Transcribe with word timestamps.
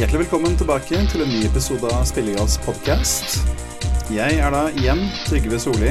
Hjertelig 0.00 0.22
velkommen 0.22 0.54
tilbake 0.56 0.96
til 1.12 1.20
en 1.20 1.28
ny 1.28 1.42
episode 1.44 1.84
av 1.92 2.06
Spillegals 2.08 2.54
podkast. 2.64 3.34
Jeg 4.08 4.38
er 4.40 4.54
da 4.54 4.62
igjen 4.72 5.02
Trygve 5.26 5.58
Solli. 5.60 5.90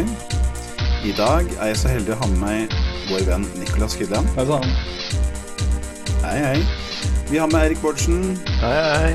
I 1.06 1.12
dag 1.14 1.46
er 1.60 1.70
jeg 1.70 1.78
så 1.78 1.92
heldig 1.92 2.16
å 2.16 2.18
ha 2.18 2.30
med 2.32 2.40
meg 2.42 2.74
vår 3.12 3.28
venn 3.28 3.46
Nicolas 3.60 3.94
Kydland. 4.00 4.32
Hei 4.34 4.48
sann. 4.50 4.66
Hei, 6.24 6.40
hei. 6.42 6.56
Vi 7.30 7.38
har 7.38 7.52
med 7.54 7.68
Erik 7.68 7.84
Bårdsen. 7.84 8.34
Hei, 8.64 8.72
hei. 8.96 9.14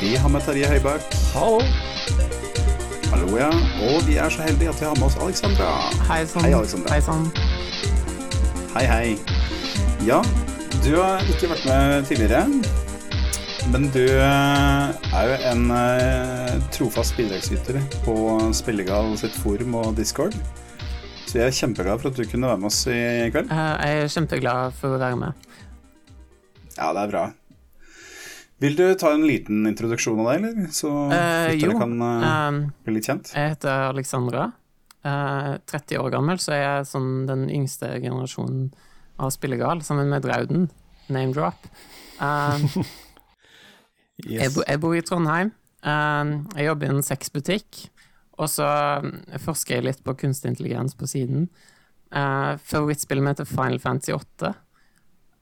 Vi 0.00 0.10
har 0.18 0.34
med 0.34 0.42
Terje 0.42 0.72
Høibakk. 0.72 1.06
Hallo. 1.36 1.62
Hallo, 3.12 3.30
ja. 3.38 3.52
Og 3.86 4.02
vi 4.10 4.18
er 4.18 4.34
så 4.34 4.48
heldige 4.48 4.74
at 4.74 4.82
vi 4.82 4.90
har 4.90 4.98
med 4.98 5.06
oss 5.12 5.20
Alexandra. 5.22 5.70
Hei 6.10 6.24
sann. 6.26 6.42
Hei, 6.42 6.56
Alexandra. 6.58 6.98
Hei 6.98 7.06
sann. 7.06 7.30
Hei, 8.74 8.84
hei. 8.90 9.16
Ja, 10.10 10.24
du 10.82 10.90
har 10.98 11.22
ikke 11.30 11.54
vært 11.54 11.70
med 11.70 12.10
tidligere. 12.10 12.44
Men 13.68 13.84
du 13.92 14.00
eh, 14.00 15.08
er 15.12 15.26
jo 15.28 15.34
en 15.50 15.64
eh, 15.76 16.54
trofast 16.72 17.12
bidragsyter 17.18 17.76
på 18.00 18.14
Spillegal 18.56 19.10
sitt 19.20 19.34
forum 19.36 19.74
og 19.76 19.90
Discord. 19.98 20.36
Så 21.28 21.36
jeg 21.36 21.50
er 21.50 21.56
kjempeglad 21.58 22.00
for 22.00 22.08
at 22.08 22.16
du 22.16 22.24
kunne 22.30 22.48
være 22.48 22.62
med 22.62 22.68
oss 22.70 22.78
i 22.88 23.28
kveld. 23.34 23.50
Eh, 23.52 23.74
jeg 23.84 24.06
er 24.06 24.14
kjempeglad 24.14 24.78
for 24.78 24.96
å 24.96 25.00
være 25.02 25.18
med. 25.20 25.44
Ja, 26.78 26.94
det 26.96 27.02
er 27.02 27.12
bra. 27.12 27.24
Vil 28.64 28.78
du 28.78 28.86
ta 28.98 29.12
en 29.14 29.26
liten 29.28 29.68
introduksjon 29.68 30.22
av 30.24 30.30
deg, 30.30 30.46
eller? 30.48 30.70
Så 30.74 30.92
lytterne 31.04 31.60
jo. 31.60 31.76
kan 31.82 31.92
Um, 32.08 32.62
bli 32.86 32.96
litt 32.96 33.10
kjent. 33.10 33.34
jeg 33.36 33.52
heter 33.52 33.90
Alexandra. 33.90 34.46
Uh, 35.04 35.58
30 35.68 36.00
år 36.00 36.16
gammel, 36.16 36.40
så 36.40 36.56
jeg 36.56 36.70
er 36.70 36.88
sånn 36.88 37.28
den 37.28 37.44
yngste 37.52 37.92
generasjonen 38.00 38.72
av 39.20 39.34
Spillegal, 39.36 39.84
sammen 39.84 40.08
med 40.08 40.24
Drauden. 40.24 40.70
Name 41.12 41.36
drop. 41.36 41.68
Um, 44.24 44.32
jeg, 44.34 44.52
bo, 44.54 44.64
jeg 44.66 44.82
bor 44.82 44.96
i 44.96 45.02
Trondheim. 45.06 45.52
Um, 45.86 46.32
jeg 46.56 46.68
jobber 46.68 46.88
i 46.88 46.94
en 46.96 47.06
sexbutikk. 47.06 47.84
Og 48.38 48.50
så 48.50 48.66
um, 49.02 49.12
forsker 49.42 49.78
jeg 49.78 49.86
litt 49.88 50.04
på 50.06 50.14
kunstig 50.18 50.52
intelligens 50.52 50.96
på 50.98 51.08
siden. 51.10 51.48
Uh, 52.14 52.56
favorittspillet 52.64 53.24
mitt 53.24 53.42
er 53.42 53.50
Final 53.50 53.78
Fantasy 53.82 54.14
8. 54.16 54.54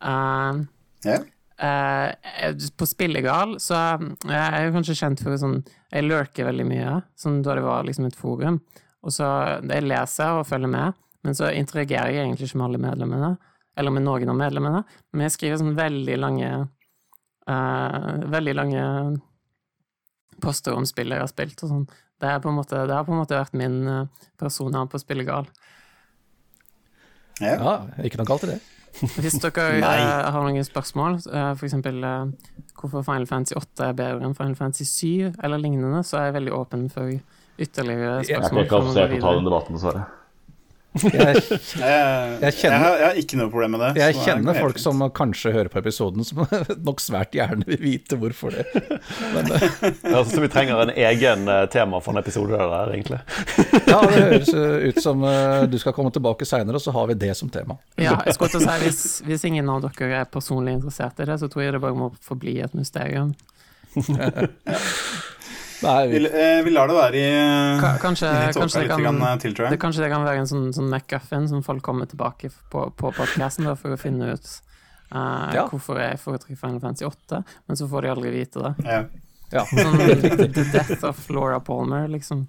Um, 0.00 0.66
Ja. 1.06 1.20
Eh, 1.56 2.52
på 2.76 2.84
Spillegal 2.84 3.54
så 3.64 3.78
jeg 3.96 4.34
er 4.36 4.56
jeg 4.66 4.72
kanskje 4.74 4.96
kjent 4.98 5.22
for 5.24 5.38
sånn 5.40 5.54
Jeg 5.88 6.04
lurker 6.04 6.44
veldig 6.50 6.66
mye, 6.68 6.98
sånn 7.16 7.38
da 7.40 7.54
det 7.56 7.62
var 7.64 7.86
liksom 7.86 8.08
et 8.10 8.18
forum. 8.18 8.58
Og 9.00 9.14
så 9.14 9.24
Jeg 9.64 9.86
leser 9.86 10.36
og 10.36 10.44
følger 10.48 10.68
med, 10.68 10.98
men 11.24 11.34
så 11.38 11.48
interagerer 11.54 12.12
jeg 12.12 12.26
egentlig 12.26 12.50
ikke 12.50 12.60
med 12.60 12.66
alle 12.68 12.82
medlemmene. 12.82 13.30
Eller 13.76 13.92
med 13.92 14.04
noen 14.04 14.28
av 14.32 14.36
medlemmene. 14.36 14.82
Men 15.12 15.26
jeg 15.26 15.36
skriver 15.36 15.60
sånn 15.62 15.76
veldig 15.78 16.18
lange 16.20 16.50
eh, 16.50 16.66
Veldig 17.46 18.54
lange 18.58 18.84
poster 20.42 20.74
om 20.74 20.86
spill 20.88 21.14
jeg 21.14 21.22
har 21.22 21.30
spilt 21.30 21.62
og 21.62 21.70
sånn. 21.70 21.84
Det, 22.18 22.26
er 22.26 22.40
på 22.42 22.50
en 22.50 22.56
måte, 22.58 22.80
det 22.88 22.96
har 22.96 23.04
på 23.06 23.14
en 23.14 23.20
måte 23.20 23.38
vært 23.38 23.54
min 23.54 23.76
person 23.86 24.34
persona 24.40 24.82
på 24.90 24.98
Spillegal. 24.98 25.46
Ja. 27.40 27.54
Ja, 27.54 27.74
ikke 28.04 28.20
noe 28.20 28.28
galt 28.28 28.46
i 28.46 28.54
det. 28.54 28.58
Hvis 29.20 29.36
dere 29.42 29.64
eh, 29.76 30.28
har 30.32 30.40
noen 30.40 30.64
spørsmål, 30.64 31.18
uh, 31.28 31.50
eksempel 31.52 32.04
eh, 32.06 32.52
hvorfor 32.80 33.04
Final 33.04 33.26
Fantasy 33.28 33.56
8 33.58 33.90
er 33.90 33.96
bedre 33.98 34.24
enn 34.24 34.36
Final 34.38 34.56
Fantasy 34.56 34.86
7, 34.88 35.42
eller 35.44 35.60
lignende, 35.60 36.00
så 36.06 36.20
er 36.20 36.30
jeg 36.30 36.38
veldig 36.38 36.54
åpen 36.56 36.86
for 36.92 37.12
ytterligere 37.12 38.22
spørsmål. 38.24 38.62
Jeg 38.62 38.70
kan 38.70 38.86
ikke 38.86 38.94
se 38.96 39.08
på 39.10 39.18
å 39.18 39.26
ta 39.26 39.34
den 39.36 39.50
debatten, 39.50 39.76
dessverre. 39.76 40.06
Jeg, 41.02 41.36
Jeg, 41.76 42.38
Jeg 42.40 42.54
kjenner- 42.56 42.72
jeg, 42.72 42.80
har, 42.82 42.96
jeg 43.00 43.06
har 43.06 43.18
ikke 43.20 43.38
noe 43.40 43.50
problem 43.52 43.74
med 43.76 43.80
det. 43.84 43.90
jeg 44.00 44.14
det 44.16 44.22
kjenner 44.26 44.58
folk 44.60 44.76
fint. 44.78 44.84
som 44.86 45.02
kanskje 45.16 45.52
hører 45.54 45.68
på 45.72 45.78
episoden, 45.82 46.24
som 46.24 46.42
nok 46.88 47.00
svært 47.04 47.36
gjerne 47.36 47.66
vil 47.68 47.80
vite 47.82 48.18
hvorfor 48.20 48.54
det. 48.56 48.64
Men, 49.34 49.50
eh, 49.52 49.68
Ja, 50.16 50.22
så 50.24 50.40
vi 50.44 50.48
trenger 50.52 50.82
en 50.86 50.92
egen 50.96 51.48
eh, 51.52 51.66
tema 51.72 52.00
for 52.00 52.16
en 52.16 52.22
episode 52.22 52.56
der, 52.56 52.92
egentlig. 52.94 53.20
ja, 53.92 54.00
det 54.06 54.22
høres 54.22 54.52
eh, 54.54 54.88
ut 54.90 55.02
som 55.04 55.24
eh, 55.28 55.66
du 55.70 55.78
skal 55.82 55.92
komme 55.96 56.12
tilbake 56.14 56.46
seinere, 56.48 56.78
og 56.80 56.84
så 56.86 56.94
har 56.96 57.06
vi 57.12 57.18
det 57.26 57.32
som 57.36 57.50
tema. 57.52 57.76
Ja, 58.00 58.16
jeg 58.26 58.34
skulle 58.38 58.52
til 58.56 58.62
å 58.62 58.66
si, 58.66 58.76
hvis, 58.86 59.02
hvis 59.26 59.44
ingen 59.50 59.68
av 59.72 59.84
dere 59.86 60.22
er 60.22 60.30
personlig 60.30 60.76
interessert 60.78 61.20
i 61.20 61.28
det, 61.28 61.38
så 61.42 61.48
tror 61.52 61.66
jeg 61.66 61.76
det 61.76 61.82
bare 61.84 61.96
må 61.98 62.12
forbli 62.24 62.58
et 62.64 62.74
mysterium. 62.76 63.34
Vi, 65.82 66.18
vi, 66.18 66.26
eh, 66.26 66.68
lar 66.72 66.88
det 66.88 66.96
være 66.96 67.20
i, 67.20 67.30
Ka- 67.82 67.96
Kanskje, 68.00 68.28
i 68.30 68.52
kanskje, 68.56 68.82
det 68.86 68.88
kan, 68.96 69.18
eh, 69.22 69.36
til, 69.42 69.54
tror 69.54 69.68
det, 69.70 69.78
kanskje 69.82 70.02
det 70.06 70.10
kan 70.12 70.24
være 70.24 70.40
en 70.44 70.48
sånn, 70.50 70.70
sånn 70.76 70.88
McGuffin 70.88 71.48
som 71.50 71.62
folk 71.66 71.82
kommer 71.84 72.08
tilbake 72.10 72.50
på, 72.72 72.86
på 72.96 73.12
podkasten 73.16 73.68
for 73.76 73.92
å 73.96 73.98
finne 74.00 74.32
ut 74.32 74.46
uh, 75.12 75.52
Ja. 75.54 75.66
hvorfor 75.70 76.00
jeg 76.00 76.18
foretrekker 76.22 76.56
Final 76.60 76.80
Fantasy 76.80 77.04
8, 77.08 77.42
men 77.68 77.76
så 77.76 77.88
får 77.90 78.02
de 78.06 78.12
aldri 78.14 78.30
vite 78.34 78.62
det. 78.64 78.74
Ja. 78.88 79.00
ja. 79.52 79.64
Sånn 79.70 79.98
The 80.56 80.64
Death 80.72 81.04
of 81.04 81.20
Laura 81.30 81.60
Palmer, 81.60 82.08
liksom. 82.08 82.46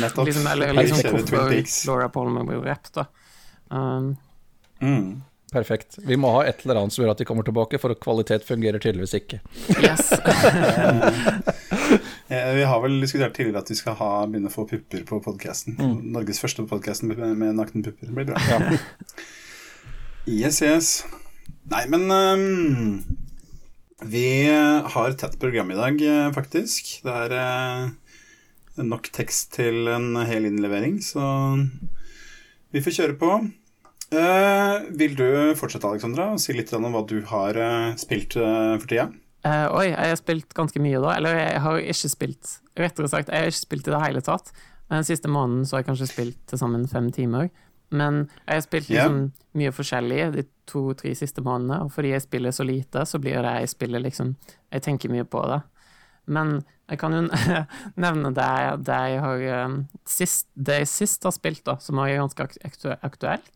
Nettopp. 0.00 0.26
liksom 0.26 0.46
eller 0.50 0.72
liksom 0.74 1.02
hvorfor 1.14 1.52
Laura 1.86 2.08
Palmer 2.08 2.46
blir 2.48 2.62
drept, 2.64 2.94
da. 2.96 3.06
Um, 3.70 4.16
Mm. 4.80 5.20
Perfekt. 5.50 5.98
Vi 6.06 6.14
må 6.20 6.30
ha 6.36 6.44
et 6.46 6.60
eller 6.62 6.78
annet 6.78 6.94
som 6.94 7.02
gjør 7.02 7.12
at 7.14 7.20
de 7.22 7.26
kommer 7.26 7.46
tilbake, 7.46 7.78
for 7.82 7.94
kvalitet 7.98 8.44
fungerer 8.46 8.78
tydeligvis 8.82 9.16
ikke. 9.18 9.40
yes. 9.82 10.12
Eh, 12.30 12.52
Vi 12.54 12.62
har 12.62 12.78
vel 12.84 13.00
diskutert 13.02 13.34
tidligere 13.34 13.58
at 13.64 13.70
vi 13.72 13.74
skal 13.74 13.96
ha, 13.98 14.08
begynne 14.30 14.46
å 14.46 14.54
få 14.54 14.62
pupper 14.70 15.02
på 15.08 15.16
podkasten. 15.24 15.74
Norges 16.14 16.38
første 16.38 16.62
podkast 16.70 17.02
med, 17.02 17.18
med 17.34 17.56
nakne 17.58 17.82
pupper. 17.82 18.06
Det 18.06 18.14
blir 18.14 18.28
bra. 18.28 18.38
Yes, 20.30 20.60
yes. 20.62 20.90
Nei, 21.72 21.82
men 21.90 22.06
um, 22.06 23.02
Vi 24.06 24.46
har 24.46 25.10
et 25.10 25.18
tett 25.18 25.34
program 25.42 25.74
i 25.74 25.80
dag, 25.80 25.98
eh, 26.06 26.30
faktisk. 26.36 26.92
Det 27.02 27.16
er 27.24 27.34
uh, 27.34 27.90
nok 28.86 29.10
tekst 29.16 29.50
til 29.58 29.90
en 29.90 30.14
hel 30.30 30.46
innlevering, 30.46 31.00
så 31.02 31.24
vi 32.70 32.84
får 32.86 33.00
kjøre 33.00 33.18
på. 33.18 33.32
Eh, 34.10 34.76
vil 34.98 35.14
du 35.14 35.26
fortsette, 35.58 35.86
Alexandra, 35.86 36.32
og 36.34 36.40
si 36.42 36.54
litt 36.56 36.72
om 36.74 36.88
hva 36.90 37.02
du 37.06 37.20
har 37.30 37.58
uh, 37.60 37.92
spilt 38.00 38.34
uh, 38.40 38.74
for 38.80 38.88
tida? 38.90 39.08
Oi, 39.46 39.86
jeg 39.88 39.96
har 40.10 40.18
spilt 40.18 40.52
ganske 40.56 40.82
mye 40.82 40.98
da. 41.00 41.14
Eller 41.16 41.38
jeg 41.38 41.60
har 41.64 41.78
ikke 41.80 42.10
spilt 42.12 42.56
Rettere 42.80 43.08
sagt, 43.08 43.30
jeg 43.32 43.44
har 43.46 43.48
ikke 43.52 43.60
spilt 43.62 43.88
i 43.88 43.94
det 43.94 44.00
hele 44.02 44.20
tatt. 44.24 44.50
Den 44.90 45.06
siste 45.06 45.30
måneden 45.32 45.62
så 45.64 45.76
har 45.76 45.82
jeg 45.84 45.88
kanskje 45.92 46.08
spilt 46.10 46.38
til 46.50 46.60
sammen 46.60 46.84
fem 46.90 47.08
timer. 47.14 47.48
Men 47.94 48.24
jeg 48.46 48.58
har 48.58 48.64
spilt 48.66 48.90
liksom 48.90 49.16
yeah. 49.22 49.46
mye 49.58 49.72
forskjellig 49.74 50.18
de 50.36 50.44
to-tre 50.70 51.10
siste 51.18 51.42
månedene, 51.42 51.80
og 51.86 51.90
fordi 51.94 52.12
jeg 52.12 52.22
spiller 52.22 52.54
så 52.54 52.66
lite, 52.66 53.02
så 53.08 53.18
blir 53.22 53.40
det 53.42 53.54
jeg 53.62 53.72
spiller 53.72 54.02
liksom 54.04 54.34
Jeg 54.70 54.84
tenker 54.86 55.10
mye 55.10 55.24
på 55.26 55.40
det. 55.50 55.60
Men 56.30 56.52
jeg 56.90 57.00
kan 57.00 57.16
jo 57.16 57.22
nevne 58.04 58.30
det, 58.36 58.46
jeg- 58.66 58.84
det 58.86 59.00
jeg 59.14 59.24
har 59.24 59.74
sist, 60.06 60.46
Det 60.54 60.82
jeg 60.82 60.90
sist 60.92 61.24
har 61.26 61.34
spilt, 61.34 61.64
da, 61.66 61.78
som 61.82 61.98
er 61.98 62.18
ganske 62.20 62.46
aktu- 62.46 62.62
aktu- 62.68 62.98
aktuelt, 63.02 63.50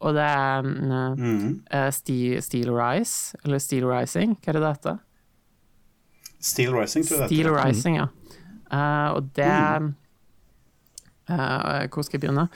og 0.00 0.14
det 0.14 0.22
er 0.22 0.62
uh, 0.66 1.18
Mm. 1.18 1.60
eh, 1.70 1.90
Steel, 1.92 2.42
Steel 2.42 2.70
Rise, 2.72 3.36
eller 3.44 3.58
Steel 3.58 3.86
Rising, 3.86 4.36
hva 4.42 4.48
er 4.48 4.52
det 4.58 4.62
det 4.62 4.72
heter? 4.76 4.98
Steel 6.40 6.74
Rising, 6.76 7.04
tror 7.06 7.16
jeg 7.16 7.28
det 7.28 7.28
Steel 7.36 7.46
heter. 7.48 7.64
Rising, 7.64 7.96
ja. 7.96 8.06
Uh, 8.74 9.14
og 9.16 9.28
det 9.36 9.46
eh, 11.30 11.88
Hvor 11.88 12.02
skal 12.02 12.18
jeg 12.20 12.20
begynne? 12.20 12.48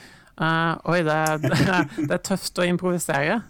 Oi, 0.85 0.97
det, 1.03 1.41
det, 1.41 1.57
det 2.09 2.11
er 2.15 2.23
tøft 2.23 2.59
å 2.59 2.63
improvisere. 2.67 3.41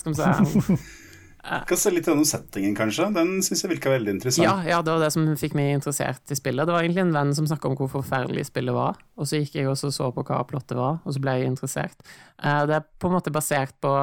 Skal 0.00 0.12
vi 0.12 0.16
se. 0.16 0.76
Kan 1.40 1.78
se 1.78 1.90
litt 1.92 2.08
om 2.12 2.20
settingen, 2.26 2.74
kanskje. 2.76 3.06
Den 3.14 3.38
syns 3.44 3.62
jeg 3.64 3.72
virka 3.72 3.92
veldig 3.94 4.12
interessant. 4.12 4.44
Ja, 4.44 4.58
ja, 4.66 4.80
det 4.84 4.92
var 4.92 5.00
det 5.00 5.12
som 5.14 5.24
fikk 5.40 5.54
meg 5.56 5.72
interessert 5.72 6.32
i 6.32 6.36
spillet. 6.36 6.68
Det 6.68 6.74
var 6.74 6.84
egentlig 6.84 7.04
en 7.06 7.14
venn 7.14 7.32
som 7.36 7.46
snakka 7.48 7.70
om 7.70 7.76
hvor 7.78 7.88
forferdelig 7.92 8.44
spillet 8.50 8.76
var, 8.76 8.98
og 9.16 9.28
så 9.28 9.40
gikk 9.40 9.56
jeg 9.56 9.70
også 9.70 9.88
og 9.88 9.96
så 9.96 10.10
på 10.16 10.24
hva 10.28 10.42
plottet 10.48 10.76
var, 10.76 11.00
og 11.00 11.16
så 11.16 11.22
ble 11.22 11.38
jeg 11.38 11.52
interessert. 11.54 12.04
Eh, 12.42 12.60
det 12.68 12.76
er 12.76 12.84
på 12.84 13.08
en 13.08 13.16
måte 13.16 13.32
basert 13.32 13.72
på 13.80 13.94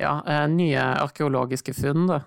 ja, 0.00 0.14
eh, 0.24 0.46
nye 0.52 0.88
arkeologiske 1.04 1.76
funn, 1.76 2.08
da, 2.08 2.22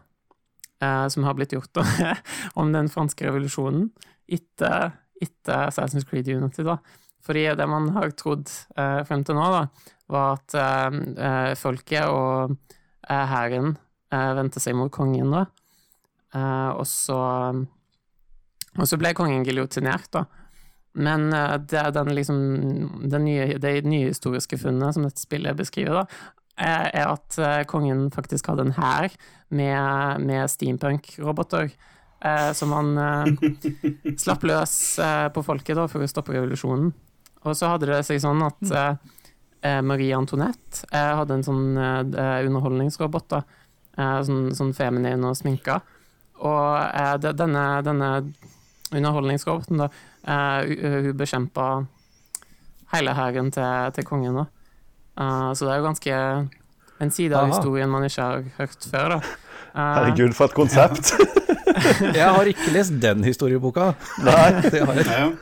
eh, 0.77 1.07
som 1.09 1.25
har 1.25 1.37
blitt 1.39 1.57
gjort 1.57 1.81
om 2.61 2.73
den 2.75 2.93
franske 2.93 3.25
revolusjonen 3.25 3.89
etter, 4.29 4.93
etter 5.17 5.65
Assassin's 5.71 6.05
Creed 6.05 6.29
Unity, 6.29 6.67
da. 6.69 6.77
Fordi 7.25 7.49
det 7.57 7.65
man 7.69 7.89
har 7.97 8.13
trodd 8.17 8.47
frem 9.05 9.25
til 9.27 9.35
nå, 9.35 9.49
da, 9.51 9.65
var 10.09 10.37
at 10.37 11.57
folket 11.59 12.07
og 12.07 12.55
hæren 13.03 13.75
vendte 14.11 14.61
seg 14.63 14.77
mot 14.77 14.91
kongen, 14.91 15.31
da. 15.33 15.45
Eh, 16.33 16.69
og 16.77 16.85
så 16.87 17.19
Og 18.77 18.85
så 18.85 18.99
ble 19.01 19.13
kongen 19.17 19.45
giljotinert, 19.45 20.11
da. 20.13 20.25
Men 20.93 21.33
eh, 21.33 21.57
det 21.69 21.85
den 21.95 22.15
liksom 22.15 22.39
den 23.09 23.25
nye, 23.25 23.57
Det 23.57 23.83
nye 23.85 24.09
historiske 24.09 24.57
funnet 24.57 24.93
som 24.93 25.05
dette 25.05 25.21
spillet 25.21 25.57
beskriver, 25.57 26.01
da, 26.01 26.05
er 26.59 27.05
at 27.07 27.37
eh, 27.39 27.63
kongen 27.69 28.09
faktisk 28.11 28.49
hadde 28.51 28.67
en 28.67 28.75
hær 28.75 29.13
med, 29.49 30.25
med 30.25 30.49
steampunk-roboter. 30.51 31.71
Eh, 32.19 32.51
som 32.51 32.73
han 32.75 32.97
eh, 32.99 33.29
slapp 34.23 34.43
løs 34.43 34.99
eh, 34.99 35.29
på 35.31 35.43
folket 35.45 35.77
da, 35.79 35.87
for 35.87 36.03
å 36.03 36.09
stoppe 36.09 36.35
revolusjonen. 36.35 36.91
Og 37.47 37.55
så 37.55 37.69
hadde 37.71 37.87
det 37.87 38.01
seg 38.03 38.19
sånn 38.19 38.43
at 38.43 38.73
eh, 38.75 39.13
eh, 39.63 39.79
Marie 39.85 40.11
Antoinette 40.17 40.83
eh, 40.91 41.13
hadde 41.15 41.37
en 41.37 41.45
sånn 41.47 41.79
eh, 41.79 42.43
underholdningsrobot, 42.49 43.29
da. 43.31 43.43
Eh, 43.97 44.19
sånn, 44.23 44.51
sånn 44.55 44.73
feminin 44.77 45.23
og 45.27 45.35
sminka. 45.35 45.81
og 46.39 46.77
eh, 46.95 47.17
det, 47.17 47.33
denne, 47.35 47.63
denne 47.83 48.09
underholdningsroboten, 48.93 49.77
da, 49.77 49.89
eh, 50.23 50.69
hun- 50.69 51.17
bekjempa 51.17 51.85
hele 52.93 53.13
hæren 53.13 53.51
til, 53.51 53.91
til 53.93 54.03
kongen, 54.07 54.35
da. 54.35 54.45
Eh, 55.19 55.51
så 55.53 55.65
det 55.67 55.73
er 55.73 55.81
jo 55.81 55.87
ganske 55.89 56.49
en 57.01 57.11
side 57.11 57.33
av 57.35 57.43
Aha. 57.49 57.53
historien 57.57 57.89
man 57.89 58.03
ikke 58.07 58.21
har 58.23 58.43
hørt 58.57 58.87
før, 58.91 59.09
da. 59.09 59.19
Eh, 59.75 59.95
Herregud, 59.99 60.33
for 60.33 60.45
et 60.45 60.55
konsept. 60.57 61.13
Jeg 62.15 62.25
har 62.25 62.45
ikke 62.49 62.71
lest 62.73 62.95
den 62.99 63.23
historieboka. 63.23 63.91
Nei. 64.25 64.61
Det 64.69 64.81
har 64.85 64.95
jeg. 65.03 65.37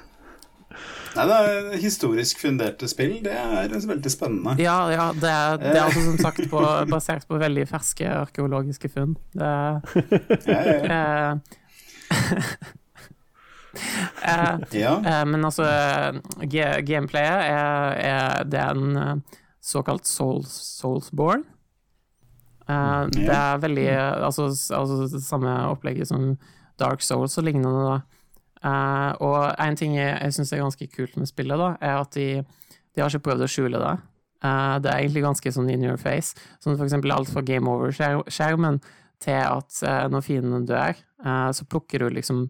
Nei, 1.18 1.26
det 1.28 1.38
er 1.38 1.82
historisk 1.82 2.42
funderte 2.42 2.88
spill. 2.90 3.18
Det 3.26 3.34
er 3.34 3.74
veldig 3.74 4.12
spennende. 4.14 4.56
Ja, 4.62 4.78
ja 4.94 5.10
det, 5.18 5.32
er, 5.32 5.58
det 5.62 5.74
er 5.74 5.84
altså 5.88 6.04
som 6.06 6.18
sagt 6.22 6.44
på, 6.52 6.64
basert 6.94 7.28
på 7.30 7.40
veldig 7.42 7.66
ferske 7.70 8.10
arkeologiske 8.24 8.92
funn. 8.94 9.16
Det 9.34 9.54
Ja, 10.48 10.62
ja, 10.68 10.78
eh, 10.98 11.34
eh, 14.24 14.54
eh, 14.78 15.26
Men 15.28 15.46
altså, 15.46 15.66
gameplayet 16.88 17.44
er, 17.52 17.98
er 17.98 18.44
Det 18.48 18.60
er 18.62 18.78
en 18.78 18.98
eh, 18.98 19.42
såkalt 19.62 20.08
souls, 20.08 20.54
Soulsborne. 20.80 21.44
Eh, 22.70 23.04
det 23.16 23.32
er 23.32 23.64
veldig 23.64 23.90
altså, 24.28 24.50
altså 24.76 25.08
det 25.16 25.24
samme 25.24 25.54
opplegget 25.72 26.10
som 26.10 26.36
Dark 26.80 27.02
Souls 27.02 27.38
og 27.40 27.48
lignende, 27.48 27.84
da. 27.88 28.00
Eh, 28.68 29.10
og 29.24 29.40
en 29.64 29.80
ting 29.80 29.96
jeg, 29.98 30.14
jeg 30.16 30.36
syns 30.36 30.54
er 30.54 30.64
ganske 30.64 30.90
kult 30.94 31.18
med 31.20 31.30
spillet, 31.30 31.60
da, 31.60 31.74
er 31.82 32.00
at 32.02 32.14
de, 32.18 32.30
de 32.94 33.04
har 33.04 33.12
ikke 33.12 33.30
prøvd 33.30 33.46
å 33.46 33.52
skjule 33.52 33.82
det. 33.84 33.98
Uh, 34.38 34.78
det 34.78 34.92
er 34.92 35.02
egentlig 35.02 35.24
ganske 35.26 35.52
sånn 35.54 35.70
in 35.74 35.86
your 35.88 35.98
face. 35.98 36.38
Sånn 36.62 36.76
for 36.76 36.86
eksempel 36.86 37.14
alt 37.16 37.32
fra 37.32 37.42
game 37.46 37.70
over-skjermen 37.72 38.82
til 39.24 39.40
at 39.40 39.80
uh, 39.82 40.04
når 40.14 40.26
fienden 40.26 40.68
dør, 40.70 41.00
så 41.58 41.66
plukker 41.66 42.04
du 42.04 42.14
liksom 42.14 42.44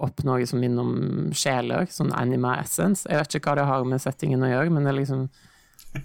opp 0.00 0.22
noe 0.24 0.46
som 0.48 0.62
minner 0.62 0.80
om 0.80 1.34
sjeler, 1.36 1.84
sånn 1.92 2.14
anima 2.16 2.54
essence. 2.62 3.04
Jeg 3.04 3.20
vet 3.20 3.36
ikke 3.36 3.52
hva 3.52 3.58
det 3.58 3.66
har 3.68 3.84
med 3.84 4.00
settingen 4.00 4.44
å 4.44 4.48
gjøre, 4.48 4.72
men 4.72 4.86
det 4.86 4.92
er 4.94 4.96
liksom 5.02 5.26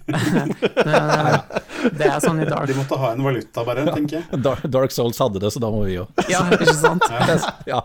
det, 0.06 1.92
det 1.98 2.08
er 2.08 2.18
sånn 2.22 2.40
i 2.42 2.46
Dark 2.48 2.68
De 2.70 2.76
måtte 2.76 2.98
ha 3.00 3.12
en 3.14 3.22
valuta, 3.26 3.64
bare, 3.66 3.84
tenker 3.90 4.20
jeg. 4.20 4.40
Dark, 4.44 4.64
Dark 4.72 4.94
Souls 4.94 5.18
hadde 5.22 5.42
det, 5.42 5.50
så 5.54 5.62
da 5.62 5.70
må 5.72 5.84
vi 5.86 5.96
jo. 5.98 6.06
Ja, 6.32 6.44
ikke 6.56 6.74
sant? 6.76 7.06
Ja, 7.72 7.80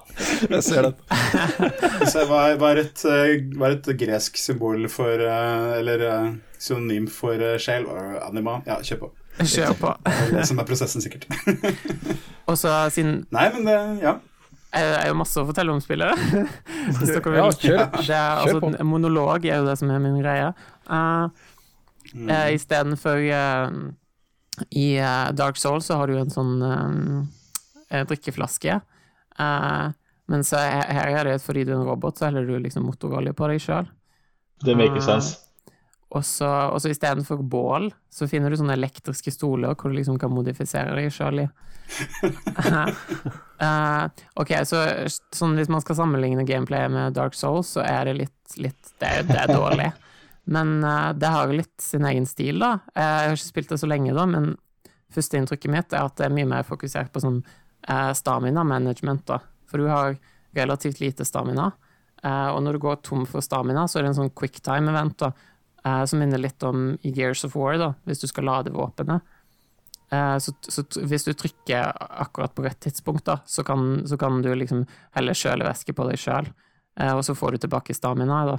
jeg 0.50 0.63
ser 0.65 0.89
den. 0.89 0.95
Så 2.12 2.25
hva 2.30 2.44
er, 2.51 2.57
hva 2.62 2.71
er, 2.74 2.83
et, 2.86 3.04
hva 3.57 3.69
er 3.69 3.77
et 3.77 3.89
gresk 4.00 4.38
symbol 4.39 4.88
for 4.92 5.21
eh, 5.24 5.77
Eller 5.80 6.04
eh, 6.07 6.27
synonym 6.62 7.07
for 7.12 7.36
eh, 7.38 7.57
sjel? 7.62 7.88
Anima? 8.25 8.59
Ja, 8.68 8.80
kjør 8.86 9.07
på. 9.07 9.12
Kjør 9.44 9.75
på. 9.77 9.92
Det 10.06 10.15
er 10.24 10.33
det 10.39 10.48
som 10.50 10.62
er 10.62 10.68
prosessen, 10.69 11.04
sikkert. 11.04 11.27
Og 12.50 12.57
så 12.57 12.74
siden 12.94 13.21
Nei, 13.33 13.50
men 13.56 13.69
det 13.69 13.77
Ja. 14.06 14.18
Det 14.77 14.83
er 14.83 15.07
jo 15.09 15.15
masse 15.18 15.39
å 15.39 15.45
fortelle 15.48 15.71
om 15.74 15.80
spillet. 15.81 16.19
Hvis 17.00 17.09
dere 17.09 17.21
vil. 17.31 17.38
Ja, 17.39 17.45
kjør, 17.50 17.77
Det 17.77 17.86
er, 17.86 18.01
kjør 18.09 18.42
altså, 18.44 18.59
på. 18.62 18.71
en 18.75 18.89
monolog 18.89 19.45
er 19.48 19.62
jo 19.62 19.65
det 19.65 19.77
som 19.80 19.94
er 19.94 20.01
min 20.04 20.18
greie. 20.19 20.50
Uh, 20.92 21.31
Mm. 22.17 22.29
uh, 22.33 22.49
Istedenfor 22.55 23.21
uh, 23.21 23.69
I 24.73 24.87
eh, 24.97 25.31
Dark 25.37 25.57
Soul 25.57 25.81
så 25.85 25.99
har 25.99 26.09
du 26.09 26.17
en 26.17 26.33
sånn 26.33 26.55
eh, 26.63 28.05
drikkeflaske. 28.09 28.79
Uh, 29.37 29.93
men 30.27 30.43
så 30.43 30.59
her, 30.59 31.11
er 31.13 31.29
det 31.29 31.35
fordi 31.43 31.63
du 31.67 31.75
er 31.75 31.77
en 31.77 31.87
robot, 31.87 32.17
så 32.17 32.27
heller 32.27 32.47
du 32.47 32.57
liksom 32.59 32.87
motorolje 32.89 33.35
på 33.37 33.51
deg 33.51 33.61
sjøl. 33.63 33.91
Det 34.65 34.73
maker 34.75 35.03
sense. 35.05 35.37
Og 36.15 36.23
så, 36.25 36.47
og 36.47 36.79
så 36.81 36.89
istedenfor 36.89 37.41
bål, 37.43 37.89
så 38.09 38.29
finner 38.31 38.49
du 38.49 38.57
sånne 38.57 38.77
elektriske 38.77 39.31
stoler 39.35 39.75
hvor 39.75 39.91
du 39.91 39.97
liksom 39.97 40.17
kan 40.19 40.31
modifisere 40.31 40.95
deg 40.95 41.11
sjøl 41.13 41.43
i. 41.43 41.47
uh, 42.63 44.07
ok, 44.41 44.53
så 44.67 44.83
sånn 45.35 45.55
hvis 45.59 45.71
man 45.71 45.83
skal 45.83 45.99
sammenligne 45.99 46.47
gameplayet 46.47 46.93
med 46.95 47.15
Dark 47.15 47.35
Souls, 47.35 47.75
så 47.75 47.83
er 47.83 48.07
det 48.07 48.17
litt, 48.23 48.37
litt 48.55 48.93
det, 48.97 49.07
er, 49.11 49.27
det 49.27 49.39
er 49.43 49.53
dårlig. 49.53 49.91
Men 50.47 50.83
eh, 50.83 51.13
det 51.13 51.27
har 51.27 51.47
jo 51.47 51.59
litt 51.59 51.81
sin 51.83 52.05
egen 52.07 52.25
stil, 52.25 52.61
da. 52.63 52.77
Eh, 52.95 53.03
jeg 53.03 53.29
har 53.29 53.35
ikke 53.35 53.49
spilt 53.49 53.73
det 53.73 53.79
så 53.81 53.89
lenge, 53.89 54.15
da, 54.15 54.23
men 54.29 54.53
førsteinntrykket 55.13 55.73
mitt 55.73 55.95
er 55.95 56.07
at 56.07 56.15
det 56.19 56.27
er 56.27 56.35
mye 56.35 56.47
mer 56.47 56.67
fokusert 56.67 57.11
på 57.11 57.23
sånn 57.23 57.41
eh, 57.44 58.11
stamina 58.15 58.63
management, 58.67 59.25
da. 59.27 59.41
For 59.67 59.83
du 59.83 59.91
har 59.91 60.15
relativt 60.55 61.01
lite 61.03 61.27
stamina. 61.27 61.73
Og 62.27 62.57
når 62.63 62.73
du 62.73 62.79
går 62.81 62.95
tom 63.05 63.27
for 63.29 63.45
stamina, 63.45 63.83
så 63.85 63.99
er 63.99 64.05
det 64.05 64.09
en 64.09 64.15
sånn 64.17 64.31
quicktime-event, 64.33 65.19
da 65.21 66.05
som 66.09 66.19
minner 66.19 66.41
litt 66.41 66.63
om 66.65 66.95
i 67.05 67.11
Gears 67.13 67.44
of 67.45 67.53
War, 67.55 67.75
da, 67.79 67.91
hvis 68.09 68.23
du 68.23 68.25
skal 68.27 68.47
lade 68.47 68.73
våpenet. 68.73 69.27
Så, 70.41 70.55
så 70.65 70.83
hvis 71.07 71.27
du 71.27 71.29
trykker 71.38 71.94
akkurat 72.23 72.55
på 72.57 72.65
rett 72.65 72.79
tidspunkt, 72.83 73.27
da, 73.29 73.38
så 73.45 73.63
kan, 73.63 74.01
så 74.09 74.17
kan 74.19 74.41
du 74.44 74.49
liksom 74.57 74.81
helle 75.15 75.35
kjølevæske 75.38 75.94
på 75.95 76.07
deg 76.09 76.19
sjøl, 76.19 76.49
og 77.13 77.21
så 77.27 77.38
får 77.38 77.55
du 77.55 77.67
tilbake 77.67 77.95
stamina, 77.95 78.41
da. 78.49 78.57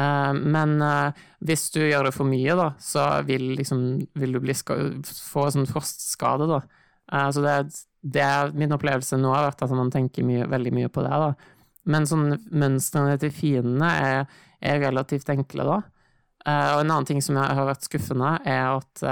Eh, 0.00 0.32
men 0.34 0.80
eh, 0.82 1.20
hvis 1.46 1.68
du 1.74 1.80
gjør 1.82 2.08
det 2.08 2.14
for 2.16 2.28
mye, 2.28 2.56
da, 2.58 2.70
så 2.82 3.06
vil, 3.28 3.52
liksom, 3.58 3.84
vil 4.20 4.36
du 4.36 4.40
bli 4.42 4.54
en 4.54 5.00
få 5.04 5.46
sånn 5.52 5.68
frostskade, 5.70 6.48
da. 6.50 6.60
Eh, 7.12 7.28
så 7.34 7.44
det, 7.44 7.56
det 8.00 8.24
er 8.24 8.54
min 8.56 8.76
opplevelse 8.76 9.18
nå 9.20 9.32
har 9.34 9.50
vært 9.50 9.64
at 9.66 9.74
man 9.76 9.92
tenker 9.92 10.26
mye, 10.26 10.48
veldig 10.50 10.74
mye 10.76 10.92
på 10.92 11.04
det, 11.06 11.22
da. 11.24 11.32
Men 11.90 12.08
sånn 12.08 12.34
mønstrene 12.52 13.18
til 13.20 13.32
fiendene 13.34 13.92
er, 14.04 14.42
er 14.60 14.82
relativt 14.84 15.30
enkle, 15.32 15.66
da. 15.66 15.80
Og 16.40 16.80
en 16.80 16.88
annen 16.88 17.06
ting 17.08 17.18
som 17.20 17.36
har 17.36 17.66
vært 17.68 17.84
skuffende, 17.84 18.30
er 18.48 18.78
at 18.78 19.02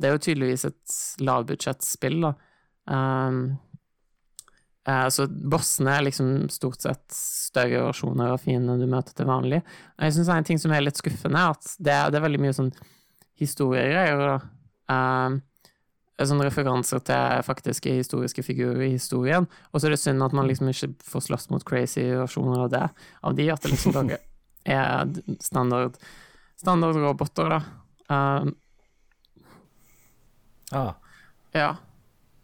det 0.00 0.08
er 0.08 0.14
jo 0.14 0.20
tydeligvis 0.24 0.64
et 0.68 0.94
lavbudsjettspill, 1.24 2.16
da. 2.24 2.30
Eh, 4.86 5.06
så 5.12 5.26
bossene 5.26 5.96
er 5.96 6.06
liksom 6.06 6.48
stort 6.52 6.84
sett 6.84 7.04
større 7.14 7.84
versjoner 7.88 8.34
av 8.34 8.42
fiendene 8.42 8.78
du 8.80 8.90
møter 8.90 9.16
til 9.16 9.28
vanlig. 9.28 9.62
Og 9.96 10.06
jeg 10.06 10.16
syns 10.16 10.30
en 10.34 10.46
ting 10.46 10.60
som 10.62 10.74
er 10.74 10.84
litt 10.84 11.00
skuffende, 11.00 11.42
er 11.42 11.56
at 11.56 11.74
det 11.78 11.98
det 12.12 12.20
er 12.20 12.26
veldig 12.26 12.42
mye 12.46 12.56
sånn 12.56 12.74
historiegreier, 13.40 14.38
Uh, 14.86 15.40
sånne 16.22 16.44
referanser 16.46 17.00
til 17.02 17.40
faktiske 17.42 17.90
historiske 17.90 18.44
figurer 18.46 18.84
i 18.86 18.92
historien. 18.92 19.48
Og 19.72 19.80
så 19.80 19.88
er 19.88 19.96
det 19.96 19.98
synd 19.98 20.22
at 20.22 20.36
man 20.36 20.46
liksom 20.46 20.70
ikke 20.70 20.92
får 21.02 21.24
slåss 21.26 21.48
mot 21.50 21.64
crazy 21.66 22.04
versjoner 22.14 22.62
av 22.62 22.70
det, 22.70 22.84
av 23.26 23.34
de, 23.34 23.48
at 23.50 23.66
det 23.66 23.72
liksom 23.72 23.96
bare 23.96 24.20
er 24.62 25.10
standard 25.42 25.98
standardroboter, 26.62 27.56
da. 27.56 27.58
Um, 28.06 28.54
Ah. 30.72 30.94
ja. 31.52 31.76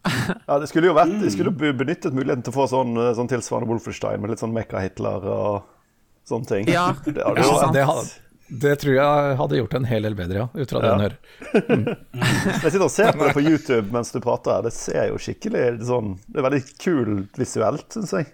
Ja, 0.48 0.58
det 0.58 0.68
skulle 0.70 0.90
jo 0.90 0.96
vært, 0.96 1.14
de 1.22 1.30
skulle 1.32 1.52
jo 1.52 1.76
benyttet 1.78 2.14
muligheten 2.14 2.42
til 2.44 2.52
å 2.54 2.56
få 2.56 2.66
sånn, 2.70 2.96
sånn 3.16 3.30
tilsvarende 3.30 3.70
Wolfenstein 3.70 4.22
med 4.22 4.34
litt 4.34 4.42
sånn 4.42 4.54
Mekka-Hitler 4.56 5.28
og 5.30 5.70
sånne 6.28 6.50
ting. 6.50 6.68
Ja, 6.72 6.90
Det, 7.06 7.22
hadde 7.22 7.46
Ja, 7.46 7.70
det, 7.74 7.86
hadde, 7.88 8.04
det 8.66 8.74
tror 8.82 8.96
jeg 8.98 9.38
hadde 9.38 9.60
gjort 9.60 9.78
en 9.78 9.88
hel 9.88 10.08
del 10.08 10.18
bedre, 10.18 10.44
ja. 10.44 10.48
Ut 10.52 10.74
fra 10.74 10.82
det 10.82 10.92
en 10.92 11.04
hører. 11.06 11.16
Jeg 12.62 12.74
sitter 12.74 12.86
og 12.86 12.92
ser 12.92 13.16
på 13.16 13.26
det 13.26 13.34
på 13.38 13.44
YouTube 13.46 13.94
mens 13.94 14.12
du 14.12 14.20
prater 14.24 14.58
her. 14.58 14.66
Det 14.66 14.74
ser 14.76 15.08
jo 15.12 15.20
skikkelig 15.22 15.64
sånn 15.88 16.16
Det 16.26 16.42
er 16.42 16.48
veldig 16.48 16.62
kult 16.82 17.40
visuelt, 17.40 17.88
syns 17.94 18.14
jeg. 18.18 18.30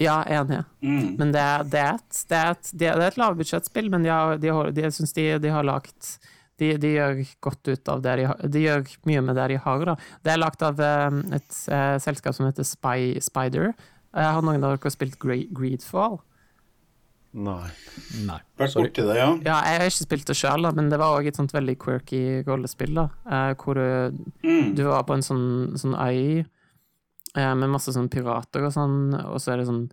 Ja, 0.00 0.22
enig. 0.24 0.62
Mm. 0.80 1.16
Men 1.20 1.32
det 1.34 1.40
er, 1.44 1.64
det 1.68 1.80
er 1.84 1.98
et, 1.98 2.20
det 2.30 2.36
er 2.38 2.54
et, 2.54 2.68
det 2.80 2.86
er 2.88 3.02
et 3.04 3.18
lavbudsjettspill, 3.20 3.90
men 3.92 4.06
de 4.06 4.08
har, 4.08 4.38
de 4.40 4.48
har, 4.48 4.70
de, 4.72 4.84
jeg 4.86 4.96
syns 4.96 5.12
de, 5.12 5.26
de 5.44 5.50
har 5.52 5.66
lagt 5.68 6.14
de, 6.60 6.70
de 6.82 6.90
gjør 6.94 7.20
godt 7.48 7.70
ut 7.72 7.88
av 7.94 8.02
det 8.04 8.16
de 8.20 8.24
har 8.30 8.48
De 8.56 8.62
gjør 8.66 8.84
mye 9.08 9.22
med 9.26 9.38
det 9.40 9.48
de 9.54 9.60
har, 9.64 9.84
da. 9.88 9.94
Det 10.22 10.32
er 10.34 10.40
lagt 10.42 10.62
av 10.66 10.80
eh, 10.84 11.20
et 11.40 11.60
eh, 11.72 11.96
selskap 12.04 12.36
som 12.36 12.46
heter 12.48 12.66
Spy, 12.68 13.16
Spider. 13.24 13.72
Eh, 14.14 14.26
har 14.26 14.42
noen 14.44 14.62
av 14.66 14.76
dere 14.78 14.92
spilt 14.92 15.18
Gre 15.22 15.40
Greedfall? 15.54 16.18
Nei. 17.30 17.68
Nei, 18.26 18.40
Vært 18.58 18.74
borti 18.74 19.04
det, 19.06 19.14
ja. 19.20 19.28
Ja, 19.46 19.58
jeg 19.70 19.78
har 19.78 19.86
ikke 19.92 20.02
spilt 20.08 20.26
det 20.32 20.34
sjøl, 20.34 20.66
men 20.74 20.88
det 20.90 20.98
var 20.98 21.14
òg 21.14 21.28
et 21.30 21.36
sånt 21.38 21.52
veldig 21.54 21.76
quirky 21.78 22.22
rollespill, 22.48 22.90
da. 22.98 23.04
eh, 23.30 23.52
hvor 23.54 23.78
du, 23.78 24.18
Mm. 24.42 24.74
du 24.74 24.82
var 24.88 25.04
på 25.06 25.14
en 25.14 25.22
sånn, 25.22 25.76
sånn 25.78 25.94
øy 25.94 26.40
eh, 27.36 27.54
med 27.54 27.70
masse 27.70 27.92
sånn 27.94 28.08
pirater 28.10 28.64
og 28.66 28.72
sånn, 28.74 29.14
og 29.30 29.38
så 29.38 29.52
er 29.52 29.58
det 29.62 29.68
sånn 29.70 29.84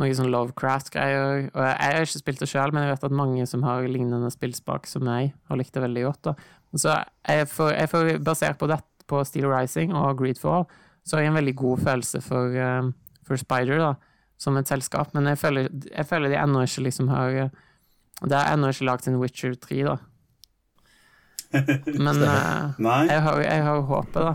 noe 0.00 0.14
sånn 0.16 0.32
Lovecraft-greier. 0.32 1.48
Og 1.52 1.60
jeg, 1.62 1.76
har 1.80 2.06
ikke 2.06 2.22
spilt 2.22 2.42
det 2.42 2.50
sjøl, 2.50 2.74
men 2.74 2.86
jeg 2.86 2.94
vet 2.94 3.06
at 3.08 3.14
mange 3.14 3.46
som 3.50 3.62
har 3.66 3.86
lignende 3.86 4.30
spillspak 4.32 4.88
som 4.90 5.06
meg, 5.06 5.34
har 5.50 5.60
likt 5.60 5.74
det 5.76 5.84
veldig 5.84 6.06
godt. 6.08 6.30
da. 6.30 6.34
Så 6.74 6.96
jeg 7.28 7.46
får, 7.52 7.70
jeg 7.76 7.90
får 7.92 8.10
basert 8.26 8.58
på 8.58 8.70
dette 8.70 8.90
på 9.10 9.20
Steel 9.28 9.46
Rising 9.50 9.92
og 9.94 10.16
Greedfall, 10.18 10.64
så 11.04 11.18
har 11.18 11.26
jeg 11.26 11.34
en 11.34 11.36
veldig 11.36 11.54
god 11.60 11.82
følelse 11.84 12.20
for, 12.24 12.56
eh, 12.56 12.86
for 13.26 13.36
Spider, 13.36 13.76
da, 13.78 13.90
som 14.40 14.56
et 14.56 14.70
selskap. 14.70 15.12
Men 15.14 15.28
jeg 15.28 15.38
føler, 15.38 15.68
jeg 15.90 16.06
føler 16.08 16.32
de 16.32 16.40
ennå 16.40 16.64
ikke 16.64 16.86
liksom 16.88 17.12
har 17.12 17.50
Det 18.24 18.32
er 18.32 18.54
ennå 18.54 18.68
ikke 18.70 18.86
lagd 18.86 19.08
en 19.08 19.18
Witcher 19.20 19.54
3, 19.54 19.82
da. 19.84 19.96
Men 22.06 22.22
uh, 22.22 22.72
jeg 23.06 23.20
har, 23.22 23.40
jeg 23.42 23.62
har 23.62 23.80
håpet, 23.80 24.22
da. 24.22 24.34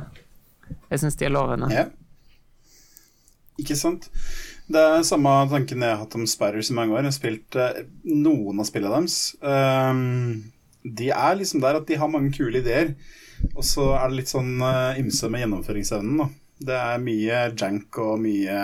Jeg 0.92 1.00
syns 1.00 1.16
de 1.16 1.26
er 1.26 1.34
lovende. 1.34 1.70
Ja. 1.74 1.86
Ikke 3.58 3.76
sant. 3.76 4.10
Det 4.70 4.82
er 4.82 5.06
samme 5.08 5.32
tanken 5.50 5.82
jeg 5.82 5.96
har 5.96 6.04
hatt 6.04 6.16
om 6.18 6.28
Sparrows 6.30 6.70
i 6.70 6.76
mange 6.78 6.94
år. 6.94 7.02
Jeg 7.02 7.10
har 7.10 7.16
spilt 7.16 7.58
eh, 7.58 7.80
noen 8.06 8.62
av 8.62 8.68
spillene 8.70 9.00
deres. 9.00 9.18
Um, 9.42 10.52
de 10.86 11.10
er 11.10 11.40
liksom 11.40 11.64
der 11.64 11.80
at 11.80 11.88
de 11.90 11.98
har 11.98 12.12
mange 12.12 12.30
kule 12.36 12.62
ideer, 12.62 12.94
og 13.56 13.64
så 13.66 13.92
er 13.98 14.12
det 14.12 14.20
litt 14.20 14.32
sånn 14.32 14.60
eh, 14.62 15.00
ymse 15.02 15.30
med 15.32 15.44
gjennomføringsevnen, 15.44 16.22
da. 16.22 16.30
Det 16.70 16.76
er 16.76 17.02
mye 17.02 17.42
jank 17.56 17.98
og 18.04 18.18
mye 18.20 18.56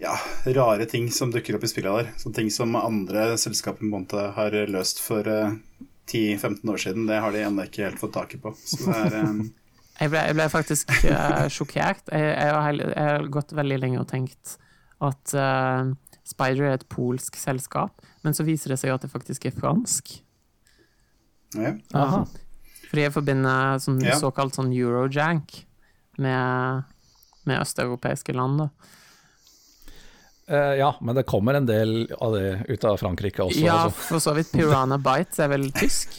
ja, 0.00 0.14
rare 0.56 0.86
ting 0.88 1.10
som 1.12 1.30
dukker 1.30 1.58
opp 1.58 1.64
i 1.64 1.70
spillene 1.70 2.02
der. 2.02 2.10
Sånne 2.20 2.40
ting 2.40 2.50
som 2.52 2.76
andre 2.78 3.34
selskaper 3.40 3.86
måte 3.88 4.30
har 4.36 4.56
løst 4.72 5.00
for 5.04 5.28
eh, 5.28 5.54
10-15 6.10 6.72
år 6.72 6.82
siden. 6.82 7.06
Det 7.06 7.20
har 7.22 7.32
de 7.32 7.44
ennå 7.46 7.66
ikke 7.68 7.86
helt 7.86 8.00
fått 8.00 8.16
taket 8.16 8.42
på. 8.42 8.56
Så 8.58 8.82
det 8.88 8.96
er 8.96 9.16
eh, 9.22 9.46
Jeg 9.96 10.12
ble, 10.12 10.22
jeg 10.28 10.36
ble 10.36 10.46
faktisk 10.52 10.90
uh, 11.08 11.46
sjokkert. 11.52 12.02
Jeg, 12.12 12.32
jeg, 12.36 12.52
har 12.52 12.80
jeg 12.80 13.06
har 13.10 13.28
gått 13.32 13.54
veldig 13.56 13.78
lenge 13.80 14.00
og 14.02 14.08
tenkt 14.10 14.56
at 15.04 15.32
uh, 15.36 15.92
Spider 16.26 16.66
er 16.66 16.74
et 16.76 16.88
polsk 16.92 17.38
selskap, 17.38 18.02
men 18.26 18.34
så 18.36 18.44
viser 18.46 18.74
det 18.74 18.80
seg 18.82 18.92
at 18.92 19.06
det 19.06 19.12
faktisk 19.12 19.46
er 19.48 19.54
fransk. 19.56 20.18
ja. 21.56 21.76
Aha. 21.96 22.24
Fordi 22.86 23.02
jeg 23.02 23.12
forbinder 23.16 23.80
sånn, 23.82 23.98
Ja. 24.04 24.14
såkalt 24.20 24.54
sånn 24.54 24.68
eurojank 24.70 25.56
med, 26.22 26.84
med 27.48 27.58
østeuropeiske 27.58 28.34
land. 28.36 28.60
Da. 28.62 28.68
Uh, 30.46 30.74
ja, 30.78 30.92
men 31.02 31.18
det 31.18 31.24
kommer 31.26 31.58
en 31.58 31.66
del 31.66 32.06
av 32.22 32.36
det 32.36 32.62
ut 32.68 32.84
av 32.86 33.00
Frankrike 33.02 33.42
også. 33.42 33.64
ja, 33.64 33.80
altså. 33.88 34.04
for 34.12 34.22
så 34.22 34.36
vidt. 34.36 34.52
Piranha 34.54 35.00
Bites 35.02 35.40
er 35.42 35.50
vel 35.50 35.66
tysk? 35.74 36.14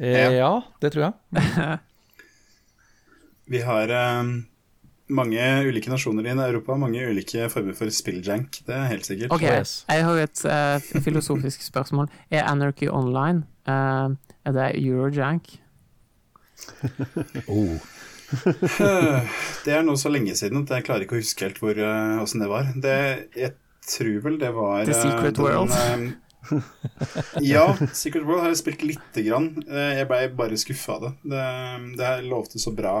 Ja 0.00 0.30
ja, 0.32 0.50
det 0.80 0.94
tror 0.94 1.10
jeg. 1.10 1.78
Vi 3.50 3.60
har 3.66 3.90
eh, 3.90 4.22
mange 5.10 5.46
ulike 5.66 5.90
nasjoner 5.90 6.26
i 6.28 6.34
Europa, 6.34 6.76
mange 6.78 7.02
ulike 7.10 7.48
former 7.50 7.74
for 7.74 7.90
spilljank. 7.90 8.60
Det 8.66 8.76
er 8.76 8.90
helt 8.92 9.08
sikkert. 9.08 9.34
Ok, 9.34 9.42
Yes. 9.42 9.84
jeg 9.88 10.04
har 10.06 10.20
et 10.22 10.44
eh, 10.46 11.00
filosofisk 11.02 11.64
spørsmål. 11.66 12.06
Er 12.30 12.46
Anarchy 12.46 12.86
Online 12.88 13.42
eh, 13.66 14.14
Er 14.46 14.52
det 14.54 14.68
eurojank? 14.78 15.56
Oh. 17.48 17.74
Det 19.64 19.72
er 19.74 19.82
nå 19.82 19.96
så 19.98 20.10
lenge 20.12 20.36
siden 20.38 20.62
at 20.62 20.70
jeg 20.70 20.84
klarer 20.86 21.02
ikke 21.02 21.16
å 21.16 21.22
huske 21.22 21.48
helt 21.48 21.58
hvor, 21.58 21.74
åssen 22.22 22.38
uh, 22.38 22.44
det 22.44 22.50
var. 22.52 22.68
Det, 22.84 22.96
jeg 23.34 23.54
tror 23.90 24.18
vel 24.28 24.36
det 24.38 24.50
var 24.54 24.84
The 24.86 24.94
Secret 24.94 25.40
Secret 25.40 25.40
World. 25.42 25.72
ja, 27.42 27.64
Secret 27.90 28.28
World 28.28 28.44
har 28.44 28.52
jeg 28.52 28.60
spilt 28.60 28.84
lite 28.86 29.24
grann. 29.26 29.48
Jeg 29.66 30.06
blei 30.06 30.28
bare 30.38 30.60
skuffa 30.60 31.00
av 31.00 31.08
det. 31.08 31.14
det. 31.32 31.48
Det 31.98 32.12
lovte 32.28 32.62
så 32.62 32.70
bra. 32.76 33.00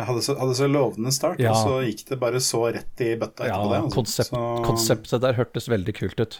Jeg 0.00 0.06
hadde 0.08 0.22
så, 0.24 0.34
hadde 0.40 0.54
så 0.56 0.66
lovende 0.70 1.12
start, 1.12 1.40
Ja. 1.42 1.50
og 1.52 1.56
så 1.66 1.80
gikk 1.84 2.06
det 2.08 2.16
bare 2.22 2.40
så 2.40 2.60
rett 2.72 3.02
i 3.04 3.10
bøtta 3.20 3.44
Ja, 3.46 3.58
etterpå 3.58 3.70
det. 3.70 3.80
altså. 3.82 3.94
konsept, 3.98 4.30
Så- 4.30 4.64
konseptet 4.64 5.20
der 5.20 5.34
hørtes 5.36 5.68
veldig 5.68 5.94
kult 5.98 6.20
ut. 6.24 6.38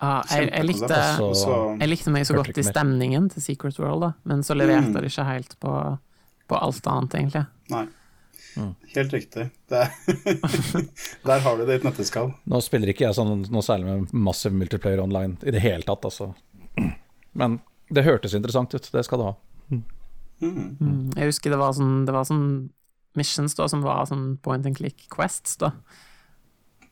Ah, 0.00 0.22
jeg, 0.30 0.50
jeg, 0.52 0.64
likte, 0.66 0.88
Så- 1.16 1.34
Så- 1.34 1.76
jeg 1.80 1.88
likte 1.88 2.10
meg 2.12 2.24
så 2.28 2.34
godt 2.36 2.48
i 2.56 2.62
mer. 2.62 2.72
stemningen 2.72 3.30
til 3.32 3.42
Secret 3.42 3.78
World, 3.78 4.00
da. 4.00 4.12
men 4.24 4.40
så 4.42 4.54
leverte 4.56 4.88
Mm. 4.88 4.92
det 4.94 5.04
ikke 5.12 5.24
helt 5.26 5.56
på, 5.60 5.98
på 6.48 6.62
alt 6.62 6.86
annet, 6.86 7.10
egentlig. 7.14 7.46
Nei. 7.70 7.86
Mm. 8.56 8.74
Helt 8.94 9.12
riktig. 9.12 9.50
Det 9.68 9.78
er 9.78 9.90
Der 11.26 11.40
har 11.40 11.56
du 11.56 11.66
det 11.66 11.72
i 11.72 11.76
et 11.76 11.82
nøtteskall. 11.92 12.34
Nå 12.48 12.60
spiller 12.62 12.88
ikke 12.88 13.04
jeg 13.06 13.14
sånn 13.14 13.50
noe 13.50 13.62
særlig 13.62 13.84
med 13.84 14.12
massiv 14.12 14.52
multiplayer 14.52 15.02
online 15.02 15.36
i 15.44 15.50
det 15.50 15.60
hele 15.60 15.82
tatt, 15.82 16.00
altså. 16.08 16.34
Men 17.34 17.60
det 17.92 18.04
hørtes 18.04 18.34
interessant 18.34 18.72
ut, 18.74 18.88
det 18.92 19.04
skal 19.04 19.18
det 19.18 19.26
ha. 19.26 19.34
Mm. 19.70 19.82
Mm. 20.42 21.14
Jeg 21.16 21.26
husker 21.30 21.50
det 21.50 21.58
var 21.58 21.72
sånn, 21.72 22.04
det 22.06 22.12
var 22.12 22.24
sånn 22.24 22.70
missions 23.16 23.56
da, 23.58 23.68
som 23.68 23.82
var 23.84 24.06
sånn 24.10 24.36
point 24.44 24.66
and 24.66 24.76
click 24.78 25.08
quests, 25.12 25.56
da. 25.62 25.72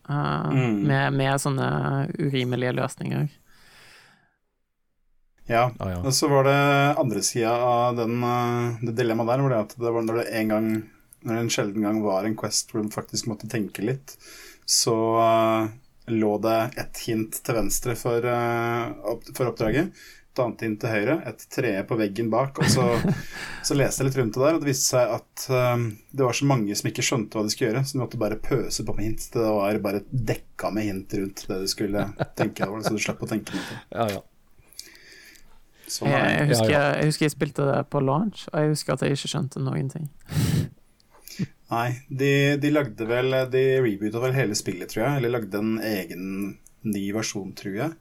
Uh, 0.04 0.50
Mm. 0.52 0.82
med, 0.84 1.12
med 1.16 1.40
sånne 1.40 1.68
urimelige 2.18 2.74
løsninger. 2.76 3.28
Ja. 5.46 5.70
ah, 5.78 5.90
ja. 5.90 6.00
Og 6.00 6.14
så 6.14 6.28
var 6.28 6.44
det 6.48 7.00
andre 7.00 7.22
sida 7.22 7.52
av 7.52 7.96
den, 7.96 8.22
eh, 8.24 8.76
det 8.86 8.96
dilemmaet 8.96 9.28
der, 9.28 9.42
hvor 9.44 9.52
det 9.52 9.60
at 9.60 9.76
det 9.76 9.92
var 9.92 10.04
når 10.04 10.20
det 10.22 10.28
en 10.40 10.52
gang 10.54 10.68
Når 11.24 11.32
det 11.34 11.40
en 11.40 11.48
sjelden 11.48 11.84
gang 11.86 12.02
var 12.04 12.26
en 12.28 12.36
Quest 12.36 12.68
hvor 12.68 12.82
du 12.84 12.90
faktisk 12.92 13.30
måtte 13.30 13.48
tenke 13.48 13.80
litt, 13.80 14.12
så 14.68 14.92
uh, 15.16 15.70
lå 16.12 16.32
det 16.44 16.58
et 16.76 17.00
hint 17.06 17.38
til 17.46 17.56
venstre 17.56 17.94
for, 17.96 18.20
uh, 18.28 18.92
opp, 19.08 19.24
for 19.32 19.48
oppdraget. 19.48 19.88
Et 20.34 20.40
annet 20.42 20.62
hint 20.66 20.80
til 20.82 20.90
høyre, 20.90 21.14
et 21.30 21.42
tredje 21.54 21.82
på 21.86 21.96
veggen 22.00 22.30
bak. 22.32 22.56
Og 22.58 22.70
så, 22.72 22.88
så 23.68 23.76
leste 23.78 24.02
jeg 24.02 24.08
litt 24.08 24.16
rundt 24.18 24.34
det 24.34 24.42
der, 24.42 24.56
og 24.56 24.64
det 24.64 24.70
viste 24.72 24.88
seg 24.96 25.12
at 25.14 25.44
um, 25.54 25.84
det 26.10 26.26
var 26.26 26.34
så 26.34 26.48
mange 26.50 26.74
som 26.74 26.90
ikke 26.90 27.04
skjønte 27.06 27.38
hva 27.38 27.44
de 27.46 27.54
skulle 27.54 27.70
gjøre, 27.70 27.84
så 27.86 27.94
de 27.94 28.02
måtte 28.02 28.18
bare 28.18 28.40
pøse 28.42 28.82
på 28.82 28.96
med 28.96 29.06
hint. 29.06 29.28
Det 29.30 29.44
var 29.46 29.78
bare 29.84 30.02
dekka 30.10 30.72
med 30.74 30.88
hint 30.90 31.14
rundt 31.20 31.44
det 31.52 31.60
du 31.62 31.70
skulle 31.70 32.08
tenke 32.34 32.66
over, 32.66 32.82
så 32.82 32.96
du 32.96 33.02
slapp 33.04 33.22
å 33.22 33.30
tenke 33.30 33.54
noe. 33.54 33.82
Ja, 33.94 34.08
ja. 34.16 34.22
Sånn 35.94 36.10
Jeg, 36.10 36.30
jeg, 36.32 36.48
husker, 36.50 36.72
Ja, 36.72 36.84
jeg 36.98 37.12
husker 37.12 37.28
jeg 37.28 37.34
spilte 37.36 37.68
det 37.68 37.78
på 37.92 38.02
launch, 38.02 38.48
og 38.50 38.58
jeg 38.58 38.72
husker 38.72 38.96
at 38.96 39.04
jeg 39.04 39.14
ikke 39.14 39.30
skjønte 39.36 39.62
noen 39.62 39.92
ting. 39.92 40.10
Nei, 41.74 41.88
de, 42.10 42.32
de 42.60 42.70
lagde 42.70 43.06
vel 43.08 43.34
De 43.52 43.62
reboota 43.82 44.20
vel 44.22 44.34
hele 44.36 44.56
spillet, 44.58 44.90
tror 44.90 45.04
jeg. 45.04 45.20
Eller 45.20 45.32
lagde 45.38 45.60
en 45.62 45.76
egen 45.78 46.26
ny 46.84 47.04
versjon, 47.16 47.54
tror 47.56 47.78
jeg. 47.78 47.94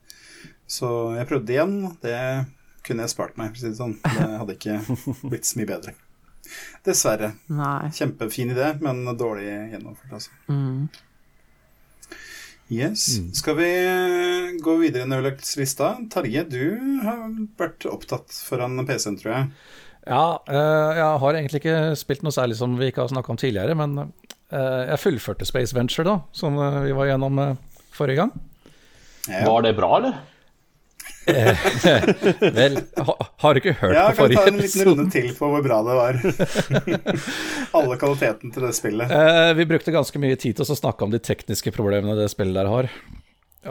Så 0.70 0.90
jeg 1.18 1.30
prøvde 1.30 1.56
igjen. 1.56 1.78
Det 2.04 2.18
kunne 2.84 3.06
jeg 3.06 3.14
spart 3.14 3.38
meg, 3.40 3.54
for 3.54 3.60
å 3.60 3.64
si 3.64 3.72
det 3.72 3.80
sånn. 3.80 3.96
Det 4.04 4.28
hadde 4.42 4.58
ikke 4.58 4.80
blitt 5.32 5.48
så 5.48 5.60
mye 5.60 5.70
bedre. 5.70 5.96
Dessverre. 6.86 7.32
Nei. 7.54 7.90
Kjempefin 7.96 8.52
idé, 8.54 8.74
men 8.84 9.06
dårlig 9.18 9.48
gjennomført, 9.48 10.14
altså. 10.20 10.34
Mm. 10.52 10.88
Yes. 12.74 13.06
Skal 13.38 13.58
vi 13.60 13.70
gå 14.64 14.76
videre 14.80 15.06
i 15.06 15.34
lista? 15.60 15.94
Tarje, 16.12 16.44
du 16.50 16.64
har 17.04 17.26
vært 17.60 17.86
opptatt 17.90 18.34
foran 18.48 18.80
PC-en, 18.88 19.18
tror 19.20 19.34
jeg. 19.36 19.50
Ja, 20.08 20.44
eh, 20.48 20.92
jeg 20.98 21.20
har 21.24 21.38
egentlig 21.38 21.62
ikke 21.62 21.78
spilt 22.00 22.24
noe 22.26 22.36
særlig 22.36 22.58
som 22.60 22.76
vi 22.80 22.90
ikke 22.92 23.06
har 23.06 23.12
snakka 23.12 23.32
om 23.32 23.40
tidligere, 23.40 23.76
men 23.80 23.96
eh, 24.04 24.82
jeg 24.90 25.00
fullførte 25.04 25.48
Space 25.48 25.76
Venture, 25.76 26.08
da, 26.08 26.18
som 26.36 26.58
eh, 26.60 26.82
vi 26.88 26.96
var 26.98 27.12
gjennom 27.12 27.40
eh, 27.40 27.54
forrige 27.96 28.24
gang. 28.24 28.34
Ja. 29.30 29.46
Var 29.48 29.68
det 29.68 29.76
bra, 29.78 29.92
eller? 30.00 30.18
Vel, 32.58 32.78
ha, 33.08 33.16
har 33.44 33.56
du 33.56 33.62
ikke 33.62 33.76
hørt 33.80 33.96
Ja, 33.96 34.06
på 34.12 34.28
kan 34.28 34.36
ta 34.36 34.46
en 34.50 34.60
liten 34.60 34.86
runde 34.90 35.06
til 35.14 35.30
på 35.38 35.50
hvor 35.54 35.64
bra 35.66 35.80
det 35.88 35.98
var. 35.98 36.20
Alle 37.80 37.98
kvaliteten 38.02 38.54
til 38.54 38.66
det 38.68 38.74
spillet. 38.78 39.12
Eh, 39.14 39.52
vi 39.58 39.68
brukte 39.70 39.94
ganske 39.96 40.22
mye 40.22 40.38
tid 40.40 40.58
til 40.60 40.68
å 40.68 40.80
snakke 40.80 41.06
om 41.08 41.14
de 41.14 41.22
tekniske 41.24 41.74
problemene 41.76 42.18
det 42.20 42.30
spillet 42.34 42.58
der 42.60 42.72
har. 42.72 42.90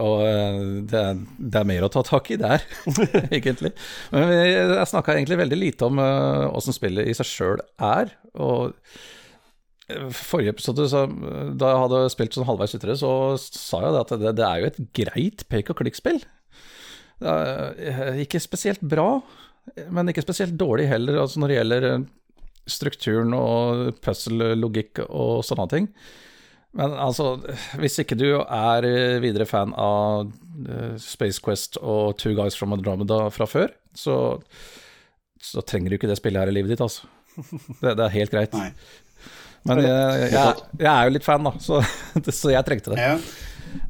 Og 0.00 0.22
eh, 0.24 0.60
det, 0.88 0.98
er- 1.12 1.24
det 1.52 1.60
er 1.60 1.68
mer 1.68 1.86
å 1.86 1.92
ta 1.92 2.04
tak 2.06 2.30
i 2.32 2.40
der, 2.40 2.64
egentlig. 3.36 3.74
Men 4.14 4.28
vi, 4.32 4.42
jeg 4.56 4.90
snakka 4.92 5.16
egentlig 5.18 5.40
veldig 5.42 5.58
lite 5.60 5.88
om 5.90 6.00
åssen 6.02 6.72
uh, 6.72 6.78
spillet 6.78 7.10
i 7.12 7.16
seg 7.18 7.28
sjøl 7.28 7.64
er. 7.76 8.14
Og 8.40 8.72
eh, 9.92 10.06
forrige 10.16 10.56
episode, 10.56 10.88
så, 10.88 11.04
da 11.52 11.74
jeg 11.74 11.82
hadde 11.84 12.04
spilt 12.14 12.38
sånn 12.38 12.48
halvveis 12.48 12.76
utere, 12.78 12.96
så 13.00 13.12
sa 13.42 13.82
jeg 13.84 13.96
det 13.98 14.04
at 14.06 14.14
det, 14.24 14.36
det 14.40 14.48
er 14.48 14.62
jo 14.62 14.70
et 14.72 14.80
greit 15.02 15.44
pek 15.52 15.74
og 15.74 15.82
klikk-spill. 15.82 16.22
Eh, 17.22 18.22
ikke 18.24 18.40
spesielt 18.42 18.82
bra, 18.82 19.20
men 19.94 20.10
ikke 20.10 20.24
spesielt 20.24 20.56
dårlig 20.58 20.88
heller, 20.90 21.20
altså 21.22 21.42
når 21.42 21.52
det 21.52 21.58
gjelder 21.58 21.86
eh, 21.90 22.04
strukturen 22.72 23.34
og 23.36 23.88
puzzle-logikk 24.02 25.04
og 25.08 25.42
sånne 25.46 25.68
ting. 25.70 25.88
Men 26.78 26.94
altså, 26.96 27.34
hvis 27.80 28.00
ikke 28.00 28.16
du 28.18 28.28
er 28.40 28.88
eh, 28.88 29.20
videre 29.22 29.46
fan 29.48 29.74
av 29.76 30.32
Space 31.00 31.42
Quest 31.42 31.78
og 31.80 32.16
Two 32.20 32.34
Guys 32.38 32.56
from 32.58 32.74
Andromeda 32.76 33.26
fra 33.34 33.48
før, 33.48 33.72
så, 33.94 34.16
så 35.42 35.64
trenger 35.66 35.92
du 35.92 35.98
ikke 36.00 36.10
det 36.10 36.18
spillet 36.20 36.42
her 36.42 36.52
i 36.52 36.56
livet 36.58 36.74
ditt, 36.74 36.84
altså. 36.84 37.08
Det, 37.80 37.94
det 37.96 38.04
er 38.04 38.12
helt 38.18 38.34
greit. 38.34 38.52
Nei. 38.56 38.72
Men 39.68 39.78
jeg, 39.84 40.28
jeg, 40.32 40.62
jeg 40.80 40.90
er 40.90 41.06
jo 41.06 41.12
litt 41.14 41.26
fan, 41.26 41.46
da, 41.46 41.52
så, 41.62 41.78
så 42.40 42.52
jeg 42.52 42.66
trengte 42.66 42.92
det. 42.92 43.00
Ja. 43.00 43.14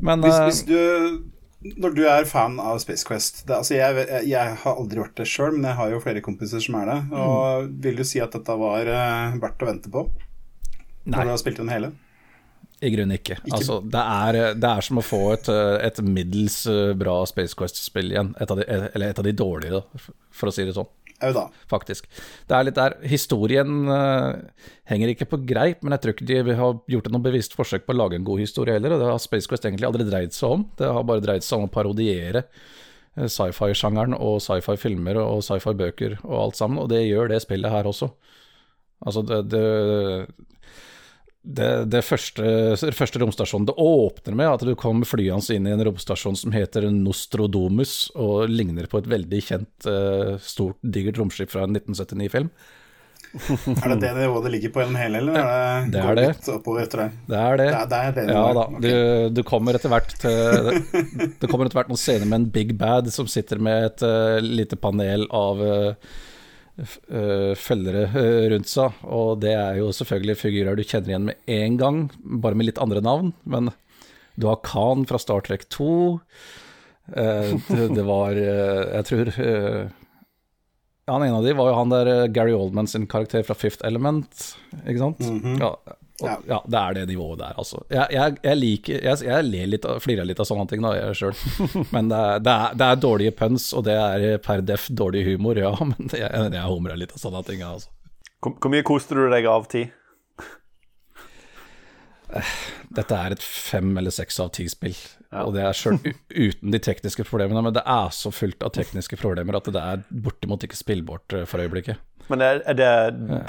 Men 0.05 0.23
Hvis, 0.23 0.37
hvis 0.47 0.61
du 0.69 1.32
Når 1.63 1.95
du 1.95 2.03
er 2.11 2.27
fan 2.27 2.57
av 2.59 2.81
Space 2.83 3.07
Quest 3.07 3.45
det, 3.47 3.55
altså 3.55 3.77
jeg, 3.77 4.07
jeg, 4.27 4.55
har 4.65 4.79
aldri 4.79 5.03
vært 5.03 5.15
det 5.21 5.29
sjøl, 5.31 5.55
men 5.55 5.69
jeg 5.71 5.79
har 5.79 5.93
jo 5.95 6.01
flere 6.03 6.23
kompiser 6.25 6.63
som 6.65 6.79
er 6.81 6.89
det. 6.91 6.99
Og 7.15 7.69
Vil 7.85 8.01
du 8.01 8.05
si 8.09 8.23
at 8.23 8.35
dette 8.35 8.57
var 8.59 8.89
uh, 8.91 9.37
verdt 9.43 9.63
å 9.63 9.69
vente 9.71 9.93
på? 9.93 10.07
Nei. 11.05 11.17
Når 11.17 11.29
du 11.29 11.33
har 11.35 11.43
spilt 11.43 11.61
den 11.63 11.71
hele? 11.71 11.93
I 12.83 12.91
grunnen 12.91 13.15
ikke. 13.15 13.37
Ikke- 13.45 13.55
Altså, 13.61 13.79
det, 13.87 14.03
er, 14.03 14.55
det 14.59 14.71
er 14.73 14.81
som 14.83 14.99
å 14.99 15.05
få 15.07 15.21
et, 15.37 15.49
et 15.87 16.01
middels 16.03 16.65
eh, 16.67 16.95
bra 16.99 17.21
Space 17.31 17.55
Quest-spill 17.59 18.11
igjen. 18.11 18.33
Et 18.43 18.51
av 18.51 18.59
de, 18.59 18.67
eller 18.67 19.13
et 19.13 19.21
av 19.23 19.27
de 19.27 19.35
dårligere, 19.39 19.85
for 20.35 20.51
å 20.51 20.55
si 20.55 20.67
det 20.67 20.75
sånn. 20.75 20.91
Au 21.23 21.33
da. 21.37 21.47
Faktisk. 21.71 22.09
Det 22.49 22.57
er 22.57 22.67
litt 22.67 22.79
der 22.79 22.97
Historien 23.09 23.87
uh, 23.89 24.35
henger 24.91 25.13
ikke 25.13 25.29
på 25.31 25.41
greip, 25.49 25.83
men 25.83 25.95
jeg 25.97 26.05
tror 26.05 26.15
ikke 26.17 26.29
de 26.29 26.57
har 26.59 26.79
gjort 26.95 27.11
noe 27.15 27.25
bevisst 27.25 27.57
forsøk 27.59 27.87
på 27.87 27.95
å 27.95 28.01
lage 28.01 28.19
en 28.19 28.27
god 28.27 28.43
historie 28.43 28.77
heller. 28.77 28.97
Og 28.97 29.03
det 29.03 29.11
har 29.11 29.23
Space 29.23 29.51
Quest 29.51 29.67
egentlig 29.69 29.89
aldri 29.89 30.09
dreid 30.09 30.37
seg 30.37 30.59
om. 30.59 30.69
Det 30.79 30.91
har 30.91 31.09
bare 31.09 31.25
dreid 31.25 31.47
seg 31.47 31.61
om 31.61 31.69
å 31.69 31.73
parodiere 31.73 32.45
eh, 32.45 33.29
sci-fi-sjangeren 33.29 34.19
og 34.19 34.41
sci-fi-filmer 34.45 35.21
og 35.23 35.45
sci-fi-bøker 35.47 36.19
og 36.23 36.39
alt 36.47 36.61
sammen, 36.61 36.83
og 36.83 36.91
det 36.93 37.05
gjør 37.07 37.33
det 37.33 37.43
spillet 37.47 37.75
her 37.75 37.91
også. 37.91 38.13
Altså, 39.03 39.25
det, 39.27 39.43
det 39.51 39.67
det, 41.43 41.71
det 41.91 42.05
første, 42.07 42.43
første 42.95 43.19
romstasjonen 43.19 43.67
Det 43.67 43.75
åpner 43.83 44.37
med 44.39 44.47
at 44.47 44.63
du 44.63 44.77
kommer 44.79 45.09
flyende 45.09 45.57
inn 45.57 45.67
i 45.67 45.73
en 45.75 45.83
romstasjon 45.89 46.37
som 46.39 46.55
heter 46.55 46.87
Nostrodomus, 46.95 48.13
og 48.15 48.47
ligner 48.53 48.87
på 48.87 49.01
et 49.03 49.11
veldig 49.11 49.41
kjent, 49.43 49.89
eh, 49.91 50.37
stort, 50.39 50.79
digert 50.83 51.19
romskip 51.19 51.51
fra 51.51 51.65
en 51.67 51.75
1979-film. 51.75 52.53
Er 53.83 53.95
det 53.95 54.01
det 54.03 54.11
nivået 54.19 54.45
det 54.45 54.51
ligger 54.53 54.73
på 54.75 54.83
gjennom 54.83 54.99
hele, 55.01 55.21
eller 55.23 55.39
er 55.41 55.87
det, 55.87 55.93
Det 55.95 56.01
er 56.05 56.19
det. 56.19 56.27
oppover 56.53 56.83
etter 56.85 57.01
det? 57.01 57.07
Det 57.31 57.39
er 57.41 57.57
det. 57.57 57.69
Det 57.73 58.01
er, 58.01 58.11
det 58.19 58.25
Ja 58.29 58.43
da, 58.53 58.65
Okay. 58.69 58.83
du, 58.85 59.31
du 59.39 59.43
kommer 59.49 59.79
etter 59.79 59.89
hvert 59.89 60.13
til 60.21 60.69
Det 61.41 61.49
kommer 61.49 61.65
etter 61.65 61.79
hvert 61.81 61.89
noen 61.95 62.03
scener 62.03 62.29
med 62.29 62.39
en 62.43 62.51
big 62.53 62.75
bad 62.77 63.09
som 63.15 63.31
sitter 63.33 63.59
med 63.63 63.89
et 63.89 64.05
uh, 64.05 64.37
lite 64.45 64.77
panel 64.77 65.25
av 65.33 65.65
eh, 65.65 66.13
følgere 66.81 68.07
eh, 68.09 68.49
rundt 68.53 68.71
seg, 68.71 69.01
og 69.05 69.41
det 69.45 69.53
er 69.59 69.79
jo 69.83 69.91
selvfølgelig 69.93 70.39
figurer 70.41 70.79
du 70.79 70.85
kjenner 70.85 71.13
igjen 71.13 71.29
med 71.29 71.53
en 71.53 71.79
gang, 71.81 72.03
bare 72.23 72.57
med 72.57 72.71
litt 72.71 72.81
andre 72.83 73.03
navn. 73.05 73.33
Men 73.45 73.71
du 74.41 74.49
har 74.49 74.63
Khan 74.65 75.05
fra 75.09 75.21
Star 75.21 75.45
Trek 75.45 75.69
2. 75.69 75.91
eh, 77.17 77.53
det, 77.97 78.05
var 78.09 78.39
eh, 78.39 78.85
Jeg 78.97 79.09
tror 79.11 79.33
eh, 79.35 79.83
ja, 81.03 81.13
Han 81.17 81.25
ene 81.27 81.41
av 81.41 81.45
de 81.45 81.55
var 81.59 81.69
jo 81.69 81.77
han 81.77 81.93
der 81.93 82.11
eh, 82.13 82.29
Gary 82.33 82.55
Oldman 82.57 82.89
sin 82.89 83.09
karakter 83.11 83.45
fra 83.45 83.59
Fifth 83.59 83.85
Element, 83.87 84.55
ikke 84.87 85.03
sant? 85.03 85.21
Mm 85.21 85.41
-hmm. 85.41 85.61
Ja. 85.61 85.77
Ja, 86.49 86.59
det 86.67 86.79
er 86.81 86.99
det 86.99 87.07
nivået 87.11 87.41
der, 87.41 87.57
altså. 87.59 87.81
Jeg, 87.93 88.07
jeg, 88.15 88.37
jeg 88.45 88.59
liker 88.59 89.07
Jeg, 89.09 89.23
jeg 89.27 89.47
ler 89.49 89.73
litt, 89.73 89.89
flirer 90.05 90.29
litt 90.29 90.43
av 90.43 90.49
sånne 90.49 90.67
ting, 90.71 90.85
da, 90.85 90.93
jeg 90.99 91.19
sjøl. 91.19 91.35
Men 91.95 92.13
det 92.13 92.21
er, 92.21 92.45
det, 92.45 92.55
er, 92.55 92.77
det 92.79 92.91
er 92.91 93.03
dårlige 93.07 93.35
puns, 93.39 93.71
og 93.77 93.87
det 93.89 93.97
er 93.97 94.39
per 94.45 94.63
def 94.67 94.87
dårlig 94.91 95.25
humor, 95.31 95.59
ja. 95.59 95.73
Men 95.91 96.13
jeg, 96.13 96.29
jeg 96.29 96.69
humrer 96.69 97.01
litt 97.01 97.17
av 97.17 97.25
sånne 97.25 97.43
ting, 97.49 97.65
altså. 97.67 97.91
Hvor, 98.43 98.57
hvor 98.59 98.75
mye 98.75 98.87
koste 98.87 99.19
du 99.19 99.27
deg 99.31 99.47
av 99.47 99.69
ti? 99.71 99.87
Dette 102.93 103.17
er 103.17 103.35
et 103.35 103.43
fem 103.45 103.93
eller 103.99 104.13
seks 104.13 104.39
av 104.41 104.53
ti-spill, 104.57 104.97
og 105.43 105.53
det 105.57 105.65
er 105.65 105.77
sjøl 105.77 105.99
uten 106.33 106.73
de 106.73 106.81
tekniske 106.83 107.27
problemene. 107.29 107.65
Men 107.67 107.77
det 107.77 107.85
er 107.89 108.13
så 108.15 108.33
fullt 108.35 108.65
av 108.65 108.73
tekniske 108.77 109.19
problemer 109.21 109.59
at 109.59 109.69
det 109.73 109.83
er 109.83 110.05
bortimot 110.09 110.65
ikke 110.65 110.79
spillbart 110.79 111.37
eh, 111.37 111.47
for 111.49 111.65
øyeblikket. 111.65 112.01
Men 112.31 112.43
er, 112.45 112.63
er 112.71 112.77
det 112.79 112.93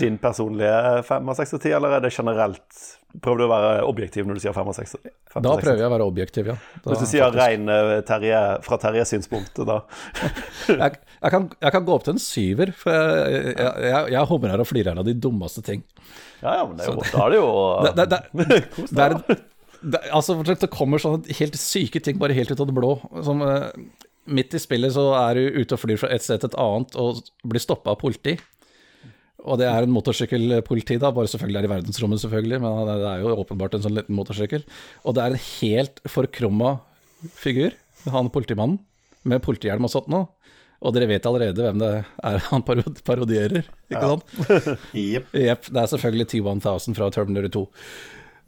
din 0.02 0.18
personlige 0.22 1.04
fem 1.08 1.30
av 1.30 1.38
seks 1.38 1.54
av 1.56 1.62
ti, 1.64 1.72
eller 1.76 1.98
er 1.98 2.06
det 2.06 2.14
generelt 2.16 2.84
Prøver 3.14 3.44
du 3.44 3.46
å 3.46 3.50
være 3.52 3.74
objektiv 3.86 4.26
når 4.26 4.40
du 4.40 4.42
sier 4.42 4.56
fem 4.56 4.70
av 4.72 4.74
seks? 4.74 4.96
Da 4.98 5.06
av 5.06 5.12
seks 5.14 5.38
av 5.38 5.60
ti? 5.60 5.66
prøver 5.68 5.84
jeg 5.84 5.86
å 5.86 5.94
være 5.94 6.08
objektiv, 6.10 6.48
ja. 6.50 6.56
Da, 6.80 6.88
Hvis 6.88 7.04
du 7.04 7.10
sier 7.12 7.28
faktisk. 7.28 7.44
rein 7.44 7.70
eh, 7.70 7.92
Terje, 8.08 8.40
fra 8.66 8.80
Terjes 8.82 9.14
synspunkt, 9.14 9.62
da 9.70 9.76
jeg, 10.72 10.98
jeg, 10.98 11.30
kan, 11.36 11.46
jeg 11.54 11.76
kan 11.76 11.86
gå 11.86 11.94
opp 11.94 12.08
til 12.08 12.16
en 12.16 12.24
syver, 12.24 12.74
for 12.80 12.98
jeg, 12.98 13.54
jeg, 13.54 13.70
jeg, 13.86 14.12
jeg 14.16 14.30
humrer 14.32 14.66
og 14.66 14.70
flirer 14.70 14.98
av 14.98 15.06
de 15.06 15.14
dummeste 15.14 15.62
ting. 15.68 15.86
Ja, 16.42 16.58
ja, 16.58 16.64
men 16.66 16.80
det 16.80 16.88
er 16.88 16.90
jo, 16.90 17.06
da 17.06 17.22
er 17.28 17.36
det 17.36 17.42
jo 17.44 17.52
Det, 17.86 17.94
det, 18.02 18.22
det, 18.98 19.38
det 19.94 20.02
altså, 20.10 20.40
det 20.50 20.72
kommer 20.74 21.02
sånne 21.06 21.38
helt 21.38 21.60
syke 21.62 22.02
ting 22.02 22.18
bare 22.18 22.34
helt 22.34 22.50
ut 22.50 22.66
av 22.66 22.72
det 22.72 22.78
blå. 22.82 22.96
Som, 23.22 23.46
eh, 23.46 23.70
midt 24.26 24.56
i 24.56 24.62
spillet 24.62 24.94
så 24.96 25.10
er 25.20 25.38
du 25.38 25.62
ute 25.62 25.76
og 25.76 25.82
flyr 25.82 26.00
fra 26.00 26.10
et 26.14 26.24
sted 26.24 26.42
til 26.42 26.52
et 26.52 26.60
annet 26.60 26.96
og 27.00 27.22
blir 27.48 27.64
stoppa 27.64 27.94
av 27.94 28.00
politi. 28.02 28.38
Og 29.44 29.60
det 29.60 29.68
er 29.68 29.84
en 29.84 29.92
motorsykkelpoliti, 29.92 30.98
da, 31.02 31.12
bare 31.16 31.28
selvfølgelig 31.32 31.60
er 31.60 31.68
i 31.68 31.72
verdensrommet, 31.74 32.22
selvfølgelig, 32.24 32.62
men 32.64 32.78
det 32.88 33.10
er 33.10 33.24
jo 33.24 33.34
åpenbart 33.42 33.76
en 33.76 33.84
sånn 33.84 33.98
liten 33.98 34.16
motorsykkel. 34.16 34.64
Og 35.04 35.18
det 35.18 35.24
er 35.24 35.34
en 35.34 35.44
helt 35.44 36.00
forkrumma 36.08 36.78
figur, 37.36 37.76
han 38.14 38.32
politimannen, 38.32 38.80
med 39.28 39.44
politihjelm 39.44 39.88
og 39.88 39.92
sånt 39.92 40.10
nå. 40.12 40.24
Og 40.84 40.96
dere 40.96 41.08
vet 41.08 41.28
allerede 41.28 41.64
hvem 41.64 41.80
det 41.80 41.92
er 42.04 42.42
han 42.52 42.64
parodierer, 42.64 43.68
ikke 43.92 44.10
sant? 44.16 44.34
Jepp. 45.14 45.30
yep, 45.36 45.70
det 45.70 45.84
er 45.84 45.92
selvfølgelig 45.92 46.30
T1000 46.34 46.98
fra 47.00 47.12
Terminator 47.14 47.54
2. 47.60 47.68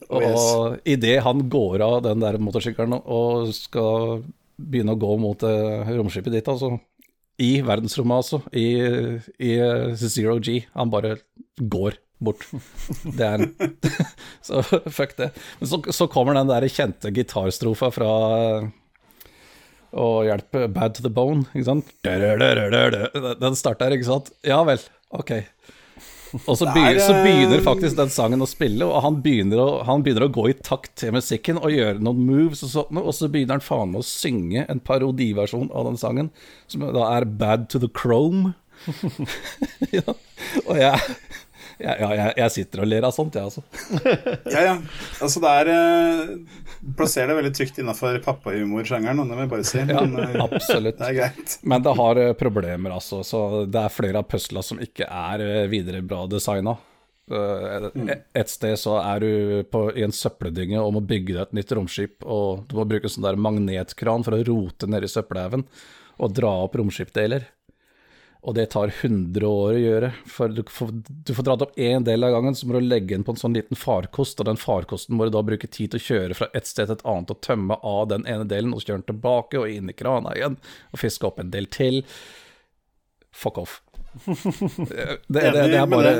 Oh, 0.09 0.21
yes. 0.21 0.33
Og 0.35 0.89
idet 0.91 1.21
han 1.25 1.45
går 1.49 1.83
av 1.83 2.01
den 2.05 2.23
der 2.23 2.37
motorsykkelen 2.43 2.99
og 2.99 3.53
skal 3.55 4.19
begynne 4.55 4.95
å 4.95 4.99
gå 4.99 5.15
mot 5.19 5.43
eh, 5.47 5.95
romskipet 5.95 6.35
ditt, 6.35 6.51
altså 6.51 6.75
I 7.41 7.59
verdensrommet, 7.67 8.23
altså. 8.23 8.41
I, 8.55 8.67
i 9.43 9.53
eh, 9.59 9.93
Zero 9.99 10.37
G. 10.39 10.61
Han 10.75 10.91
bare 10.93 11.17
går 11.59 11.97
bort. 12.23 12.45
Det 13.03 13.27
er 13.27 13.43
Så 14.45 14.61
fuck 14.63 15.17
det. 15.17 15.31
Men 15.59 15.69
så, 15.69 15.81
så 15.91 16.07
kommer 16.11 16.37
den 16.37 16.51
der 16.51 16.67
kjente 16.71 17.11
gitarstrofa 17.15 17.91
fra 17.93 18.11
Å 19.95 20.07
hjelpe 20.27 20.67
Bad 20.71 20.95
to 20.97 21.03
the 21.05 21.11
Bone, 21.11 21.45
ikke 21.53 21.67
sant? 21.67 21.91
Den 23.43 23.59
starter, 23.59 23.95
ikke 23.95 24.07
sant? 24.07 24.31
Ja 24.47 24.61
vel, 24.67 24.81
ok. 25.15 25.37
Og 26.49 26.57
så, 26.57 26.65
er, 26.67 26.73
begynner, 26.73 26.99
så 27.03 27.13
eh, 27.15 27.23
begynner 27.25 27.63
faktisk 27.65 27.97
den 27.99 28.11
sangen 28.13 28.43
å 28.43 28.49
spille, 28.49 28.87
og 28.87 29.03
han 29.05 29.19
begynner 29.23 29.61
å, 29.61 29.67
han 29.87 30.03
begynner 30.05 30.27
å 30.27 30.33
gå 30.35 30.49
i 30.51 30.57
takt 30.57 30.95
til 31.01 31.13
musikken 31.15 31.59
og 31.61 31.73
gjøre 31.73 32.01
noen 32.03 32.25
moves 32.27 32.63
og 32.65 32.71
sånt, 32.73 32.99
og 33.01 33.13
så 33.15 33.29
begynner 33.31 33.59
han 33.59 33.65
faen 33.65 33.93
meg 33.93 34.03
å 34.03 34.09
synge 34.09 34.65
en 34.71 34.81
parodiversjon 34.83 35.71
av 35.71 35.89
den 35.89 35.99
sangen, 36.01 36.31
som 36.71 36.85
da 36.95 37.09
er 37.13 37.27
Bad 37.29 37.69
to 37.71 37.81
the 37.81 37.91
Chrome. 37.91 38.55
ja. 39.95 40.15
Og 40.65 40.75
jeg, 40.77 41.17
ja, 41.79 41.93
jeg, 41.99 42.33
jeg 42.39 42.53
sitter 42.53 42.83
og 42.83 42.89
ler 42.89 43.05
av 43.07 43.13
sånt, 43.15 43.35
jeg, 43.35 43.49
altså. 43.49 43.63
Ja, 44.53 44.61
ja. 44.63 44.73
Altså, 45.23 45.41
det 45.43 45.51
er 45.51 45.71
eh, 45.73 46.63
Plasserer 46.95 47.31
det 47.31 47.37
veldig 47.39 47.53
trygt 47.57 47.79
innafor 47.81 48.17
pappahumorsjangeren, 48.25 49.23
det 49.25 49.37
vil 49.37 49.43
jeg 49.45 49.51
bare 49.51 49.67
si. 49.67 49.83
Men, 49.89 50.17
ja, 50.21 50.45
absolutt. 50.45 50.99
det 50.99 51.09
er 51.09 51.17
greit. 51.19 51.55
Men 51.67 51.85
det 51.85 51.95
har 51.99 52.21
eh, 52.21 52.33
problemer, 52.39 52.95
altså. 52.95 53.21
Så 53.27 53.41
det 53.67 53.81
er 53.81 53.95
flere 53.95 54.21
av 54.21 54.29
puzzla 54.29 54.63
som 54.65 54.81
ikke 54.83 55.07
er 55.09 55.45
eh, 55.45 55.63
videre 55.71 56.03
bra 56.05 56.25
designa. 56.31 56.77
Et 57.25 58.51
sted 58.51 58.75
så 58.77 58.99
er 59.01 59.23
du 59.23 59.29
på, 59.73 59.87
i 59.97 60.03
en 60.05 60.13
søppeldynge 60.13 60.77
og 60.77 60.93
må 60.93 61.01
bygge 61.01 61.33
deg 61.33 61.41
et 61.47 61.55
nytt 61.57 61.73
romskip, 61.73 62.19
og 62.21 62.67
du 62.69 62.77
må 62.77 62.85
bruke 62.85 63.09
sånn 63.09 63.25
der 63.25 63.39
magnetkran 63.41 64.25
for 64.27 64.37
å 64.37 64.43
rote 64.45 64.89
nedi 64.91 65.09
søppelhaugen 65.09 65.65
og 66.21 66.35
dra 66.37 66.51
opp 66.63 66.77
romskipdeler. 66.79 67.49
Og 68.45 68.53
det 68.53 68.67
tar 68.75 68.91
100 68.93 69.41
år 69.49 69.73
å 69.73 69.81
gjøre. 69.81 70.09
For 70.29 70.53
du 70.53 70.61
får, 70.69 70.91
du 71.25 71.31
får 71.33 71.47
dratt 71.47 71.63
opp 71.65 71.79
én 71.81 72.05
del 72.05 72.27
av 72.27 72.35
gangen, 72.35 72.57
så 72.57 72.67
må 72.69 72.77
du 72.77 72.85
legge 72.85 73.15
den 73.15 73.25
på 73.25 73.33
en 73.33 73.41
sånn 73.41 73.57
liten 73.57 73.79
farkost, 73.79 74.39
og 74.39 74.49
den 74.49 74.61
farkosten 74.61 75.17
må 75.17 75.25
du 75.25 75.33
da 75.33 75.41
bruke 75.45 75.69
tid 75.69 75.95
til 75.95 76.01
å 76.01 76.05
kjøre 76.05 76.37
fra 76.37 76.49
et 76.53 76.69
sted 76.69 76.85
til 76.85 76.99
et 76.99 77.05
annet 77.09 77.33
og 77.33 77.41
tømme 77.45 77.79
av 77.81 78.05
den 78.13 78.27
ene 78.29 78.45
delen, 78.49 78.75
og 78.75 78.83
så 78.83 78.91
kjøre 78.91 79.01
den 79.01 79.09
tilbake 79.15 79.63
og 79.63 79.73
inn 79.73 79.89
i 79.89 79.97
krana 79.97 80.35
igjen, 80.37 80.59
og 80.93 81.01
fiske 81.01 81.25
opp 81.25 81.41
en 81.41 81.49
del 81.55 81.69
til. 81.73 82.03
Fuck 83.35 83.57
off. 83.63 83.79
Det, 84.15 85.19
det, 85.27 85.41
det, 85.41 85.63
det 85.71 85.79
er 85.79 85.87
bare 85.91 86.11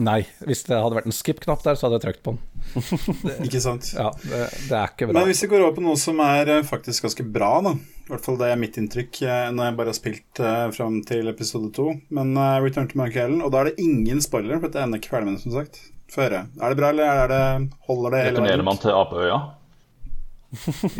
Nei. 0.00 0.20
Hvis 0.46 0.64
det 0.68 0.78
hadde 0.78 0.96
vært 0.96 1.08
en 1.10 1.16
skip-knapp 1.16 1.64
der, 1.66 1.76
så 1.76 1.86
hadde 1.86 1.98
jeg 1.98 2.04
trykt 2.06 2.22
på 2.24 2.34
den. 2.34 3.40
Ikke 3.46 3.60
sant? 3.62 3.90
Ja, 3.92 4.08
det, 4.24 4.42
det 4.70 4.76
er 4.78 4.92
ikke 4.92 5.10
bra. 5.10 5.16
Men 5.18 5.28
hvis 5.28 5.42
vi 5.44 5.50
går 5.52 5.64
over 5.66 5.76
på 5.76 5.84
noe 5.84 5.98
som 6.00 6.20
er 6.24 6.50
eh, 6.56 6.66
faktisk 6.66 7.08
ganske 7.08 7.26
bra, 7.34 7.52
da. 7.68 7.74
I 8.02 8.12
hvert 8.12 8.24
fall 8.26 8.38
det 8.40 8.50
er 8.50 8.60
mitt 8.60 8.78
inntrykk 8.80 9.22
eh, 9.24 9.48
når 9.54 9.68
jeg 9.68 9.78
bare 9.78 9.92
har 9.92 9.98
spilt 9.98 10.42
uh, 10.42 10.68
fram 10.74 11.00
til 11.08 11.30
episode 11.30 11.72
to. 11.76 11.90
Men 12.14 12.32
uh, 12.38 12.58
Return 12.64 12.88
to 12.90 13.00
Mark 13.00 13.18
Ellen 13.20 13.44
og 13.44 13.52
da 13.54 13.62
er 13.62 13.72
det 13.72 13.84
ingen 13.84 14.22
spoiler, 14.24 14.58
for 14.58 14.68
dette 14.68 14.82
ender 14.82 15.02
ikke 15.02 15.12
ferdig 15.14 15.30
med 15.30 15.38
det, 15.38 15.44
som 15.44 15.56
sagt. 15.56 15.82
Få. 16.12 16.26
Er 16.28 16.44
det 16.44 16.76
bra, 16.76 16.90
eller 16.92 17.08
er 17.08 17.30
det, 17.32 17.44
holder 17.88 18.16
det 18.16 18.24
Returnerer 18.30 18.66
man 18.66 18.80
til 18.80 18.96
Apeøya? 18.96 19.42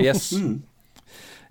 Yes. 0.01 0.31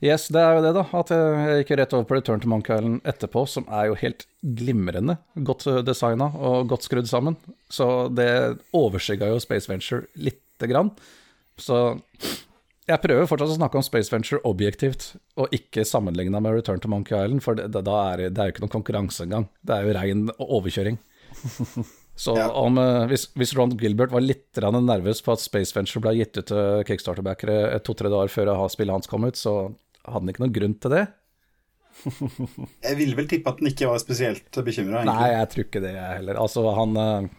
Yes, 0.04 0.28
det 0.34 0.42
er 0.42 0.58
jo 0.58 0.64
det, 0.66 0.74
da. 0.78 0.84
At 0.98 1.14
jeg 1.14 1.62
gikk 1.62 1.74
rett 1.80 1.96
over 1.98 2.08
på 2.10 2.18
Return 2.18 2.42
to 2.44 2.50
Island 2.60 3.02
etterpå, 3.08 3.46
som 3.48 3.66
er 3.70 3.90
jo 3.92 3.98
helt 4.02 4.26
glimrende 4.42 5.18
godt 5.48 5.68
designa 5.86 6.32
og 6.38 6.70
godt 6.72 6.88
skrudd 6.88 7.10
sammen. 7.10 7.38
Så 7.70 8.08
det 8.14 8.30
overskygga 8.74 9.30
jo 9.32 9.40
Space 9.44 9.70
Venture 9.72 10.08
lite 10.16 10.70
grann. 10.72 10.92
Så 11.62 11.78
jeg 12.90 13.02
prøver 13.04 13.30
fortsatt 13.30 13.54
å 13.54 13.60
snakke 13.60 13.78
om 13.80 13.86
Space 13.86 14.12
Venture 14.12 14.42
objektivt, 14.48 15.12
og 15.40 15.54
ikke 15.56 15.86
sammenligna 15.88 16.42
med 16.44 16.58
Return 16.58 16.82
to 16.82 16.90
Monkey 16.92 17.16
Island, 17.16 17.44
for 17.46 17.56
det, 17.56 17.70
da 17.72 17.98
er 18.12 18.24
det, 18.26 18.32
det 18.36 18.42
er 18.42 18.50
jo 18.50 18.56
ikke 18.56 18.66
noen 18.66 18.76
konkurranse 18.76 19.26
engang. 19.28 19.48
Det 19.62 19.78
er 19.78 19.86
jo 19.88 19.98
rein 20.00 20.30
overkjøring. 20.42 20.98
Så 22.22 22.36
Ja. 22.38 22.50
om, 22.54 22.78
eh, 22.78 23.08
hvis, 23.10 23.30
hvis 23.40 23.54
Ron 23.58 23.72
Gilbert 23.80 24.12
var 24.12 24.22
litt 24.22 24.60
nervøs 24.60 25.24
på 25.24 25.32
at 25.34 25.40
Space 25.42 25.74
Venture 25.74 26.02
ble 26.04 26.12
gitt 26.20 26.38
ut 26.38 26.46
til 26.52 26.84
Kickstarter-backere 26.86 27.80
to-tre 27.86 28.12
dager 28.12 28.30
før 28.30 28.52
spillet 28.70 28.94
hans 28.94 29.08
kom 29.08 29.24
ut, 29.26 29.40
så 29.40 29.74
hadde 30.08 30.20
han 30.20 30.32
ikke 30.34 30.46
noen 30.46 30.56
grunn 30.56 30.78
til 30.82 30.96
det. 30.96 31.06
Jeg 32.88 32.98
ville 32.98 33.18
vel 33.18 33.28
tippe 33.30 33.52
at 33.52 33.60
han 33.60 33.70
ikke 33.72 33.90
var 33.92 34.00
spesielt 34.02 34.60
bekymra, 34.66 35.04
Nei, 35.08 35.28
jeg 35.34 35.52
tror 35.52 35.66
ikke 35.68 35.84
det, 35.84 35.94
jeg 35.98 36.18
heller. 36.22 36.40
Altså, 36.40 36.64
han 36.78 36.98
uh, 36.98 37.30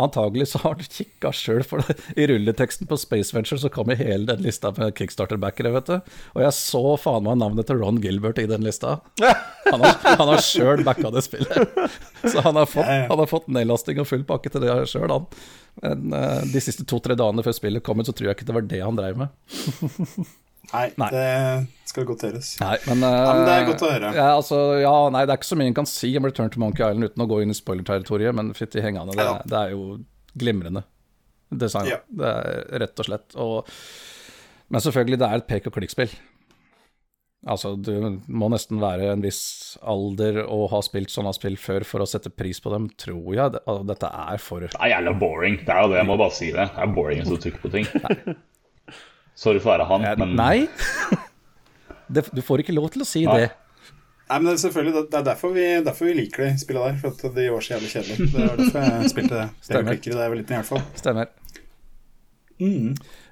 Antagelig 0.00 0.46
så 0.48 0.58
har 0.62 0.78
han 0.78 0.86
kikka 0.88 1.32
sjøl, 1.36 1.60
for 1.66 1.84
det. 1.84 1.96
i 2.16 2.24
rulleteksten 2.30 2.88
på 2.88 2.96
Space 3.00 3.36
Venture 3.36 3.60
så 3.60 3.68
kom 3.72 3.90
jo 3.92 3.98
hele 4.00 4.24
den 4.30 4.40
lista 4.44 4.70
med 4.76 4.94
Kickstarter-backere, 4.96 5.72
vet 5.74 5.90
du. 5.90 6.12
Og 6.36 6.44
jeg 6.44 6.56
så 6.56 6.82
faen 7.00 7.26
meg 7.26 7.40
navnet 7.42 7.68
til 7.68 7.82
Ron 7.82 8.00
Gilbert 8.00 8.40
i 8.40 8.48
den 8.48 8.64
lista. 8.64 8.98
Han 9.70 9.84
har, 9.84 9.98
han 10.02 10.32
har 10.32 10.40
sjøl 10.42 10.84
backa 10.86 11.12
det 11.12 11.24
spillet. 11.26 11.74
Så 12.24 12.40
han 12.42 12.56
har 12.56 12.66
fått, 12.70 12.88
han 12.88 13.20
har 13.20 13.28
fått 13.28 13.50
nedlasting 13.52 14.00
og 14.00 14.08
full 14.08 14.24
pakke 14.28 14.52
til 14.52 14.64
det 14.64 14.72
sjøl, 14.90 15.12
han. 15.12 15.28
Men 15.84 16.16
uh, 16.16 16.40
de 16.48 16.64
siste 16.64 16.86
to-tre 16.88 17.14
dagene 17.18 17.44
før 17.44 17.54
spillet 17.56 17.84
kom 17.84 18.00
ut, 18.00 18.08
så 18.08 18.16
tror 18.16 18.30
jeg 18.30 18.40
ikke 18.40 18.48
det 18.48 18.56
var 18.56 18.70
det 18.72 18.80
han 18.86 18.98
dreiv 18.98 19.20
med. 19.20 19.36
Nei, 20.70 20.86
Nei. 21.00 21.08
det 21.10 21.88
skal 21.90 22.06
godteres. 22.06 22.52
Nei, 22.60 22.76
men, 22.86 23.02
uh, 23.02 23.10
Ja, 23.10 23.32
men 23.34 23.42
det 23.48 23.54
er 23.56 23.66
godt 23.66 23.82
å 23.82 23.90
høre. 23.90 24.12
Ja, 24.14 24.28
altså, 24.36 24.60
ja, 24.78 24.94
nei, 25.10 25.24
det 25.26 25.34
er 25.34 25.40
ikke 25.40 25.50
så 25.50 25.58
mye 25.58 25.72
en 25.72 25.78
kan 25.80 25.88
si 25.90 26.12
om 26.18 26.28
Return 26.28 26.52
to 26.52 26.62
Monkey 26.62 26.84
Island 26.84 27.10
uten 27.10 27.24
å 27.24 27.28
gå 27.30 27.40
inn 27.42 27.54
i 27.54 27.58
spoiler-territoriet, 27.58 28.36
men 28.38 28.52
fytti 28.54 28.84
hengende, 28.84 29.16
det, 29.18 29.28
det 29.50 29.58
er 29.64 29.74
jo 29.74 29.98
glimrende 30.38 30.84
design. 31.50 31.90
Ja. 31.90 32.00
Det 32.06 32.30
er 32.30 32.82
rett 32.84 33.02
og 33.02 33.08
slett. 33.08 33.38
Og, 33.40 33.72
men 34.70 34.84
selvfølgelig, 34.84 35.18
det 35.18 35.30
er 35.30 35.40
et 35.40 35.48
pek 35.50 35.66
og 35.70 35.74
klikk-spill. 35.78 36.12
Altså, 37.48 37.72
du 37.80 38.20
må 38.28 38.50
nesten 38.52 38.82
være 38.82 39.14
en 39.14 39.22
viss 39.24 39.78
alder 39.80 40.42
og 40.44 40.66
ha 40.74 40.82
spilt 40.84 41.08
sånne 41.12 41.32
spill 41.32 41.56
før 41.56 41.86
for 41.88 42.04
å 42.04 42.08
sette 42.08 42.28
pris 42.28 42.60
på 42.60 42.72
dem, 42.74 42.90
tror 43.00 43.30
jeg. 43.32 43.62
Altså, 43.64 43.80
Dette 43.88 44.10
er 44.12 44.42
for 44.44 44.66
Det 44.66 44.76
er 44.76 44.92
jævla 44.92 45.14
boring. 45.22 45.56
Det 45.64 45.72
er 45.72 45.80
jo 45.86 45.92
det, 45.94 45.98
jeg 46.02 46.08
må 46.10 46.18
bare 46.20 46.36
si 46.36 46.50
det. 46.52 46.68
Det 46.74 46.84
er 46.84 46.94
boring 46.98 47.24
å 47.24 47.40
trykke 47.40 47.62
på 47.64 47.72
ting. 47.72 47.88
Sorry 49.40 49.60
for 49.62 49.72
å 49.72 49.76
være 49.78 49.88
han, 49.88 50.04
men 50.20 50.36
Nei! 50.38 50.58
Det, 52.10 52.24
du 52.34 52.40
får 52.42 52.64
ikke 52.64 52.74
lov 52.74 52.88
til 52.90 53.04
å 53.04 53.06
si 53.06 53.20
Nei. 53.22 53.36
det. 53.44 53.50
Nei, 54.30 54.36
men 54.40 54.48
det 54.48 54.52
er 54.56 54.62
selvfølgelig 54.64 55.02
Det 55.12 55.18
er 55.20 55.26
derfor 55.28 55.52
vi, 55.54 55.66
derfor 55.86 56.08
vi 56.10 56.14
liker 56.18 56.42
de 56.48 56.50
spillene 56.58 56.88
der. 56.90 56.96
For 57.02 57.14
at 57.30 57.36
de 57.36 57.44
var 57.54 57.62
så 57.62 57.76
jævlig 57.76 57.90
kjedelige. 57.92 58.26
Det 58.32 58.40
var 58.48 58.58
derfor 58.58 58.86
jeg 58.88 59.10
spilte 59.14 59.44
Stemmer. 59.62 59.92
det 59.92 60.00
Stemmer 60.02 60.24
jeg 60.24 60.32
var 60.34 60.38
liten, 60.40 60.52
i 60.54 60.58
hvert 60.58 60.70
fall. 60.72 60.82
Stemmer. 60.98 61.30
Mm. 62.60 62.90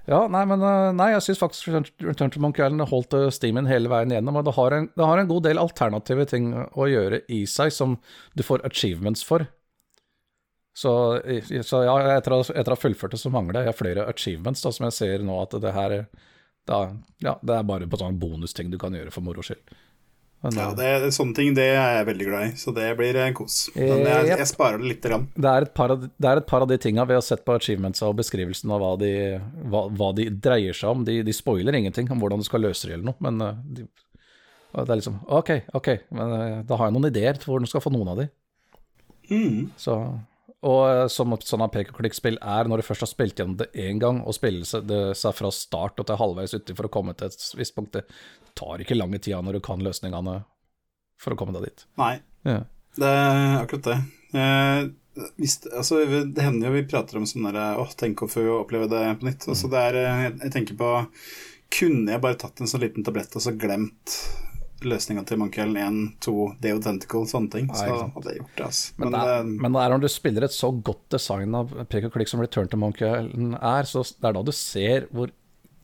Ja, 0.09 0.23
nei, 0.33 0.45
men 0.49 0.63
øh, 0.65 0.87
nei, 0.97 1.11
jeg 1.13 1.25
syns 1.27 1.43
faktisk 1.43 1.69
Return- 1.69 2.07
Return 2.09 2.31
to 2.33 2.41
Monkey 2.41 2.65
Island 2.65 2.87
holdt 2.89 3.19
steamen 3.37 3.67
hele 3.69 3.91
veien 3.93 4.15
gjennom. 4.15 4.39
Og 4.41 4.47
det 4.47 4.55
har, 4.57 4.79
en, 4.79 4.87
det 4.97 5.09
har 5.11 5.21
en 5.21 5.29
god 5.35 5.45
del 5.51 5.61
alternative 5.61 6.25
ting 6.31 6.49
å 6.57 6.87
gjøre 6.89 7.21
i 7.35 7.43
seg 7.51 7.75
som 7.75 7.99
du 8.39 8.47
får 8.47 8.63
achievements 8.71 9.27
for. 9.27 9.45
Så, 10.79 10.93
så 11.67 11.83
ja, 11.83 11.95
etter 12.15 12.37
å, 12.37 12.43
etter 12.47 12.71
å 12.71 12.77
ha 12.77 12.79
fullført 12.79 13.17
det, 13.17 13.19
så 13.19 13.33
mangler 13.35 13.67
jeg 13.67 13.79
flere 13.79 14.05
achievements, 14.07 14.63
da, 14.63 14.71
som 14.75 14.87
jeg 14.87 14.95
ser 14.95 15.25
nå 15.27 15.41
at 15.43 15.57
det 15.59 15.73
her 15.75 15.95
da, 16.69 16.79
ja, 17.25 17.35
det 17.43 17.55
er 17.57 17.67
bare 17.67 17.89
på 17.89 17.99
sånne 17.99 18.21
bonusting 18.21 18.71
du 18.71 18.79
kan 18.81 18.95
gjøre 18.95 19.11
for 19.11 19.25
moro 19.25 19.43
skyld. 19.45 19.77
Men, 20.45 20.55
Ja, 20.55 20.69
øh, 20.71 20.77
det, 20.79 21.11
Sånne 21.17 21.35
ting 21.35 21.55
det 21.57 21.65
er 21.73 21.97
jeg 21.97 22.07
veldig 22.13 22.27
glad 22.29 22.45
i, 22.47 22.51
så 22.61 22.71
det 22.77 22.87
blir 23.01 23.17
en 23.19 23.35
kos. 23.35 23.57
Men 23.75 24.05
Eh, 24.05 24.05
jeg, 24.07 24.37
jeg 24.39 24.51
sparer 24.53 24.79
det 24.79 24.91
lite 24.93 25.11
grann. 25.11 25.27
det, 25.35 25.51
er 25.51 25.67
av, 25.67 26.05
det 26.07 26.29
er 26.31 26.43
et 26.43 26.47
par 26.47 26.63
av 26.63 26.71
de 26.71 26.79
tinga 26.79 27.07
vi 27.09 27.17
har 27.17 27.25
sett 27.27 27.43
på 27.45 27.57
achievements 27.59 28.05
og 28.07 28.15
beskrivelsen 28.21 28.71
av 28.71 28.85
hva 28.85 28.93
de, 29.01 29.13
hva, 29.67 29.89
hva 29.91 30.13
de 30.15 30.29
dreier 30.31 30.77
seg 30.77 30.93
om. 30.93 31.03
De, 31.09 31.25
de 31.27 31.35
spoiler 31.35 31.75
ingenting 31.75 32.11
om 32.13 32.23
hvordan 32.23 32.39
du 32.39 32.47
skal 32.47 32.63
løse 32.69 32.87
det 32.87 32.95
eller 33.01 33.11
noe, 33.11 33.19
men 33.19 33.43
de, 33.67 33.89
det 34.79 34.87
er 34.87 35.01
liksom 35.01 35.19
Ok, 35.27 35.51
ok, 35.75 35.89
men 36.15 36.37
da 36.69 36.79
har 36.79 36.87
jeg 36.87 36.95
noen 37.01 37.11
ideer 37.11 37.41
til 37.41 37.51
hvordan 37.51 37.67
du 37.67 37.73
skal 37.73 37.83
få 37.83 37.95
noen 37.97 38.13
av 38.15 38.23
de. 38.23 38.29
Mm. 39.33 39.73
Så, 39.81 39.99
og 40.67 40.81
uh, 40.89 41.05
som 41.13 41.33
et 41.37 41.45
sånn 41.47 41.63
pek-og-klikk-spill 41.71 42.39
er, 42.43 42.67
når 42.71 42.81
du 42.83 42.87
først 42.89 43.05
har 43.05 43.11
spilt 43.13 43.39
gjennom 43.39 43.59
det 43.61 43.69
én 43.79 44.01
gang, 44.03 44.21
og 44.27 44.35
spiller 44.35 44.67
det, 44.89 45.03
seg 45.19 45.37
fra 45.39 45.51
start 45.55 46.01
og 46.03 46.09
til 46.09 46.19
halvveis 46.19 46.57
uti 46.57 46.75
for 46.75 46.89
å 46.89 46.93
komme 46.93 47.15
til 47.19 47.31
et 47.31 47.45
visst 47.61 47.77
punkt, 47.77 47.95
det 47.95 48.05
tar 48.59 48.83
ikke 48.83 48.97
lange 48.99 49.21
tida 49.23 49.39
når 49.45 49.59
du 49.59 49.65
kan 49.69 49.85
løsningene 49.85 50.41
for 51.23 51.35
å 51.35 51.39
komme 51.39 51.55
deg 51.55 51.69
dit. 51.69 51.85
Nei, 52.01 52.17
Ja. 52.47 52.63
det 52.99 53.13
er 53.13 53.61
akkurat 53.61 53.87
det. 53.87 53.99
Eh, 54.39 54.89
hvis, 55.39 55.61
altså, 55.73 56.03
det 56.27 56.43
hender 56.43 56.69
jo 56.69 56.75
vi 56.77 56.87
prater 56.91 57.19
om 57.19 57.25
sånn 57.27 57.47
derre 57.49 57.79
Åh, 57.81 57.95
tenk 57.99 58.21
å 58.23 58.29
få 58.31 58.45
oppleve 58.61 58.87
det 58.91 59.01
på 59.19 59.27
nytt. 59.27 59.47
Altså, 59.51 59.71
det 59.73 59.79
er, 59.79 59.97
eh, 59.99 60.21
jeg, 60.27 60.35
jeg 60.45 60.53
tenker 60.55 60.79
på 60.79 60.91
Kunne 61.75 62.15
jeg 62.15 62.23
bare 62.23 62.39
tatt 62.41 62.61
en 62.63 62.71
sånn 62.71 62.85
liten 62.85 63.05
tablett 63.05 63.35
og 63.37 63.43
så 63.45 63.53
glemt 63.59 64.15
løsninga 64.87 65.25
til 65.27 65.41
Monkey 65.41 65.65
Island 65.65 65.79
1, 65.83 66.13
2, 66.25 66.35
Deo 66.63 66.79
Tentacle, 66.85 67.25
sånne 67.31 67.53
ting, 67.55 67.69
så 67.75 67.89
Nei, 67.89 67.99
hadde 68.15 68.33
jeg 68.35 68.43
gjort 68.43 68.55
det. 68.55 68.69
Altså. 68.69 68.95
Men, 68.97 69.09
Men, 69.09 69.17
det 69.17 69.21
er, 69.21 69.43
det, 69.43 69.59
men 69.65 69.75
det 69.75 69.83
er 69.83 69.95
når 69.95 70.05
du 70.05 70.09
spiller 70.13 70.47
et 70.47 70.55
så 70.55 70.71
godt 70.91 71.05
design 71.17 71.59
av 71.59 71.75
prikk 71.91 72.09
og 72.11 72.17
klikk 72.19 72.31
som 72.31 72.43
Return 72.45 72.71
to 72.71 72.81
Monkey 72.81 73.09
Island 73.09 73.59
er, 73.59 73.91
så 73.91 74.05
det 74.07 74.31
er 74.31 74.39
da 74.39 74.47
du 74.47 74.55
ser 74.55 75.09
hvor 75.11 75.35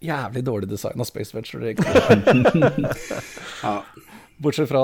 jævlig 0.05 0.43
dårlig 0.45 0.69
design 0.69 1.01
av 1.01 1.09
Space 1.09 1.35
Venture 1.37 1.73
egentlig 1.73 1.89
er. 1.89 2.99
ja. 3.65 3.77
Bortsett 4.43 4.69
fra 4.69 4.83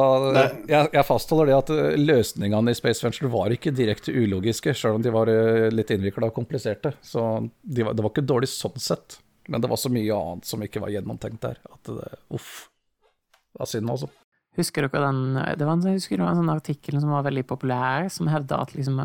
jeg, 0.71 0.91
jeg 0.95 1.07
fastholder 1.09 1.51
det 1.51 1.57
at 1.57 1.73
eh, 1.75 1.97
løsningene 1.99 2.73
i 2.73 2.79
Space 2.79 3.03
Venture 3.05 3.31
var 3.33 3.53
ikke 3.53 3.73
direkte 3.75 4.15
ulogiske, 4.15 4.75
selv 4.79 4.99
om 4.99 5.05
de 5.05 5.13
var 5.15 5.31
eh, 5.33 5.69
litt 5.75 5.91
innvikla 5.91 6.31
og 6.31 6.37
kompliserte. 6.37 6.95
Så 7.03 7.25
de 7.61 7.87
var, 7.87 7.97
det 7.99 8.07
var 8.07 8.15
ikke 8.15 8.29
dårlig 8.31 8.51
sånn 8.53 8.79
sett, 8.81 9.19
men 9.51 9.63
det 9.63 9.71
var 9.71 9.81
så 9.81 9.91
mye 9.93 10.17
annet 10.17 10.47
som 10.47 10.63
ikke 10.63 10.83
var 10.85 10.95
gjennomtenkt 10.95 11.43
der. 11.43 11.59
At 11.67 11.91
det, 11.91 12.13
uff. 12.39 12.70
Det 13.51 13.65
er 13.65 13.71
synd, 13.71 13.91
altså. 13.91 14.11
Husker 14.59 14.87
dere 14.87 15.07
den 15.07 15.39
Det 15.59 15.67
var 15.67 15.77
en, 15.77 15.85
husker 15.95 16.19
det 16.19 16.25
var 16.25 16.35
en 16.35 16.43
sånn 16.43 16.53
artikkel 16.53 16.99
som 17.01 17.13
var 17.15 17.27
veldig 17.27 17.45
populær, 17.47 18.09
som 18.13 18.31
hevda 18.31 18.63
at 18.65 18.75
liksom 18.75 19.03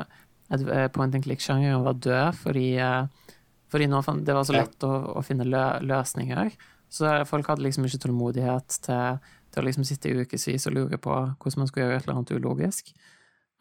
at 0.53 0.61
eh, 0.69 0.87
point 0.93 1.15
and 1.15 1.25
click-sjangeren 1.25 1.83
var 1.85 1.97
død 1.97 2.37
fordi, 2.37 2.67
eh, 2.77 3.33
fordi 3.71 3.87
det 3.89 4.35
var 4.35 4.45
så 4.45 4.53
lett 4.53 4.85
å, 4.85 4.91
å 5.17 5.23
finne 5.25 5.47
lø, 5.47 5.63
løsninger. 5.81 6.51
Så 6.89 7.09
folk 7.25 7.49
hadde 7.49 7.65
liksom 7.65 7.87
ikke 7.87 8.03
tålmodighet 8.05 8.77
til, 8.85 9.17
til 9.51 9.61
å 9.61 9.65
liksom 9.65 9.87
sitte 9.87 10.11
i 10.11 10.21
ukevis 10.21 10.67
og 10.69 10.75
lure 10.77 10.99
på 11.01 11.11
hvordan 11.11 11.63
man 11.63 11.71
skulle 11.71 11.87
gjøre 11.87 11.97
et 11.97 12.05
eller 12.07 12.19
annet 12.19 12.35
ulogisk. 12.37 12.93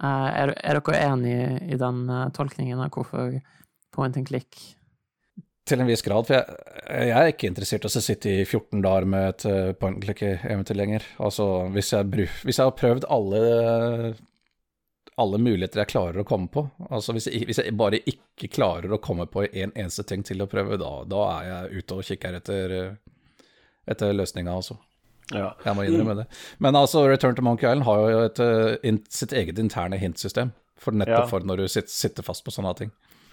Eh, 0.05 0.29
er, 0.45 0.55
er 0.61 0.81
dere 0.81 1.03
enig 1.09 1.37
i 1.73 1.81
den 1.81 2.05
tolkningen 2.37 2.85
av 2.85 2.93
hvorfor 2.93 3.39
point 3.95 4.17
and 4.21 4.29
click 4.29 4.61
Til 5.65 5.81
en 5.81 5.87
viss 5.89 6.03
grad, 6.05 6.27
for 6.29 6.35
jeg, 6.37 7.09
jeg 7.09 7.17
er 7.17 7.31
ikke 7.33 7.49
interessert 7.49 7.87
i 7.87 7.89
å 7.89 8.03
sitte 8.05 8.29
i 8.29 8.43
14 8.45 8.83
dager 8.85 9.07
med 9.09 9.29
et 9.31 9.45
uh, 9.49 9.73
point 9.81 9.97
and 9.97 10.05
click-eventyr 10.05 10.77
lenger. 10.77 11.07
Altså, 11.25 11.47
hvis 11.73 11.93
jeg, 11.95 12.05
bru- 12.13 12.35
hvis 12.45 12.59
jeg 12.61 12.67
har 12.69 12.75
prøvd 12.77 13.07
alle, 13.09 13.41
alle 15.17 15.39
muligheter 15.41 15.81
jeg 15.85 15.91
klarer 15.95 16.21
å 16.21 16.27
komme 16.29 16.51
på, 16.53 16.67
altså 16.91 17.15
hvis 17.17 17.31
jeg, 17.31 17.47
hvis 17.49 17.61
jeg 17.63 17.77
bare 17.79 18.01
ikke 18.11 18.51
klarer 18.53 18.93
å 18.93 18.99
komme 19.01 19.25
på 19.31 19.47
en 19.47 19.73
eneste 19.73 20.05
ting 20.11 20.25
til 20.27 20.43
å 20.45 20.49
prøve, 20.51 20.77
da, 20.81 20.91
da 21.09 21.23
er 21.39 21.49
jeg 21.53 21.81
ute 21.85 21.97
og 22.01 22.09
kikker 22.11 22.37
etter, 22.43 22.75
eh, 22.81 23.47
etter 23.95 24.13
løsninga, 24.17 24.57
altså. 24.59 24.77
Ja. 25.33 25.55
Jeg 25.65 25.79
må 25.79 25.87
innrømme 25.89 26.19
det. 26.19 26.27
Men 26.61 26.77
altså, 26.77 27.07
Return 27.09 27.39
to 27.39 27.47
Monkey 27.47 27.65
Island 27.71 27.87
har 27.89 28.03
jo 28.13 28.21
et, 28.27 28.43
eh, 28.45 28.99
sitt 29.09 29.33
eget 29.33 29.57
interne 29.63 29.97
hintsystem, 30.03 30.53
for 30.77 30.93
nettopp 30.93 31.25
Ja. 31.25 31.27
for 31.31 31.41
når 31.47 31.63
du 31.65 31.69
sitter 31.73 32.23
fast 32.27 32.45
på 32.45 32.53
sånne 32.53 32.77
ting. 32.77 32.91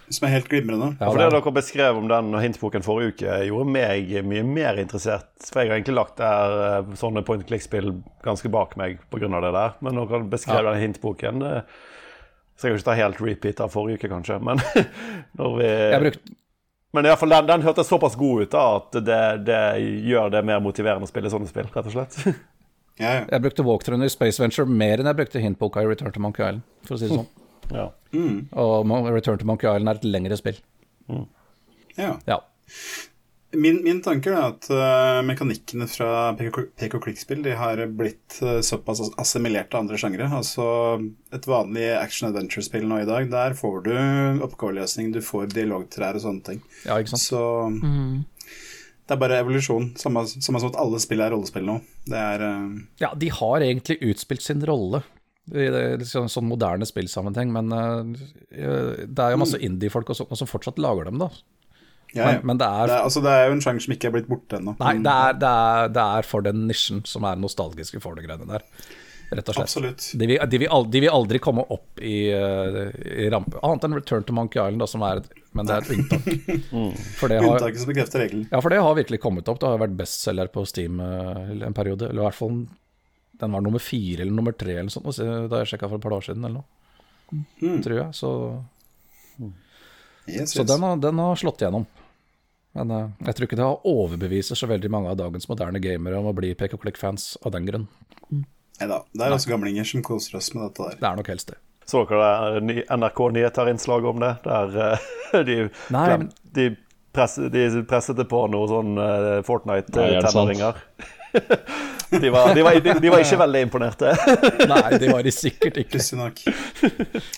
Som 0.10 0.28
er 0.28 0.32
helt 0.34 0.50
glimrende. 0.52 0.98
Ja, 1.00 1.08
For 1.12 1.18
det 1.18 1.26
er- 1.28 1.36
dere 1.38 1.52
beskrev 1.56 1.98
om 1.98 2.08
den 2.08 2.34
hintboken 2.42 2.84
forrige 2.84 3.14
uke, 3.14 3.38
gjorde 3.48 3.72
meg 3.72 4.10
mye 4.26 4.44
mer 4.44 4.76
interessert. 4.82 5.30
For 5.46 5.62
jeg 5.62 5.70
har 5.70 5.78
egentlig 5.80 5.96
lagt 5.96 6.18
der 6.18 6.58
eh, 6.80 6.96
sånne 7.00 7.24
point 7.26 7.46
click-spill 7.48 8.04
ganske 8.24 8.50
bak 8.52 8.76
meg 8.78 9.00
pga. 9.10 9.30
det 9.42 9.54
der. 9.54 9.74
Men 9.82 9.96
når 9.96 10.10
dere 10.10 10.30
beskrev 10.30 10.64
den 10.68 10.82
hintboken 10.82 11.40
det, 11.40 11.64
Så 12.58 12.68
jeg 12.68 12.74
kan 12.74 12.80
ikke 12.80 12.90
ta 12.92 12.94
helt 13.00 13.22
repeat 13.22 13.60
av 13.62 13.72
forrige 13.72 13.98
uke, 13.98 14.10
kanskje. 14.10 14.40
Men 14.44 14.58
når 15.40 15.58
vi 15.58 15.66
Jeg 15.66 16.02
brukte 16.02 16.36
Men 16.94 17.06
i 17.06 17.08
hvert 17.10 17.20
fall 17.20 17.30
den, 17.30 17.46
den 17.48 17.62
hørtes 17.64 17.88
såpass 17.88 18.16
god 18.20 18.42
ut 18.42 18.52
da 18.52 18.76
at 18.76 18.92
det, 18.92 19.46
det 19.48 19.62
gjør 20.06 20.30
det 20.30 20.42
mer 20.46 20.60
motiverende 20.60 21.08
å 21.08 21.10
spille 21.10 21.30
sånne 21.32 21.48
spill, 21.48 21.70
rett 21.72 21.86
og 21.88 21.94
slett. 21.96 22.18
Ja, 23.00 23.14
ja. 23.16 23.26
Jeg 23.32 23.42
brukte 23.42 23.64
walkthrough 23.64 24.04
i 24.04 24.10
Space 24.12 24.38
Venture 24.44 24.68
mer 24.68 25.00
enn 25.00 25.08
jeg 25.08 25.16
brukte 25.16 25.40
hintboka 25.42 25.82
i 25.82 25.88
Return 25.88 26.12
to 26.12 26.20
Monkey 26.20 26.44
Island, 26.44 26.62
for 26.86 26.98
å 26.98 27.00
si 27.00 27.08
det 27.08 27.16
sånn. 27.16 27.30
Ja. 27.73 27.88
Og 28.62 28.91
Return 29.12 29.39
to 29.39 29.47
Monkey 29.47 29.69
Island 29.69 29.89
er 29.93 30.01
et 30.01 30.12
lengre 30.17 30.39
spill. 30.39 30.60
ja. 31.97 32.17
Ja. 32.27 32.41
Min, 33.51 33.81
min 33.84 33.97
tanke 33.99 34.31
er 34.31 34.45
at 34.53 34.67
uh, 34.71 35.19
mekanikkene 35.27 35.84
fra 35.91 36.31
PK-klikkspill 36.39 37.41
de 37.43 37.55
har 37.60 37.81
blitt 37.99 38.38
uh, 38.39 38.62
såpass 38.63 39.01
assimilert 39.19 39.73
av 39.75 39.84
andre 39.84 39.99
sjangere. 39.99 40.29
Altså 40.31 40.63
et 41.36 41.47
vanlig 41.51 41.89
action 41.97 42.29
adventure-spill 42.29 42.88
nå 42.88 43.01
i 43.01 43.10
dag, 43.10 43.27
der 43.31 43.57
får 43.60 43.81
du 43.89 43.91
oppgaveløsning, 44.47 45.12
du 45.12 45.19
får 45.25 45.51
dialogtrær 45.51 46.15
og 46.15 46.23
sånne 46.23 46.47
ting. 46.47 46.63
ja, 46.86 46.95
ikke 46.95 47.12
sant. 47.12 47.27
Så 47.27 47.43
det 49.03 49.17
er 49.17 49.19
bare 49.19 49.41
evolusjon. 49.43 49.89
Samme, 49.99 50.23
samme 50.31 50.62
som 50.63 50.71
at 50.71 50.79
alle 50.79 51.01
spill 51.03 51.19
er 51.19 51.36
rollespill 51.36 51.67
nå. 51.67 51.81
Det 52.07 52.15
er 52.15 52.45
uh... 52.47 52.77
Ja, 53.03 53.12
de 53.19 53.34
har 53.36 53.65
egentlig 53.67 53.99
utspilt 54.13 54.47
sin 54.47 54.63
rolle 54.63 55.03
i 55.49 55.65
det, 55.73 55.82
liksom, 56.04 56.27
sånn 56.30 56.45
moderne 56.47 56.86
spillsammenheng, 56.88 57.49
men 57.51 57.73
uh, 57.73 58.04
det 59.04 59.23
er 59.25 59.34
jo 59.34 59.41
masse 59.41 59.58
indie-folk 59.60 60.13
og 60.13 60.19
sånt 60.21 60.38
som 60.38 60.47
fortsatt 60.49 60.77
lager 60.80 61.10
dem, 61.10 61.17
da. 61.23 61.30
ja, 62.13 62.21
ja. 62.21 62.25
Men, 62.38 62.45
men 62.54 62.62
det 62.62 62.67
Det 62.69 62.82
er 62.86 62.95
er, 62.99 63.04
altså, 63.10 63.23
det 63.25 63.32
er 63.36 63.47
jo 63.49 63.58
en 63.58 63.63
sjanger 63.65 63.86
som 63.88 63.95
ikke 63.97 64.10
er 64.12 64.15
blitt 64.17 64.30
borte 64.32 64.60
ennå. 64.62 64.75
Nei, 64.80 64.93
det 65.04 65.15
er, 65.27 65.38
det, 65.41 65.54
er, 65.71 65.93
det 65.97 66.06
er 66.19 66.27
for 66.30 66.45
den 66.45 66.67
nisjen 66.69 67.01
som 67.10 67.25
er 67.27 67.39
nostalgiske 67.41 67.99
for 68.04 68.15
det 68.19 68.27
greiene 68.27 68.47
der, 68.54 68.65
rett 69.32 69.47
og 69.49 69.56
slett. 69.58 69.69
Absolutt. 69.69 70.08
De 70.19 70.27
vil, 70.30 70.39
de, 70.51 70.58
vil 70.62 70.71
aldri, 70.77 70.91
de 70.97 71.04
vil 71.08 71.13
aldri 71.17 71.39
komme 71.43 71.63
opp 71.71 72.01
i, 72.04 72.17
eh, 72.36 72.82
i 73.25 73.30
rampe, 73.32 73.58
annet 73.63 73.88
enn 73.88 73.95
Return 73.97 74.27
to 74.27 74.36
Monkey 74.36 74.60
Island, 74.62 74.84
da, 74.84 74.89
som 74.91 75.06
er 75.08 75.23
et, 75.23 75.32
men 75.56 75.67
det 75.67 75.77
er 75.77 75.88
et 75.88 75.95
unntak. 75.95 76.27
For 77.19 77.32
det 77.32 77.39
har, 77.41 77.47
Unntaket 77.56 77.82
som 77.82 77.91
bekrefter 77.91 78.23
regelen. 78.25 78.45
ja, 78.51 78.60
for 78.62 78.71
det 78.71 78.80
har 78.84 78.95
virkelig 78.99 79.19
kommet 79.23 79.49
opp. 79.51 79.60
Det 79.63 79.67
har 79.71 79.82
vært 79.82 79.97
bestselger 79.99 80.51
på 80.54 80.63
Steam 80.69 80.99
eh, 81.04 81.65
en 81.67 81.75
periode, 81.75 82.08
eller 82.12 82.23
i 82.23 82.27
hvert 82.30 82.38
fall 82.38 82.62
den 83.41 83.56
var 83.58 83.63
nummer 83.65 83.82
fire 83.82 84.23
eller 84.23 84.38
nummer 84.38 84.54
tre 84.54 84.77
eller 84.77 84.93
sånt, 84.93 85.10
da 85.17 85.63
jeg 85.63 85.73
sjekka 85.73 85.89
for 85.89 85.97
et 85.97 86.06
par 86.06 86.13
dager 86.15 86.30
siden 86.30 86.45
eller 86.45 86.62
noe, 86.62 87.82
tror 87.82 87.97
jeg. 87.97 88.13
Så, 88.17 88.32
Yes, 90.27 90.51
så 90.54 90.62
yes. 90.62 90.67
den, 90.67 90.84
har, 90.84 90.97
den 90.97 91.19
har 91.19 91.36
slått 91.36 91.62
igjennom. 91.62 91.86
Men 92.77 92.91
uh, 92.91 93.10
jeg 93.25 93.36
tror 93.36 93.47
ikke 93.47 93.58
det 93.60 93.65
har 93.67 93.88
overbeviser 93.89 94.56
så 94.56 94.69
veldig 94.69 94.91
mange 94.93 95.12
av 95.12 95.17
dagens 95.19 95.49
moderne 95.49 95.82
gamere 95.84 96.21
om 96.21 96.30
å 96.30 96.36
bli 96.36 96.54
pek 96.56 96.77
og 96.77 96.86
klikk-fans 96.86 97.34
av 97.43 97.56
den 97.56 97.67
grunn. 97.67 97.88
Neida, 98.32 99.01
Det 99.12 99.25
er 99.25 99.36
også 99.36 99.51
gamlinger 99.51 99.88
som 99.88 100.06
koser 100.06 100.39
oss 100.39 100.54
med 100.56 100.69
dette 100.69 100.88
der. 100.88 101.01
Det 101.01 101.10
er 101.10 101.19
nok 101.19 101.32
helst 101.34 101.51
det. 101.51 101.58
Så 101.89 102.06
dere 102.08 102.62
NRK-nyheter-innslaget 102.95 104.13
om 104.13 104.21
det? 104.23 104.32
Der 104.45 104.77
uh, 104.77 105.41
de, 105.49 105.58
Nei, 105.91 106.06
glem, 106.08 106.30
de, 106.56 106.67
press, 107.15 107.36
de 107.51 107.84
presset 107.89 108.21
det 108.21 108.30
på 108.32 108.45
noe 108.54 108.69
sånn 108.71 108.93
uh, 109.01 109.10
sant? 109.41 109.49
Fortnite-tenåringer. 109.49 110.86
de, 111.32 112.30
var, 112.34 112.54
de, 112.56 112.63
var, 112.65 112.80
de, 112.84 112.94
de 113.00 113.12
var 113.13 113.24
ikke 113.24 113.39
veldig 113.39 113.63
imponerte. 113.67 114.12
Nei, 114.72 114.84
det 115.00 115.12
var 115.12 115.24
de 115.26 115.34
sikkert 115.36 115.80
ikke. 115.82 115.98
Pussig 115.98 116.20
nok. 116.20 116.44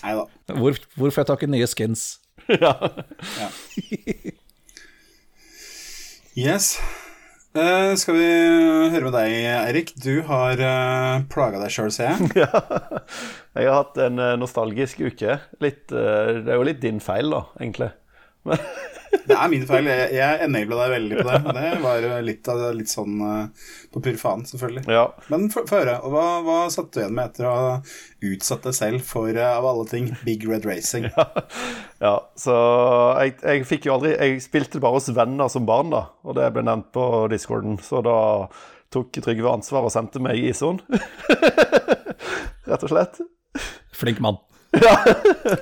Nei 0.02 0.14
da. 0.18 0.26
Hvor, 0.58 0.78
hvor 0.98 1.14
får 1.14 1.22
jeg 1.22 1.30
tak 1.30 1.46
i 1.46 1.50
nye 1.54 1.70
skins? 1.70 2.04
ja. 2.64 2.74
Yes. 6.34 6.74
Uh, 7.54 7.94
skal 7.94 8.16
vi 8.18 8.26
høre 8.90 9.04
med 9.06 9.14
deg, 9.14 9.32
Eirik? 9.54 9.92
Du 10.02 10.24
har 10.26 10.58
uh, 10.58 11.22
plaga 11.30 11.60
deg 11.62 11.70
sjøl, 11.70 11.92
ser 11.94 12.10
jeg. 12.10 12.32
ja. 12.42 12.50
Jeg 13.54 13.68
har 13.70 13.76
hatt 13.78 14.00
en 14.02 14.18
uh, 14.18 14.32
nostalgisk 14.40 15.04
uke. 15.06 15.38
Litt, 15.62 15.84
uh, 15.94 16.42
det 16.42 16.50
er 16.50 16.58
jo 16.58 16.66
litt 16.66 16.82
din 16.82 16.98
feil, 17.02 17.30
da, 17.30 17.44
egentlig. 17.62 17.92
Det 19.24 19.36
er 19.36 19.48
min 19.48 19.62
feil. 19.68 19.86
Jeg, 19.88 20.08
jeg 20.16 20.40
enabla 20.46 20.78
deg 20.82 20.92
veldig 20.94 21.18
på 21.20 21.26
det. 21.28 21.38
Det 21.56 21.70
var 21.84 22.06
litt, 22.26 22.48
av, 22.50 22.62
litt 22.76 22.90
sånn 22.90 23.20
uh, 23.22 23.68
på 23.94 24.02
pur 24.04 24.18
faen, 24.20 24.44
selvfølgelig. 24.48 24.84
Ja. 24.90 25.04
Men 25.32 25.46
få 25.52 25.64
høre. 25.70 25.96
Hva, 26.12 26.24
hva 26.44 26.58
satt 26.72 26.90
du 26.94 27.00
igjen 27.00 27.14
med 27.16 27.30
etter 27.30 27.48
å 27.48 27.54
ha 27.54 27.72
utsatt 28.24 28.66
deg 28.68 28.76
selv 28.76 29.04
for, 29.06 29.30
uh, 29.30 29.54
av 29.54 29.68
alle 29.70 29.86
ting, 29.90 30.10
Big 30.26 30.46
Red 30.48 30.68
Racing? 30.68 31.08
Ja, 31.14 31.26
ja 32.02 32.12
så 32.38 32.54
jeg, 33.22 33.36
jeg, 33.38 33.64
fikk 33.68 33.86
jo 33.86 33.94
aldri 33.94 34.10
Jeg 34.12 34.40
spilte 34.42 34.80
bare 34.82 34.98
hos 34.98 35.06
venner 35.14 35.50
som 35.52 35.66
barn, 35.68 35.92
da, 35.94 36.06
og 36.26 36.36
det 36.38 36.48
ble 36.54 36.64
nevnt 36.66 36.90
på 36.94 37.04
discorden, 37.32 37.78
så 37.82 38.02
da 38.04 38.16
tok 38.94 39.14
Trygve 39.24 39.52
ansvar 39.52 39.86
og 39.86 39.94
sendte 39.94 40.22
meg 40.22 40.38
ISO-en. 40.42 40.82
Rett 42.68 42.84
og 42.84 42.90
slett. 42.90 43.22
Flink 43.94 44.20
mann. 44.22 44.38
Ja. 44.82 44.96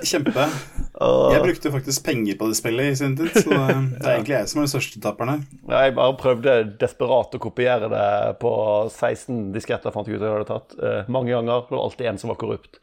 Kjempe. 0.01 0.47
Jeg 0.93 1.41
brukte 1.41 1.71
faktisk 1.73 2.03
penger 2.05 2.37
på 2.37 2.47
det 2.51 2.57
spillet 2.59 2.91
i 2.91 2.97
sin 2.99 3.15
tid, 3.17 3.31
så 3.33 3.49
det 3.49 3.57
er 3.57 4.11
egentlig 4.13 4.35
jeg 4.35 4.49
som 4.51 4.59
er 4.59 4.67
den 4.67 4.73
største 4.75 5.01
taperen 5.01 5.31
her. 5.33 5.41
Jeg 5.73 5.95
bare 5.97 6.17
prøvde 6.19 6.53
desperat 6.81 7.33
å 7.33 7.41
kopiere 7.41 7.89
det 7.89 8.11
på 8.43 8.53
16 8.91 9.49
disketter, 9.55 9.93
fant 9.95 10.09
jeg 10.09 10.19
ut 10.19 10.25
jeg 10.25 10.35
hadde 10.35 10.49
tatt. 10.51 10.77
Uh, 10.77 11.09
mange 11.11 11.33
ganger. 11.33 11.65
Det 11.65 11.75
var 11.75 11.83
alltid 11.87 12.11
en 12.11 12.21
som 12.21 12.33
var 12.33 12.39
korrupt. 12.43 12.77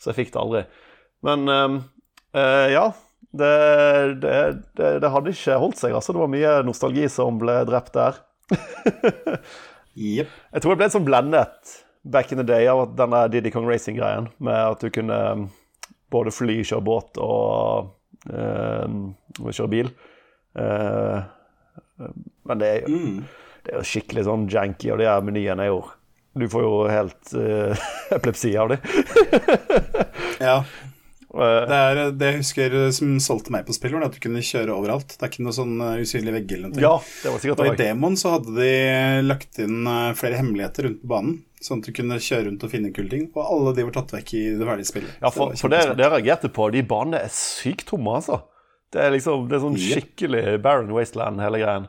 Så 0.00 0.12
jeg 0.12 0.20
fikk 0.20 0.32
det 0.34 0.40
aldri. 0.40 0.64
Men 1.26 1.50
eh, 1.50 2.68
ja. 2.72 2.90
Det, 3.30 3.50
det, 4.22 4.36
det, 4.74 4.88
det, 5.04 5.10
hadde 5.12 5.30
ikke 5.30 5.58
holdt 5.62 5.78
seg, 5.78 5.92
altså. 5.94 6.14
Det 6.14 6.22
var 6.22 6.32
mye 6.32 6.54
nostalgi 6.66 7.04
som 7.12 7.36
ble 7.38 7.60
drept 7.68 7.92
der. 7.94 8.16
yep. 9.94 10.32
Jeg 10.32 10.62
tror 10.62 10.72
jeg 10.72 10.80
ble 10.80 10.88
litt 10.88 10.96
sånn 10.96 11.06
blendet 11.06 11.76
back 12.02 12.32
in 12.32 12.40
the 12.40 12.46
day 12.46 12.66
av 12.70 12.96
denne 12.98 13.26
Diddy 13.30 13.52
Kong 13.54 13.68
Racing-greien, 13.68 14.30
med 14.42 14.56
at 14.56 14.82
du 14.82 14.90
kunne 14.94 15.20
både 16.10 16.32
fly, 16.34 16.60
kjøre 16.66 16.84
båt 16.86 17.20
og 17.22 17.90
uh, 18.32 18.98
kjøre 19.46 19.70
bil. 19.72 19.92
Uh, 20.58 21.22
men 22.48 22.60
det 22.60 22.68
er, 22.68 22.84
jo, 22.84 22.98
mm. 22.98 23.48
det 23.64 23.74
er 23.74 23.80
jo 23.80 23.88
skikkelig 23.92 24.26
sånn 24.26 24.46
janky, 24.50 24.90
og 24.92 25.00
de 25.00 25.08
her 25.10 25.24
menyene 25.24 25.66
er 25.66 25.72
jo 25.72 25.82
Du 26.38 26.46
får 26.48 26.62
jo 26.62 26.74
helt 26.86 27.32
uh, 27.34 27.88
epilepsi 28.16 28.54
av 28.56 28.74
dem. 28.74 28.78
ja. 30.40 30.60
Det, 31.30 31.76
er, 31.76 31.98
det 32.18 32.26
jeg 32.26 32.40
husker 32.40 32.72
som 32.96 33.12
solgte 33.22 33.52
meg 33.54 33.62
på 33.68 33.74
spill, 33.76 33.92
var 33.94 34.08
at 34.08 34.16
du 34.16 34.22
kunne 34.22 34.42
kjøre 34.42 34.74
overalt. 34.74 35.14
Det 35.14 35.22
er 35.22 35.30
ikke 35.30 35.44
noe 35.46 35.54
sånn 35.54 35.76
usynlig 36.02 36.34
vegg 36.34 36.56
eller 36.56 36.72
noe. 36.72 36.82
Ja, 36.82 36.96
det 36.98 37.34
var 37.34 37.42
sikkert 37.42 37.62
og 37.62 37.70
i 37.70 37.78
Demon 37.78 38.18
så 38.18 38.32
hadde 38.34 38.56
de 38.56 38.72
lagt 39.28 39.60
inn 39.62 39.86
flere 40.18 40.40
hemmeligheter 40.40 40.88
rundt 40.88 41.04
på 41.04 41.12
banen. 41.12 41.38
Sånn 41.60 41.82
at 41.82 41.90
du 41.90 41.94
kunne 41.94 42.16
kjøre 42.24 42.46
rundt 42.48 42.62
og 42.64 42.72
finne 42.72 42.90
kule 42.96 43.12
ting. 43.12 43.26
Og 43.36 43.42
alle 43.44 43.74
de 43.76 43.84
var 43.84 43.94
tatt 43.98 44.14
vekk 44.16 44.32
i 44.38 44.42
det 44.56 44.66
ferdige 44.66 44.90
spillet. 44.90 45.18
Ja, 45.20 45.30
for, 45.34 45.52
det, 45.52 45.60
for 45.60 45.72
det, 45.72 45.82
det 46.00 46.08
reagerte 46.08 46.50
på. 46.56 46.70
De 46.72 46.82
banene 46.88 47.20
er 47.26 47.34
sykt 47.36 47.86
tomme, 47.92 48.16
altså. 48.16 48.40
Det 48.90 49.04
er 49.04 49.12
liksom 49.14 49.44
det 49.46 49.58
er 49.58 49.62
sånn 49.62 49.78
skikkelig 49.78 50.44
Barren 50.64 50.90
Wasteland, 50.96 51.38
hele 51.44 51.60
greien. 51.62 51.86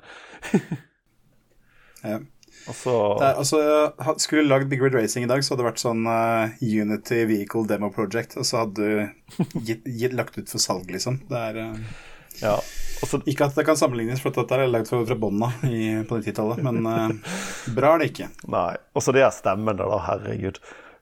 ja. 2.12 2.20
Altså, 2.70 2.94
er, 3.18 3.34
altså, 3.42 3.60
Skulle 4.22 4.46
du 4.46 4.52
lagd 4.52 4.70
Big 4.72 4.82
Red 4.84 4.96
Racing 4.98 5.26
i 5.26 5.30
dag, 5.32 5.44
så 5.44 5.54
hadde 5.54 5.64
det 5.64 5.70
vært 5.72 5.84
sånn 5.84 6.06
uh, 6.08 6.54
Unity 6.62 7.24
Vehicle 7.30 7.66
Demo 7.70 7.92
Project, 7.94 8.38
og 8.40 8.48
så 8.48 8.64
hadde 8.64 8.86
du 8.86 9.58
gitt, 9.68 9.86
gitt, 9.86 10.16
lagt 10.18 10.38
ut 10.38 10.52
for 10.52 10.62
salg, 10.62 10.92
liksom. 10.94 11.22
Det 11.32 11.42
er 11.50 11.60
uh, 11.62 11.98
ja. 12.42 12.56
altså... 13.02 13.22
ikke 13.26 13.50
at 13.50 13.58
det 13.58 13.68
kan 13.68 13.80
sammenlignes, 13.80 14.22
for 14.24 14.36
dette 14.36 14.60
er 14.60 14.72
lagd 14.72 14.92
fra, 14.92 15.02
bånn 15.18 15.44
av 15.48 15.58
på 15.62 16.22
90-tallet, 16.22 16.64
men 16.68 16.86
uh, 16.86 17.36
bra 17.78 17.96
er 17.96 18.04
det 18.04 18.12
ikke. 18.14 18.32
Nei. 18.52 18.72
Og 18.96 19.06
så 19.06 19.16
de 19.16 19.26
her 19.26 19.36
stemmene, 19.36 19.82
da. 19.82 20.02
Herregud. 20.10 20.62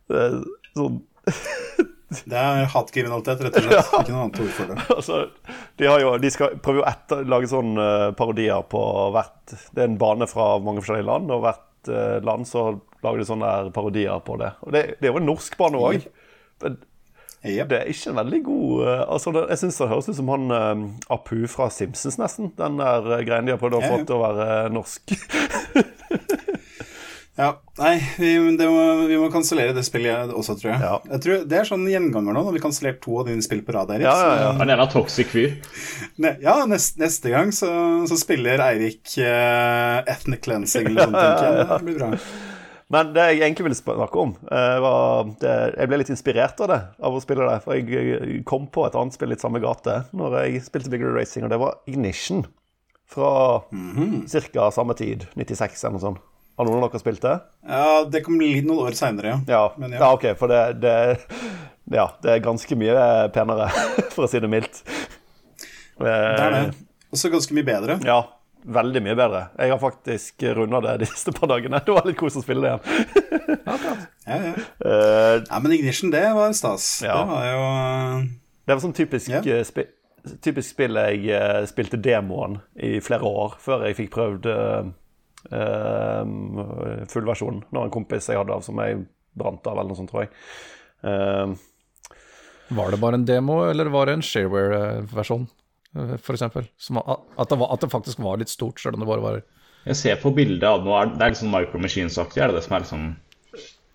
Er 0.10 0.42
sånn 0.78 1.04
Det 2.10 2.38
er 2.42 2.66
hatkriminalitet, 2.74 3.42
rett 3.46 3.58
og 3.60 3.66
slett. 3.66 3.80
Ja. 3.94 4.02
Ikke 4.02 4.14
noe 4.16 4.26
annet 4.26 4.42
ord 4.42 4.54
for 4.56 4.72
det. 4.72 4.78
Altså, 4.98 5.20
de, 5.78 5.88
jo, 6.02 6.14
de 6.22 6.32
skal 6.34 6.56
prøve 6.64 6.84
å 6.84 7.20
lage 7.30 7.50
sånn 7.52 7.74
uh, 7.78 8.10
parodier 8.18 8.66
på 8.70 8.84
hvert 9.14 9.54
Det 9.76 9.84
er 9.84 9.90
en 9.92 10.00
bane 10.02 10.28
fra 10.30 10.52
mange 10.64 10.82
forskjellige 10.84 11.10
land, 11.10 11.34
og 11.36 11.44
hvert 11.46 11.92
uh, 11.94 12.18
land 12.26 12.50
så 12.50 12.72
lager 13.06 13.22
de 13.22 13.28
sånne 13.30 13.52
parodier 13.76 14.24
på 14.26 14.40
det. 14.42 14.54
Og 14.66 14.74
det, 14.76 14.86
det 15.00 15.10
er 15.10 15.14
jo 15.14 15.22
en 15.22 15.30
norsk 15.30 15.60
bane 15.60 15.84
òg. 15.90 16.10
Yep. 17.40 17.70
Det 17.70 17.78
er 17.78 17.88
ikke 17.88 18.12
en 18.12 18.20
veldig 18.20 18.40
god 18.44 18.82
uh, 18.84 19.04
altså 19.14 19.32
det, 19.32 19.46
Jeg 19.48 19.62
syns 19.62 19.78
det 19.80 19.86
høres 19.88 20.10
ut 20.10 20.18
som 20.18 20.32
han 20.34 20.52
uh, 20.52 21.14
Apu 21.16 21.46
fra 21.48 21.70
Simpsons, 21.72 22.18
nesten. 22.20 22.52
Den 22.58 22.82
der 22.82 23.24
greien 23.28 23.48
de 23.48 23.56
har 23.56 23.62
prøvd 23.62 23.80
å 23.80 23.86
få 23.86 24.02
til 24.04 24.18
å 24.18 24.24
være 24.26 24.48
norsk. 24.76 25.14
ja. 27.40 27.50
Nei, 27.80 27.94
vi, 28.20 28.34
må, 28.60 28.84
vi 29.08 29.18
må 29.22 29.30
kansellere 29.32 29.74
det 29.78 29.86
spillet 29.88 30.34
også, 30.36 30.58
tror 30.60 30.74
jeg. 30.74 30.82
Ja. 30.84 30.98
jeg 31.14 31.24
tror 31.24 31.46
Det 31.48 31.60
er 31.62 31.70
sånn 31.70 31.88
gjenganger 31.88 32.36
nå, 32.36 32.44
når 32.44 32.58
vi 32.58 32.64
kansellerer 32.64 33.00
to 33.04 33.22
av 33.22 33.32
dine 33.32 33.46
spill 33.46 33.64
på 33.64 33.76
rad, 33.78 33.96
Erik. 33.96 34.10
Ja, 34.10 34.18
ja, 34.20 34.38
ja. 34.44 34.52
Han 34.60 34.74
er 34.74 34.84
en 34.84 34.92
toxic 34.92 35.32
fyr. 35.32 35.56
Ne, 36.20 36.36
ja, 36.44 36.60
nest, 36.70 37.00
neste 37.00 37.32
gang 37.32 37.56
så, 37.56 37.72
så 38.12 38.20
spiller 38.20 38.62
Eirik 38.68 39.16
Ethnic 39.24 40.44
Cleansing 40.44 40.92
eller 40.92 41.14
noe 41.16 41.28
sånt. 41.40 41.68
Det 41.80 41.84
blir 41.88 42.00
bra. 42.02 42.14
Men 42.90 43.12
det 43.14 43.26
jeg 43.28 43.42
egentlig 43.44 43.68
ville 43.68 43.78
snakke 43.78 44.18
om, 44.18 44.32
eh, 44.50 44.78
var 44.82 45.28
det, 45.42 45.56
Jeg 45.78 45.90
ble 45.92 46.00
litt 46.02 46.10
inspirert 46.10 46.62
av 46.66 46.72
det, 46.72 46.80
av 47.06 47.14
å 47.14 47.22
spille 47.22 47.46
det. 47.46 47.60
For 47.66 47.78
jeg 47.78 48.42
kom 48.50 48.66
på 48.68 48.88
et 48.88 48.98
annet 48.98 49.14
spill 49.14 49.30
litt 49.30 49.44
samme 49.44 49.62
gate 49.62 50.02
når 50.18 50.40
jeg 50.42 50.64
spilte 50.66 50.90
Bigger 50.90 51.14
Racing, 51.14 51.46
og 51.46 51.54
det 51.54 51.62
var 51.62 51.78
Ignition. 51.86 52.48
Fra 53.10 53.62
mm 53.72 53.94
-hmm. 53.96 54.52
ca. 54.54 54.72
samme 54.72 54.94
tid, 54.94 55.28
96 55.36 55.84
eller 55.84 55.94
noe 55.94 56.02
sånt. 56.02 56.29
Har 56.60 56.68
noen 56.68 56.82
av 56.84 56.90
dere 56.92 57.00
spilt 57.00 57.22
det? 57.24 57.38
Ja, 57.72 57.84
det 58.12 58.20
kom 58.26 58.36
litt 58.42 58.66
noen 58.68 58.90
år 58.90 58.96
seinere, 58.98 59.30
ja. 59.32 59.36
Ja. 59.48 59.60
ja. 59.80 59.90
ja. 59.94 60.10
OK, 60.12 60.26
for 60.36 60.52
det, 60.52 60.82
det, 60.84 60.96
ja, 61.96 62.10
det 62.20 62.34
er 62.34 62.42
ganske 62.44 62.76
mye 62.76 63.06
penere, 63.32 63.70
for 64.12 64.26
å 64.26 64.28
si 64.28 64.42
det 64.44 64.50
mildt. 64.52 64.82
Det 66.04 66.18
er 66.18 66.58
det. 66.58 66.66
Også 67.16 67.32
ganske 67.32 67.56
mye 67.56 67.64
bedre. 67.64 67.96
Ja, 68.04 68.20
veldig 68.76 69.06
mye 69.08 69.16
bedre. 69.22 69.46
Jeg 69.56 69.72
har 69.72 69.80
faktisk 69.86 70.48
runda 70.60 70.84
det 70.84 70.98
de 71.06 71.10
siste 71.14 71.32
par 71.40 71.48
dagene. 71.54 71.80
Det 71.88 71.96
var 71.96 72.12
litt 72.12 72.20
kos 72.20 72.36
å 72.36 72.44
spille 72.44 72.68
det 72.68 72.76
igjen. 72.76 73.64
ja, 74.28 74.44
ja. 74.44 74.54
Uh, 74.84 75.40
ja, 75.40 75.64
men 75.64 75.80
Ignition, 75.80 76.12
det 76.12 76.28
var 76.36 76.52
stas. 76.60 76.92
Ja. 77.08 77.22
Det 77.22 77.32
var 77.32 77.50
jo 77.54 77.66
Det 78.68 78.76
var 78.76 78.84
sånn 78.90 79.00
typisk, 79.00 79.32
ja. 79.32 79.46
Eh, 79.48 79.64
spi 79.64 79.88
typisk 80.44 80.74
spill 80.76 81.00
jeg 81.00 81.64
spilte 81.72 81.98
demoen 82.04 82.58
i 82.76 82.98
flere 83.00 83.24
år 83.24 83.54
før 83.64 83.86
jeg 83.88 83.96
fikk 84.02 84.10
prøvd 84.18 84.50
uh, 84.52 84.90
uh, 85.54 87.06
fullversjonen. 87.12 87.64
Når 87.76 87.88
en 87.88 87.94
kompis 87.94 88.30
jeg 88.30 88.40
hadde 88.40 88.56
av 88.56 88.66
som 88.66 88.82
jeg 88.84 89.04
brant 89.40 89.66
av, 89.68 89.78
eller 89.78 89.92
noe 89.92 90.00
sånt, 90.00 90.12
tror 90.12 90.26
jeg. 90.26 90.34
Uh, 91.06 91.56
var 92.80 92.92
det 92.94 93.00
bare 93.02 93.18
en 93.18 93.26
demo, 93.26 93.64
eller 93.66 93.90
var 93.94 94.10
det 94.10 94.20
en 94.20 94.26
shareware-versjon? 94.26 95.48
F.eks. 96.20 96.44
At, 96.46 97.50
det 97.50 97.58
at 97.66 97.82
det 97.82 97.90
faktisk 97.90 98.22
var 98.22 98.38
litt 98.38 98.52
stort, 98.52 98.78
selv 98.82 98.98
om 98.98 99.02
det 99.04 99.10
bare 99.10 99.24
var 99.24 99.40
Jeg 99.88 99.98
ser 99.98 100.20
på 100.22 100.32
bildet 100.36 100.68
av 100.70 100.86
noe, 100.86 101.08
det 101.16 101.24
er 101.24 101.34
litt 101.34 101.42
sånn 101.42 101.54
Micro 101.54 101.82
Machines-aktig, 101.82 102.44
er 102.44 102.52
det 102.52 102.60
det 102.60 102.66
som 102.68 102.76
er 102.78 102.86
liksom 102.86 103.08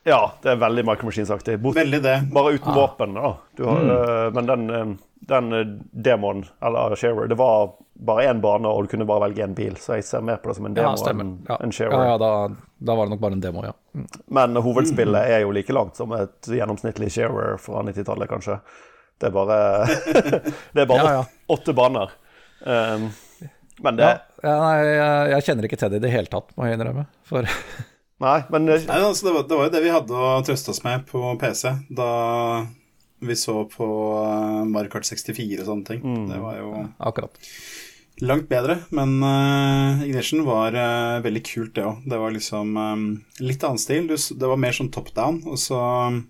Ja, 0.05 0.21
det 0.43 0.53
er 0.53 0.61
veldig 0.61 0.85
Micro 0.85 1.09
Machines-aktig. 1.09 1.57
Bare 1.65 2.53
uten 2.53 2.71
ah. 2.71 2.75
våpen, 2.75 3.15
da. 3.17 3.31
Har, 3.65 3.81
mm. 3.81 3.91
uh, 3.91 4.33
men 4.37 4.47
den, 4.51 4.71
uh, 4.71 4.97
den 5.31 5.79
demoen, 5.93 6.45
eller 6.61 6.97
sharer, 7.01 7.29
det 7.29 7.39
var 7.41 7.73
bare 7.95 8.27
én 8.29 8.41
bane, 8.45 8.69
og 8.69 8.85
du 8.85 8.91
kunne 8.93 9.07
bare 9.09 9.25
velge 9.29 9.47
én 9.47 9.55
bil. 9.57 9.79
Så 9.81 9.97
jeg 9.97 10.05
ser 10.05 10.25
mer 10.27 10.43
på 10.43 10.51
det 10.51 10.59
som 10.59 10.69
en 10.69 10.77
demo 10.77 10.93
ja, 10.93 11.13
enn 11.15 11.31
ja. 11.49 11.57
en 11.57 11.73
sharer. 11.73 11.97
Ja, 11.97 12.11
ja 12.13 12.19
da, 12.21 12.33
da, 12.77 12.97
var 12.99 13.09
det 13.09 13.15
nok 13.15 13.23
bare 13.23 13.39
en 13.39 13.45
demo, 13.47 13.65
ja. 13.65 13.73
Mm. 13.95 14.05
Men 14.41 14.61
hovedspillet 14.67 15.31
er 15.39 15.45
jo 15.47 15.55
like 15.57 15.73
langt 15.73 15.97
som 15.97 16.13
et 16.19 16.51
gjennomsnittlig 16.53 17.09
sharer 17.15 17.57
fra 17.63 17.87
90-tallet, 17.89 18.29
kanskje. 18.29 18.59
Det 19.23 19.31
er 19.31 19.35
bare, 19.39 19.59
det 20.75 20.85
er 20.85 20.91
bare 20.91 21.09
ja, 21.09 21.17
ja. 21.23 21.25
åtte 21.55 21.73
baner. 21.77 22.13
Um, 22.61 23.09
men 23.85 23.99
det 23.99 24.07
ja, 24.07 24.53
Nei, 24.61 24.77
jeg, 24.85 25.33
jeg, 25.33 25.45
kjenner 25.49 25.67
ikke 25.67 25.79
til 25.81 25.91
det 25.93 25.99
i 25.99 26.05
det 26.05 26.13
hele 26.13 26.29
tatt, 26.29 26.53
må 26.59 26.69
jeg 26.69 26.77
innrømme. 26.77 27.09
For 27.25 27.49
Nei, 28.25 28.39
men 28.55 28.67
nei, 28.71 28.81
altså, 28.97 29.27
det, 29.29 29.35
var, 29.35 29.45
det, 29.49 29.59
var, 29.59 29.69
jo 29.69 29.75
det 29.75 29.85
vi 29.85 29.93
hadde 29.93 30.17
å 30.17 30.41
trøste 30.47 30.73
oss 30.73 30.83
med 30.87 31.05
på 31.11 31.35
PC 31.41 31.75
da 31.93 32.11
vi 33.25 33.37
så 33.37 33.65
på 33.71 33.87
uh, 34.21 34.65
Mario 34.69 34.93
Kart 34.93 35.07
64 35.09 35.63
og 35.63 35.69
sånne 35.69 35.89
ting. 35.89 36.05
Mm. 36.05 36.27
Det 36.29 36.41
var 36.43 36.59
jo 36.59 36.71
Akkurat. 36.99 37.39
langt 38.25 38.49
bedre, 38.51 38.79
men 38.95 39.17
uh, 39.25 40.05
Ignition 40.05 40.45
var 40.49 40.77
uh, 40.77 41.23
veldig 41.25 41.43
kult, 41.47 41.75
det 41.77 41.87
òg. 41.89 42.05
Det 42.11 42.21
var 42.21 42.35
liksom 42.35 42.77
um, 42.77 43.09
litt 43.41 43.65
annen 43.65 43.81
stil. 43.81 44.09
Det 44.13 44.51
var 44.51 44.61
mer 44.61 44.77
sånn 44.77 44.93
top 44.95 45.13
down, 45.17 45.41
og 45.49 45.61
så 45.61 45.81
um, 46.11 46.23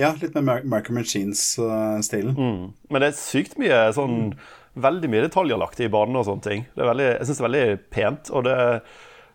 ja, 0.00 0.14
litt 0.18 0.34
mer 0.34 0.64
Marker 0.66 0.94
Machines-stilen. 0.96 2.34
Mm. 2.34 2.62
Men 2.90 3.04
det 3.04 3.12
er 3.12 3.18
sykt 3.18 3.58
mye 3.60 3.88
sånn 3.94 4.20
mm. 4.28 4.36
Veldig 4.74 5.06
mye 5.06 5.22
detaljer 5.22 5.58
lagt 5.60 5.78
i 5.78 5.86
banen 5.86 6.18
og 6.18 6.24
sånne 6.26 6.42
ting. 6.42 6.62
Det 6.74 6.82
er 6.82 6.88
veldig, 6.88 7.04
jeg 7.12 7.26
syns 7.28 7.38
det 7.38 7.42
er 7.44 7.46
veldig 7.46 7.76
pent, 7.94 8.30
og 8.34 8.42
det, 8.42 8.54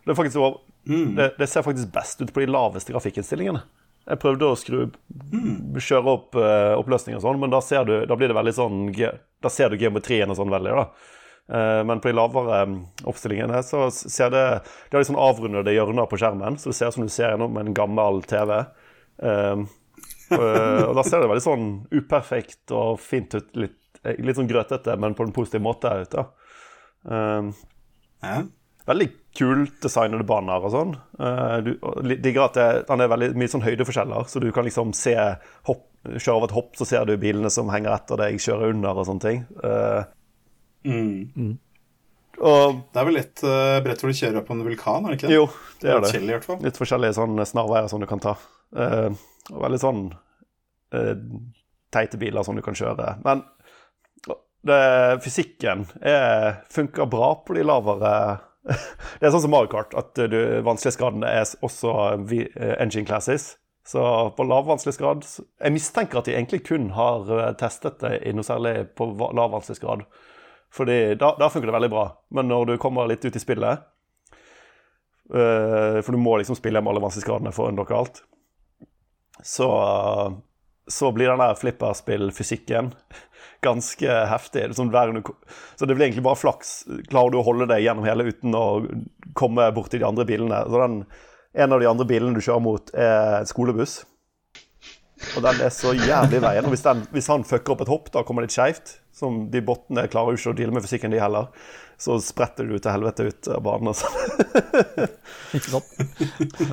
det, 0.04 0.16
faktisk, 0.18 0.58
mm. 0.88 1.16
det, 1.16 1.34
det, 1.38 1.48
ser 1.48 1.66
faktisk 1.66 1.92
best 1.94 2.22
ut 2.22 2.34
på 2.34 2.44
de 2.44 2.50
laveste 2.52 2.94
grafikkinnstillingene. 2.94 3.62
Jeg 4.10 4.22
prøvde 4.22 4.50
å 4.50 4.58
skru 4.58 4.88
mm. 4.90 5.78
kjøre 5.78 6.14
opp 6.16 6.38
uh, 6.40 6.74
oppløsning 6.80 7.18
og 7.20 7.24
sånn, 7.26 7.40
men 7.42 7.54
da, 7.54 7.62
du, 7.86 7.96
da, 8.10 8.18
blir 8.18 8.32
det 8.32 8.38
veldig 8.38 8.56
sånn 8.58 8.78
Da 8.90 9.52
ser 9.54 9.70
du 9.70 9.82
geometrien 9.82 10.32
og 10.32 10.40
sånn 10.40 10.54
veldig, 10.54 10.76
da. 10.80 11.16
Eh, 11.50 11.80
men 11.82 11.98
på 11.98 12.12
de 12.12 12.14
lavere 12.14 12.58
mm, 12.70 12.74
oppstillingene 13.10 13.58
så 13.66 13.88
ser 13.90 14.30
det 14.30 14.42
De 14.62 14.94
har 14.94 15.02
litt 15.02 15.10
sånn 15.10 15.18
avrundede 15.18 15.74
hjørner 15.74 16.06
på 16.06 16.20
skjermen, 16.22 16.60
så 16.62 16.70
det 16.70 16.78
ser 16.78 16.92
ut 16.92 16.98
som 17.00 17.08
du 17.08 17.14
ser 17.14 17.34
gjennom 17.34 17.58
en 17.58 17.72
gammel 17.74 18.22
TV. 18.30 18.60
Og, 19.26 19.66
og 20.38 20.94
da 20.94 21.06
ser 21.08 21.24
det 21.24 21.32
veldig 21.32 21.42
sånn 21.42 21.66
uperfekt 21.90 22.74
og 22.78 23.00
fint 23.02 23.34
ut. 23.34 23.50
Litt, 23.58 23.80
litt 24.22 24.38
sånn 24.38 24.52
grøtete, 24.52 24.94
men 25.02 25.18
på 25.18 25.26
en 25.26 25.34
positiv 25.34 25.64
måte 25.66 25.90
ut. 26.04 26.14
da. 26.14 26.28
Um, 27.10 27.50
Ja. 28.22 28.44
Veldig 28.90 29.08
kult 29.38 29.78
designede 29.84 30.26
baner 30.28 30.66
og 30.66 30.74
sånn. 30.74 30.96
Uh, 31.20 31.58
du 31.66 31.72
digger 32.16 32.48
at 32.48 32.58
det, 32.58 32.68
han 32.90 33.04
er 33.04 33.12
veldig 33.12 33.32
mye 33.40 33.52
sånn 33.52 33.66
høydeforskjeller, 33.66 34.28
så 34.30 34.42
du 34.44 34.50
kan 34.56 34.68
liksom 34.68 34.96
se 34.98 35.16
hopp, 35.70 35.86
Kjøre 36.00 36.32
over 36.38 36.48
et 36.48 36.54
hopp, 36.56 36.78
så 36.80 36.86
ser 36.88 37.04
du 37.10 37.18
bilene 37.20 37.50
som 37.52 37.68
henger 37.74 37.92
etter 37.92 38.16
deg, 38.22 38.38
kjøre 38.40 38.70
under 38.72 39.02
og 39.02 39.04
sånne 39.10 39.20
ting. 39.20 39.42
Mm. 40.88 41.18
Mm. 41.36 41.50
og 42.40 42.78
Det 42.94 43.02
er 43.02 43.08
vel 43.10 43.18
litt 43.18 43.44
uh, 43.44 43.82
brett 43.84 44.00
hvor 44.00 44.14
du 44.14 44.16
kjører 44.16 44.40
opp 44.40 44.48
på 44.48 44.56
en 44.56 44.64
vulkan, 44.64 45.04
er 45.04 45.12
det 45.12 45.18
ikke 45.20 45.28
det? 45.28 45.36
jo, 45.36 45.50
det 45.82 45.92
er 45.92 46.00
det. 46.06 46.14
Kjell, 46.16 46.30
i 46.30 46.36
hvert 46.38 46.48
fall. 46.48 46.62
Litt 46.64 46.80
forskjellige 46.80 47.18
sånne 47.20 47.48
snarveier 47.52 47.92
som 47.92 48.00
du 48.00 48.08
kan 48.08 48.24
ta. 48.24 48.38
Uh, 48.72 49.12
og 49.52 49.60
veldig 49.66 49.82
sånn 49.84 50.02
uh, 50.96 51.14
teite 51.92 52.22
biler 52.22 52.48
som 52.48 52.56
du 52.56 52.64
kan 52.64 52.80
kjøre. 52.80 53.18
Men 53.28 53.44
det, 54.62 55.20
fysikken 55.24 55.86
er, 56.02 56.62
funker 56.72 57.08
bra 57.10 57.34
på 57.46 57.56
de 57.56 57.64
lavere 57.68 58.14
Det 58.68 59.26
er 59.26 59.32
sånn 59.34 59.44
som 59.46 59.54
Mario 59.54 59.72
Kart, 59.72 59.94
at 59.98 60.20
du, 60.32 60.40
vanskelighetsgraden 60.66 61.24
er 61.28 61.48
også 61.66 61.94
eh, 62.36 62.76
engine 62.80 63.08
classes. 63.08 63.54
Så 63.90 64.02
på 64.38 64.46
lav 64.46 64.68
vanskelighetsgrad 64.68 65.24
Jeg 65.64 65.74
mistenker 65.74 66.20
at 66.20 66.28
de 66.28 66.36
egentlig 66.36 66.60
kun 66.68 66.92
har 66.94 67.30
eh, 67.34 67.54
testet 67.58 68.02
det 68.04 68.20
i 68.28 68.34
noe 68.36 68.46
særlig 68.46 68.92
på 69.00 69.08
lav 69.18 69.54
vanskelighetsgrad. 69.56 70.04
Fordi 70.76 70.98
da, 71.18 71.32
da 71.40 71.50
funker 71.50 71.72
det 71.72 71.78
veldig 71.78 71.94
bra. 71.94 72.04
Men 72.36 72.52
når 72.52 72.66
du 72.70 72.76
kommer 72.82 73.10
litt 73.10 73.26
ut 73.26 73.36
i 73.36 73.42
spillet 73.42 73.88
eh, 75.34 75.98
For 76.04 76.12
du 76.14 76.20
må 76.22 76.38
liksom 76.38 76.60
spille 76.60 76.84
med 76.84 76.94
alle 76.94 77.04
vanskelighetsgradene 77.08 77.56
for 77.56 77.66
å 77.66 77.74
unlocke 77.74 77.98
alt. 77.98 78.22
Så, 79.42 79.70
så 80.92 81.12
blir 81.16 81.32
den 81.32 81.42
der 81.42 81.56
flipperspill-fysikken 81.56 82.92
ganske 83.66 84.20
heftig. 84.32 84.68
Sånn 84.78 84.92
så 84.94 85.86
det 85.86 85.96
blir 85.96 86.08
egentlig 86.08 86.26
bare 86.26 86.40
flaks. 86.40 86.86
Klarer 87.10 87.34
du 87.34 87.40
å 87.40 87.46
holde 87.48 87.68
deg 87.70 87.84
gjennom 87.84 88.08
hele 88.08 88.30
uten 88.30 88.56
å 88.56 88.66
komme 89.38 89.68
borti 89.76 90.00
de 90.00 90.08
andre 90.08 90.26
bilene? 90.28 90.62
Så 90.68 90.80
den, 90.82 91.02
en 91.54 91.76
av 91.76 91.82
de 91.82 91.90
andre 91.90 92.08
bilene 92.10 92.38
du 92.38 92.44
kjører 92.44 92.64
mot, 92.64 92.94
er 92.96 93.46
skolebuss. 93.50 94.02
Og 95.36 95.44
den 95.44 95.62
er 95.66 95.74
så 95.76 95.92
jævlig 95.98 96.40
i 96.40 96.44
veien. 96.46 96.66
Og 96.66 96.74
hvis, 96.74 96.86
den, 96.86 97.04
hvis 97.12 97.28
han 97.32 97.44
fucker 97.48 97.76
opp 97.76 97.84
et 97.84 97.92
hopp, 97.92 98.10
da 98.14 98.24
kommer 98.24 98.44
det 98.44 98.50
litt 98.50 98.58
skeivt. 98.58 98.96
De 99.52 99.62
bottene 99.66 100.08
klarer 100.12 100.34
jo 100.36 100.40
ikke 100.40 100.54
å 100.54 100.58
deale 100.60 100.76
med 100.76 100.86
fysikken, 100.86 101.12
de 101.12 101.20
heller. 101.20 101.50
Så 102.00 102.16
spretter 102.24 102.64
du 102.64 102.78
til 102.80 102.94
helvete 102.94 103.26
ut 103.28 103.48
av 103.52 103.60
banen 103.66 103.92
sånn. 103.98 104.14
Ikke 105.58 105.72
sant? 105.74 105.90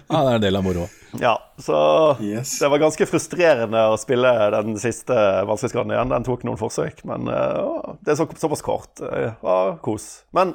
Ja, 0.07 0.21
det 0.23 0.31
er 0.31 0.37
en 0.37 0.45
del 0.45 0.59
av 0.61 0.62
moroa. 0.67 0.87
Ja, 1.19 1.33
så 1.59 1.79
Yes. 2.23 2.53
det 2.62 2.69
var 2.71 2.79
ganske 2.83 3.09
frustrerende 3.11 3.83
å 3.91 3.97
spille 3.99 4.31
den 4.55 4.77
siste 4.79 5.17
vanskelighetsgraden 5.49 5.95
igjen. 5.97 6.12
Den 6.15 6.27
tok 6.29 6.47
noen 6.47 6.61
forsøk, 6.61 7.03
men 7.11 7.27
eh, 7.33 7.91
det 8.07 8.15
er 8.15 8.21
så, 8.21 8.29
såpass 8.39 8.62
kort. 8.67 9.03
Ja, 9.03 9.59
kos. 9.83 10.23
Men 10.37 10.55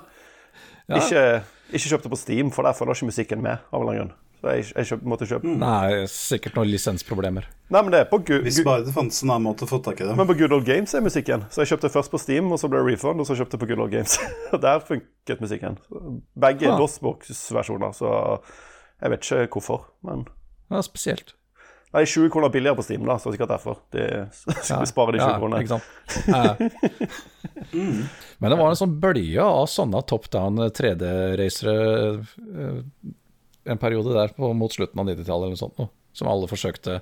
Ja. 0.87 0.97
ikke, 1.01 1.25
ikke 1.71 1.91
kjøpte 1.93 2.09
på 2.11 2.17
Steam, 2.19 2.49
for 2.55 2.63
der 2.67 2.75
følger 2.75 2.95
ikke 2.99 3.11
musikken 3.11 3.43
med. 3.43 3.59
av 3.71 3.81
en 3.81 3.87
eller 3.87 3.91
annen 3.91 4.07
grunn. 4.07 4.17
Så 4.41 4.53
jeg, 4.55 4.63
jeg 4.73 4.87
kjøp, 4.89 5.01
måtte 5.05 5.25
kjøpe 5.29 5.51
Nei, 5.61 6.05
sikkert 6.09 6.55
noen 6.57 6.71
lisensproblemer. 6.71 7.45
Nei, 7.69 7.81
men 7.85 7.91
det 7.93 7.99
er 8.01 8.07
på 8.09 8.17
Gu 8.25 8.39
Hvis 8.41 8.57
bare 8.65 8.81
det 8.87 8.93
fantes 8.95 9.19
en 9.21 9.29
annen 9.35 9.45
måte 9.45 9.67
å 9.67 9.69
få 9.69 9.77
tak 9.85 10.01
i 10.01 10.07
det. 10.07 10.15
men 10.17 10.25
på 10.31 10.33
Good 10.39 10.55
Old 10.57 10.65
Games 10.65 10.95
er 10.97 11.03
musikken. 11.05 11.43
Så 11.53 11.61
jeg 11.61 11.69
kjøpte 11.75 11.91
først 11.93 12.09
på 12.09 12.17
Steam, 12.23 12.49
og 12.49 12.57
så 12.57 12.69
ble 12.71 12.81
det 12.81 12.95
refund, 12.95 13.21
og 13.21 13.29
så 13.29 13.37
kjøpte 13.37 13.59
jeg 13.59 13.61
på 13.61 13.69
Good 13.69 13.83
Old 13.85 13.93
Games. 13.93 14.17
Og 14.49 14.57
der 14.65 14.81
funket 14.87 15.43
musikken. 15.45 15.77
Begge 16.41 16.65
er 16.71 16.73
Ah. 16.73 16.81
DOSBox-versjoner, 16.81 17.93
så 17.93 18.15
jeg 19.01 19.13
vet 19.13 19.29
ikke 19.29 19.59
hvorfor. 19.59 19.85
Men 20.09 20.25
Ja, 20.73 20.81
spesielt. 20.85 21.35
Nei, 21.91 22.05
20 22.07 22.29
kroner 22.31 22.47
billigere 22.53 22.77
på 22.79 22.83
Steam, 22.87 23.03
da, 23.05 23.17
så 23.19 23.33
sikkert 23.35 23.51
derfor. 23.51 23.81
De 23.91 24.05
ja, 24.71 24.81
sparer 24.87 25.17
de 25.17 25.19
20 25.19 25.27
ja, 25.27 25.37
kronene. 25.37 25.61
Ikke 25.61 25.75
sant? 25.75 25.85
Ja. 26.31 26.55
Men 28.41 28.49
det 28.51 28.57
var 28.57 28.71
en 28.71 28.77
sånn 28.79 28.93
bølge 29.03 29.43
av 29.43 29.67
sånne 29.69 30.01
top 30.09 30.29
down 30.33 30.57
3D-racere 30.75 31.75
eh, 32.17 32.79
en 33.69 33.81
periode 33.81 34.13
der 34.15 34.33
på, 34.35 34.53
mot 34.57 34.73
slutten 34.73 35.01
av 35.01 35.09
90-tallet 35.09 35.47
eller 35.47 35.57
noe 35.57 35.61
sånt. 35.61 35.77
Noe, 35.81 35.91
som 36.13 36.27
alle 36.27 36.47
forsøkte 36.51 36.97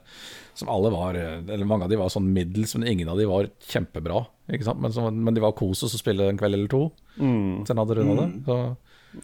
Som 0.53 0.69
alle 0.69 0.91
var 0.93 1.17
Eller 1.17 1.65
mange 1.65 1.87
av 1.87 1.89
de 1.89 1.97
var 1.97 2.11
sånn 2.13 2.27
middels, 2.33 2.75
men 2.77 2.87
ingen 2.87 3.09
av 3.09 3.17
de 3.17 3.25
var 3.29 3.49
kjempebra. 3.65 4.25
Men, 4.49 4.93
så, 4.93 5.07
men 5.09 5.33
de 5.35 5.41
var 5.43 5.55
kos 5.57 5.83
å 5.85 5.89
spille 5.91 6.29
en 6.29 6.37
kveld 6.39 6.57
eller 6.57 6.69
to. 6.71 6.83
Mm. 7.17 7.65
Til 7.65 7.73
en 7.73 7.81
hadde 7.83 7.97
runda 7.99 8.21
det. 8.21 8.29
Så, 8.45 8.59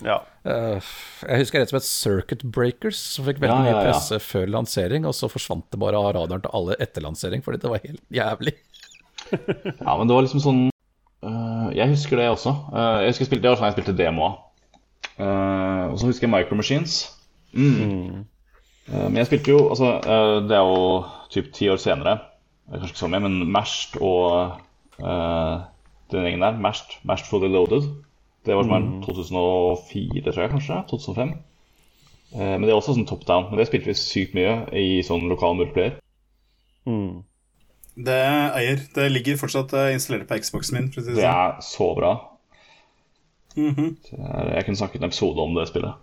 Ja. 0.06 0.16
Uh, 0.46 0.82
jeg 1.22 1.44
husker 1.44 1.62
rett 1.62 1.70
som 1.70 1.78
slett 1.78 1.90
Circuit 1.90 2.46
Breakers, 2.56 2.98
som 2.98 3.28
fikk 3.28 3.42
veldig 3.44 3.54
Ja, 3.54 3.66
ja, 3.68 3.74
mye 3.76 3.84
presse 3.86 4.18
før 4.22 4.50
lansering, 4.50 5.06
og 5.06 5.14
så 5.18 5.30
forsvant 5.30 5.68
det 5.74 5.82
bare 5.82 6.00
av 6.00 6.16
radaren 6.18 6.42
til 6.42 6.56
alle 6.58 6.78
etter 6.82 7.06
lansering, 7.06 7.44
fordi 7.46 7.62
det 7.62 7.74
var 7.74 7.84
helt 7.86 8.02
jævlig. 8.14 8.56
Ja, 9.86 9.94
men 9.98 10.06
det 10.10 10.14
var 10.14 10.26
liksom 10.26 10.42
sånn 10.44 10.60
uh, 11.26 11.70
Jeg 11.74 11.90
husker 11.90 12.20
det 12.22 12.28
også. 12.30 12.52
Uh, 12.70 13.02
jeg 13.02 13.14
husker 13.14 13.26
jeg 13.26 13.30
spilte, 13.32 13.46
Det 13.46 13.54
var 13.54 13.62
sånn 13.62 13.70
jeg 13.72 13.78
spilte 13.80 13.98
demoa. 13.98 14.32
og 15.18 15.96
så 15.98 16.10
husker 16.10 16.28
jeg 16.28 16.34
Micro 16.34 16.58
Machines. 16.60 17.00
Mm. 17.56 18.26
Øh, 18.90 19.04
men 19.10 19.18
jeg 19.18 19.26
spilte 19.30 19.52
jo 19.52 19.70
Altså, 19.70 19.86
øh, 19.96 20.44
det 20.50 20.56
er 20.58 20.64
jo 20.68 21.04
typ 21.30 21.54
ti 21.54 21.70
år 21.70 21.76
senere. 21.82 22.18
Er 22.68 22.80
Kanskje 22.80 22.88
ikke 22.92 23.00
så 23.00 23.08
mye, 23.08 23.20
men 23.20 23.52
Mashed 23.52 24.02
og 24.02 24.52
uh, 25.00 25.62
den 26.12 26.24
gjengen 26.26 26.42
der, 26.42 26.58
Mashed, 26.60 26.96
Mashed 27.04 27.28
Fully 27.30 27.48
Loaded, 27.54 27.86
det 28.46 28.56
var 28.56 28.64
som 28.64 28.72
er 28.74 29.06
2004, 29.06 30.32
tror 30.32 30.42
jeg 30.42 30.50
kanskje. 30.50 30.80
2005. 30.90 31.30
Uh, 32.34 32.40
men 32.42 32.64
det 32.64 32.70
er 32.74 32.76
også 32.80 32.96
sånn 32.98 33.06
top 33.10 33.28
down. 33.28 33.48
Men 33.50 33.60
det 33.62 33.68
spilte 33.70 33.92
vi 33.92 33.98
sykt 34.00 34.34
mye 34.38 34.56
i 34.74 35.02
sånn 35.06 35.30
lokal 35.30 35.56
multiplayer. 35.60 36.00
Mm. 36.86 37.22
Det 38.06 38.18
eier. 38.60 38.82
Det 38.96 39.12
ligger 39.12 39.38
fortsatt 39.40 39.74
eh, 39.74 39.94
installert 39.96 40.28
på 40.28 40.38
Xboxen 40.44 40.76
min. 40.76 40.90
For 40.92 41.02
å 41.02 41.06
si 41.06 41.14
det 41.14 41.22
Det 41.22 41.24
sånn. 41.24 41.46
er 41.46 41.62
så 41.64 41.88
bra. 41.96 42.12
Mhm. 43.56 43.94
Det 44.10 44.20
er, 44.20 44.50
jeg 44.58 44.66
kunne 44.66 44.82
snakket 44.82 45.02
en 45.02 45.08
episode 45.10 45.40
om 45.46 45.56
det 45.56 45.68
spillet. 45.70 45.94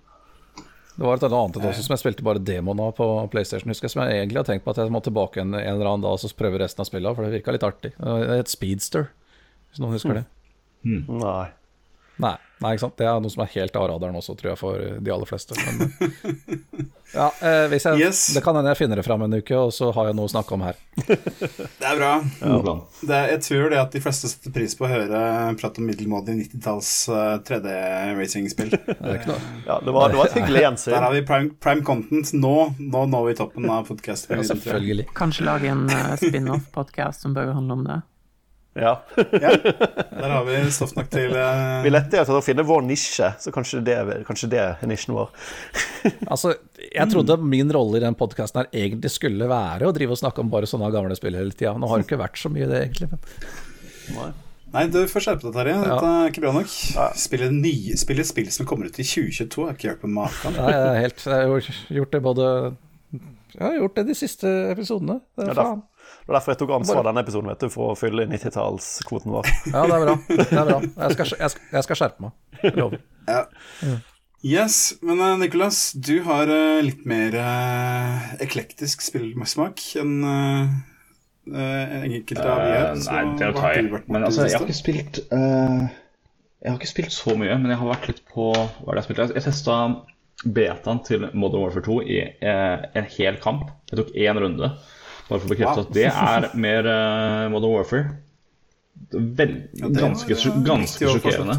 Det 0.92 1.07
var 1.07 1.16
et 1.16 1.24
annet 1.24 1.57
også 1.57 1.87
som 1.87 1.94
jeg 1.94 2.02
spilte 2.02 2.24
bare 2.26 2.42
demoen 2.42 2.81
av 2.85 2.92
på 2.98 3.07
PlayStation, 3.33 3.70
husker 3.72 3.88
jeg, 3.88 3.94
som 3.94 4.02
jeg 4.05 4.18
egentlig 4.20 4.42
har 4.42 4.48
tenkt 4.50 4.66
på 4.66 4.74
at 4.74 4.83
jeg 4.83 4.92
må 4.92 5.00
tilbake 5.05 5.40
en, 5.40 5.55
en 5.57 5.72
eller 5.72 5.88
annen 5.88 6.05
dag 6.05 6.18
og 6.18 6.20
så 6.20 6.28
prøve 6.37 6.61
resten 6.61 6.85
av 6.85 6.88
spillet, 6.90 7.16
for 7.16 7.24
det 7.24 7.38
virka 7.38 7.55
litt 7.57 7.64
artig. 7.66 7.94
Det 7.96 8.37
het 8.42 8.52
Speedster, 8.52 9.09
hvis 9.70 9.81
noen 9.81 9.96
husker 9.96 10.20
det. 10.20 10.24
Nei. 11.09 11.46
Nei, 12.20 12.35
nei, 12.61 12.75
ikke 12.75 12.83
sant. 12.85 12.96
Det 13.01 13.07
er 13.09 13.20
noe 13.25 13.33
som 13.33 13.40
er 13.42 13.48
helt 13.55 13.77
av 13.79 13.87
radaren 13.88 14.16
også, 14.18 14.35
tror 14.38 14.51
jeg, 14.53 14.59
for 14.61 14.81
de 15.01 15.12
aller 15.14 15.27
fleste. 15.27 15.57
Men, 15.57 15.94
ja, 17.16 17.31
eh, 17.40 17.64
hvis 17.72 17.87
jeg, 17.88 17.98
Yes. 18.03 18.20
Det 18.37 18.42
kan 18.44 18.55
hende 18.59 18.70
jeg 18.75 18.83
finner 18.83 19.01
det 19.01 19.05
fram 19.07 19.25
en 19.25 19.33
uke, 19.38 19.57
og 19.57 19.72
så 19.75 19.88
har 19.96 20.11
jeg 20.11 20.18
noe 20.18 20.29
å 20.29 20.33
snakke 20.33 20.55
om 20.55 20.62
her. 20.66 20.77
Det 21.81 21.88
er 21.88 21.96
bra. 21.98 22.11
Ja. 22.44 22.75
Det 23.01 23.16
er, 23.16 23.27
jeg 23.33 23.40
tror 23.48 23.72
det 23.72 23.81
at 23.81 23.96
de 23.96 24.03
fleste 24.05 24.31
setter 24.31 24.55
pris 24.55 24.77
på 24.79 24.87
å 24.87 24.92
høre 24.92 25.22
prat 25.59 25.81
om 25.81 25.88
middelmådige 25.88 26.44
90-talls 26.44 26.92
eh, 27.09 27.33
3D-racing-spill. 27.48 28.70
Det 28.77 28.98
er 29.01 29.18
ikke 29.18 29.33
noe 29.33 29.40
Ja, 29.66 29.81
det 29.81 29.96
var, 29.96 30.12
det 30.12 30.20
var 30.20 30.31
et 30.31 30.38
hyggelig 30.38 30.64
gjensyn. 30.68 30.94
Der 30.94 31.09
har 31.09 31.16
vi 31.16 31.25
prime, 31.33 31.51
prime 31.64 31.83
content. 31.88 32.33
Nå, 32.37 32.55
nå 32.79 33.05
når 33.16 33.29
vi 33.33 33.37
toppen 33.40 33.72
av 33.72 33.88
podkasten. 33.88 34.37
ja, 34.37 34.46
Selvfølgelig. 34.53 35.09
Kanskje 35.18 35.48
lage 35.48 35.72
en 35.72 35.88
eh, 35.90 36.14
spin-off-podkast 36.20 37.25
som 37.27 37.35
bør 37.37 37.55
handle 37.57 37.81
om 37.81 37.87
det. 37.88 38.01
Ja. 38.78 38.92
Der 39.16 40.30
har 40.32 40.44
vi 40.46 40.54
stoff 40.72 40.94
nok 40.96 41.11
til 41.12 41.35
uh... 41.37 41.82
Vi 41.85 41.90
lette 41.92 42.20
etter 42.22 42.38
å 42.38 42.42
finne 42.44 42.64
vår 42.64 42.85
nisje, 42.87 43.28
så 43.42 43.52
kanskje 43.52 43.82
det, 43.85 43.96
kanskje 44.28 44.48
det 44.54 44.61
er 44.62 44.87
nisjen 44.88 45.16
vår. 45.16 45.32
Altså, 46.32 46.54
jeg 46.82 47.04
trodde 47.12 47.37
min 47.46 47.68
rolle 47.74 48.00
i 48.00 48.02
den 48.02 48.16
podkasten 48.18 48.62
her 48.62 48.70
egentlig 48.85 49.12
skulle 49.14 49.46
være 49.50 49.87
å 49.87 49.92
drive 49.94 50.16
og 50.16 50.18
snakke 50.22 50.42
om 50.42 50.48
bare 50.50 50.66
sånne 50.70 50.88
gamle 50.94 51.14
spill 51.18 51.37
hele 51.38 51.52
tida. 51.54 51.74
Nå 51.78 51.90
har 51.90 52.00
det 52.00 52.08
ikke 52.08 52.18
vært 52.22 52.40
så 52.40 52.50
mye 52.52 52.66
det, 52.70 52.80
egentlig. 52.88 53.12
Men 54.16 54.32
Nei, 54.72 54.87
du 54.88 55.02
får 55.04 55.20
skjerpe 55.26 55.44
deg, 55.44 55.52
Terje. 55.58 55.72
Dette 55.85 56.11
er 56.16 56.30
ikke 56.30 56.42
bra 56.46 56.52
nok. 56.56 56.70
Spille, 57.20 57.50
nye, 57.52 57.96
spille 58.00 58.24
spill 58.24 58.48
som 58.54 58.64
kommer 58.68 58.88
ut 58.88 58.96
i 58.96 59.04
2022, 59.04 59.66
har 59.68 59.76
ikke 59.76 59.90
hørt 59.90 60.00
på 60.00 60.08
maken. 60.08 60.56
Nei, 60.56 60.70
jeg, 60.72 61.02
helt, 61.04 61.24
jeg 61.28 61.50
har 61.50 61.68
gjort 61.98 62.14
det 62.16 62.20
både 62.24 62.46
Jeg 63.52 63.62
har 63.66 63.76
gjort 63.76 63.98
det 64.00 64.06
de 64.08 64.16
siste 64.16 64.52
episodene. 64.72 65.18
Det 65.37 65.44
Ja, 65.44 65.52
er 65.52 65.58
da- 65.61 65.66
faen. 65.68 65.82
Var 66.33 66.39
derfor 66.39 66.55
jeg 66.55 66.61
tok 66.62 66.70
ansvar 66.78 67.05
denne 67.05 67.20
episoden, 67.20 67.49
vet 67.53 67.61
du, 67.61 67.68
for 67.68 67.93
å 67.93 67.97
fylle 67.99 68.24
90-tallskvoten 68.30 69.35
vår. 69.35 69.49
Ja, 69.74 69.83
det 69.85 69.99
er 69.99 70.05
bra. 70.07 70.14
Det 70.30 70.47
er 70.49 70.70
bra. 70.70 70.78
Jeg 70.80 71.16
skal, 71.18 71.33
jeg 71.43 71.53
skal, 71.53 71.66
jeg 71.76 71.87
skal 71.87 71.99
skjerpe 72.01 72.24
meg. 72.24 72.70
Lover. 72.78 73.03
Yes, 74.43 74.78
men 75.05 75.20
uh, 75.20 75.35
Nicolas, 75.39 75.83
du 75.93 76.16
har 76.24 76.49
eh, 76.51 76.80
litt 76.83 77.05
mer 77.07 77.37
uh, 77.37 78.33
eklektisk 78.43 79.05
spillsmak 79.05 79.85
enn 80.01 80.16
uh, 80.24 80.72
enkelte 81.53 82.47
av 82.47 82.62
vi 82.64 82.70
her. 82.72 82.89
Eh, 82.95 83.05
nei, 83.05 83.20
det 83.37 83.47
er 83.47 83.53
å 83.53 83.59
ta 83.61 83.74
jeg. 83.76 83.91
Men 84.09 84.24
altså, 84.24 84.47
jeg 84.49 84.57
har 84.57 84.64
ikke 84.66 84.78
spilt 84.78 85.20
uh, 85.35 85.85
Jeg 86.62 86.72
har 86.72 86.80
ikke 86.80 86.91
spilt 86.95 87.14
så 87.14 87.37
mye, 87.37 87.61
men 87.61 87.74
jeg 87.74 87.83
har 87.83 87.93
vært 87.93 88.09
litt 88.11 88.24
på 88.33 88.49
Hva 88.57 88.89
er 88.89 88.97
det 88.97 89.03
jeg 89.03 89.09
spilte? 89.11 89.28
Jeg 89.37 89.47
testa 89.51 89.78
betaen 90.43 91.05
til 91.07 91.28
Modern 91.39 91.68
Warfare 91.68 91.85
2 91.87 92.01
i 92.03 92.16
eh, 92.43 92.87
en 92.99 93.05
hel 93.14 93.37
kamp. 93.43 93.68
Jeg 93.91 94.01
tok 94.01 94.09
én 94.18 94.41
runde, 94.43 94.72
bare 95.29 95.39
for 95.41 95.47
å 95.49 95.53
bekrefte 95.55 95.85
at 95.87 95.93
det 95.97 96.07
er 96.11 96.47
mer 96.59 96.89
uh, 96.89 97.49
Modern 97.53 97.75
Warfare. 97.77 98.16
vel, 99.12 99.57
ganske, 99.79 100.37
ganske 100.66 101.11
sjokkerende. 101.16 101.57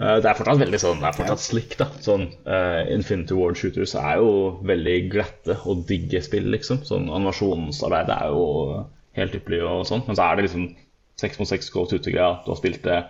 Eh, 0.00 0.16
Det 0.22 0.28
er 0.30 0.36
fortsatt 0.38 0.60
veldig 0.62 0.80
sånn, 0.80 1.00
det 1.02 1.08
er 1.10 1.16
fortsatt 1.18 1.42
slick, 1.44 1.74
da. 1.80 1.86
Sånn, 2.04 2.28
uh, 2.48 2.82
Infinity 2.94 3.36
Ward 3.36 3.58
Shooters 3.60 3.94
er 4.00 4.20
jo 4.22 4.30
veldig 4.64 4.96
glatte 5.12 5.58
og 5.68 5.84
digge 5.90 6.22
spill, 6.24 6.48
liksom. 6.54 6.80
Sånn 6.88 7.10
animasjonsarbeid 7.12 8.12
er 8.14 8.30
jo 8.32 8.46
helt 9.18 9.34
ypperlig 9.36 9.60
og 9.66 9.84
sånn. 9.88 10.04
Men 10.06 10.16
så 10.16 10.28
er 10.28 10.38
det 10.38 10.46
liksom 10.48 10.68
6 11.20 11.40
mot 11.42 11.50
seks 11.50 11.68
Call 11.74 11.84
of 11.84 11.92
Duty-greia. 11.92 12.30
Du 12.46 12.52
har 12.54 12.60
spilt 12.62 12.82
det 12.86 13.00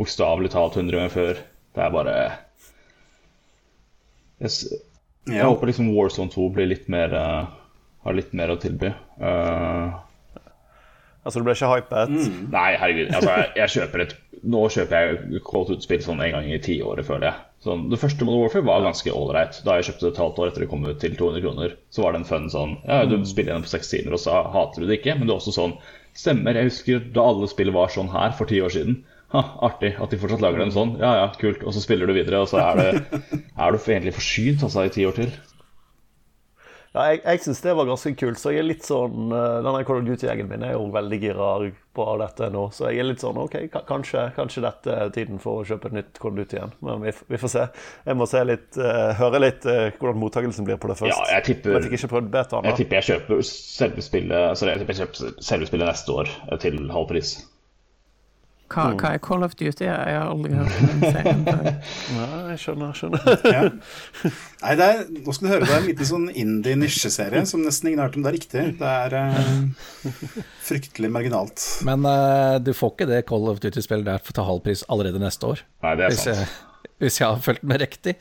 bokstavelig 0.00 0.52
talt 0.54 0.78
100 0.80 0.96
ganger 0.96 1.12
før. 1.12 1.42
Det 1.76 1.84
er 1.84 1.92
bare 1.92 2.14
Jeg, 4.40 4.78
jeg 5.28 5.44
håper 5.44 5.68
liksom 5.68 5.90
Warzone 5.92 6.32
2 6.32 6.46
blir 6.54 6.70
litt 6.70 6.86
mer 6.88 7.12
uh, 7.12 7.50
har 8.06 8.16
litt 8.16 8.32
mer 8.36 8.54
å 8.54 8.58
tilby. 8.60 8.94
Eh, 9.20 9.98
Altså, 11.20 11.40
du 11.40 11.44
ble 11.44 11.52
ikke 11.52 11.68
hypet? 11.68 12.12
Mm. 12.16 12.36
Nei, 12.52 12.68
herregud. 12.80 13.10
Altså, 13.12 13.32
jeg, 13.36 13.48
jeg 13.60 13.72
kjøper 13.76 14.04
et 14.06 14.18
Nå 14.40 14.60
kjøper 14.72 15.02
jeg 15.04 15.40
Cold 15.44 15.66
of 15.66 15.74
Duty-spill 15.74 16.00
sånn 16.00 16.22
en 16.24 16.30
gang 16.32 16.46
i 16.48 16.56
tiåret, 16.64 17.04
føler 17.04 17.26
jeg. 17.28 17.42
Sånn, 17.60 17.82
det 17.92 17.98
første 18.00 18.24
Modern 18.24 18.46
Warfare 18.46 18.64
var 18.64 18.86
ganske 18.86 19.12
ålreit. 19.12 19.58
Da 19.66 19.74
jeg 19.76 19.90
kjøpte 19.90 20.06
det 20.06 20.12
et 20.14 20.20
halvt 20.22 20.40
år 20.40 20.48
etter 20.48 20.64
det 20.64 20.68
kom 20.70 20.86
ut 20.86 21.00
til 21.02 21.18
200 21.18 21.42
kroner, 21.44 21.74
så 21.92 22.06
var 22.06 22.16
det 22.16 22.22
en 22.22 22.28
fun 22.30 22.48
sånn 22.48 22.72
Ja, 22.88 23.02
du 23.04 23.18
spiller 23.28 23.52
gjennom 23.52 23.66
på 23.66 23.72
seks 23.74 23.92
timer, 23.92 24.16
og 24.16 24.22
så 24.22 24.38
hater 24.54 24.80
du 24.80 24.88
det 24.88 24.96
ikke, 25.02 25.18
men 25.18 25.28
det 25.28 25.34
er 25.34 25.42
også 25.42 25.52
sånn 25.58 25.76
Stemmer, 26.16 26.56
jeg 26.56 26.70
husker 26.70 27.04
da 27.14 27.26
alle 27.34 27.46
spill 27.52 27.68
var 27.76 27.92
sånn 27.92 28.08
her 28.10 28.32
for 28.34 28.48
ti 28.50 28.58
år 28.64 28.72
siden. 28.74 28.96
Ha, 29.30 29.44
artig 29.68 29.92
at 30.00 30.10
de 30.10 30.18
fortsatt 30.18 30.40
lager 30.42 30.64
den 30.64 30.72
sånn. 30.74 30.96
Ja 30.98 31.12
ja, 31.20 31.28
kult. 31.38 31.60
Og 31.62 31.76
så 31.76 31.84
spiller 31.84 32.08
du 32.08 32.16
videre, 32.16 32.40
og 32.42 32.48
så 32.50 32.58
er, 32.64 32.80
det, 32.80 33.20
er 33.62 33.76
du 33.76 33.78
egentlig 33.84 34.16
forsynt 34.16 34.64
altså, 34.66 34.88
i 34.88 34.94
ti 34.96 35.04
år 35.06 35.20
til. 35.20 35.36
Ja, 36.90 37.04
jeg 37.12 37.20
jeg 37.22 37.38
syns 37.44 37.60
det 37.62 37.72
var 37.78 37.86
ganske 37.86 38.10
kult, 38.18 38.38
så 38.42 38.50
jeg 38.50 38.64
er 38.64 38.66
litt 38.66 38.82
sånn 38.82 39.30
eh, 39.30 39.58
Denne 39.62 39.84
Call 39.86 40.00
of 40.00 40.06
Duty-gjengen 40.08 40.48
min 40.50 40.64
er 40.66 40.72
jo 40.74 40.88
veldig 40.90 41.18
gira 41.22 41.50
på 41.94 42.06
dette 42.18 42.48
nå, 42.50 42.64
så 42.74 42.88
jeg 42.90 42.98
er 42.98 43.06
litt 43.06 43.22
sånn 43.22 43.38
OK, 43.38 43.54
kanskje, 43.86 44.24
kanskje 44.34 44.64
dette 44.64 44.96
er 45.04 45.12
tiden 45.14 45.38
for 45.42 45.60
å 45.60 45.68
kjøpe 45.68 45.86
et 45.92 45.94
nytt 46.00 46.18
Call 46.18 46.32
of 46.34 46.40
Duty 46.40 46.58
igjen. 46.58 46.72
Men 46.82 47.04
vi, 47.06 47.12
vi 47.30 47.38
får 47.44 47.52
se. 47.54 47.64
Jeg 48.10 48.18
må 48.18 48.26
se 48.30 48.42
litt, 48.46 48.80
uh, 48.82 49.12
høre 49.20 49.42
litt 49.44 49.66
uh, 49.70 49.86
hvordan 50.00 50.18
mottakelsen 50.24 50.66
blir 50.66 50.82
på 50.82 50.90
det 50.90 50.98
først. 50.98 51.14
Ja, 51.14 51.30
jeg 51.36 51.46
tipper- 51.52 51.76
jeg 51.78 51.86
fikk 51.86 51.96
ikke 52.00 52.12
prøvd 52.16 52.32
betaen. 52.34 52.66
Jeg 52.72 52.80
tipper 52.82 52.98
jeg 53.00 53.08
kjøper 53.12 53.46
selve 53.52 54.06
spillet, 54.10 54.58
sorry, 54.58 54.74
jeg 54.74 54.82
tipper 54.82 54.98
jeg 54.98 55.06
kjøper 55.06 55.46
selve 55.52 55.70
spillet 55.70 55.92
neste 55.94 56.18
år 56.24 56.34
til 56.66 56.82
halv 56.90 57.08
pris. 57.14 57.36
Hva, 58.70 58.84
hva 58.94 59.08
er 59.16 59.20
Call 59.24 59.42
of 59.42 59.56
Duty? 59.58 59.82
Jeg 59.82 59.94
har 60.14 60.28
aldri 60.30 60.52
hørt 60.54 60.76
om 60.78 60.90
den 60.92 61.14
serien 61.14 61.40
Nei, 61.42 61.72
jeg 62.52 62.60
skjønner, 62.62 62.92
skjønner. 62.94 63.42
Ja. 63.50 63.62
Nei, 64.60 64.74
det 64.78 64.86
er, 64.86 65.00
nå 65.26 65.34
skal 65.34 65.46
du 65.48 65.50
høre, 65.52 65.66
det 65.66 65.74
er 65.74 65.80
en 65.80 65.88
liten 65.88 66.08
sånn 66.10 66.28
indie-nisjeserie 66.30 67.42
som 67.50 67.64
nesten 67.66 67.90
ingen 67.90 68.02
har 68.04 68.10
hørt 68.12 68.18
om. 68.20 68.24
Det 68.26 68.30
er 68.30 68.36
riktig. 68.38 68.64
Det 68.78 68.92
er 68.94 69.16
eh, 69.18 70.14
fryktelig 70.70 71.10
marginalt. 71.14 71.64
Men 71.88 72.06
eh, 72.06 72.56
du 72.62 72.70
får 72.76 72.94
ikke 72.94 73.10
det 73.10 73.22
Call 73.30 73.50
of 73.50 73.58
Duty-spillet 73.64 74.06
der 74.06 74.22
til 74.30 74.46
halv 74.46 74.62
pris 74.68 74.84
allerede 74.92 75.22
neste 75.22 75.50
år. 75.50 75.64
Nei, 75.86 75.96
det 75.98 76.06
er 76.06 76.14
Hvis 76.14 76.24
sant. 76.28 76.38
jeg, 76.44 76.92
hvis 77.02 77.20
jeg 77.22 77.26
har 77.26 77.42
fulgt 77.50 77.66
med 77.74 77.82
riktig. 77.82 78.16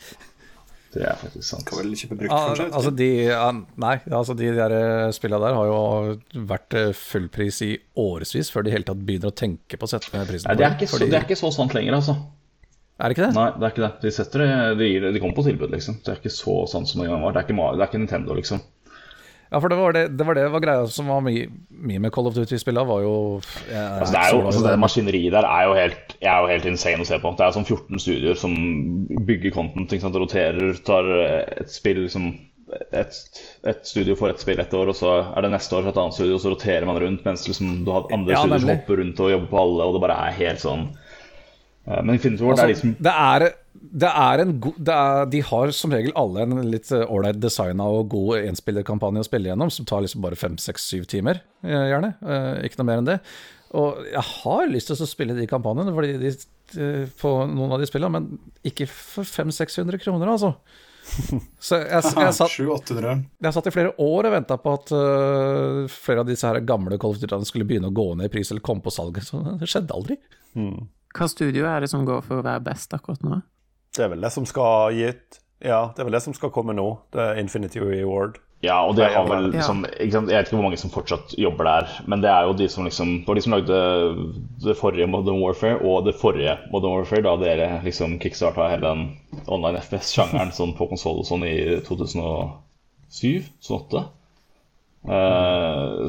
Det 0.94 1.04
er 1.06 1.18
faktisk 1.22 1.46
sant. 1.46 1.66
Kan 1.70 1.78
vel 1.84 1.92
kjøpe 1.94 2.16
brukt, 2.18 2.32
kanskje? 2.34 2.66
vet 2.66 2.78
altså 2.80 2.92
de, 2.98 3.10
nei, 3.84 3.94
altså 4.20 4.36
de 4.40 4.48
der 4.58 4.74
eh, 4.80 5.12
spillene 5.14 5.44
der 5.46 5.58
har 5.60 5.70
jo 5.70 6.48
vært 6.50 6.78
eh, 6.80 6.90
fullpris 6.98 7.62
i 7.68 7.72
årevis 8.02 8.50
før 8.54 8.66
de 8.66 8.72
i 8.72 8.74
hele 8.74 8.88
tatt 8.88 9.04
begynner 9.06 9.30
å 9.30 9.38
tenke 9.38 9.78
på 9.78 9.86
å 9.86 9.92
sette 9.92 10.10
ned 10.18 10.26
prisen. 10.32 10.50
Nei, 10.50 10.58
det 10.58 10.66
er, 10.66 10.76
ikke 10.80 10.90
så, 10.90 10.98
fordi- 10.98 11.12
det 11.14 11.20
er 11.20 11.28
ikke 11.30 11.40
så 11.44 11.52
sant 11.54 11.78
lenger, 11.78 12.00
altså. 12.00 12.18
Er 13.00 13.08
det 13.08 13.16
ikke 13.16 13.28
det? 13.30 13.36
Nei, 13.38 13.48
det 13.56 13.64
er 13.68 13.72
ikke 13.76 13.86
det. 13.86 13.92
De 14.04 14.12
setter 14.12 14.42
de, 14.82 14.88
de 15.14 15.20
kommer 15.24 15.38
på 15.38 15.46
tilbud, 15.46 15.70
liksom. 15.72 16.02
Det 16.04 16.12
er 16.12 16.18
ikke 16.20 16.34
så 16.36 16.56
sant 16.68 16.90
som 16.90 17.00
det 17.00 17.08
en 17.08 17.14
gang 17.16 17.22
var. 17.24 17.38
Det 17.38 17.44
er 17.44 17.48
ikke, 17.48 17.68
det 17.78 17.86
er 17.86 17.92
ikke 17.94 18.02
Nintendo, 18.02 18.36
liksom. 18.42 18.66
Ja, 19.50 19.58
for 19.58 19.72
det 19.72 19.78
var 19.80 19.96
det, 19.98 20.04
det 20.14 20.26
var 20.28 20.38
det 20.38 20.44
var 20.54 20.62
greia 20.62 20.84
som 20.94 21.08
var 21.10 21.24
mye, 21.26 21.48
mye 21.74 22.02
med 22.04 22.12
Call 22.14 22.28
of 22.30 22.36
Duty-spillene, 22.36 22.86
var 22.86 23.02
jo 23.02 23.14
jeg, 23.66 23.80
Altså, 23.82 24.14
det 24.14 24.20
er 24.22 24.36
jo, 24.36 24.44
altså, 24.46 24.62
det 24.68 24.76
maskineriet 24.84 25.34
der 25.34 25.48
er 25.50 25.64
jo 25.66 25.74
helt, 25.80 26.14
er 26.22 26.44
jo 26.44 26.52
helt 26.52 26.68
insane 26.70 27.02
å 27.02 27.10
se 27.10 27.18
på. 27.24 27.32
Det 27.40 27.48
er 27.48 27.56
sånn 27.58 27.66
14 27.66 28.04
studioer 28.04 28.38
som 28.38 28.54
bygger 29.26 29.56
content, 29.56 29.90
ikke 29.90 30.06
sant? 30.06 30.20
roterer, 30.22 30.78
tar 30.86 31.10
et 31.64 31.74
spill 31.74 32.04
liksom 32.06 32.30
et, 32.94 33.16
et 33.66 33.80
studio 33.90 34.14
får 34.14 34.36
et 34.36 34.44
spill 34.46 34.60
et 34.62 34.74
år, 34.78 34.92
og 34.94 34.98
så 35.00 35.16
er 35.34 35.42
det 35.42 35.56
neste 35.56 35.74
år 35.74 35.90
et 35.90 35.98
annet 35.98 36.14
studio, 36.14 36.36
og 36.38 36.44
så 36.44 36.54
roterer 36.54 36.86
man 36.86 37.02
rundt, 37.02 37.26
mens 37.26 37.48
liksom 37.50 37.80
du 37.88 37.90
har 37.96 38.06
andre 38.14 38.36
Ja, 38.36 38.44
studier 38.46 38.62
som 38.62 38.76
hopper 38.76 39.02
rundt 39.02 39.24
og 39.26 39.34
jobber 39.34 39.50
på 39.50 39.64
alle, 39.64 39.88
og 39.90 39.98
det 39.98 40.04
bare 40.06 40.20
er 40.28 40.38
helt 40.44 40.62
sånn 40.62 40.92
Eh, 41.90 42.04
Men 42.04 42.16
Infinity 42.18 42.44
Ward 42.44 42.60
er 42.60 42.62
Altså, 42.62 42.68
liksom 42.74 42.96
det 43.00 43.14
er, 43.16 43.48
det 43.90 44.10
er 44.10 44.44
en 44.44 44.52
god 44.62 44.78
det 44.78 44.96
er, 44.96 45.30
De 45.34 45.40
har 45.46 45.72
som 45.76 45.94
regel 45.94 46.14
alle 46.20 46.44
en 46.46 46.58
litt 46.70 46.92
eh, 46.94 47.06
ålreit 47.10 47.40
designa 47.42 47.88
og 47.90 48.10
god 48.14 48.44
enspillerkampanje 48.50 49.24
å 49.24 49.28
spille 49.28 49.50
gjennom, 49.52 49.72
som 49.74 49.88
tar 49.90 50.04
liksom 50.06 50.24
bare 50.26 50.38
fem, 50.40 50.58
seks, 50.62 50.86
syv 50.92 51.08
timer, 51.10 51.42
eh, 51.66 51.88
gjerne. 51.92 52.14
Eh, 52.22 52.52
Ikke 52.68 52.82
noe 52.82 52.90
mer 52.92 53.02
enn 53.02 53.10
det. 53.10 53.20
Og 53.80 54.04
jeg 54.10 54.26
har 54.26 54.70
lyst 54.70 54.90
til 54.90 54.98
å 54.98 55.10
spille 55.10 55.38
de 55.38 55.48
kampanjene 55.50 55.94
fordi 55.94 56.16
de, 56.22 56.32
på 57.22 57.34
noen 57.50 57.76
av 57.76 57.82
de 57.82 57.90
spillene, 57.90 58.14
men 58.18 58.64
ikke 58.66 58.88
for 58.90 59.28
500-600 59.28 60.02
kroner, 60.02 60.32
altså. 60.34 60.56
Så 61.66 61.80
jeg, 61.80 61.90
jeg, 61.90 62.14
jeg, 62.22 62.34
satt, 62.38 62.54
700-800. 62.54 63.22
jeg 63.46 63.56
satt 63.56 63.70
i 63.70 63.74
flere 63.74 63.94
år 64.04 64.28
og 64.30 64.34
venta 64.36 64.58
på 64.62 64.74
at 64.78 64.92
uh, 64.94 65.86
flere 65.90 66.22
av 66.22 66.30
disse 66.30 66.46
her 66.46 66.60
gamle 66.62 67.00
Call 67.02 67.16
skulle 67.18 67.66
begynne 67.66 67.90
å 67.90 67.96
gå 67.96 68.12
ned 68.20 68.30
i 68.30 68.34
pris 68.34 68.52
eller 68.54 68.62
komme 68.66 68.86
på 68.86 68.94
salget. 68.94 69.26
Så 69.26 69.42
det 69.58 69.70
skjedde 69.70 69.96
aldri. 69.96 70.20
Hva 70.54 71.30
studio 71.32 71.66
er 71.70 71.82
det 71.86 71.90
som 71.90 72.06
går 72.06 72.22
for 72.28 72.42
å 72.42 72.46
være 72.46 72.62
best 72.68 72.94
akkurat 72.94 73.26
nå? 73.26 73.40
Det 73.96 74.04
er 74.06 74.10
vel 74.14 74.22
det 74.22 74.32
som 74.36 74.46
skal 74.50 74.94
gi 74.96 75.04
ut 75.10 75.28
Ja, 75.66 75.92
det 75.96 76.02
er 76.02 76.06
vel 76.08 76.16
det 76.16 76.24
som 76.24 76.34
skal 76.38 76.52
komme 76.56 76.74
nå. 76.78 76.88
Det 77.12 77.20
er 77.20 77.40
Infinity 77.42 77.80
Reward. 77.84 78.34
Ja, 78.60 78.82
og 78.84 78.98
det 78.98 79.06
har 79.14 79.24
vel 79.24 79.54
sant? 79.64 79.86
Jeg 79.96 80.12
vet 80.12 80.50
ikke 80.50 80.58
hvor 80.58 80.66
mange 80.66 80.78
som 80.80 80.92
fortsatt 80.92 81.32
jobber 81.40 81.64
der, 81.64 81.88
men 82.12 82.20
det 82.24 82.30
er 82.32 82.44
jo 82.44 82.54
de 82.60 82.68
som 82.68 82.84
liksom 82.84 83.22
Det 83.22 83.28
var 83.30 83.36
de 83.40 83.44
som 83.46 83.54
lagde 83.56 83.78
det 84.66 84.76
forrige 84.76 85.08
Modern 85.08 85.40
Warfare 85.40 85.80
og 85.80 86.04
det 86.08 86.16
forrige 86.20 86.58
Modern 86.74 86.98
Warfare, 86.98 87.24
da 87.24 87.36
dere 87.40 87.80
liksom 87.86 88.20
kickstarta 88.20 88.68
hele 88.68 88.84
den 88.84 89.16
online 89.48 89.80
FPS-sjangeren 89.80 90.52
sånn 90.56 90.76
på 90.76 90.88
konsoll 90.92 91.20
og 91.24 91.28
sånn 91.30 91.44
i 91.48 91.80
2007-2008. 91.88 94.04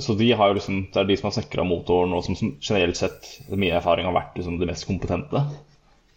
så 0.03 0.11
de 0.19 0.33
har 0.35 0.51
jo 0.51 0.59
liksom 0.59 0.91
Det 0.91 0.99
er 0.99 1.07
de 1.07 1.17
som 1.21 1.31
har 1.31 1.37
snekra 1.39 1.63
motoren, 1.65 2.13
og 2.19 2.25
som 2.27 2.35
som 2.35 2.51
generelt 2.59 2.99
sett, 2.99 3.47
min 3.49 3.71
erfaring, 3.71 4.11
har 4.11 4.17
vært 4.17 4.35
liksom 4.43 4.59
de 4.59 4.67
mest 4.67 4.91
kompetente. 4.91 5.39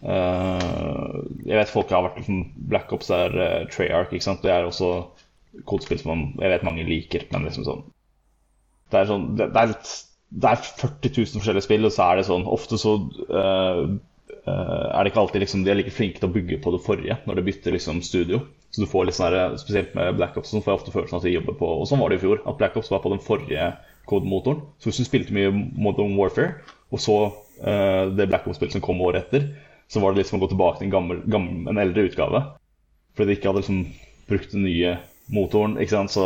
Eh, 0.04 1.20
jeg 1.47 1.60
vet 1.60 1.72
folk 1.72 1.91
har 1.95 2.04
vært 2.04 2.18
liksom 2.20 2.41
Black 2.72 2.91
Ops 2.95 3.12
er 3.16 3.36
uh, 3.38 3.68
Treyarch, 3.72 4.12
ikke 4.12 4.26
sant. 4.26 4.41
Det 4.43 4.51
er 4.51 4.68
også 4.68 4.89
kodespill 5.70 6.01
som 6.01 6.12
man, 6.12 6.24
jeg 6.41 6.51
vet 6.51 6.66
mange 6.68 6.84
liker, 6.88 7.28
men 7.32 7.45
liksom 7.47 7.68
sånn 7.68 7.84
Det 8.91 8.99
er 8.99 9.06
sånn 9.06 9.28
Det, 9.38 9.51
det, 9.54 9.62
er, 9.62 9.70
litt, 9.70 9.91
det 10.34 10.49
er 10.49 10.64
40 10.66 11.14
000 11.14 11.38
forskjellige 11.38 11.68
spill, 11.68 11.86
og 11.88 11.93
så 11.93 12.08
er 12.08 12.20
det 12.20 12.26
sånn 12.26 12.47
Ofte 12.49 12.80
så 12.82 12.95
uh, 12.97 13.84
uh, 14.49 14.88
er 14.89 14.97
det 15.06 15.12
ikke 15.12 15.22
alltid 15.22 15.45
liksom 15.45 15.64
De 15.64 15.72
er 15.72 15.78
like 15.78 15.93
flinke 15.93 16.20
til 16.20 16.32
å 16.32 16.34
bygge 16.34 16.60
på 16.64 16.74
det 16.74 16.82
forrige 16.84 17.20
når 17.30 17.39
de 17.39 17.45
bytter 17.47 17.78
liksom 17.78 18.01
studio. 18.04 18.41
Så 18.74 18.82
du 18.82 18.89
får 18.89 19.08
litt 19.08 19.20
sånn 19.20 19.30
her, 19.30 19.58
Spesielt 19.62 19.93
med 19.95 20.18
Black 20.18 20.36
Ops 20.41 20.51
sånn, 20.51 20.66
får 20.66 20.74
jeg 20.74 20.82
ofte 20.82 20.95
følelsen 20.97 21.22
at 21.22 21.28
de 21.30 21.38
jobber 21.38 21.60
på 21.62 21.70
Og 21.78 21.88
sånn 21.88 22.01
var 22.01 22.12
det 22.12 22.20
i 22.20 22.26
fjor, 22.26 22.41
at 22.43 22.60
Black 22.60 22.80
Ops 22.82 22.91
var 22.91 23.06
på 23.06 23.14
den 23.14 23.24
forrige 23.24 23.72
kodemotoren. 24.10 24.66
Så 24.82 24.89
hvis 24.89 24.99
du 24.99 25.08
spilte 25.08 25.36
mye 25.38 25.54
Modern 25.54 26.18
Warfare, 26.18 26.58
og 26.91 26.99
så 26.99 27.20
uh, 27.30 28.10
det 28.12 28.28
Black 28.28 28.49
Ops-spillet 28.49 28.76
som 28.76 28.84
kom 28.84 28.99
året 29.06 29.30
etter, 29.30 29.54
så 29.94 30.02
var 30.02 30.14
det 30.14 30.24
liksom 30.24 30.39
å 30.39 30.44
gå 30.44 30.50
tilbake 30.52 30.80
til 30.80 30.88
en, 30.89 30.94
gammel, 30.96 31.22
gammel, 31.30 31.70
en 31.70 31.82
eldre 31.82 32.08
utgave. 32.10 32.41
Fordi 33.14 33.30
de 33.30 33.38
ikke 33.38 33.52
hadde 33.52 33.62
liksom 33.62 33.84
brukt 34.30 34.56
den 34.56 34.66
nye 34.66 34.98
motoren. 35.34 35.78
ikke 35.78 35.94
sant, 35.94 36.14
så 36.16 36.26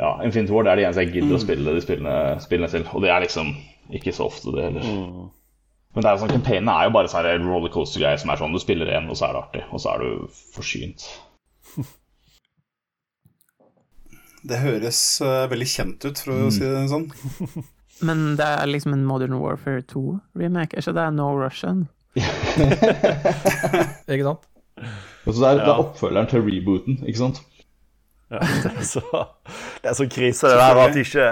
ja, 0.00 0.14
Infinity 0.24 0.54
Ward 0.54 0.70
er 0.70 0.78
det 0.78 0.86
eneste 0.86 1.04
jeg 1.04 1.16
gidder 1.18 1.36
å 1.36 1.42
spille 1.42 1.74
de 1.74 1.82
spillene, 1.84 2.14
spillene 2.44 2.72
til. 2.72 2.86
Og 2.94 3.04
det 3.04 3.10
er 3.12 3.24
liksom 3.24 3.52
ikke 3.96 4.14
så 4.14 4.28
ofte, 4.30 4.54
det 4.54 4.68
heller. 4.68 4.86
Men 5.90 6.06
det 6.06 6.10
er 6.12 6.20
sånn, 6.22 6.30
campaignen 6.30 6.70
er 6.70 6.86
jo 6.86 6.94
bare 6.94 7.10
sånn 7.10 7.48
rollercoaster-greier 7.50 8.20
som 8.22 8.30
er 8.30 8.38
sånn 8.38 8.54
du 8.54 8.60
spiller 8.62 8.92
én, 8.94 9.10
og 9.10 9.18
så 9.18 9.26
er 9.26 9.34
det 9.34 9.42
artig, 9.42 9.64
og 9.74 9.82
så 9.82 9.96
er 9.96 10.04
du 10.04 10.38
forsynt. 10.54 11.08
Det 14.40 14.56
høres 14.56 14.98
uh, 15.20 15.44
veldig 15.52 15.66
kjent 15.68 16.04
ut, 16.06 16.16
for 16.24 16.46
å 16.46 16.52
si 16.54 16.64
det 16.64 16.86
sånn. 16.88 17.10
Men 18.08 18.38
det 18.38 18.46
er 18.46 18.70
liksom 18.70 18.94
en 18.96 19.02
Modern 19.04 19.34
Warfare 19.36 19.82
2-remake, 19.84 20.72
er 20.72 20.80
ikke 20.80 20.94
det 20.96 21.04
No 21.12 21.26
Russian? 21.36 21.82
Ikke 24.10 24.24
sant? 24.26 24.46
Og 25.26 25.34
så 25.34 25.40
det 25.42 25.48
er, 25.50 25.60
det 25.60 25.68
er 25.68 25.80
oppfølgeren 25.82 26.28
til 26.30 26.42
rebooten, 26.46 27.00
ikke 27.04 27.20
sant? 27.20 27.42
Ja, 28.30 28.38
det, 28.38 28.70
er 28.78 28.84
så, 28.86 29.00
det 29.82 29.88
er 29.90 29.94
så 29.98 30.04
krise 30.06 30.50
det 30.52 30.58
der 30.60 30.78
at 30.78 30.92
de 30.94 31.02
ikke 31.02 31.24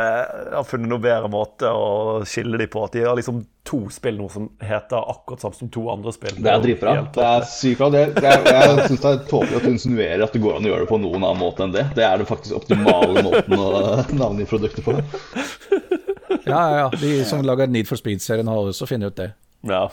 har 0.50 0.64
funnet 0.66 0.90
noe 0.90 0.98
bedre 1.02 1.28
måte 1.30 1.70
å 1.70 2.24
skille 2.26 2.58
de 2.58 2.66
på. 2.70 2.82
At 2.88 2.96
de 2.96 3.04
har 3.06 3.14
liksom 3.14 3.38
to 3.68 3.78
spill 3.94 4.18
nå 4.18 4.26
som 4.32 4.48
heter 4.58 4.98
akkurat 4.98 5.44
samme 5.44 5.54
som 5.60 5.70
to 5.70 5.84
andre 5.92 6.10
spill. 6.16 6.40
Det 6.42 6.50
er 6.50 6.64
dritbra. 6.64 6.96
Det 7.14 7.22
er 7.28 7.46
sykt 7.52 7.84
bra. 7.84 8.02
Jeg 8.02 8.88
syns 8.88 9.04
det 9.04 9.12
er 9.12 9.22
tåpelig 9.30 9.60
at 9.60 9.68
du 9.68 9.70
insinuerer 9.70 10.26
at 10.26 10.34
det 10.34 10.42
går 10.42 10.58
an 10.58 10.66
å 10.66 10.72
gjøre 10.72 10.88
det 10.88 10.90
på 10.90 11.00
noen 11.04 11.22
annen 11.22 11.42
måte 11.44 11.68
enn 11.68 11.76
det. 11.76 11.86
Det 11.94 12.06
er 12.08 12.18
den 12.18 12.30
faktisk 12.32 12.58
optimale 12.58 13.24
måten 13.28 13.62
å 13.62 13.70
navngi 14.18 14.48
produktet 14.50 14.82
på. 14.88 14.98
Ja, 16.48 16.58
ja, 16.58 16.76
ja. 16.82 16.88
De 16.98 17.12
som 17.30 17.46
lager 17.46 17.70
Need 17.70 17.86
for 17.86 18.00
Speed-serien, 18.00 18.50
har 18.50 18.72
også 18.74 18.90
funnet 18.90 19.14
ut 19.14 19.22
det. 19.22 19.30
Ja. 19.70 19.86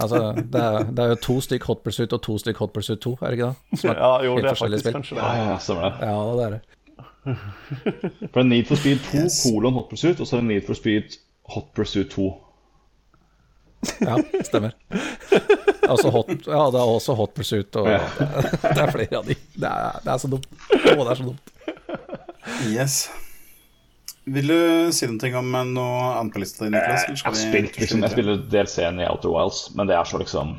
Altså, 0.00 0.18
det 0.52 0.60
er, 0.62 0.78
det 0.94 1.04
er 1.04 1.08
jo 1.12 1.18
to 1.26 1.34
stykk 1.44 1.64
Hot 1.68 1.80
Pursuit 1.84 2.12
og 2.12 2.22
to 2.22 2.38
stykk 2.38 2.56
Hot 2.62 2.72
Pursuit 2.72 3.00
2, 3.04 3.12
er 3.22 3.26
det 3.26 3.38
ikke 3.38 3.48
det? 3.50 3.80
Som 3.80 3.90
er 3.90 3.98
ja, 4.02 4.10
jo, 4.24 4.34
helt 4.34 4.44
det 4.44 4.50
er 4.50 4.54
forskjellige 4.54 4.82
faktisk 4.82 4.84
spill. 4.84 4.94
kanskje 4.98 5.16
Ja, 5.18 5.28
det. 5.34 5.46
ja, 5.50 5.58
stemmer 5.58 5.82
det. 5.82 5.92
Ja, 6.08 6.18
det 6.38 6.44
er 6.46 6.50
det. 6.56 6.60
For 8.32 8.38
det 8.38 8.44
er 8.44 8.48
Need 8.48 8.66
for 8.70 8.76
Speed 8.80 8.98
2 9.10 9.18
Yes. 9.24 9.38
kolon 9.44 9.74
Hot 9.78 9.88
Pursuit, 9.90 10.20
og 10.20 10.26
så 10.30 10.36
er 10.36 10.40
det 10.44 10.48
Need 10.52 10.66
for 10.66 10.74
Speed 10.78 11.18
Hot 11.54 11.66
Pursuit 11.74 12.10
2. 12.14 12.28
Ja, 14.02 14.16
stemmer. 14.42 14.70
Altså 15.88 16.10
hot, 16.10 16.28
ja, 16.46 16.62
det 16.74 16.80
er 16.80 16.88
også 16.94 17.14
Hot 17.14 17.30
Pursuit, 17.34 17.76
og 17.76 17.86
det, 17.86 18.00
det 18.74 18.82
er 18.82 18.90
flere 18.90 19.20
av 19.20 19.28
de. 19.28 19.36
Det 19.54 19.68
er, 19.70 20.00
det 20.04 20.12
er 20.12 20.18
så 20.24 20.28
dumt. 20.32 20.48
Å, 20.74 20.96
det 20.98 21.10
er 21.12 21.20
så 21.20 21.28
dumt. 21.28 21.52
Yes. 22.72 22.96
Vil 24.34 24.50
du 24.50 24.92
si 24.94 25.08
noe 25.08 25.30
om 25.40 25.56
noe 25.72 26.06
annet 26.18 26.34
på 26.34 26.42
lista 26.42 26.66
di, 26.66 26.72
Niklas? 26.74 27.06
Jeg 27.08 27.38
spilt 27.38 27.78
liksom, 27.80 28.04
jeg 28.04 28.14
spiller 28.14 28.40
DLC-en 28.50 29.00
i 29.00 29.08
Outer 29.08 29.32
Wilds, 29.32 29.62
men 29.78 29.90
det 29.90 29.96
er 29.96 30.08
så 30.08 30.20
liksom 30.20 30.54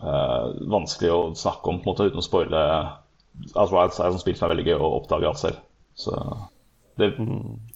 uh, 0.00 0.52
vanskelig 0.72 1.12
å 1.12 1.20
snakke 1.38 1.72
om 1.72 1.80
på 1.82 1.90
en 1.90 1.92
måte 1.92 2.08
uten 2.10 2.22
å 2.22 2.26
spoile. 2.26 2.62
Outer 3.54 3.74
Wilds 3.76 4.00
er 4.00 4.10
et 4.10 4.22
spill 4.24 4.38
som 4.38 4.48
er 4.48 4.54
veldig 4.56 4.68
gøy 4.70 4.78
å 4.78 4.92
oppdage 5.00 5.30
alt 5.30 5.42
selv. 5.42 5.64
Så 5.96 6.16
det, 6.96 7.10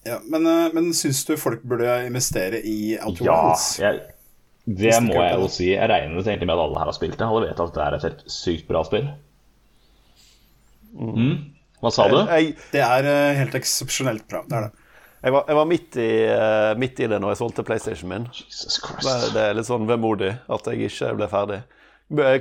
ja, 0.07 0.17
men, 0.33 0.47
uh, 0.49 0.71
men 0.73 0.91
syns 0.97 1.21
du 1.29 1.35
folk 1.37 1.63
burde 1.67 1.99
investere 2.07 2.61
i 2.65 2.97
Outer 2.97 3.29
ja, 3.29 3.37
Wilds? 3.45 3.67
Jeg, 3.81 4.01
det 4.65 4.97
må 5.05 5.17
jeg 5.17 5.39
jo 5.39 5.49
si. 5.53 5.71
Jeg 5.73 5.89
regnet 5.89 6.27
egentlig 6.27 6.49
med 6.49 6.57
at 6.57 6.65
alle 6.65 6.81
her 6.81 6.91
har 6.91 6.97
spilt 6.97 7.17
det. 7.17 7.27
Alle 7.27 7.47
vet 7.47 7.63
at 7.65 7.73
det 7.77 7.85
er 7.85 7.97
et 7.97 8.07
helt 8.09 8.25
sykt 8.33 8.67
bra 8.69 8.83
spill. 8.87 9.07
Mm. 10.91 11.35
Hva 11.81 11.89
sa 11.93 12.05
du? 12.11 12.19
Jeg, 12.29 12.55
det 12.73 12.83
er 12.85 13.07
uh, 13.07 13.39
helt 13.39 13.57
eksepsjonelt 13.57 14.27
bra. 14.29 14.43
Det 14.49 14.57
er 14.57 14.67
det. 14.67 14.80
Jeg 15.21 15.35
var, 15.35 15.43
jeg 15.47 15.57
var 15.57 15.67
midt, 15.69 15.97
i, 16.01 16.09
uh, 16.33 16.71
midt, 16.81 16.97
i, 16.97 17.07
det 17.11 17.19
når 17.21 17.35
jeg 17.35 17.39
solgte 17.43 17.65
PlayStation 17.65 18.09
min. 18.09 18.25
Jesus 18.33 18.79
Det 19.35 19.43
er 19.43 19.53
litt 19.53 19.69
sånn 19.69 19.85
vemodig 19.89 20.33
at 20.49 20.69
jeg 20.71 20.89
ikke 20.89 21.13
ble 21.19 21.27
ferdig. 21.29 21.59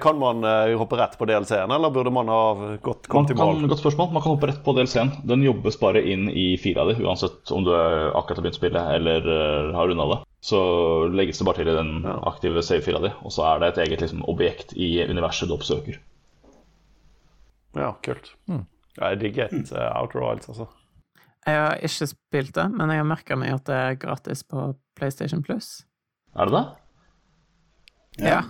Kan 0.03 0.17
man 0.19 0.41
uh, 0.43 0.73
hoppe 0.81 0.97
rett 0.99 1.13
på 1.21 1.29
DLC-en, 1.29 1.71
eller 1.71 1.93
burde 1.95 2.11
man 2.11 2.33
ha 2.33 2.41
gått 2.83 3.07
kommet 3.13 3.31
i 3.31 3.37
mål? 3.39 3.69
Godt 3.71 3.85
spørsmål. 3.85 4.09
Man 4.17 4.25
kan 4.25 4.33
hoppe 4.33 4.49
rett 4.51 4.65
på 4.65 4.75
DLC-en. 4.75 5.13
Den 5.29 5.45
jobbes 5.45 5.77
bare 5.79 6.03
inn 6.03 6.27
i 6.33 6.55
fila 6.59 6.89
di, 6.89 6.97
uansett 7.05 7.53
om 7.55 7.69
du 7.69 7.71
akkurat 7.77 8.41
har 8.41 8.49
begynt 8.49 8.59
spillet 8.59 8.97
eller 8.97 9.29
uh, 9.29 9.77
har 9.77 9.93
runda 9.93 10.09
det. 10.15 10.21
Så 10.41 10.59
legges 11.13 11.39
det 11.39 11.47
bare 11.51 11.61
til 11.61 11.69
i 11.69 11.77
den 11.77 11.95
aktive 12.09 12.65
save-fila 12.65 13.05
di, 13.05 13.13
og 13.21 13.37
så 13.37 13.45
er 13.51 13.61
det 13.61 13.75
et 13.75 13.85
eget 13.85 14.07
liksom, 14.07 14.25
objekt 14.33 14.73
i 14.73 14.95
universet 15.05 15.53
du 15.53 15.59
oppsøker. 15.59 16.01
Ja, 17.77 17.93
kult. 18.03 18.33
Mm. 18.49 18.65
Ja, 18.97 19.13
jeg 19.13 19.21
digger 19.21 19.53
et 19.53 19.75
uh, 19.77 19.91
Outer 20.01 20.25
Wilds, 20.25 20.49
altså. 20.49 20.73
Jeg 21.49 21.57
har 21.57 21.81
ikke 21.87 22.11
spilt 22.11 22.55
det, 22.57 22.67
men 22.77 22.93
jeg 22.93 23.01
har 23.01 23.09
merka 23.09 23.37
meg 23.41 23.55
at 23.57 23.67
det 23.69 23.77
er 23.77 24.01
gratis 24.01 24.43
på 24.45 24.73
PlayStation 24.99 25.43
Plus. 25.45 25.81
Er 26.37 26.51
det 26.51 26.59
det? 26.59 26.65
Ja. 28.21 28.33
ja. 28.35 28.41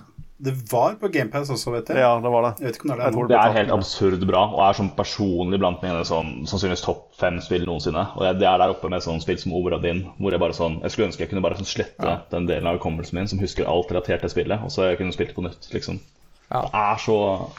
Det 0.41 0.55
var 0.71 0.95
på 0.97 1.09
GamePass 1.13 1.51
også, 1.53 1.69
vet 1.75 1.91
jeg. 1.93 2.01
Ja, 2.01 2.15
det 2.17 2.31
var 2.33 2.47
det. 2.47 2.51
Jeg 2.63 2.71
vet 2.71 2.77
ikke 2.79 2.87
om 2.87 2.93
det 2.95 3.05
er 3.05 3.13
det. 3.13 3.25
Det 3.29 3.39
er 3.39 3.57
helt 3.59 3.73
absurd 3.75 4.23
bra, 4.25 4.47
og 4.55 4.63
er 4.65 4.79
sånn 4.79 4.89
personlig 4.97 5.59
blant 5.61 5.83
mine 5.85 6.01
sånn, 6.09 6.31
sannsynligvis 6.49 6.85
topp 6.87 7.03
fem 7.21 7.37
spill 7.45 7.67
noensinne. 7.69 8.07
Og 8.17 8.25
det 8.41 8.49
er 8.49 8.63
der 8.63 8.73
oppe 8.73 8.89
med 8.89 9.05
sånn 9.05 9.21
spill 9.21 9.37
som 9.43 9.53
Obradin, 9.59 10.07
hvor 10.17 10.33
jeg 10.33 10.41
bare 10.41 10.57
sånn 10.57 10.79
Jeg 10.81 10.95
skulle 10.95 11.11
ønske 11.11 11.27
jeg 11.27 11.33
kunne 11.35 11.45
bare 11.45 11.61
sånn 11.61 11.69
slette 11.69 12.09
ja. 12.09 12.23
den 12.33 12.49
delen 12.49 12.71
av 12.71 12.79
hukommelsen 12.79 13.21
min 13.21 13.29
som 13.29 13.43
husker 13.43 13.69
alt 13.69 13.93
relatert 13.93 14.25
til 14.25 14.33
spillet, 14.33 14.65
og 14.65 14.73
så 14.73 14.89
jeg 14.89 15.03
kunne 15.03 15.13
spilt 15.13 15.35
det 15.35 15.37
på 15.37 15.45
nytt, 15.45 15.69
liksom. 15.77 16.01
Ja. 16.49 16.65
Det 16.65 16.81
er 16.87 17.05
så, 17.05 17.19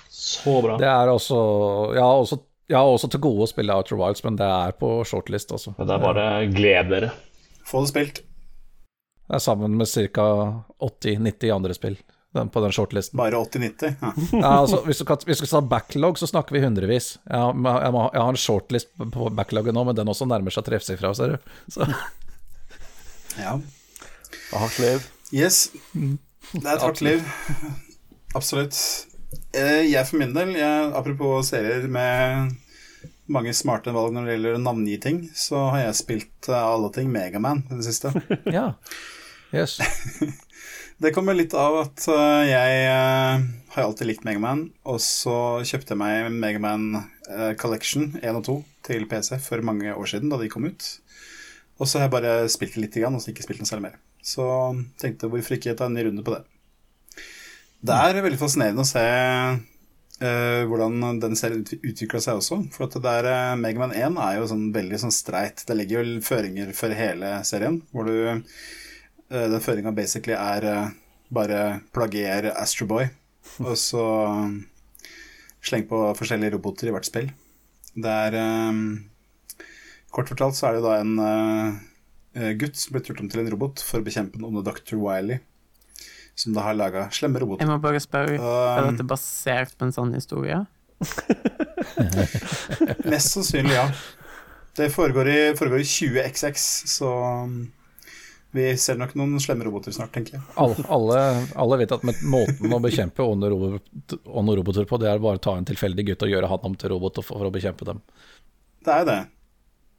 så 0.10 0.56
bra. 0.66 0.80
Det 0.82 0.90
er 0.90 1.14
også 1.14 1.38
Ja, 2.00 2.10
også 2.10 2.42
jeg 2.72 2.80
har 2.80 2.88
også 2.88 3.10
til 3.12 3.22
gode 3.24 3.46
å 3.46 3.52
spille 3.52 3.76
Outer 3.76 4.00
Wilds, 4.00 4.24
men 4.24 4.40
det 4.40 4.48
er 4.48 4.74
på 4.80 4.94
shortlist 5.08 5.52
også. 5.52 5.76
Det 5.78 5.92
er 5.92 6.04
bare 6.04 6.28
gled 6.52 6.92
dere. 6.94 7.12
Få 7.68 7.84
det 7.84 7.92
spilt. 7.92 8.24
Det 9.28 9.38
er 9.38 9.44
sammen 9.44 9.76
med 9.80 9.88
ca. 9.92 10.26
80-90 10.80 11.54
andre 11.56 11.76
spill 11.76 12.00
den, 12.36 12.50
på 12.50 12.64
den 12.64 12.72
shortlisten. 12.76 13.18
Bare 13.20 13.36
80-90? 13.44 13.94
Ja. 14.02 14.14
ja, 14.32 14.52
altså, 14.62 14.82
hvis, 14.88 15.04
du 15.04 15.06
kan, 15.08 15.20
hvis 15.28 15.44
du 15.44 15.46
skal 15.46 15.62
ta 15.62 15.68
backlog, 15.76 16.20
så 16.20 16.28
snakker 16.32 16.56
vi 16.56 16.64
hundrevis. 16.64 17.14
Jeg, 17.28 17.52
jeg, 17.52 17.94
må, 17.96 18.08
jeg 18.14 18.24
har 18.24 18.32
en 18.32 18.40
shortlist 18.40 18.92
på 18.98 19.30
backloggen 19.36 19.76
nå, 19.76 19.86
men 19.88 20.00
den 20.00 20.12
også 20.12 20.28
nærmer 20.30 20.56
seg 20.56 20.68
treffsifra, 20.68 21.14
ser 21.18 21.36
du. 21.36 21.54
Så. 21.76 21.88
Ja. 23.40 23.56
Hardt 24.52 24.80
liv. 24.84 25.08
Yes. 25.32 25.70
Det 25.94 26.66
er 26.66 26.76
et 26.76 26.84
hardt 26.84 27.04
liv. 27.04 27.24
Absolutt. 28.36 28.76
Eh, 29.52 29.86
jeg 29.92 30.08
for 30.08 30.22
min 30.22 30.32
del, 30.36 30.54
jeg, 30.56 30.92
apropos 30.96 31.50
serier 31.52 31.88
med 31.92 32.54
mange 33.32 33.52
smarte 33.56 33.92
valg 33.96 34.14
når 34.16 34.28
det 34.28 34.36
gjelder 34.36 34.58
å 34.58 34.62
navngi 34.64 34.96
ting, 35.04 35.20
så 35.36 35.66
har 35.74 35.86
jeg 35.86 35.98
spilt 36.00 36.50
uh, 36.52 36.60
alle 36.60 36.92
ting 36.96 37.12
Megaman 37.12 37.66
i 37.68 37.80
det 37.80 37.86
siste. 37.88 38.12
ja, 38.58 38.72
yes 39.56 39.78
Det 41.02 41.14
kommer 41.16 41.36
litt 41.36 41.56
av 41.58 41.80
at 41.82 42.04
uh, 42.12 42.44
jeg 42.48 42.88
har 42.88 43.84
alltid 43.84 44.08
likt 44.08 44.28
Megaman, 44.28 44.70
og 44.88 45.00
så 45.04 45.36
kjøpte 45.68 45.96
jeg 45.96 46.02
meg 46.04 46.32
Megaman 46.36 46.88
Collection 47.60 48.12
1 48.20 48.38
og 48.38 48.44
2 48.48 48.58
til 48.88 49.08
PC 49.08 49.38
for 49.40 49.64
mange 49.64 49.94
år 49.96 50.12
siden, 50.12 50.32
da 50.32 50.40
de 50.40 50.52
kom 50.52 50.68
ut. 50.68 50.88
Og 51.80 51.88
så 51.88 51.98
har 51.98 52.10
jeg 52.10 52.14
bare 52.14 52.34
spilt 52.52 52.76
det 52.76 52.84
litt, 52.84 52.98
og 53.08 53.22
så 53.24 53.32
ikke 53.32 53.46
spilt 53.48 53.64
noe 53.64 53.70
særlig 53.72 53.88
mer. 53.88 53.96
Så 54.22 54.46
tenkte 55.02 55.32
hvorfor 55.32 55.56
ikke 55.58 55.74
ta 55.80 55.88
en 55.88 55.96
ny 55.96 56.04
runde 56.10 56.26
på 56.28 56.36
det. 56.36 56.44
Det 57.82 57.96
er 57.98 58.22
veldig 58.22 58.38
fascinerende 58.38 58.84
å 58.84 58.86
se 58.86 59.02
uh, 59.02 60.62
hvordan 60.70 61.18
den 61.22 61.38
serien 61.40 61.64
utvikla 61.66 62.20
seg 62.22 62.38
også. 62.38 62.60
For 62.76 62.86
at 62.86 62.94
det 62.94 63.02
der, 63.08 63.30
uh, 63.34 63.58
Megaman 63.58 63.96
1 63.98 64.20
er 64.22 64.36
jo 64.38 64.50
sånn 64.52 64.68
veldig 64.76 65.00
sånn 65.02 65.16
streit. 65.16 65.64
Det 65.66 65.78
legger 65.78 66.06
jo 66.06 66.22
føringer 66.26 66.76
for 66.78 66.94
hele 66.94 67.40
serien, 67.48 67.80
hvor 67.90 68.06
du 68.06 68.14
uh, 68.30 68.44
Den 69.32 69.64
føringa 69.64 69.96
basically 69.98 70.36
er 70.38 70.92
bare 71.34 71.62
plagier 71.96 72.52
Astroboy, 72.52 73.08
og 73.64 73.78
så 73.80 74.04
sleng 75.64 75.86
på 75.88 76.02
forskjellige 76.20 76.58
roboter 76.58 76.90
i 76.90 76.94
hvert 76.94 77.08
spill. 77.08 77.30
Det 77.96 78.18
er 78.28 78.36
Kort 80.12 80.28
fortalt 80.28 80.58
så 80.58 80.68
er 80.68 80.76
det 80.76 80.84
da 80.84 80.98
en 81.00 82.58
gutt 82.60 82.76
som 82.76 82.92
blir 82.92 83.06
turt 83.08 83.24
om 83.24 83.32
til 83.32 83.46
en 83.46 83.54
robot 83.54 83.80
for 83.88 84.02
å 84.02 84.04
bekjempe 84.04 84.36
den 84.36 84.50
onde 84.50 84.66
Dr. 84.68 85.00
Wiley 85.00 85.40
som 86.36 86.56
da 86.56 86.66
har 86.66 86.78
laga 86.78 87.08
slemme 87.14 87.42
roboter. 87.42 87.66
Jeg 87.66 87.72
må 87.72 87.78
bare 87.84 88.02
spørre, 88.04 88.38
er 88.38 88.88
dette 88.90 89.08
basert 89.08 89.76
på 89.78 89.88
en 89.88 89.96
sånn 89.96 90.14
historie? 90.18 90.64
Mest 93.12 93.36
sannsynlig, 93.36 93.76
ja. 93.76 93.86
Det 94.78 94.88
foregår 94.94 95.28
i, 95.28 95.40
foregår 95.60 95.84
i 95.84 95.88
20XX, 95.88 96.66
så 96.88 97.10
um, 97.44 97.56
vi 98.56 98.70
ser 98.80 99.00
nok 99.00 99.14
noen 99.20 99.40
slemme 99.44 99.66
roboter 99.68 99.96
snart, 99.96 100.14
tenker 100.16 100.38
jeg. 100.38 100.46
Alle, 100.60 100.86
alle, 100.92 101.20
alle 101.60 101.80
vet 101.82 101.96
at 101.96 102.06
måten 102.06 102.76
å 102.76 102.80
bekjempe 102.84 103.26
ånde-roboter 103.26 104.88
på, 104.88 105.02
det 105.02 105.12
er 105.12 105.24
bare 105.24 105.40
å 105.40 105.44
ta 105.44 105.58
en 105.60 105.68
tilfeldig 105.68 106.08
gutt 106.12 106.26
og 106.28 106.34
gjøre 106.34 106.52
han 106.52 106.72
om 106.72 106.80
til 106.80 106.96
robot 106.96 107.22
for 107.26 107.48
å 107.48 107.54
bekjempe 107.54 107.88
dem. 107.88 108.02
Det 108.82 108.96
er 108.96 109.04
jo 109.04 109.12
det. 109.12 109.22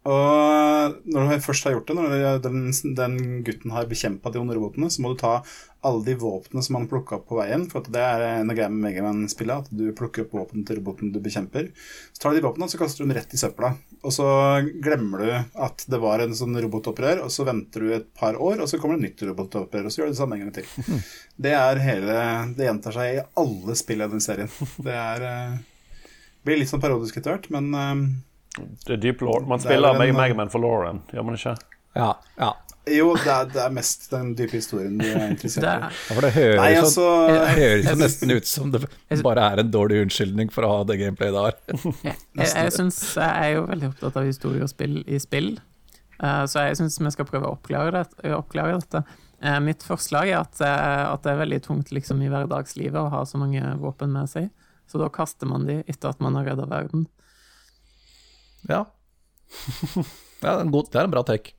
Og 0.03 0.97
når 1.07 1.29
du 1.29 1.45
først 1.45 1.67
har 1.69 1.77
gjort 1.77 1.91
det, 1.91 1.95
når 1.95 2.41
den, 2.43 2.73
den 2.99 3.19
gutten 3.47 3.75
har 3.75 3.87
bekjempa 3.91 4.33
de 4.35 4.41
onde 4.41 4.57
robotene, 4.57 4.89
så 4.91 5.03
må 5.03 5.13
du 5.13 5.21
ta 5.21 5.37
alle 5.83 6.03
de 6.07 6.15
våpnene 6.19 6.63
som 6.63 6.77
han 6.79 6.89
plukka 6.91 7.17
opp 7.19 7.29
på 7.31 7.39
veien. 7.39 7.69
For 7.71 7.87
det 7.87 8.03
er 8.03 8.25
en 8.27 8.51
av 8.51 8.59
greiene 8.59 8.75
med 8.75 8.85
Megaman-spillet, 8.89 9.67
at 9.67 9.71
du 9.75 9.93
plukker 9.99 10.25
opp 10.25 10.35
våpen 10.35 10.67
til 10.67 10.79
roboten 10.79 11.13
du 11.15 11.21
bekjemper. 11.23 11.71
Så 12.11 12.23
tar 12.23 12.35
du 12.35 12.41
de 12.41 12.45
våpnene, 12.47 12.71
så 12.71 12.81
kaster 12.81 13.03
du 13.03 13.07
dem 13.07 13.15
rett 13.19 13.35
i 13.35 13.41
søpla. 13.41 13.73
Og 14.03 14.15
så 14.15 14.27
glemmer 14.83 15.23
du 15.23 15.63
at 15.67 15.87
det 15.91 16.03
var 16.03 16.23
en 16.23 16.35
sånn 16.39 16.59
robotopprør, 16.67 17.23
og 17.27 17.31
så 17.35 17.47
venter 17.47 17.87
du 17.87 17.95
et 17.95 18.11
par 18.19 18.39
år, 18.39 18.63
og 18.63 18.71
så 18.71 18.83
kommer 18.83 18.99
det 18.99 19.05
et 19.05 19.13
nytt 19.13 19.27
robotopprør, 19.31 19.87
og 19.87 19.95
så 19.95 20.03
gjør 20.03 20.11
du 20.11 20.17
det 20.17 20.23
samme 20.23 20.39
en 20.39 20.47
gang 20.47 20.57
til. 20.59 20.99
Det 21.43 21.55
er 21.57 21.79
hele 21.83 22.17
Det 22.59 22.67
gjentar 22.67 22.95
seg 22.95 23.15
i 23.15 23.23
alle 23.43 23.79
spill 23.79 24.03
i 24.03 24.11
den 24.11 24.23
serien. 24.23 24.51
Det 24.83 24.99
er 24.99 25.31
eh, 25.31 25.57
blir 26.47 26.59
litt 26.59 26.71
sånn 26.71 26.83
parodisk 26.83 27.19
etter 27.19 27.37
hvert, 27.37 27.51
men 27.55 27.71
eh, 27.75 28.05
det 28.59 28.97
er 28.97 29.01
deep 29.01 29.23
law. 29.25 29.41
Man 29.49 29.63
spiller 29.63 29.97
en, 29.97 30.17
Megaman 30.17 30.51
for 30.53 30.63
Lauren, 30.63 31.03
gjør 31.13 31.25
man 31.29 31.39
ikke? 31.39 31.57
Ja. 31.97 32.13
ja. 32.41 32.53
Jo, 32.91 33.13
det 33.15 33.31
er, 33.31 33.51
det 33.53 33.61
er, 33.63 33.71
mest 33.71 34.09
den 34.11 34.33
dype 34.35 34.57
historien 34.59 34.97
du 34.99 35.05
er 35.07 35.29
interessert 35.31 35.63
i. 35.63 35.69
Ja, 35.71 35.91
for 36.09 36.25
det 36.27 36.33
høres, 36.35 36.59
Nei, 36.59 36.71
altså, 36.81 37.05
det 37.31 37.53
høres 37.61 37.87
jo 37.87 37.99
nesten 38.01 38.33
ut 38.35 38.49
som 38.51 38.73
det 38.75 38.81
bare 39.23 39.45
er 39.53 39.63
en 39.63 39.71
dårlig 39.71 40.01
unnskyldning 40.03 40.51
for 40.51 40.67
å 40.67 40.73
ha 40.73 40.81
det 40.89 40.97
gameplayet 40.99 41.37
det 41.37 41.45
har. 41.45 41.61
jeg 42.09 42.49
jeg, 42.49 42.73
synes, 42.75 42.99
jeg 43.15 43.29
er 43.29 43.53
jo 43.55 43.69
veldig 43.69 43.93
opptatt 43.93 44.19
av 44.19 44.27
historie 44.27 44.67
og 44.67 44.73
spill 44.73 44.99
i 45.07 45.21
spill, 45.23 45.53
uh, 46.19 46.43
så 46.51 46.67
jeg 46.67 46.81
syns 46.81 46.99
vi 46.99 47.15
skal 47.15 47.29
prøve 47.31 47.47
å 47.47 47.55
oppklare, 47.55 48.03
det, 48.03 48.35
oppklare 48.35 48.81
dette. 48.81 49.05
Uh, 49.39 49.61
mitt 49.63 49.87
forslag 49.87 50.33
er 50.33 50.41
at, 50.41 50.59
uh, 50.59 51.13
at, 51.13 51.23
det 51.23 51.37
er 51.37 51.43
veldig 51.45 51.63
tungt 51.63 51.95
liksom, 51.95 52.19
i 52.27 52.33
hverdagslivet 52.35 52.99
å 52.99 53.13
ha 53.15 53.23
så 53.29 53.39
mange 53.39 53.63
våpen 53.79 54.11
med 54.17 54.27
seg, 54.33 54.51
så 54.91 54.99
da 54.99 55.07
kaster 55.13 55.47
man 55.47 55.71
de 55.71 55.85
etter 55.87 56.11
at 56.11 56.19
man 56.25 56.35
har 56.41 56.51
redda 56.51 56.67
verden. 56.67 57.07
Ja. 58.69 58.85
det, 60.41 60.49
er 60.49 60.61
en 60.61 60.73
god, 60.75 60.91
det 60.93 61.01
er 61.01 61.09
en 61.09 61.15
bra 61.15 61.23
take. 61.27 61.57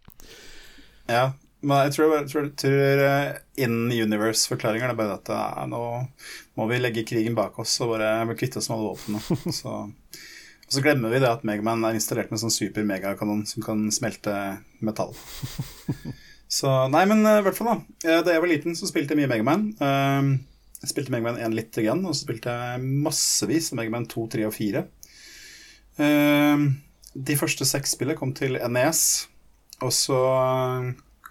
Ja, 1.11 1.31
men 1.63 1.85
jeg 1.87 1.95
tror, 1.95 2.13
jeg 2.17 2.27
tror, 2.27 2.47
tror 2.59 3.01
eh, 3.05 3.37
in 3.63 3.87
universe-forklaringer 3.87 4.91
er 4.91 4.97
bare 4.99 5.15
at 5.15 5.29
ja, 5.31 5.43
eh, 5.61 5.69
nå 5.71 5.81
må 6.59 6.67
vi 6.67 6.79
legge 6.81 7.05
krigen 7.07 7.37
bak 7.37 7.55
oss 7.63 7.77
og 7.83 7.95
bare 7.95 8.35
kvitte 8.39 8.59
oss 8.59 8.67
med 8.69 8.81
alle 8.81 8.91
våpnene. 8.91 9.53
Så, 9.59 9.77
og 10.63 10.75
så 10.75 10.83
glemmer 10.83 11.13
vi 11.13 11.21
det 11.23 11.31
at 11.31 11.45
Megaman 11.47 11.85
er 11.87 11.95
installert 11.95 12.31
med 12.31 12.39
en 12.39 12.45
sånn 12.45 12.55
super 12.55 12.83
megakanon 12.87 13.45
som 13.47 13.63
kan 13.63 13.87
smelte 13.95 14.35
metall. 14.83 15.15
Så 16.57 16.69
nei, 16.91 17.05
men 17.09 17.23
eh, 17.23 17.39
i 17.39 17.45
hvert 17.47 17.57
fall, 17.57 17.71
da. 17.71 18.19
Da 18.27 18.35
jeg 18.35 18.43
var 18.43 18.51
liten, 18.51 18.75
så 18.77 18.89
spilte 18.89 19.15
jeg 19.15 19.23
mye 19.23 19.31
Megaman. 19.31 19.69
Jeg 20.83 20.91
spilte 20.91 21.15
Megaman 21.15 21.39
1 21.39 21.55
litt 21.55 21.79
igjen, 21.79 22.03
og 22.03 22.11
så 22.11 22.25
spilte 22.27 22.51
jeg 22.51 22.83
massevis 23.07 23.71
av 23.71 23.79
Megaman 23.79 24.09
2, 24.11 24.25
3 24.35 24.49
og 24.49 24.53
4. 24.53 24.83
De 27.13 27.35
første 27.37 27.65
seks 27.69 27.93
spillene 27.93 28.17
kom 28.17 28.31
til 28.33 28.57
NES, 28.57 29.01
og 29.85 29.91
så 29.93 30.19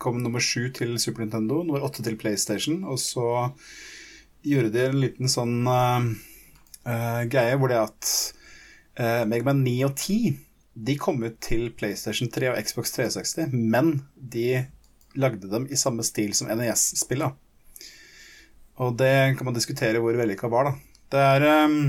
kom 0.02 0.20
nummer 0.22 0.42
sju 0.42 0.68
til 0.74 0.94
Super 1.02 1.24
Nintendo, 1.24 1.62
nummer 1.62 1.82
åtte 1.82 2.04
til 2.06 2.18
PlayStation, 2.18 2.84
og 2.86 3.00
så 3.02 3.50
gjorde 4.46 4.70
de 4.74 4.84
en 4.86 5.00
liten 5.02 5.30
sånn 5.30 5.66
uh, 5.66 6.06
uh, 6.86 7.22
greie 7.30 7.58
hvor 7.58 7.70
det 7.70 7.80
at 7.82 8.12
uh, 8.98 9.22
Megaman 9.30 9.62
9 9.62 9.74
og 9.86 9.94
10 9.94 10.38
de 10.72 10.96
kom 10.98 11.20
ut 11.22 11.36
til 11.44 11.66
PlayStation 11.76 12.30
3 12.32 12.52
og 12.52 12.62
Xbox 12.62 12.94
360, 12.94 13.52
men 13.52 13.98
de 14.14 14.62
lagde 15.18 15.50
dem 15.50 15.66
i 15.68 15.76
samme 15.76 16.06
stil 16.06 16.32
som 16.34 16.48
NES-spillet. 16.48 17.34
Og 18.80 18.94
det 18.96 19.36
kan 19.36 19.44
man 19.50 19.58
diskutere 19.58 20.00
hvor 20.00 20.16
vellykka 20.16 20.48
var, 20.48 20.70
da. 20.70 20.72
Det 21.12 21.26
er 21.34 21.44
um, 21.68 21.82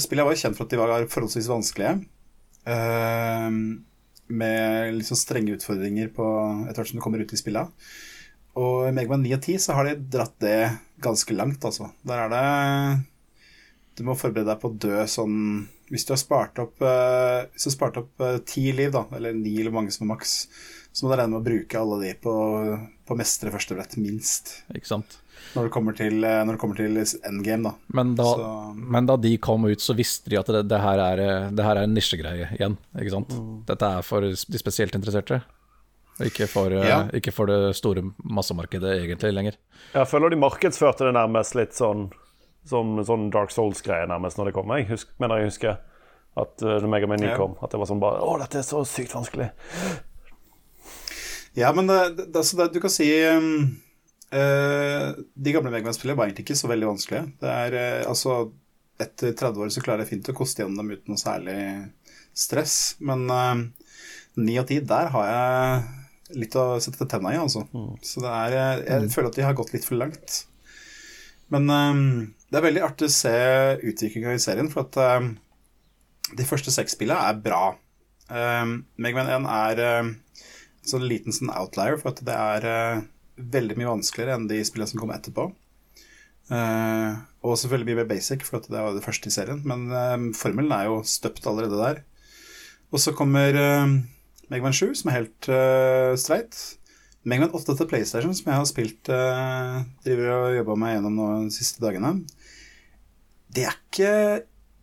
Spillet 0.00 0.24
var 0.24 0.38
kjent 0.38 0.56
for 0.56 0.64
at 0.64 0.72
de 0.72 0.80
var 0.80 1.04
forholdsvis 1.12 1.50
vanskelige. 1.52 1.98
Um, 2.62 3.84
med 4.32 5.02
sånn 5.06 5.18
strenge 5.18 5.56
utfordringer 5.56 6.10
på 6.14 6.24
etter 6.68 6.80
hvert 6.80 6.92
som 6.92 7.00
du 7.00 7.04
kommer 7.04 7.22
ut 7.22 7.32
i 7.34 7.40
spillet. 7.40 7.86
Og 8.60 8.88
i 8.88 8.92
Megaman 8.94 9.24
9 9.24 9.36
og 9.36 9.46
10 9.46 9.62
så 9.64 9.76
har 9.76 9.88
de 9.88 9.96
dratt 10.12 10.34
det 10.44 10.58
ganske 11.02 11.36
langt, 11.36 11.64
altså. 11.64 11.88
Der 12.06 12.26
er 12.26 12.32
det 12.32 12.42
Du 13.96 14.04
må 14.04 14.16
forberede 14.16 14.52
deg 14.52 14.60
på 14.60 14.70
å 14.70 14.76
dø 14.76 15.00
sånn 15.08 15.38
Hvis 15.92 16.04
du 16.08 16.12
har 16.14 16.20
spart 16.20 16.60
opp 16.62 16.80
uh, 16.84 17.48
Hvis 17.52 17.64
du 17.64 17.70
har 17.70 17.74
spart 17.74 17.98
opp 18.00 18.24
uh, 18.24 18.38
ti 18.44 18.66
liv, 18.76 18.92
da, 18.92 19.06
eller 19.16 19.36
ni 19.36 19.56
eller 19.60 19.74
mange 19.74 19.92
som 19.92 20.06
er 20.06 20.12
maks, 20.14 20.36
så 20.92 21.04
må 21.04 21.12
du 21.12 21.16
regne 21.16 21.32
med 21.32 21.40
å 21.40 21.48
bruke 21.48 21.80
alle 21.80 21.98
de 22.04 22.12
på, 22.20 22.36
på 23.08 23.16
mestre 23.16 23.52
første 23.52 23.76
brett, 23.76 23.96
minst. 24.00 24.58
Ikke 24.76 24.92
sant. 24.92 25.21
Når 25.54 25.64
det 25.68 25.72
kommer 25.74 25.96
til, 25.96 26.14
når 26.22 26.52
det 26.54 26.58
kommer 26.62 26.76
til 26.78 26.96
endgame, 27.28 27.62
da. 27.62 27.72
Men 27.92 28.14
da, 28.16 28.24
Så- 28.24 28.74
men 28.76 29.06
da 29.06 29.16
de 29.16 29.36
kom 29.38 29.64
ut, 29.64 29.78
så 29.84 29.94
visste 29.94 30.30
de 30.30 30.38
at 30.38 30.46
det, 30.46 30.68
det, 30.68 30.80
her, 30.80 30.98
er, 30.98 31.50
det 31.50 31.64
her 31.64 31.76
er 31.76 31.82
en 31.84 31.94
nisjegreie 31.94 32.48
igjen. 32.56 32.78
Ikke 32.98 33.10
sant? 33.10 33.34
Dette 33.66 33.82
er 33.98 34.02
for 34.02 34.20
de 34.24 34.32
spesielt 34.36 34.94
interesserte. 34.94 35.42
Ikke 36.20 36.46
for, 36.46 36.70
eh, 36.70 36.86
Ja. 36.88 37.08
ikke 37.12 37.32
for 37.32 37.46
det 37.46 37.74
store 37.76 38.02
massemarkedet 38.24 39.00
egentlig 39.02 39.32
lenger. 39.34 39.54
Jeg 39.94 40.06
føler 40.08 40.30
de 40.30 40.36
markedsførte 40.36 41.04
det 41.08 41.14
nærmest 41.14 41.54
litt 41.54 41.72
sånn 41.72 42.10
som 42.64 42.96
sånn 43.02 43.30
Dark 43.32 43.50
Souls-greie 43.50 44.06
nærmest 44.06 44.36
når 44.38 44.44
det 44.46 44.54
kom. 44.54 44.68
Jeg 44.76 44.86
husker, 44.88 45.10
mener 45.18 45.38
jeg 45.40 45.48
husker 45.50 45.78
at 46.36 46.62
uh, 46.62 46.78
når 46.80 46.88
Mega 46.88 47.06
Man 47.08 47.18
9 47.20 47.30
Ja. 47.32 47.36
kom, 47.36 47.56
at 47.62 47.70
det 47.70 47.78
var 47.80 47.86
sånn 47.86 48.00
bare 48.00 48.20
Å, 48.22 48.38
dette 48.38 48.58
er 48.58 48.62
så 48.62 48.84
sykt 48.86 49.12
vanskelig. 49.12 49.50
Ja, 51.54 51.72
men 51.72 51.86
det, 51.90 52.16
det, 52.16 52.36
altså 52.36 52.56
det, 52.56 52.72
du 52.72 52.80
kan 52.80 52.90
si 52.92 53.08
um, 53.28 53.76
eh, 54.34 55.08
De 55.34 55.54
gamle 55.54 55.72
Megaman-spillene 55.72 56.18
var 56.18 56.28
egentlig 56.28 56.46
ikke 56.48 56.58
så 56.58 56.70
veldig 56.70 56.90
vanskelige. 56.92 57.24
Det 57.42 57.50
er 57.52 57.78
uh, 57.78 58.10
altså 58.10 58.36
Etter 59.02 59.32
30 59.34 59.64
år 59.64 59.70
så 59.74 59.82
klarer 59.82 60.04
jeg 60.04 60.12
fint 60.12 60.28
å 60.30 60.36
koste 60.36 60.62
gjennom 60.62 60.82
dem 60.82 60.92
uten 60.94 61.14
noe 61.14 61.20
særlig 61.20 61.56
stress. 62.36 62.76
Men 63.02 63.24
uh, 63.30 63.62
9 64.38 64.60
og 64.62 64.68
10, 64.68 64.86
der 64.88 65.10
har 65.14 65.28
jeg 65.28 66.38
litt 66.42 66.56
å 66.56 66.66
sette 66.80 67.08
tenna 67.10 67.34
i, 67.34 67.40
altså. 67.40 67.64
Så 68.04 68.22
det 68.24 68.32
er 68.32 68.56
jeg, 68.56 68.82
Jeg 68.88 69.12
føler 69.12 69.30
at 69.32 69.38
de 69.38 69.46
har 69.46 69.56
gått 69.58 69.72
litt 69.74 69.88
for 69.88 70.00
langt. 70.00 70.38
Men 71.52 71.68
um, 71.68 72.04
det 72.48 72.58
er 72.58 72.64
veldig 72.64 72.84
artig 72.86 73.08
å 73.10 73.12
se 73.12 73.34
utviklinga 73.90 74.32
i 74.32 74.40
serien, 74.40 74.70
for 74.72 74.86
at 74.86 75.20
um, 75.20 75.34
de 76.38 76.46
første 76.48 76.72
seks 76.72 76.96
spillene 76.96 77.28
er 77.28 77.42
bra. 77.44 77.64
Um, 78.32 78.78
Megaman 78.96 79.44
1 79.44 79.50
er 79.52 79.82
um, 80.00 80.14
så 80.86 80.98
en 80.98 81.06
liten 81.06 81.34
sånn 81.34 81.52
outlier, 81.52 81.98
for 82.00 82.12
at 82.12 82.22
det 82.26 82.34
er 82.34 82.64
eh, 82.66 83.02
veldig 83.36 83.78
mye 83.78 83.90
vanskeligere 83.90 84.36
enn 84.38 84.48
de 84.50 84.60
spillene 84.66 84.90
som 84.90 85.02
kommer 85.02 85.18
etterpå. 85.18 85.48
Uh, 86.52 87.22
og 87.46 87.56
selvfølgelig 87.56 87.88
mye 87.88 88.00
mer 88.02 88.10
basic, 88.10 88.44
for 88.44 88.60
det 88.64 88.76
var 88.76 88.96
det 88.96 89.04
første 89.04 89.30
i 89.30 89.34
serien. 89.34 89.62
Men 89.68 89.86
uh, 89.92 90.30
formelen 90.36 90.74
er 90.74 90.90
jo 90.90 91.00
støpt 91.06 91.46
allerede 91.48 91.80
der. 91.80 92.02
Og 92.92 93.00
så 93.00 93.14
kommer 93.16 93.56
uh, 93.56 93.96
Megaman 94.52 94.76
7, 94.76 94.92
som 95.00 95.10
er 95.10 95.20
helt 95.22 95.48
uh, 95.48 96.12
streit. 96.20 96.58
Megaman 97.24 97.54
8 97.56 97.76
til 97.78 97.88
PlayStation, 97.88 98.34
som 98.36 98.50
jeg 98.50 98.60
har 98.60 98.68
spilt 98.68 99.10
uh, 99.12 99.82
Driver 100.04 100.32
og 100.36 100.56
jobba 100.58 100.78
meg 100.82 100.96
gjennom 100.96 101.18
nå 101.18 101.28
de 101.46 101.54
siste 101.54 101.82
dagene. 101.84 102.16
Det 103.52 103.68
er 103.68 103.76
ikke 103.78 104.14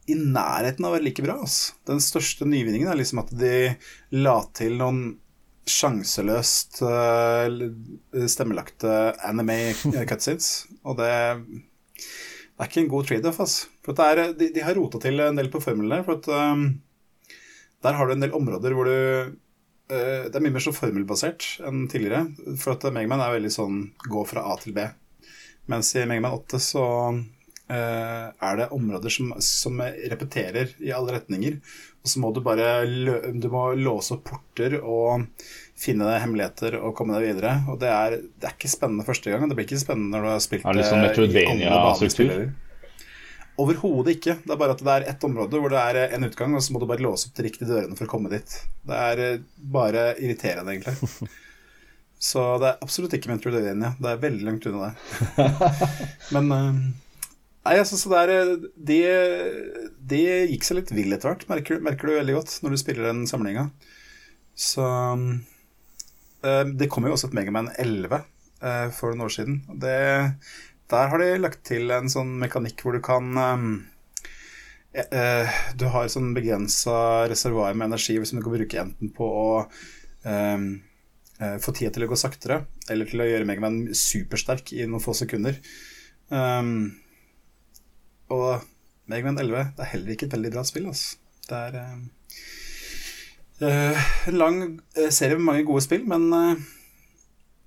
i 0.10 0.16
nærheten 0.18 0.86
av 0.86 0.94
å 0.94 0.96
være 0.98 1.06
like 1.06 1.26
bra. 1.26 1.38
Altså. 1.44 1.76
Den 1.90 2.02
største 2.02 2.48
nyvinningen 2.50 2.90
er 2.90 2.98
liksom 2.98 3.22
at 3.22 3.34
de 3.36 3.76
la 4.18 4.40
til 4.58 4.80
noen 4.80 5.04
sjanseløst 5.70 6.82
uh, 6.84 7.48
stemmelagte 8.30 8.94
anime 9.28 9.74
cutscenes. 10.10 10.68
Og 10.84 11.00
det, 11.00 11.10
er 12.60 12.68
ikke 12.68 12.84
en 12.84 12.92
god 12.92 13.10
trade-off, 13.10 13.42
altså. 13.44 13.70
For 13.86 14.06
er, 14.06 14.34
de, 14.38 14.50
de 14.56 14.64
har 14.66 14.78
rota 14.78 15.02
til 15.02 15.22
en 15.24 15.40
del 15.40 15.52
på 15.52 15.62
formlene. 15.64 16.02
For 16.08 16.20
at 16.20 16.30
um, 16.30 16.66
der 17.86 17.96
har 17.96 18.08
du 18.08 18.16
en 18.16 18.26
del 18.26 18.36
områder 18.36 18.76
hvor 18.76 18.90
du 18.90 18.98
uh, 18.98 20.24
Det 20.28 20.36
er 20.36 20.44
mye 20.44 20.58
mer 20.58 20.66
så 20.66 20.76
formelbasert 20.76 21.48
enn 21.66 21.88
tidligere. 21.92 22.28
For 22.60 22.76
at 22.76 22.88
Megaman 22.94 23.24
er 23.24 23.38
veldig 23.38 23.54
sånn 23.56 23.84
gå 24.10 24.26
fra 24.30 24.46
A 24.52 24.58
til 24.62 24.76
B. 24.78 24.88
Mens 25.72 25.94
i 25.96 26.06
Megaman 26.10 26.36
8 26.42 26.62
så 26.64 26.86
uh, 27.14 28.26
er 28.30 28.60
det 28.60 28.72
områder 28.76 29.14
som, 29.14 29.34
som 29.44 29.80
repeterer 29.82 30.76
i 30.84 30.94
alle 30.96 31.20
retninger. 31.20 31.60
Og 32.10 32.14
så 32.16 32.22
må 32.24 32.32
du 32.34 32.40
bare 32.42 32.70
du 33.38 33.50
må 33.54 33.68
låse 33.78 34.16
opp 34.16 34.24
porter 34.32 34.80
og 34.80 35.28
finne 35.78 36.16
hemmeligheter 36.20 36.80
og 36.82 36.96
komme 36.98 37.20
deg 37.20 37.28
videre. 37.36 37.60
Og 37.70 37.78
det 37.82 37.92
er, 37.94 38.16
det 38.42 38.50
er 38.50 38.56
ikke 38.56 38.72
spennende 38.72 39.06
første 39.06 39.30
gang. 39.30 39.46
Det 39.46 39.58
blir 39.60 39.68
ikke 39.68 39.82
spennende 39.84 40.18
når 40.18 40.26
du 40.26 40.30
har 40.32 40.42
spilt 40.42 40.66
Er 40.66 40.80
det 40.80 40.88
sånn 40.90 41.04
det 41.06 41.06
i 41.06 41.14
alle 41.14 41.14
Metroidvania-struktur? 41.14 41.86
banespillere. 41.86 42.48
Overhodet 43.60 44.16
ikke. 44.16 44.38
Det 44.42 44.56
er 44.56 44.62
bare 44.64 44.74
at 44.74 44.82
det 44.88 44.96
er 44.96 45.06
ett 45.12 45.28
område 45.28 45.62
hvor 45.62 45.74
det 45.74 45.84
er 45.84 46.16
en 46.16 46.26
utgang, 46.26 46.56
og 46.58 46.64
så 46.66 46.74
må 46.74 46.82
du 46.82 46.88
bare 46.90 47.04
låse 47.06 47.30
opp 47.30 47.38
de 47.38 47.46
riktige 47.46 47.70
dørene 47.70 48.00
for 48.00 48.08
å 48.08 48.12
komme 48.16 48.32
dit. 48.34 48.56
Det 48.90 49.04
er 49.12 49.22
eh, 49.26 49.46
bare 49.78 50.06
irriterende, 50.18 50.74
egentlig. 50.74 51.30
Så 52.20 52.42
det 52.60 52.72
er 52.74 52.82
absolutt 52.84 53.14
ikke 53.16 53.30
Metroidvania. 53.32 53.94
Det 54.00 54.10
er 54.12 54.24
veldig 54.26 54.48
langt 54.48 54.66
unna 54.68 54.90
det. 54.90 55.52
Men 56.36 56.52
eh, 56.56 56.82
Nei, 57.70 57.76
altså, 57.84 58.00
så 58.02 58.10
det 58.10 58.20
er 58.24 58.32
eh, 58.34 58.54
de, 58.90 58.96
de 60.10 60.20
gikk 60.50 60.64
seg 60.66 60.80
litt 60.80 60.92
vill 60.96 61.14
etter 61.14 61.30
hvert, 61.30 61.46
merker, 61.52 61.78
merker 61.86 62.10
du 62.10 62.16
veldig 62.16 62.34
godt 62.40 62.54
når 62.64 62.74
du 62.74 62.78
spiller 62.82 63.06
den 63.12 63.28
samlinga. 63.30 63.68
Så 64.58 64.86
eh, 66.42 66.64
Det 66.74 66.88
kom 66.90 67.06
jo 67.06 67.14
også 67.14 67.30
et 67.30 67.36
Megaman 67.38 67.70
11 67.76 68.16
eh, 68.18 68.88
for 68.96 69.14
noen 69.14 69.28
år 69.28 69.36
siden. 69.36 69.60
Det, 69.84 70.00
der 70.90 71.12
har 71.12 71.22
de 71.22 71.28
lagt 71.38 71.62
til 71.70 71.94
en 71.94 72.10
sånn 72.10 72.32
mekanikk 72.42 72.82
hvor 72.82 72.98
du 72.98 73.04
kan 73.06 73.38
Du 74.90 75.84
har 75.94 76.08
sånn 76.10 76.32
begrensa 76.34 77.28
reservoar 77.30 77.76
med 77.78 77.92
energi 77.92 78.16
som 78.26 78.40
du 78.40 78.42
kan 78.48 78.56
bruke 78.56 78.80
enten 78.82 79.12
på 79.14 79.28
å 79.30 79.52
få 81.62 81.76
tida 81.78 81.92
til 81.94 82.08
å 82.08 82.10
gå 82.10 82.18
saktere, 82.18 82.64
eller 82.90 83.06
til 83.08 83.22
å 83.22 83.30
gjøre 83.30 83.46
Megaman 83.46 83.78
supersterk 83.94 84.74
i 84.74 84.90
noen 84.90 85.06
få 85.06 85.14
sekunder. 85.16 85.62
Um, 86.34 86.98
og 88.30 88.66
Megaman 89.10 89.40
11 89.42 89.72
det 89.78 89.86
er 89.86 89.92
heller 89.96 90.14
ikke 90.14 90.28
et 90.30 90.36
veldig 90.38 90.52
bra 90.54 90.64
spill. 90.68 90.90
Altså. 90.92 91.18
Det 91.50 91.58
er 91.58 91.80
eh, 93.66 94.12
en 94.30 94.38
lang 94.38 94.60
eh, 94.96 95.10
serie 95.10 95.38
med 95.40 95.48
mange 95.48 95.66
gode 95.68 95.82
spill, 95.86 96.06
men 96.08 96.28
uh, 96.34 96.54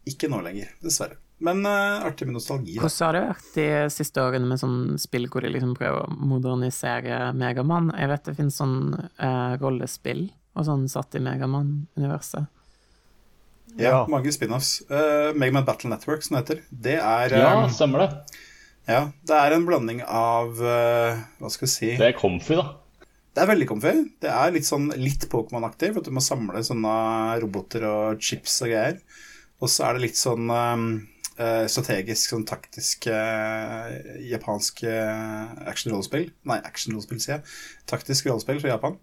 ikke 0.08 0.30
nå 0.30 0.38
lenger, 0.44 0.70
dessverre. 0.84 1.18
Men 1.42 1.64
uh, 1.66 2.04
artig 2.06 2.28
med 2.28 2.36
nostalgi. 2.38 2.76
Da. 2.76 2.84
Hvordan 2.84 3.06
har 3.08 3.16
det 3.16 3.22
vært 3.26 3.48
de 3.56 3.66
siste 3.90 4.22
årene 4.22 4.46
med 4.46 4.60
sånn 4.62 4.78
spill 5.02 5.26
hvor 5.26 5.42
de 5.42 5.50
liksom 5.50 5.74
prøver 5.74 6.04
å 6.04 6.14
modernisere 6.14 7.32
Megamann? 7.34 7.90
Jeg 7.98 8.12
vet 8.12 8.28
det 8.28 8.36
finnes 8.38 8.58
sånn 8.62 8.76
eh, 8.94 9.54
rollespill 9.58 10.28
og 10.54 10.68
sånn 10.68 10.84
satt 10.92 11.16
i 11.18 11.22
Megamann-universet. 11.24 12.46
Ja, 13.74 13.88
Ja. 13.88 13.98
mange 14.06 14.30
spin-offs. 14.30 14.82
Uh, 14.86 15.32
Megaman 15.34 15.64
Battle 15.66 15.90
Network, 15.90 16.22
som 16.22 16.36
det 16.36 16.42
heter. 16.44 16.62
Det 16.70 16.96
er, 17.00 17.34
Ja, 17.40 17.64
um, 17.64 17.70
stemmer 17.72 18.04
det. 18.04 18.10
Ja, 18.88 19.02
det 19.28 19.38
er 19.38 19.54
en 19.54 19.66
blanding 19.66 20.00
av 20.02 20.58
eh, 20.58 21.20
Hva 21.38 21.50
skal 21.52 21.68
jeg 21.68 21.72
si 21.72 21.90
Det 22.00 22.08
er 22.08 22.16
comfy, 22.18 22.56
da. 22.58 22.64
Det 23.32 23.40
er 23.40 23.48
veldig 23.48 23.68
comfy. 23.70 23.92
Det 24.20 24.28
er 24.28 24.52
litt 24.52 24.66
sånn 24.68 24.90
litt 25.00 25.24
Pokémon-aktig, 25.32 25.92
for 25.92 26.02
at 26.02 26.10
du 26.10 26.12
må 26.12 26.20
samle 26.24 26.60
sånne 26.66 26.96
roboter 27.40 27.86
og 27.88 28.20
chips 28.20 28.58
og 28.66 28.74
greier. 28.74 28.98
Og 29.62 29.70
så 29.72 29.86
er 29.86 29.96
det 29.96 30.04
litt 30.04 30.18
sånn 30.20 30.50
um, 30.52 30.84
eh, 31.38 31.64
strategisk, 31.70 32.34
sånn 32.34 32.44
taktisk 32.48 33.08
eh, 33.08 33.94
japansk 34.28 34.84
eh, 34.84 35.54
action-rollespill. 35.70 36.28
Nei, 36.50 36.58
action-rollespill, 36.60 37.22
sier 37.24 37.38
jeg. 37.38 37.56
Taktisk 37.94 38.28
rollespill 38.28 38.60
fra 38.60 38.74
Japan. 38.74 39.00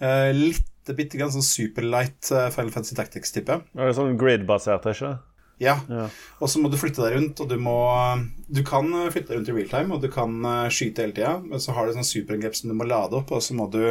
Uh, 0.00 0.32
litt 0.34 0.90
bitte 0.96 1.20
grann 1.20 1.30
sånn 1.30 1.44
superlight 1.44 2.32
uh, 2.32 2.48
Final 2.50 2.72
Fantasy 2.74 2.96
Tactics-type. 2.98 3.60
Det 3.76 3.92
sånn 3.94 4.18
grid-basert, 4.18 4.88
ikke 4.90 5.14
Ja. 5.60 5.76
Ja. 5.92 6.08
Og 6.40 6.48
så 6.48 6.60
må 6.62 6.70
du 6.72 6.78
flytte 6.80 7.04
deg 7.04 7.18
rundt, 7.18 7.40
og 7.42 7.50
du 7.50 7.58
må 7.60 7.76
Du 8.48 8.62
kan 8.66 8.88
flytte 9.12 9.30
deg 9.30 9.38
rundt 9.38 9.52
i 9.52 9.56
real 9.58 9.72
time, 9.72 9.94
og 9.96 10.02
du 10.02 10.08
kan 10.12 10.36
eh, 10.48 10.66
skyte 10.72 11.04
hele 11.04 11.16
tida, 11.16 11.36
men 11.44 11.62
så 11.62 11.76
har 11.76 11.86
du 11.86 11.94
sånn 11.94 12.08
superangrep 12.08 12.56
som 12.56 12.72
du 12.72 12.76
må 12.78 12.88
lade 12.88 13.18
opp, 13.18 13.30
og 13.36 13.44
så 13.44 13.56
må 13.56 13.68
du 13.70 13.82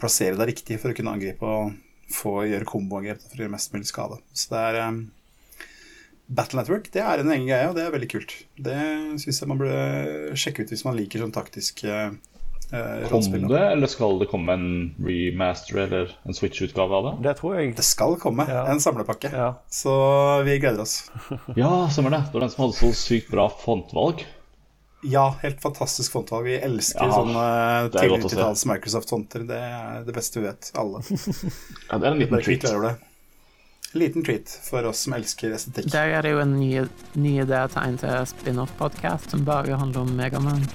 plassere 0.00 0.36
deg 0.36 0.50
riktig 0.52 0.80
for 0.82 0.92
å 0.92 0.96
kunne 0.96 1.14
angripe 1.16 1.46
og 1.46 1.76
få 2.12 2.44
gjøre 2.46 2.68
komboangrep 2.68 3.22
for 3.22 3.38
å 3.38 3.44
gjøre 3.44 3.54
mest 3.54 3.72
mulig 3.74 3.88
skade. 3.88 4.18
Så 4.36 4.52
det 4.52 4.62
er 4.68 4.80
um, 4.90 5.00
Battle 6.26 6.60
Network 6.60 6.90
det 6.94 7.02
er 7.02 7.22
en 7.22 7.32
egen 7.32 7.48
greie, 7.48 7.70
og 7.70 7.76
det 7.78 7.86
er 7.86 7.94
veldig 7.94 8.10
kult. 8.12 8.34
Det 8.58 8.78
syns 9.22 9.40
jeg 9.42 9.50
man 9.50 9.62
burde 9.62 10.36
sjekke 10.38 10.64
ut 10.64 10.74
hvis 10.74 10.84
man 10.86 10.98
liker 10.98 11.22
sånn 11.22 11.34
taktisk 11.34 11.82
uh, 11.88 12.10
Uh, 12.72 13.04
Kom 13.08 13.22
det, 13.48 13.60
eller 13.62 13.86
skal 13.86 14.16
det 14.18 14.26
komme 14.26 14.52
en 14.56 14.94
remaster 14.98 15.76
eller 15.84 16.08
en 16.26 16.34
Switch-utgave 16.34 16.96
av 16.98 17.04
det? 17.06 17.12
Det 17.28 17.34
tror 17.38 17.60
jeg. 17.60 17.76
Det 17.78 17.84
skal 17.86 18.16
komme 18.18 18.42
Ja. 18.48 18.64
en 18.72 18.80
samlepakke, 18.82 19.30
Ja. 19.32 19.52
så 19.70 20.42
vi 20.44 20.58
gleder 20.58 20.82
oss. 20.82 21.10
Ja, 21.56 21.86
stemmer 21.88 22.10
det. 22.10 22.24
Det 22.26 22.34
var 22.34 22.40
den 22.40 22.50
som 22.50 22.64
hadde 22.64 22.78
så 22.80 22.90
sykt 22.92 23.30
bra 23.30 23.46
fontvalg. 23.62 24.24
Ja, 25.06 25.36
helt 25.42 25.60
fantastisk 25.62 26.10
fontvalg. 26.16 26.44
Vi 26.48 26.56
elsker 26.58 27.06
Ja, 27.06 27.12
sånne 27.20 27.44
det 27.92 28.00
tidlig 28.00 28.10
godt 28.16 28.24
å 28.24 28.30
se. 28.30 28.36
90-talls 28.36 28.66
Microsoft-fonter. 28.72 29.46
Det 29.46 29.60
er 29.62 30.02
det 30.08 30.14
beste 30.16 30.40
vi 30.40 30.46
vet, 30.48 30.72
alle. 30.74 31.04
Ja, 31.92 31.98
det 31.98 32.02
er 32.02 32.10
en 32.10 32.18
liten 32.18 32.42
treat. 32.42 32.66
det. 32.82 32.96
Liten 33.94 34.24
treat 34.26 34.50
for 34.66 34.82
oss 34.90 35.04
som 35.06 35.14
elsker 35.14 35.54
estetikk. 35.54 35.86
Der 35.94 36.16
er 36.18 36.22
det 36.26 36.34
jo 36.34 36.40
en 36.42 36.58
ny, 36.58 36.82
ny 37.14 37.36
idé 37.46 37.62
til 37.70 37.82
en 37.86 38.26
spin-off-podkast 38.26 39.30
som 39.30 39.44
bare 39.46 39.78
handler 39.78 40.02
om 40.02 40.16
Megaman. 40.18 40.66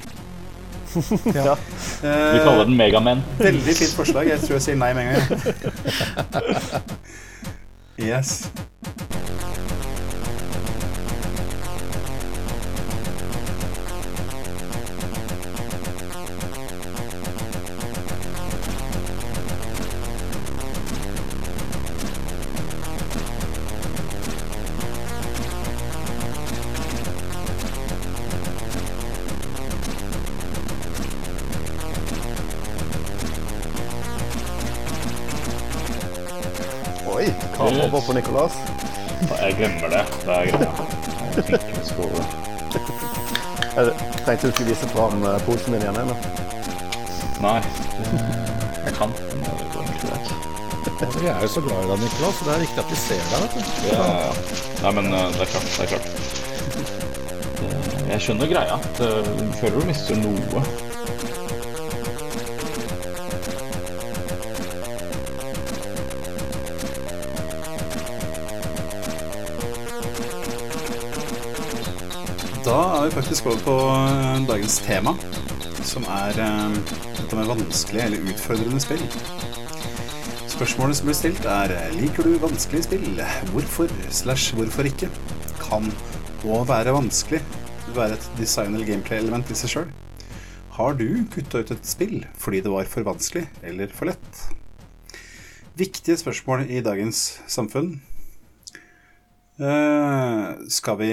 Ja. 1.36 1.56
Vi 2.02 2.40
kaller 2.44 2.66
den 2.66 2.78
Megamen. 2.78 3.24
Veldig 3.40 3.76
fint 3.78 3.94
forslag. 3.96 4.28
Jeg 4.32 4.42
tror 4.44 4.58
jeg 4.58 4.66
sier 4.68 4.80
nei 4.82 4.92
med 4.98 5.04
en 5.08 5.14
gang. 5.16 6.82
Yes. 8.02 8.48
Kamera 38.02 38.06
for 38.06 38.14
Nicolas. 38.14 38.54
Jeg 39.42 39.56
glemmer 39.56 39.90
det. 39.90 40.06
Det 40.26 40.30
er 40.30 40.46
greia. 40.52 40.72
Jeg 43.76 43.94
tenkte 44.26 44.48
du 44.48 44.52
skulle 44.52 44.70
vise 44.70 44.88
fram 44.90 45.24
eh, 45.24 45.40
posen 45.46 45.74
din 45.74 45.82
igjen. 45.82 45.96
eller? 45.96 46.16
Nei, 47.42 47.62
jeg 48.86 48.94
kan. 48.98 49.10
Vi 51.22 51.28
er 51.28 51.42
jo 51.42 51.48
så 51.48 51.62
glad 51.62 51.84
i 51.84 51.88
deg, 51.90 52.00
Niklas, 52.04 52.42
det 52.46 52.54
er 52.54 52.60
viktig 52.62 52.80
at 52.84 52.92
vi 52.92 52.96
ser 52.96 53.24
deg. 53.32 53.40
vet 53.42 53.54
du. 53.56 53.60
Ja, 53.90 54.06
ja. 54.26 54.32
Nei, 54.84 54.92
men 55.00 55.14
eh, 55.14 55.28
det 55.38 55.42
er 55.42 55.52
klart. 55.54 55.68
Det 55.78 55.82
er 55.82 55.88
klart. 55.96 56.08
Jeg 58.12 58.22
skjønner 58.22 58.48
greia. 58.52 58.76
Føler 59.62 59.80
du 59.80 59.86
mister 59.88 60.16
noe. 60.20 60.91
Faktisk 73.12 73.46
over 73.46 73.60
på 73.66 73.74
eh, 73.92 74.44
dagens 74.48 74.78
tema, 74.86 75.12
som 75.84 76.06
er 76.08 76.38
eh, 76.40 76.76
dette 77.18 77.36
med 77.36 77.50
vanskelige 77.50 78.06
eller 78.08 78.30
utfordrende 78.32 78.80
spill. 78.80 79.02
Spørsmålet 80.48 80.96
som 80.96 81.10
blir 81.10 81.18
stilt 81.18 81.48
er 81.50 81.74
Liker 81.98 82.24
du 82.24 82.38
vanskelige 82.40 82.86
spill? 82.86 83.20
Hvorfor 83.52 83.92
slash 84.16 84.56
hvorfor 84.56 84.88
ikke? 84.88 85.10
Kan 85.60 85.90
å 86.48 86.62
være 86.70 86.94
vanskelig 86.96 87.42
være 87.98 88.16
et 88.16 88.30
design- 88.40 88.78
eller 88.78 88.88
gameplay-element 88.88 89.52
i 89.52 89.60
seg 89.60 89.74
sjøl? 89.76 89.92
Har 90.78 90.96
du 90.96 91.26
kutta 91.36 91.66
ut 91.66 91.76
et 91.76 91.92
spill 91.92 92.24
fordi 92.40 92.64
det 92.64 92.72
var 92.72 92.88
for 92.88 93.04
vanskelig 93.12 93.44
eller 93.60 93.92
for 93.92 94.08
lett? 94.08 94.42
Viktige 95.76 96.16
spørsmål 96.24 96.64
i 96.72 96.80
dagens 96.86 97.42
samfunn. 97.52 97.98
Uh, 99.60 100.64
skal 100.72 100.98
vi 101.04 101.12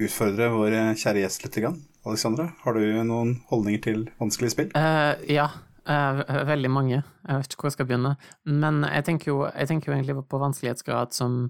utfordre 0.00 0.48
vår 0.52 0.76
kjære 1.00 1.24
gjest 1.24 1.44
litt? 1.44 1.58
Alexandra, 2.02 2.48
har 2.64 2.74
du 2.76 2.82
noen 3.06 3.36
holdninger 3.50 3.82
til 3.84 4.00
vanskelige 4.20 4.54
spill? 4.54 4.70
Uh, 4.74 5.14
ja, 5.30 5.48
uh, 5.86 6.22
veldig 6.48 6.70
mange. 6.72 6.98
Jeg 6.98 7.42
vet 7.42 7.52
ikke 7.52 7.64
hvor 7.64 7.70
jeg 7.70 7.76
skal 7.76 7.88
begynne. 7.90 8.14
Men 8.48 8.82
jeg 8.88 9.06
tenker 9.08 9.32
jo, 9.32 9.38
jeg 9.50 9.70
tenker 9.70 9.90
jo 9.90 9.96
egentlig 9.96 10.16
på 10.30 10.40
vanskelighetsgrad 10.42 11.14
som, 11.16 11.44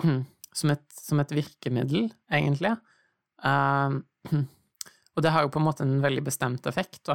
som, 0.60 0.72
et, 0.72 0.86
som 0.96 1.20
et 1.22 1.34
virkemiddel, 1.36 2.10
egentlig. 2.32 2.76
Uh, 3.44 4.00
og 5.16 5.24
det 5.24 5.34
har 5.34 5.44
jo 5.44 5.52
på 5.52 5.60
en 5.60 5.68
måte 5.68 5.84
en 5.84 5.98
veldig 6.04 6.24
bestemt 6.26 6.68
effekt. 6.70 7.12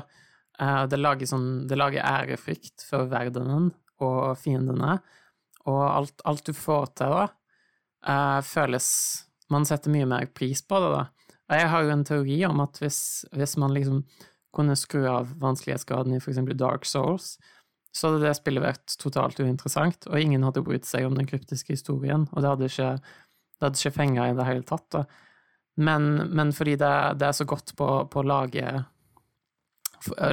Det, 0.62 0.98
lager 1.00 1.26
sånn, 1.26 1.64
det 1.66 1.78
lager 1.80 2.04
ærefrykt 2.06 2.84
for 2.86 3.08
verdenen 3.10 3.72
og 4.04 4.36
fiendene, 4.38 4.98
og 5.70 5.82
alt, 5.86 6.22
alt 6.28 6.46
du 6.46 6.54
får 6.58 6.92
til 7.00 7.16
eh, 7.22 8.40
føles 8.46 8.88
Man 9.52 9.68
setter 9.68 9.94
mye 9.94 10.08
mer 10.10 10.30
pris 10.36 10.64
på 10.64 10.80
det, 10.84 10.92
da. 10.96 11.32
Jeg 11.52 11.68
har 11.68 11.84
jo 11.84 11.92
en 11.92 12.06
teori 12.08 12.38
om 12.48 12.62
at 12.64 12.78
hvis, 12.80 13.00
hvis 13.36 13.58
man 13.60 13.74
liksom 13.76 14.06
kunne 14.56 14.76
skru 14.80 15.04
av 15.08 15.34
vanskelighetsgraden 15.40 16.16
i 16.16 16.22
for 16.22 16.32
eksempel 16.32 16.56
Dark 16.60 16.88
Souls, 16.88 17.36
så 17.92 18.08
hadde 18.08 18.24
det 18.24 18.38
spillet 18.38 18.64
vært 18.64 18.96
totalt 19.00 19.40
uinteressant, 19.44 20.08
og 20.08 20.20
ingen 20.20 20.46
hadde 20.48 20.64
brydd 20.64 20.88
seg 20.88 21.08
om 21.08 21.18
den 21.18 21.28
kryptiske 21.28 21.76
historien, 21.76 22.24
og 22.32 22.44
det 22.44 22.54
hadde 22.54 22.70
ikke, 22.72 22.92
det 22.96 23.68
hadde 23.68 23.82
ikke 23.82 23.98
fenga 23.98 24.30
i 24.30 24.38
det 24.38 24.48
hele 24.48 24.64
tatt. 24.68 24.88
Da. 24.96 25.04
Men, 25.80 26.08
men 26.32 26.54
fordi 26.56 26.78
det, 26.80 26.94
det 27.20 27.28
er 27.28 27.36
så 27.36 27.48
godt 27.48 27.76
på, 27.80 27.90
på 28.12 28.24
å 28.24 28.28
lage 28.28 28.66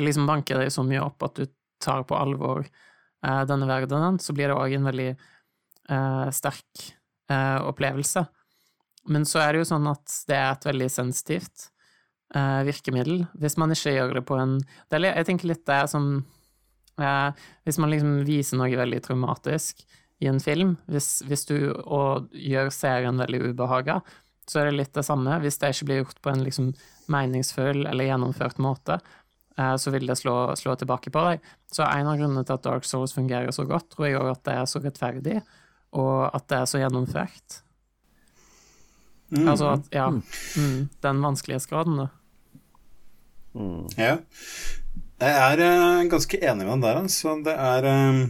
Liksom 0.01 0.25
banker 0.25 0.63
deg 0.63 0.71
så 0.73 0.81
mye 0.81 1.03
opp 1.05 1.21
at 1.27 1.35
du 1.37 1.51
tar 1.85 2.07
på 2.09 2.17
alvor 2.17 2.63
eh, 2.65 3.43
denne 3.45 3.67
verdenen, 3.69 4.17
så 4.17 4.33
blir 4.33 4.49
det 4.49 4.57
òg 4.57 4.73
en 4.79 4.89
veldig 4.89 5.09
eh, 5.13 6.29
sterk 6.33 6.87
eh, 7.29 7.59
opplevelse. 7.69 8.23
Men 9.09 9.25
så 9.29 9.43
er 9.43 9.53
det 9.53 9.63
jo 9.63 9.71
sånn 9.71 9.89
at 9.91 10.15
det 10.29 10.37
er 10.37 10.51
et 10.53 10.67
veldig 10.69 10.89
sensitivt 10.93 11.69
uh, 12.37 12.63
virkemiddel, 12.69 13.25
hvis 13.41 13.57
man 13.61 13.73
ikke 13.75 13.95
gjør 13.95 14.19
det 14.19 14.25
på 14.29 14.37
en 14.41 14.59
det 14.61 15.01
er, 15.01 15.07
Jeg 15.11 15.29
tenker 15.31 15.53
litt 15.53 15.65
det 15.69 15.79
er 15.83 15.89
som 15.91 16.11
uh, 17.01 17.31
Hvis 17.65 17.81
man 17.81 17.93
liksom 17.95 18.19
viser 18.29 18.61
noe 18.61 18.81
veldig 18.81 19.01
traumatisk 19.07 19.87
i 20.19 20.27
en 20.27 20.41
film, 20.43 20.75
hvis, 20.91 21.21
hvis 21.31 21.47
du 21.47 21.55
gjør 21.55 22.73
serien 22.75 23.21
veldig 23.23 23.53
ubehaga, 23.53 24.01
så 24.51 24.59
er 24.59 24.67
det 24.67 24.79
litt 24.81 24.97
det 24.97 25.05
samme. 25.07 25.37
Hvis 25.45 25.61
det 25.63 25.71
ikke 25.71 25.87
blir 25.87 26.01
gjort 26.03 26.19
på 26.25 26.33
en 26.33 26.43
liksom 26.43 26.73
meningsfull 27.13 27.85
eller 27.87 28.09
gjennomført 28.09 28.59
måte, 28.59 28.97
eh, 29.55 29.77
så 29.79 29.93
vil 29.95 30.09
det 30.11 30.19
slå, 30.19 30.57
slå 30.59 30.75
tilbake 30.81 31.13
på 31.15 31.23
deg. 31.29 31.47
Så 31.71 31.87
en 31.87 32.11
av 32.11 32.19
grunnene 32.19 32.43
til 32.43 32.57
at 32.57 32.67
Dark 32.67 32.89
Souls 32.89 33.15
fungerer 33.15 33.55
så 33.55 33.63
godt, 33.69 33.93
tror 33.95 34.09
jeg 34.09 34.19
òg 34.19 34.33
at 34.33 34.45
det 34.49 34.57
er 34.57 34.67
så 34.73 34.83
rettferdig, 34.83 35.39
og 36.03 36.17
at 36.33 36.51
det 36.51 36.59
er 36.59 36.71
så 36.73 36.83
gjennomført. 36.83 37.61
Mm. 39.29 39.49
Altså 39.49 39.73
at, 39.75 39.89
ja, 39.93 40.07
mm, 40.09 40.89
den 41.05 41.21
vanskelighetsgraden, 41.25 41.99
da. 42.01 42.09
Ja. 43.99 44.17
Jeg 45.19 45.35
er 45.35 45.63
uh, 45.65 46.07
ganske 46.11 46.39
enig 46.39 46.65
med 46.65 46.73
den 46.77 46.85
der. 46.85 47.01
Altså. 47.03 47.35
Det 47.45 47.55
er 47.55 47.89
uh, 47.89 48.27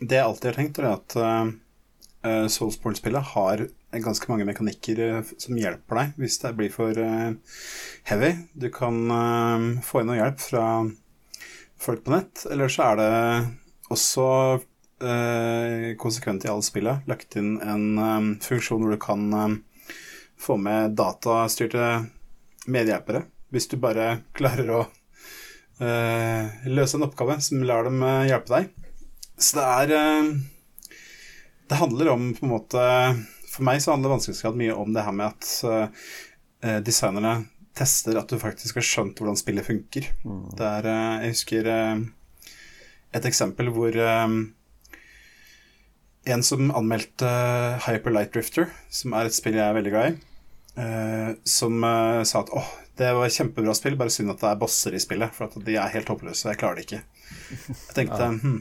Det 0.00 0.16
jeg 0.16 0.24
alltid 0.24 0.50
har 0.50 0.58
tenkt, 0.58 0.80
er 0.80 0.90
at 0.94 1.16
uh, 1.20 2.46
Soulsport-spillet 2.48 3.34
har 3.34 3.66
ganske 4.02 4.26
mange 4.26 4.46
mekanikker 4.48 5.20
som 5.38 5.58
hjelper 5.60 5.98
deg 6.00 6.14
hvis 6.18 6.38
det 6.42 6.54
blir 6.58 6.70
for 6.72 6.96
heavy. 8.08 8.30
Du 8.58 8.66
kan 8.74 8.96
få 9.84 10.00
inn 10.00 10.08
noe 10.10 10.16
hjelp 10.16 10.40
fra 10.42 10.64
folk 11.78 12.02
på 12.02 12.14
nett, 12.16 12.42
eller 12.50 12.72
så 12.72 12.88
er 12.88 12.98
det 12.98 13.10
også 13.92 14.24
eh, 15.04 15.92
konsekvent 16.00 16.48
i 16.48 16.50
alle 16.50 16.66
spillet 16.66 17.06
lagt 17.12 17.36
inn 17.38 17.60
en 17.60 18.34
funksjon 18.42 18.82
hvor 18.82 18.96
du 18.96 19.02
kan 19.04 19.60
få 20.44 20.56
med 20.60 20.94
datastyrte 20.98 22.04
medhjelpere. 22.66 23.24
Hvis 23.52 23.68
du 23.70 23.78
bare 23.80 24.18
klarer 24.36 24.70
å 24.72 24.80
uh, 24.84 26.42
løse 26.70 26.98
en 26.98 27.06
oppgave 27.06 27.38
som 27.44 27.62
lar 27.66 27.86
dem 27.88 28.02
eh, 28.02 28.26
hjelpe 28.30 28.54
deg. 28.54 28.68
Så 29.38 29.58
det 29.58 29.64
er 29.64 29.92
uh, 29.98 30.34
Det 31.68 31.80
handler 31.80 32.12
om 32.12 32.28
på 32.36 32.44
en 32.46 32.52
måte 32.52 32.82
For 33.50 33.66
meg 33.66 33.80
så 33.82 33.90
handler 33.90 34.12
vanskelighetsgrad 34.14 34.58
mye 34.60 34.76
om 34.78 34.92
det 34.94 35.02
her 35.06 35.16
med 35.16 35.32
at 35.32 35.48
uh, 35.66 36.78
designerne 36.84 37.44
tester 37.74 38.14
at 38.20 38.30
du 38.30 38.38
faktisk 38.38 38.78
har 38.78 38.86
skjønt 38.86 39.18
hvordan 39.18 39.36
spillet 39.36 39.66
funker. 39.66 40.06
Det 40.24 40.66
er 40.78 40.86
eh, 40.86 41.24
Jeg 41.24 41.32
husker 41.34 41.66
et 43.14 43.26
eksempel 43.26 43.66
hvor 43.74 43.98
en 46.24 46.44
som 46.46 46.70
anmeldte 46.70 47.32
Hyper 47.84 48.14
Light 48.14 48.30
Drifter, 48.32 48.70
som 48.94 49.12
er 49.18 49.26
et 49.26 49.34
spill 49.36 49.58
jeg 49.58 49.66
er 49.66 49.74
veldig 49.76 49.92
glad 49.92 50.12
i, 50.12 50.14
eh, 50.80 51.30
som 51.44 51.84
uh, 51.84 52.22
sa 52.26 52.42
at 52.42 52.52
åh, 52.54 52.70
det 52.98 53.10
var 53.16 53.26
et 53.26 53.34
kjempebra 53.34 53.74
spill, 53.76 53.96
bare 53.98 54.12
synd 54.12 54.32
at 54.34 54.42
det 54.42 54.50
er 54.52 54.60
bosser 54.60 54.94
i 54.94 55.02
spillet, 55.02 55.34
for 55.34 55.48
at 55.48 55.66
de 55.66 55.76
er 55.78 55.92
helt 55.96 56.10
håpløse, 56.10 56.46
jeg 56.50 56.60
klarer 56.60 56.78
det 56.78 56.86
ikke. 56.86 57.02
Jeg 57.50 57.96
tenkte 57.96 58.28
hm, 58.42 58.60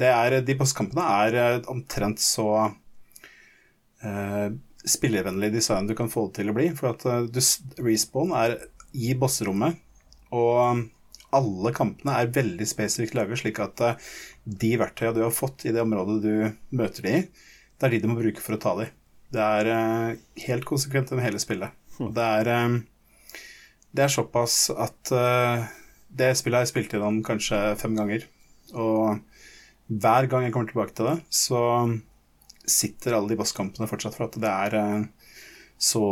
det 0.00 0.10
er, 0.12 0.38
De 0.44 0.56
bosskampene 0.58 1.04
er 1.24 1.38
eh, 1.40 1.70
omtrent 1.72 2.20
så 2.20 2.48
uh, 2.68 4.48
spillervennlig 4.88 5.52
design 5.56 5.88
du 5.88 5.96
kan 5.96 6.12
få 6.12 6.28
det 6.28 6.42
til 6.42 6.52
å 6.52 6.56
bli, 6.56 6.68
for 6.76 6.92
at 6.92 7.32
du, 7.32 7.40
respawn 7.84 8.34
er 8.36 8.58
i 8.92 9.14
bosserommet, 9.18 9.80
og 10.36 10.86
alle 11.36 11.72
kampene 11.76 12.14
er 12.20 12.32
veldig 12.32 12.66
spesifikt 12.68 13.16
laget, 13.16 13.40
slik 13.40 13.60
at 13.64 13.84
uh, 13.84 14.12
de 14.44 14.76
verktøyene 14.80 15.16
du 15.16 15.24
har 15.24 15.34
fått 15.34 15.66
i 15.68 15.72
det 15.72 15.84
området 15.84 16.20
du 16.24 16.76
møter 16.76 17.04
de 17.04 17.16
i, 17.16 17.26
det 17.78 17.86
er 17.86 17.94
de 17.94 18.02
du 18.04 18.08
må 18.10 18.20
bruke 18.20 18.42
for 18.44 18.56
å 18.56 18.60
ta 18.60 18.76
de. 18.80 18.88
Det 19.34 19.44
er 19.44 19.70
uh, 19.72 20.16
helt 20.46 20.66
konsekvent 20.68 21.10
gjennom 21.10 21.24
hele 21.24 21.42
spillet. 21.42 21.74
Og 22.02 22.12
det 22.16 22.26
er, 22.40 22.50
um, 22.64 22.78
det 23.92 24.04
er 24.04 24.12
såpass 24.12 24.68
at 24.70 25.10
det 26.08 26.28
spillet 26.38 26.60
har 26.60 26.66
jeg 26.66 26.70
spilt 26.70 26.92
gjennom 26.94 27.22
kanskje 27.26 27.58
fem 27.80 27.96
ganger. 27.98 28.26
Og 28.76 29.18
hver 29.88 30.28
gang 30.30 30.44
jeg 30.44 30.54
kommer 30.54 30.70
tilbake 30.70 30.94
til 30.94 31.08
det, 31.08 31.16
så 31.32 31.62
sitter 32.68 33.16
alle 33.16 33.32
de 33.32 33.38
bosskampene 33.40 33.88
fortsatt 33.90 34.14
for 34.14 34.28
at 34.28 34.36
det 34.38 34.52
er 34.52 35.08
så 35.80 36.04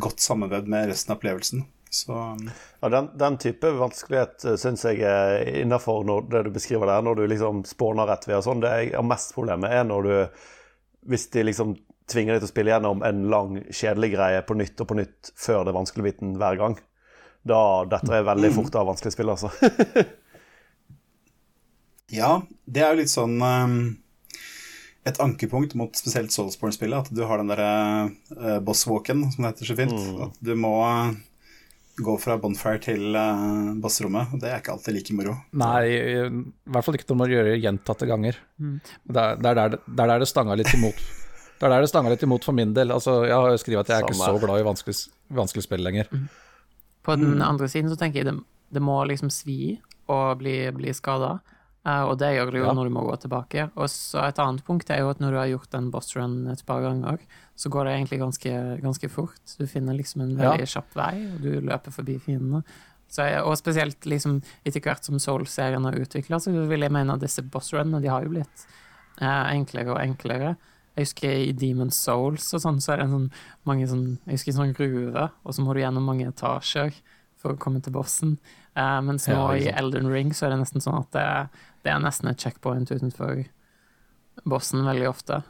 godt 0.00 0.20
sammenvevd 0.20 0.68
med 0.70 0.92
resten 0.92 1.14
av 1.14 1.18
opplevelsen. 1.18 1.64
Så, 1.94 2.12
um, 2.12 2.50
ja, 2.80 2.88
den, 2.88 3.08
den, 3.18 3.36
type 3.38 3.70
vanskelighet 3.78 4.42
uh, 4.48 4.56
syns 4.58 4.82
jeg 4.88 5.04
er 5.06 5.44
innafor 5.60 6.02
det 6.26 6.40
du 6.48 6.50
beskriver 6.56 6.90
der, 6.90 7.04
når 7.06 7.20
du 7.20 7.26
liksom 7.30 7.62
spåner 7.68 8.08
rett 8.10 8.26
ved 8.26 8.40
og 8.40 8.46
sånn. 8.48 8.62
Det 8.64 8.72
jeg 8.80 8.94
har 8.96 9.06
mest 9.06 9.30
problemet 9.36 9.70
er 9.70 9.86
når 9.86 10.08
du 10.08 10.14
Hvis 11.04 11.28
de 11.30 11.44
liksom 11.44 11.76
tvinger 12.10 12.36
deg 12.36 12.42
til 12.42 12.50
å 12.50 12.52
spille 12.52 12.74
gjennom 12.74 13.04
en 13.06 13.24
lang, 13.32 13.58
kjedelig 13.70 14.12
greie 14.16 14.44
på 14.44 14.56
nytt 14.58 14.82
og 14.82 14.90
på 14.90 14.98
nytt 14.98 15.32
før 15.40 15.64
det 15.64 15.72
er 15.72 15.78
vanskelig 15.78 16.06
biten 16.08 16.36
hver 16.40 16.60
gang. 16.60 16.78
Da 17.44 17.60
dette 17.88 18.12
er 18.12 18.26
veldig 18.26 18.50
mm. 18.52 18.56
fort 18.56 18.78
av 18.80 18.88
vanskelig 18.88 19.14
spill, 19.14 19.32
altså. 19.34 19.52
ja, 22.20 22.38
det 22.64 22.84
er 22.84 22.94
jo 22.94 23.02
litt 23.02 23.12
sånn 23.12 23.36
um 23.42 23.76
et 25.04 25.20
ankepunkt 25.20 25.74
mot 25.76 25.92
spesielt 25.96 26.32
Soulsborne-spillet. 26.32 27.04
At 27.04 27.14
du 27.14 27.24
har 27.28 27.40
den 27.40 27.52
derre 27.52 27.70
uh, 28.38 28.58
bosswalken, 28.64 29.26
som 29.32 29.44
det 29.44 29.52
heter 29.52 29.68
så 29.68 29.76
fint. 29.76 29.92
Mm. 29.92 30.22
At 30.28 30.38
du 30.40 30.54
må 30.56 30.74
gå 31.94 32.14
fra 32.18 32.38
bonfire 32.40 32.80
til 32.82 33.12
uh, 33.12 33.74
bossrommet. 33.80 34.32
Og 34.32 34.40
det 34.42 34.50
er 34.50 34.62
ikke 34.62 34.78
alltid 34.78 34.96
like 34.96 35.18
moro. 35.18 35.36
Nei, 35.60 35.82
i 35.92 36.72
hvert 36.72 36.86
fall 36.86 36.98
ikke 36.98 37.10
når 37.12 37.20
man 37.20 37.34
gjør 37.34 37.50
det 37.50 37.58
gjentatte 37.60 38.08
ganger. 38.08 38.40
Mm. 38.56 38.78
Det, 38.80 39.26
er, 39.26 39.36
er 39.36 39.60
der, 39.60 39.76
det 39.76 40.00
det, 40.00 40.18
det 40.24 40.30
stanga 40.32 40.56
litt 40.58 40.72
imot. 40.78 41.04
Det 41.64 41.70
er 41.70 41.78
der 41.78 41.86
det 41.86 41.88
stanga 41.88 42.10
litt 42.12 42.22
imot 42.26 42.44
for 42.44 42.52
min 42.52 42.74
del. 42.76 42.90
Altså, 42.92 43.22
jeg 43.24 43.32
har 43.32 43.54
jo 43.54 43.60
skrevet 43.62 43.86
at 43.86 43.88
jeg 43.88 44.02
er 44.02 44.04
ikke 44.04 44.18
så 44.18 44.34
glad 44.42 44.60
i 44.60 44.64
vanskelig, 44.66 44.94
vanskelig 45.32 45.62
spill 45.64 45.80
lenger. 45.80 46.10
Mm. 46.12 46.26
På 47.08 47.14
den 47.16 47.38
mm. 47.38 47.44
andre 47.46 47.68
siden 47.72 47.88
så 47.88 47.96
tenker 47.96 48.20
jeg 48.20 48.28
det, 48.28 48.34
det 48.76 48.82
må 48.84 48.98
liksom 49.08 49.30
svi 49.32 49.78
å 50.12 50.18
bli, 50.36 50.58
bli 50.76 50.92
skada. 50.92 51.38
Uh, 51.88 52.02
og 52.10 52.18
det 52.20 52.34
gjør 52.34 52.52
det 52.52 52.60
jo 52.60 52.66
ja. 52.66 52.74
når 52.76 52.88
du 52.88 52.92
må 52.92 53.06
gå 53.06 53.16
tilbake. 53.22 53.64
Og 53.80 53.88
så 53.92 54.26
Et 54.26 54.42
annet 54.44 54.64
punkt 54.64 54.92
er 54.92 55.00
jo 55.00 55.08
at 55.14 55.22
når 55.24 55.32
du 55.32 55.38
har 55.40 55.48
gjort 55.54 55.78
en 55.78 55.88
boss 55.92 56.12
run 56.16 56.36
et 56.52 56.64
par 56.68 56.84
ganger, 56.84 57.24
så 57.56 57.72
går 57.72 57.88
det 57.88 57.96
egentlig 57.96 58.20
ganske, 58.20 58.52
ganske 58.84 59.10
fort. 59.12 59.56
Du 59.56 59.64
finner 59.68 59.96
liksom 59.96 60.26
en 60.26 60.36
veldig 60.36 60.68
ja. 60.68 60.72
kjapp 60.76 60.92
vei, 61.00 61.14
og 61.30 61.40
du 61.44 61.50
løper 61.64 61.96
forbi 61.96 62.18
fiendene. 62.24 62.60
Jeg, 63.14 63.40
og 63.40 63.56
spesielt 63.60 64.04
liksom 64.10 64.40
etter 64.66 64.84
hvert 64.84 65.04
som 65.06 65.20
Soul-serien 65.22 65.84
har 65.86 65.96
utvikla 65.96 66.40
så 66.42 66.50
vil 66.52 66.82
jeg 66.82 66.92
mene 66.92 67.14
at 67.14 67.22
disse 67.22 67.44
boss 67.46 67.68
runene 67.72 68.00
de 68.02 68.10
har 68.10 68.24
jo 68.24 68.32
blitt 68.32 68.64
uh, 69.20 69.48
enklere 69.52 69.92
og 69.96 70.00
enklere. 70.02 70.54
Jeg 70.94 71.08
husker 71.08 71.32
i 71.48 71.54
Demon's 71.58 71.98
Souls 71.98 72.46
og 72.54 72.62
sånn, 72.62 72.80
så 72.82 72.94
er 72.94 73.02
det 73.02 73.08
sånn, 73.10 73.26
mange 73.66 73.88
sånn 73.90 74.04
Jeg 74.28 74.36
husker 74.38 74.52
en 74.52 74.60
sånn 74.60 74.76
gruve, 74.76 75.28
og 75.42 75.56
så 75.56 75.64
må 75.64 75.74
du 75.74 75.82
gjennom 75.82 76.06
mange 76.06 76.28
etasjer 76.30 76.94
for 77.42 77.54
å 77.54 77.60
komme 77.60 77.82
til 77.84 77.94
bossen. 77.96 78.36
Uh, 78.74 79.00
mens 79.06 79.26
nå 79.30 79.36
ja, 79.36 79.56
i 79.58 79.72
Elden 79.74 80.08
Ring 80.10 80.32
så 80.34 80.46
er 80.46 80.54
det 80.54 80.62
nesten 80.62 80.82
sånn 80.82 81.02
at 81.02 81.10
det, 81.14 81.26
det 81.84 81.92
er 81.92 82.00
nesten 82.02 82.30
et 82.30 82.40
checkpoint 82.40 82.90
utenfor 82.90 83.44
bossen 84.48 84.86
veldig 84.86 85.10
ofte. 85.10 85.42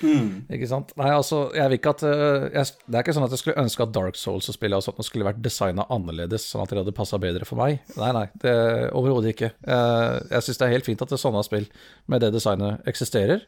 Mm. 0.00 0.46
Ikke 0.56 0.68
sant. 0.68 0.92
Nei, 0.96 1.10
altså, 1.12 1.42
jeg 1.56 1.68
vil 1.68 1.76
ikke 1.76 1.92
at 1.92 2.02
uh, 2.06 2.46
jeg, 2.54 2.70
Det 2.86 2.96
er 2.96 3.02
ikke 3.04 3.14
sånn 3.16 3.26
at 3.26 3.34
jeg 3.34 3.42
skulle 3.42 3.60
ønske 3.60 3.84
at 3.84 3.92
Dark 3.92 4.16
Souls 4.16 4.48
og 4.48 4.56
sånt 4.56 5.04
skulle 5.04 5.26
vært 5.28 5.42
designa 5.44 5.84
annerledes, 5.92 6.46
sånn 6.48 6.64
at 6.64 6.72
det 6.72 6.80
hadde 6.80 6.96
passa 6.96 7.20
bedre 7.20 7.48
for 7.48 7.60
meg. 7.60 7.82
Nei, 8.00 8.12
nei, 8.16 8.26
det 8.40 8.54
overhodet 8.96 9.34
ikke. 9.34 9.52
Uh, 9.66 10.20
jeg 10.30 10.46
syns 10.46 10.62
det 10.62 10.68
er 10.68 10.74
helt 10.78 10.88
fint 10.88 11.04
at 11.04 11.12
det 11.12 11.18
er 11.18 11.24
sånne 11.26 11.44
spill 11.46 11.68
med 12.10 12.24
det 12.24 12.32
designet 12.36 12.88
eksisterer. 12.90 13.44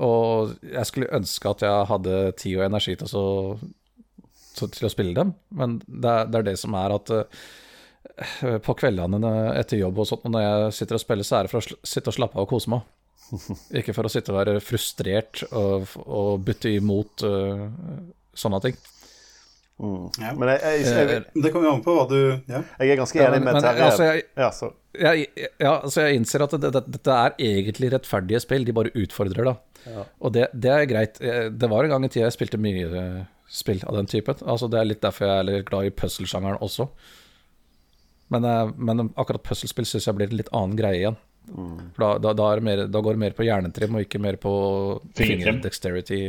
Og 0.00 0.54
jeg 0.64 0.88
skulle 0.88 1.12
ønske 1.12 1.50
at 1.50 1.64
jeg 1.66 1.88
hadde 1.90 2.20
tid 2.40 2.56
og 2.56 2.64
energi 2.64 2.94
til 2.96 3.18
å, 3.18 3.26
til 4.62 4.88
å 4.88 4.92
spille 4.92 5.12
dem, 5.18 5.34
men 5.52 5.80
det, 5.84 6.14
det, 6.32 6.40
er 6.40 6.48
det 6.48 6.56
som 6.60 6.76
er 6.80 6.94
at 6.96 7.12
uh, 7.12 8.56
på 8.64 8.76
kveldene 8.80 9.34
etter 9.58 9.82
jobb 9.82 10.00
og 10.00 10.08
sånt, 10.08 10.24
når 10.32 10.46
jeg 10.46 10.72
sitter 10.80 10.96
og 10.98 11.04
spiller, 11.04 11.28
så 11.28 11.38
er 11.38 11.46
det 11.46 11.52
for 11.52 11.60
å 11.60 11.76
sitte 11.84 12.12
og 12.12 12.16
slappe 12.16 12.40
av 12.40 12.46
og 12.46 12.54
kose 12.54 12.72
meg. 12.72 12.88
Ikke 13.78 13.94
for 13.96 14.08
å 14.08 14.12
sitte 14.12 14.32
og 14.32 14.40
være 14.40 14.56
frustrert 14.64 15.44
og, 15.50 15.92
og 16.06 16.42
bytte 16.46 16.72
imot 16.72 17.26
uh, 17.28 17.68
sånne 18.32 18.64
ting. 18.64 18.80
Mm. 19.82 20.08
Ja. 20.20 20.30
Men 20.36 20.50
jeg, 20.52 20.60
jeg, 20.62 20.82
jeg, 20.86 21.16
eh, 21.16 21.40
det 21.42 21.50
kommer 21.50 21.68
jo 21.68 21.72
an 21.74 21.82
på 21.82 21.94
hva 21.96 22.02
du 22.06 22.18
ja. 22.20 22.60
Jeg 22.78 22.92
er 22.92 22.98
ganske 23.00 23.24
enig 23.24 23.40
med 23.42 23.56
Terje. 23.64 23.86
Altså, 23.88 24.68
ja, 24.94 25.12
ja, 25.16 25.72
altså 25.72 26.04
jeg 26.04 26.20
innser 26.20 26.44
at 26.44 26.54
dette 26.54 26.82
det, 26.84 27.00
det 27.00 27.16
er 27.16 27.34
egentlig 27.48 27.90
rettferdige 27.94 28.42
spill, 28.44 28.66
de 28.68 28.76
bare 28.76 28.92
utfordrer, 28.94 29.48
da. 29.48 29.56
Og 30.20 30.32
det, 30.34 30.48
det, 30.52 30.70
er 30.70 30.90
greit. 30.90 31.18
Eh, 31.22 31.48
det 31.50 31.70
var 31.70 31.84
en 31.84 31.94
gang 31.96 32.06
i 32.06 32.10
tida 32.12 32.28
jeg 32.28 32.36
spilte 32.36 32.60
mye 32.60 33.02
spill 33.52 33.82
av 33.88 33.98
den 33.98 34.08
typen. 34.08 34.38
Altså 34.48 34.68
Det 34.70 34.80
er 34.80 34.88
litt 34.88 35.02
derfor 35.02 35.28
jeg 35.28 35.40
er 35.40 35.48
litt 35.48 35.68
glad 35.68 35.88
i 35.88 35.96
puzzle-sjangeren 35.96 36.62
også. 36.64 36.88
Men, 38.32 38.46
men 38.78 39.10
akkurat 39.20 39.44
puslespill 39.44 39.84
syns 39.88 40.08
jeg 40.08 40.16
blir 40.16 40.30
en 40.30 40.38
litt 40.38 40.52
annen 40.56 40.78
greie 40.78 41.02
igjen. 41.02 41.18
Mm. 41.50 41.90
Da, 41.98 42.14
da, 42.22 42.32
da, 42.38 42.48
mer, 42.62 42.86
da, 42.86 43.02
går 43.02 43.16
det 43.16 43.22
mer 43.24 43.34
på 43.36 43.44
hjernetrim 43.44 43.98
og 43.98 44.06
ikke 44.06 44.20
mer 44.22 44.38
på 44.40 44.52
dexterity 45.18 46.22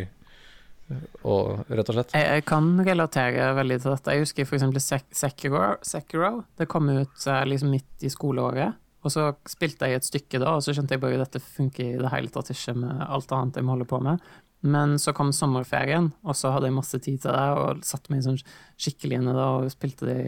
og, 1.24 1.64
rett 1.70 1.90
og 1.90 1.96
slett. 1.96 2.14
Jeg, 2.16 2.26
jeg, 2.28 2.46
kan 2.50 2.70
relatere 2.84 3.52
veldig 3.58 3.80
til 3.82 3.94
dette. 3.94 4.16
Jeg 4.16 4.26
husker 4.26 4.48
f.eks. 4.50 5.06
Sekiro, 5.16 5.64
Sekiro. 5.86 6.34
Det 6.60 6.68
kom 6.72 6.90
ut 6.92 7.28
eh, 7.30 7.44
liksom 7.50 7.72
midt 7.74 8.04
i 8.04 8.12
skoleåret. 8.12 8.80
Og 9.04 9.12
så 9.12 9.28
spilte 9.50 9.90
jeg 9.90 10.00
et 10.00 10.08
stykke 10.08 10.40
da, 10.42 10.56
og 10.56 10.64
så 10.64 10.76
skjønte 10.76 10.96
jeg 10.96 11.04
bare 11.04 11.20
at 11.20 11.28
dette 11.28 11.44
funker 11.44 11.86
i 11.86 12.00
det 12.00 12.12
hele 12.14 12.32
tatt 12.32 12.52
ikke 12.54 12.76
med 12.80 13.04
alt 13.04 13.32
annet 13.36 13.60
jeg 13.60 13.68
må 13.68 13.76
holde 13.76 13.90
på 13.90 14.00
med. 14.04 14.24
Men 14.64 14.96
så 15.02 15.12
kom 15.16 15.34
sommerferien, 15.36 16.14
og 16.24 16.38
så 16.40 16.54
hadde 16.56 16.70
jeg 16.70 16.78
masse 16.78 17.00
tid 17.04 17.20
til 17.20 17.36
det, 17.36 17.48
og 17.60 17.84
satte 17.84 18.14
meg 18.14 18.24
sånn 18.24 18.40
skikkelig 18.80 19.20
inn 19.20 19.28
i 19.28 19.36
det 19.36 19.48
og 19.48 19.72
spilte 19.74 20.08
det 20.08 20.20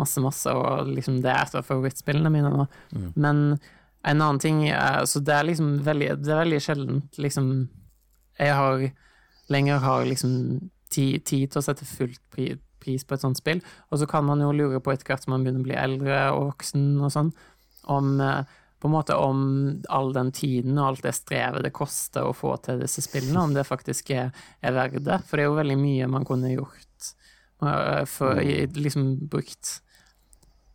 masse, 0.00 0.20
masse, 0.20 0.52
og 0.52 0.90
liksom 0.92 1.20
det 1.24 1.32
er 1.32 1.46
et 1.46 1.56
av 1.60 1.64
favorittspillene 1.68 2.32
mine 2.32 2.52
nå. 2.52 2.66
Mm. 2.92 3.06
Men 3.16 3.40
en 3.56 4.24
annen 4.24 4.40
ting 4.40 4.62
er, 4.68 5.04
Så 5.04 5.20
det 5.20 5.34
er 5.36 5.44
liksom 5.44 5.82
veldig 5.84 6.06
Det 6.22 6.30
er 6.32 6.38
veldig 6.38 6.60
sjeldent, 6.64 7.18
liksom 7.20 7.68
Jeg 8.38 8.54
har 8.56 8.86
lenger 9.50 9.82
har 9.82 10.06
liksom 10.06 10.32
tid, 10.90 11.24
tid 11.26 11.50
til 11.50 11.60
å 11.60 11.64
sette 11.64 11.84
fullt 11.84 12.20
pri, 12.32 12.54
pris 12.82 13.04
på 13.04 13.16
et 13.16 13.24
sånt 13.24 13.40
spill. 13.40 13.62
Og 13.90 14.00
så 14.00 14.08
kan 14.10 14.24
man 14.26 14.42
jo 14.42 14.52
lure 14.54 14.80
på 14.82 14.92
etter 14.94 15.10
hvert 15.10 15.24
som 15.24 15.34
man 15.34 15.44
begynner 15.44 15.64
å 15.64 15.68
bli 15.68 15.78
eldre 15.78 16.20
og 16.36 16.52
voksen 16.52 16.86
og 17.02 17.12
sånn, 17.14 17.32
om 17.82 18.20
eh, 18.20 18.56
på 18.80 18.88
en 18.88 18.92
måte 18.92 19.14
om 19.14 19.42
all 19.88 20.12
den 20.16 20.32
tiden 20.32 20.78
og 20.78 20.86
alt 20.86 21.02
det 21.04 21.12
strevet 21.12 21.64
det 21.66 21.72
koster 21.76 22.24
å 22.24 22.32
få 22.36 22.54
til 22.64 22.80
disse 22.80 23.04
spillene, 23.04 23.42
om 23.42 23.52
det 23.52 23.66
faktisk 23.68 24.08
er, 24.16 24.30
er 24.64 24.72
verdt 24.72 25.04
det. 25.04 25.18
For 25.28 25.36
det 25.36 25.44
er 25.44 25.50
jo 25.50 25.58
veldig 25.58 25.76
mye 25.76 26.08
man 26.08 26.24
kunne 26.24 26.54
gjort 26.54 27.10
uh, 27.60 28.06
for 28.08 28.40
liksom 28.40 29.10
brukt 29.28 29.82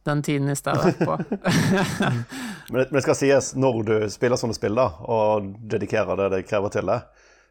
den 0.05 0.21
tiden 0.21 0.49
i 0.49 0.55
stedet 0.55 0.99
på. 0.99 1.17
men, 2.69 2.85
det, 2.91 3.01
skal 3.01 3.17
sies, 3.17 3.55
når 3.57 3.81
du 3.87 3.95
spiller 4.13 4.37
sånne 4.37 4.53
spill 4.53 4.77
da, 4.77 4.85
og 5.01 5.49
dedikerer 5.65 6.19
det 6.19 6.27
det 6.35 6.43
krever 6.45 6.75
til 6.77 6.93
det, 6.93 6.99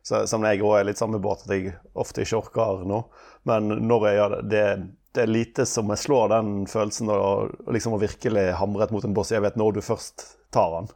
så, 0.05 0.25
som 0.29 0.45
jeg 0.45 0.61
òg 0.61 0.79
er 0.79 0.91
litt 0.91 1.01
samme 1.01 1.21
båt 1.23 1.47
at 1.47 1.55
jeg 1.55 1.73
ofte 1.97 2.25
ikke 2.25 2.43
orker 2.43 2.85
nå, 2.89 3.01
men 3.49 3.73
når 3.89 4.07
jeg 4.09 4.19
gjør 4.19 4.35
det, 4.35 4.43
det, 4.53 4.67
det 5.15 5.23
er 5.23 5.31
lite 5.31 5.67
som 5.69 5.93
jeg 5.93 6.03
slår 6.03 6.29
den 6.35 6.53
følelsen 6.69 7.13
og, 7.15 7.55
liksom 7.73 7.97
å 7.97 8.03
virkelig 8.03 8.51
hamre 8.59 8.89
mot 8.93 9.05
en 9.07 9.17
boss 9.17 9.33
jeg 9.33 9.45
vet 9.45 9.57
når 9.61 9.79
du 9.79 9.81
først 9.87 10.27
tar 10.55 10.77
den. 10.77 10.93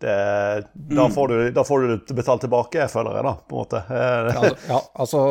Det, 0.00 0.12
da, 0.72 1.06
mm. 1.06 1.12
får 1.12 1.28
du, 1.28 1.38
da 1.54 1.64
får 1.64 1.82
du 1.84 2.14
betalt 2.16 2.40
tilbake, 2.46 2.86
føler 2.88 3.18
jeg, 3.18 3.26
da, 3.26 3.34
på 3.44 3.56
en 3.56 3.60
måte. 3.60 3.82
ja, 3.90 4.30
altså, 4.32 4.70
ja, 4.72 4.78
altså 5.04 5.24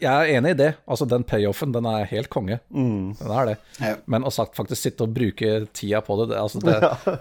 jeg 0.00 0.10
er 0.10 0.38
enig 0.38 0.54
i 0.54 0.58
det. 0.58 0.70
Altså, 0.90 1.06
den 1.08 1.24
payoffen, 1.28 1.74
den 1.74 1.86
er 1.88 2.08
helt 2.10 2.30
konge. 2.32 2.58
Mm. 2.72 3.12
Den 3.18 3.34
er 3.36 3.50
det. 3.50 3.56
Ja. 3.80 3.92
Men 4.10 4.26
å 4.26 4.32
faktisk 4.32 4.80
sitte 4.80 5.06
og 5.06 5.14
bruke 5.16 5.52
tida 5.76 6.00
på 6.04 6.16
det, 6.20 6.30
det, 6.32 6.40
altså 6.40 6.62
det 6.64 6.76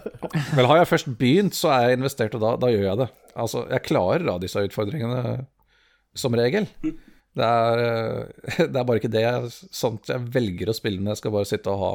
Vel, 0.58 0.70
har 0.70 0.82
jeg 0.82 0.90
først 0.90 1.12
begynt, 1.20 1.58
så 1.58 1.74
er 1.76 1.88
jeg 1.88 2.00
investert, 2.00 2.38
og 2.38 2.46
da, 2.46 2.56
da 2.62 2.72
gjør 2.74 2.88
jeg 2.88 3.02
det. 3.04 3.10
Altså, 3.40 3.64
jeg 3.70 3.86
klarer 3.88 4.26
da 4.28 4.38
disse 4.42 4.66
utfordringene 4.70 5.38
som 6.18 6.36
regel. 6.38 6.68
Det 7.40 7.46
er, 7.46 7.84
det 8.72 8.74
er 8.74 8.86
bare 8.86 9.02
ikke 9.02 9.14
det 9.14 9.26
sånt 9.54 10.10
jeg 10.12 10.32
velger 10.34 10.72
å 10.72 10.78
spille 10.78 11.04
når 11.04 11.16
jeg 11.16 11.24
skal 11.24 11.36
bare 11.36 11.50
sitte 11.50 11.74
og 11.74 11.84
ha 11.84 11.92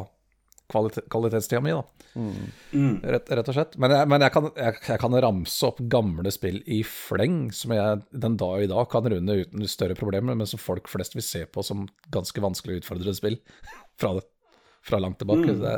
kvalitet, 0.71 1.09
kvalitetstida 1.11 1.61
mi, 1.61 1.73
da. 1.75 1.83
Mm. 2.15 3.01
Rett, 3.03 3.31
rett, 3.31 3.49
og 3.49 3.57
slett. 3.57 3.77
Men, 3.81 3.95
jeg, 3.95 4.09
men 4.11 4.25
jeg, 4.25 4.35
kan, 4.35 4.51
jeg, 4.57 4.77
jeg, 4.89 5.01
kan, 5.03 5.17
ramse 5.25 5.69
opp 5.69 5.81
gamle 5.93 6.33
spill 6.35 6.61
i 6.71 6.81
fleng 6.87 7.49
som 7.55 7.75
jeg 7.75 8.05
den 8.11 8.39
dag 8.41 8.65
i 8.65 8.71
dag 8.71 8.87
kan 8.93 9.09
runde 9.11 9.39
uten 9.45 9.67
større 9.71 9.97
problemer, 9.99 10.37
men 10.37 10.49
som 10.51 10.63
folk 10.63 10.89
flest 10.91 11.17
vil 11.19 11.27
se 11.27 11.45
på 11.47 11.65
som 11.67 11.87
ganske 12.15 12.45
vanskelig 12.45 12.79
å 12.79 12.85
utfordre 12.85 13.17
spill 13.17 13.41
fra, 14.01 14.15
det, 14.19 14.25
fra 14.87 15.03
langt 15.03 15.21
tilbake. 15.23 15.57
Mm. 15.57 15.65
Det, 15.65 15.75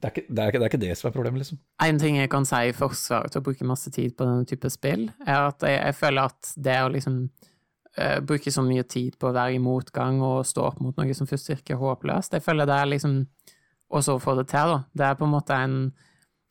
det, 0.00 0.08
er 0.08 0.14
ikke, 0.14 0.26
det, 0.26 0.40
er 0.40 0.48
ikke, 0.48 0.58
det, 0.58 0.64
er 0.64 0.72
ikke, 0.72 0.82
det 0.86 0.96
som 0.98 1.10
er 1.10 1.16
problemet, 1.18 1.44
liksom. 1.44 1.60
En 1.86 2.02
ting 2.02 2.18
jeg 2.18 2.32
kan 2.32 2.48
si 2.48 2.64
i 2.70 2.74
forsvar 2.76 3.30
til 3.30 3.42
å 3.42 3.46
bruke 3.50 3.68
masse 3.68 3.92
tid 3.94 4.16
på 4.16 4.26
denne 4.26 4.48
type 4.48 4.72
spill, 4.72 5.06
er 5.26 5.52
at 5.52 5.68
jeg, 5.68 5.96
føler 6.00 6.32
at 6.32 6.54
det 6.56 6.80
å 6.82 6.90
liksom 6.96 7.22
uh, 7.98 8.18
bruke 8.26 8.52
så 8.52 8.62
mye 8.66 8.84
tid 8.86 9.18
på 9.18 9.30
å 9.30 9.34
være 9.34 9.56
i 9.56 9.62
motgang 9.62 10.20
og 10.22 10.44
stå 10.46 10.68
opp 10.68 10.84
mot 10.84 10.96
noe 11.00 11.16
som 11.16 11.28
først 11.30 11.50
virker 11.54 11.80
håpløst. 11.80 12.36
Jeg 12.36 12.44
føler 12.44 12.68
det 12.68 12.78
er 12.78 12.92
liksom 12.94 13.22
og 13.90 14.04
så 14.06 14.16
få 14.22 14.36
det 14.38 14.48
til, 14.50 14.70
da. 14.70 14.78
Det 14.94 15.06
er 15.06 15.18
på 15.18 15.26
en 15.26 15.32
måte 15.34 15.56
en, 15.58 15.76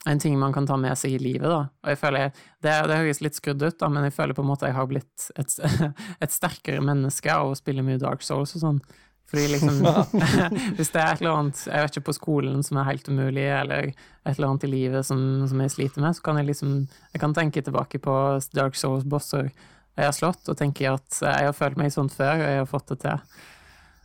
en 0.10 0.22
ting 0.22 0.36
man 0.40 0.54
kan 0.56 0.68
ta 0.68 0.76
med 0.80 0.98
seg 1.00 1.16
i 1.16 1.22
livet, 1.24 1.48
da. 1.48 1.62
Og 1.84 1.94
jeg 1.94 2.00
føler, 2.02 2.34
det, 2.64 2.74
det 2.92 2.98
høres 3.00 3.22
litt 3.24 3.38
skrudd 3.40 3.64
ut, 3.64 3.78
da, 3.80 3.92
men 3.92 4.08
jeg 4.08 4.16
føler 4.18 4.36
på 4.36 4.44
en 4.44 4.50
måte 4.52 4.68
jeg 4.68 4.76
har 4.76 4.90
blitt 4.90 5.30
et, 5.40 5.56
et 6.24 6.36
sterkere 6.36 6.84
menneske 6.84 7.32
av 7.32 7.52
å 7.52 7.58
spille 7.58 7.86
mye 7.86 8.02
Dark 8.02 8.26
Souls 8.26 8.58
og 8.58 8.66
sånn. 8.66 8.84
Fordi 9.30 9.46
liksom 9.54 9.84
Hvis 10.78 10.92
det 10.92 11.00
er 11.00 11.14
et 11.14 11.22
eller 11.22 11.36
annet 11.38 11.64
jeg 11.64 11.86
vet 11.86 11.96
ikke, 11.96 12.08
på 12.10 12.18
skolen 12.18 12.64
som 12.66 12.82
er 12.82 12.90
helt 12.92 13.08
umulig, 13.08 13.48
eller 13.48 13.92
et 13.94 14.32
eller 14.36 14.52
annet 14.52 14.68
i 14.68 14.74
livet 14.74 15.08
som, 15.08 15.22
som 15.48 15.64
jeg 15.64 15.76
sliter 15.78 16.04
med, 16.04 16.18
så 16.18 16.26
kan 16.26 16.42
jeg 16.42 16.52
liksom 16.52 16.80
Jeg 17.14 17.24
kan 17.24 17.36
tenke 17.38 17.64
tilbake 17.64 18.04
på 18.04 18.16
Dark 18.58 18.76
Souls-bosser 18.76 19.54
jeg 19.98 20.08
har 20.08 20.16
slått, 20.16 20.44
og 20.48 20.58
tenker 20.60 20.96
at 20.96 21.22
jeg 21.22 21.48
har 21.50 21.56
følt 21.56 21.80
meg 21.80 21.94
sånn 21.94 22.12
før, 22.12 22.40
og 22.40 22.52
jeg 22.54 22.62
har 22.62 22.70
fått 22.70 22.94
det 22.94 23.00
til. 23.04 23.24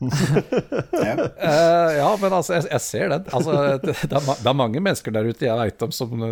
ja. 1.07 1.15
Uh, 1.15 1.91
ja. 1.97 2.09
men 2.21 2.33
altså, 2.33 2.57
jeg, 2.57 2.67
jeg 2.73 2.83
ser 2.83 3.13
den. 3.15 3.29
Altså, 3.31 3.55
det, 3.55 3.95
det, 3.95 4.11
er, 4.11 4.25
det, 4.27 4.49
er, 4.49 4.57
mange 4.59 4.83
mennesker 4.83 5.15
der 5.15 5.29
ute 5.29 5.47
jeg 5.47 5.61
veit 5.61 5.85
om 5.87 5.95
som 5.95 6.25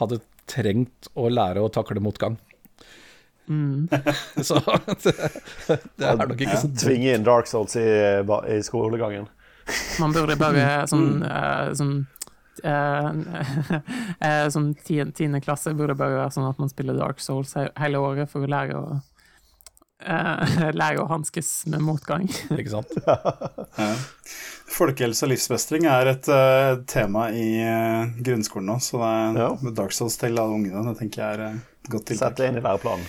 hadde 0.00 0.20
trengt 0.50 1.10
å 1.14 1.28
lære 1.30 1.62
å 1.62 1.72
takle 1.72 2.02
motgang. 2.02 2.38
Mm. 3.50 3.88
så 4.46 4.60
det, 4.62 5.14
det, 5.98 6.06
er 6.06 6.18
nok 6.20 6.38
ikke 6.38 6.58
så 6.60 6.70
Tvinge 6.78 7.16
inn 7.16 7.26
Dark 7.26 7.50
Souls 7.50 7.74
i, 7.78 7.86
i 8.22 8.60
skolegangen. 8.62 9.26
Man 10.02 10.14
burde 10.14 10.38
bare 10.38 10.66
sånn, 10.90 11.22
uh, 11.26 11.70
sånn 11.76 11.94
uh, 14.24 14.48
Som 14.52 14.72
tiende 14.84 15.40
klasse 15.44 15.74
burde 15.76 15.96
bare 15.98 16.18
være 16.18 16.34
sånn 16.34 16.48
at 16.50 16.60
man 16.60 16.72
spiller 16.72 16.98
Dark 16.98 17.22
Souls 17.22 17.54
hele 17.56 18.02
året 18.02 18.30
for 18.30 18.44
å 18.44 18.50
lære 18.50 18.78
å 18.78 18.84
eh, 20.06 20.70
lære 20.80 21.02
å 21.02 21.08
hanskes 21.10 21.50
med 21.70 21.84
motgang. 21.84 22.28
Ikke 22.58 22.72
sant? 22.78 22.96
ja. 23.04 23.90
Folkehelse 24.70 25.26
og 25.26 25.32
livsmestring 25.32 25.86
er 25.90 26.12
et 26.12 26.30
uh, 26.30 26.78
tema 26.88 27.26
i 27.34 27.46
uh, 27.58 28.10
grunnskolen 28.22 28.70
nå, 28.70 28.78
så 28.84 29.00
det 29.02 29.10
er 29.10 29.38
ja. 29.42 29.52
Dark 29.82 29.94
Souls 29.96 30.18
til 30.20 30.38
alle 30.38 30.60
ungene 30.60 30.84
det 30.86 30.98
tenker 31.00 31.24
jeg 31.24 31.38
er 31.38 31.56
et 31.58 31.90
godt 31.90 32.06
tiltak. 32.12 32.28
Sett 32.28 32.38
det 32.38 32.50
inn 32.52 32.60
i 32.60 32.62
læreplanen. 32.62 33.08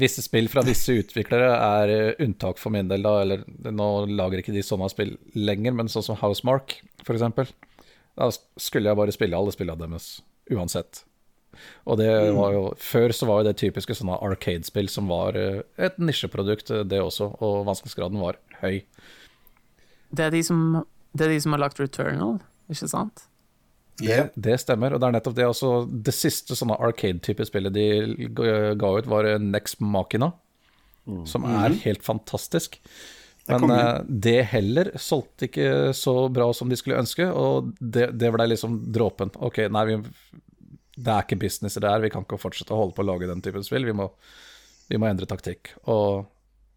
visse 0.00 0.24
spill 0.24 0.48
fra 0.52 0.64
visse 0.64 0.96
utviklere 0.96 1.52
er 1.56 2.22
unntak 2.24 2.60
for 2.60 2.72
min 2.72 2.88
del, 2.88 3.04
da. 3.04 3.18
Eller 3.26 3.44
nå 3.72 3.90
lager 4.08 4.40
ikke 4.40 4.56
de 4.56 4.64
sånne 4.64 4.88
spill 4.92 5.14
lenger, 5.36 5.76
men 5.76 5.92
sånn 5.92 6.08
som 6.08 6.20
Housemark, 6.22 6.78
f.eks. 7.04 7.52
Da 8.16 8.30
skulle 8.32 8.90
jeg 8.90 8.98
bare 8.98 9.14
spille 9.14 9.36
alle 9.36 9.52
spillene 9.54 9.86
deres 9.86 10.08
uansett. 10.52 11.02
Og 11.88 11.98
det 12.00 12.10
var 12.36 12.52
jo, 12.54 12.64
Før 12.80 13.14
så 13.16 13.28
var 13.28 13.40
jo 13.40 13.48
det 13.48 13.58
typiske 13.60 13.96
sånne 13.96 14.18
Arcade-spill 14.24 14.90
som 14.92 15.08
var 15.10 15.38
eh, 15.40 15.62
et 15.80 15.96
nisjeprodukt, 16.02 16.72
eh, 16.72 16.84
det 16.88 17.00
også, 17.02 17.30
og 17.40 17.64
vanskelighetsgraden 17.68 18.20
var 18.20 18.40
høy. 18.60 18.82
Det 20.16 20.26
er 20.26 20.34
de 20.34 20.42
som, 20.46 20.60
det 21.16 21.26
er 21.26 21.34
de 21.34 21.40
som 21.42 21.56
har 21.56 21.64
lagt 21.64 21.80
Returnal, 21.80 22.38
ikke 22.72 22.90
sant? 22.92 23.26
Det, 23.96 24.18
det, 24.36 24.58
stemmer, 24.60 24.92
og 24.92 25.00
det 25.00 25.08
er 25.08 25.14
nettopp 25.16 25.36
det 25.38 25.46
også. 25.48 25.70
Det 25.88 26.12
siste 26.12 26.56
sånne 26.58 26.76
Arcade-type 26.84 27.46
spillet 27.48 27.72
de 27.72 27.86
ga 28.36 28.90
ut, 28.98 29.08
var 29.08 29.30
Next 29.40 29.80
Machina, 29.80 30.34
mm. 31.08 31.22
som 31.28 31.46
er 31.48 31.72
mm. 31.72 31.78
helt 31.86 32.04
fantastisk. 32.04 32.76
Men 33.46 33.70
uh, 33.70 34.00
det 34.08 34.40
heller 34.52 34.90
solgte 34.98 35.48
ikke 35.48 35.92
så 35.96 36.14
bra 36.32 36.48
som 36.56 36.70
de 36.70 36.78
skulle 36.78 36.98
ønske, 36.98 37.28
og 37.30 37.72
det, 37.78 38.10
det 38.18 38.32
ble 38.34 38.48
liksom 38.50 38.80
dråpen. 38.94 39.30
Ok, 39.46 39.64
nei, 39.72 39.84
vi, 39.90 39.98
det 40.96 41.12
er 41.12 41.26
ikke 41.26 41.38
business 41.46 41.78
i 41.78 41.82
det 41.84 41.92
her, 41.92 42.02
vi 42.02 42.12
kan 42.12 42.26
ikke 42.26 42.40
fortsette 42.42 42.74
å 42.74 42.80
holde 42.80 42.96
på 42.96 43.04
å 43.04 43.10
lage 43.12 43.30
den 43.30 43.44
typen 43.44 43.66
spill, 43.66 43.86
vi 43.86 43.94
må, 43.96 44.08
vi 44.90 44.98
må 45.00 45.10
endre 45.10 45.28
taktikk. 45.30 45.74
Og 45.92 46.26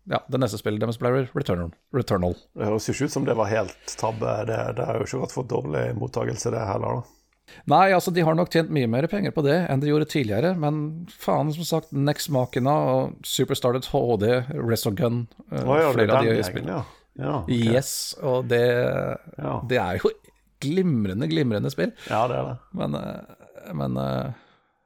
ja, 0.10 0.24
det 0.26 0.40
neste 0.42 0.58
spillet 0.58 0.82
deres 0.82 0.98
ble 1.02 1.28
Returnal. 1.28 1.70
Returnal. 1.94 2.34
Det 2.58 2.66
høres 2.66 2.88
jo 2.90 2.96
ikke 2.96 3.10
ut 3.10 3.14
som 3.14 3.26
det 3.28 3.38
var 3.38 3.52
helt 3.52 3.96
tabbe. 4.00 4.32
Det, 4.50 4.58
det 4.80 4.88
har 4.90 4.98
jo 4.98 5.06
ikke 5.06 5.24
vært 5.26 5.36
for 5.36 5.50
dårlig 5.50 5.84
mottakelse, 6.00 6.54
det 6.56 6.66
heller. 6.66 7.02
da. 7.02 7.19
Nei, 7.70 7.90
altså 7.96 8.14
de 8.16 8.24
har 8.26 8.38
nok 8.38 8.52
tjent 8.54 8.72
mye 8.74 8.90
mer 8.90 9.08
penger 9.12 9.34
på 9.36 9.44
det 9.46 9.58
enn 9.70 9.82
de 9.82 9.92
gjorde 9.92 10.10
tidligere, 10.12 10.54
men 10.60 11.08
faen, 11.12 11.52
som 11.56 11.68
sagt, 11.68 11.92
Next 11.96 12.32
Machina 12.34 12.76
og 12.94 13.28
Superstarted 13.28 13.90
HD, 13.92 14.28
Resogun 14.56 15.26
uh, 15.52 15.62
oh, 15.64 15.76
ja, 15.80 15.92
Flere 15.96 16.22
av 16.22 16.30
de 16.30 16.48
spillene. 16.48 16.80
Ja. 16.80 16.86
Ja, 17.20 17.42
okay. 17.42 17.56
Yes, 17.76 18.16
og 18.24 18.48
det, 18.48 18.64
det 19.68 19.80
er 19.82 19.98
jo 20.00 20.12
glimrende, 20.64 21.28
glimrende 21.28 21.72
spill. 21.74 21.92
Ja, 22.08 22.24
det 22.32 22.38
er 22.38 22.52
det. 22.52 22.58
Men, 22.80 22.96
uh, 22.96 23.74
men 23.76 23.98
uh, 24.00 24.30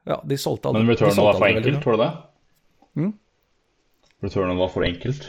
ja, 0.10 0.18
de 0.26 0.38
solgte 0.42 0.72
aldri 0.72 0.82
Men 0.82 0.96
Returnal 0.96 1.28
var 1.30 1.38
for 1.38 1.50
enkelt, 1.50 1.84
tror 1.84 1.98
du 1.98 2.04
det? 2.04 2.10
Mm? 2.98 3.12
Returnal 4.24 4.58
var 4.58 4.72
for 4.74 4.88
enkelt. 4.88 5.28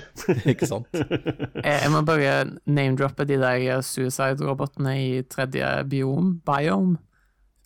Ikke 0.53 0.69
sant? 0.71 0.89
jeg 0.95 1.93
må 1.93 2.05
bare 2.07 2.35
name-droppe 2.65 3.27
de 3.29 3.41
der 3.43 3.83
suicide-robotene 3.85 4.95
i 5.03 5.11
tredje 5.29 5.71
biom, 5.91 6.39
biome. 6.47 7.01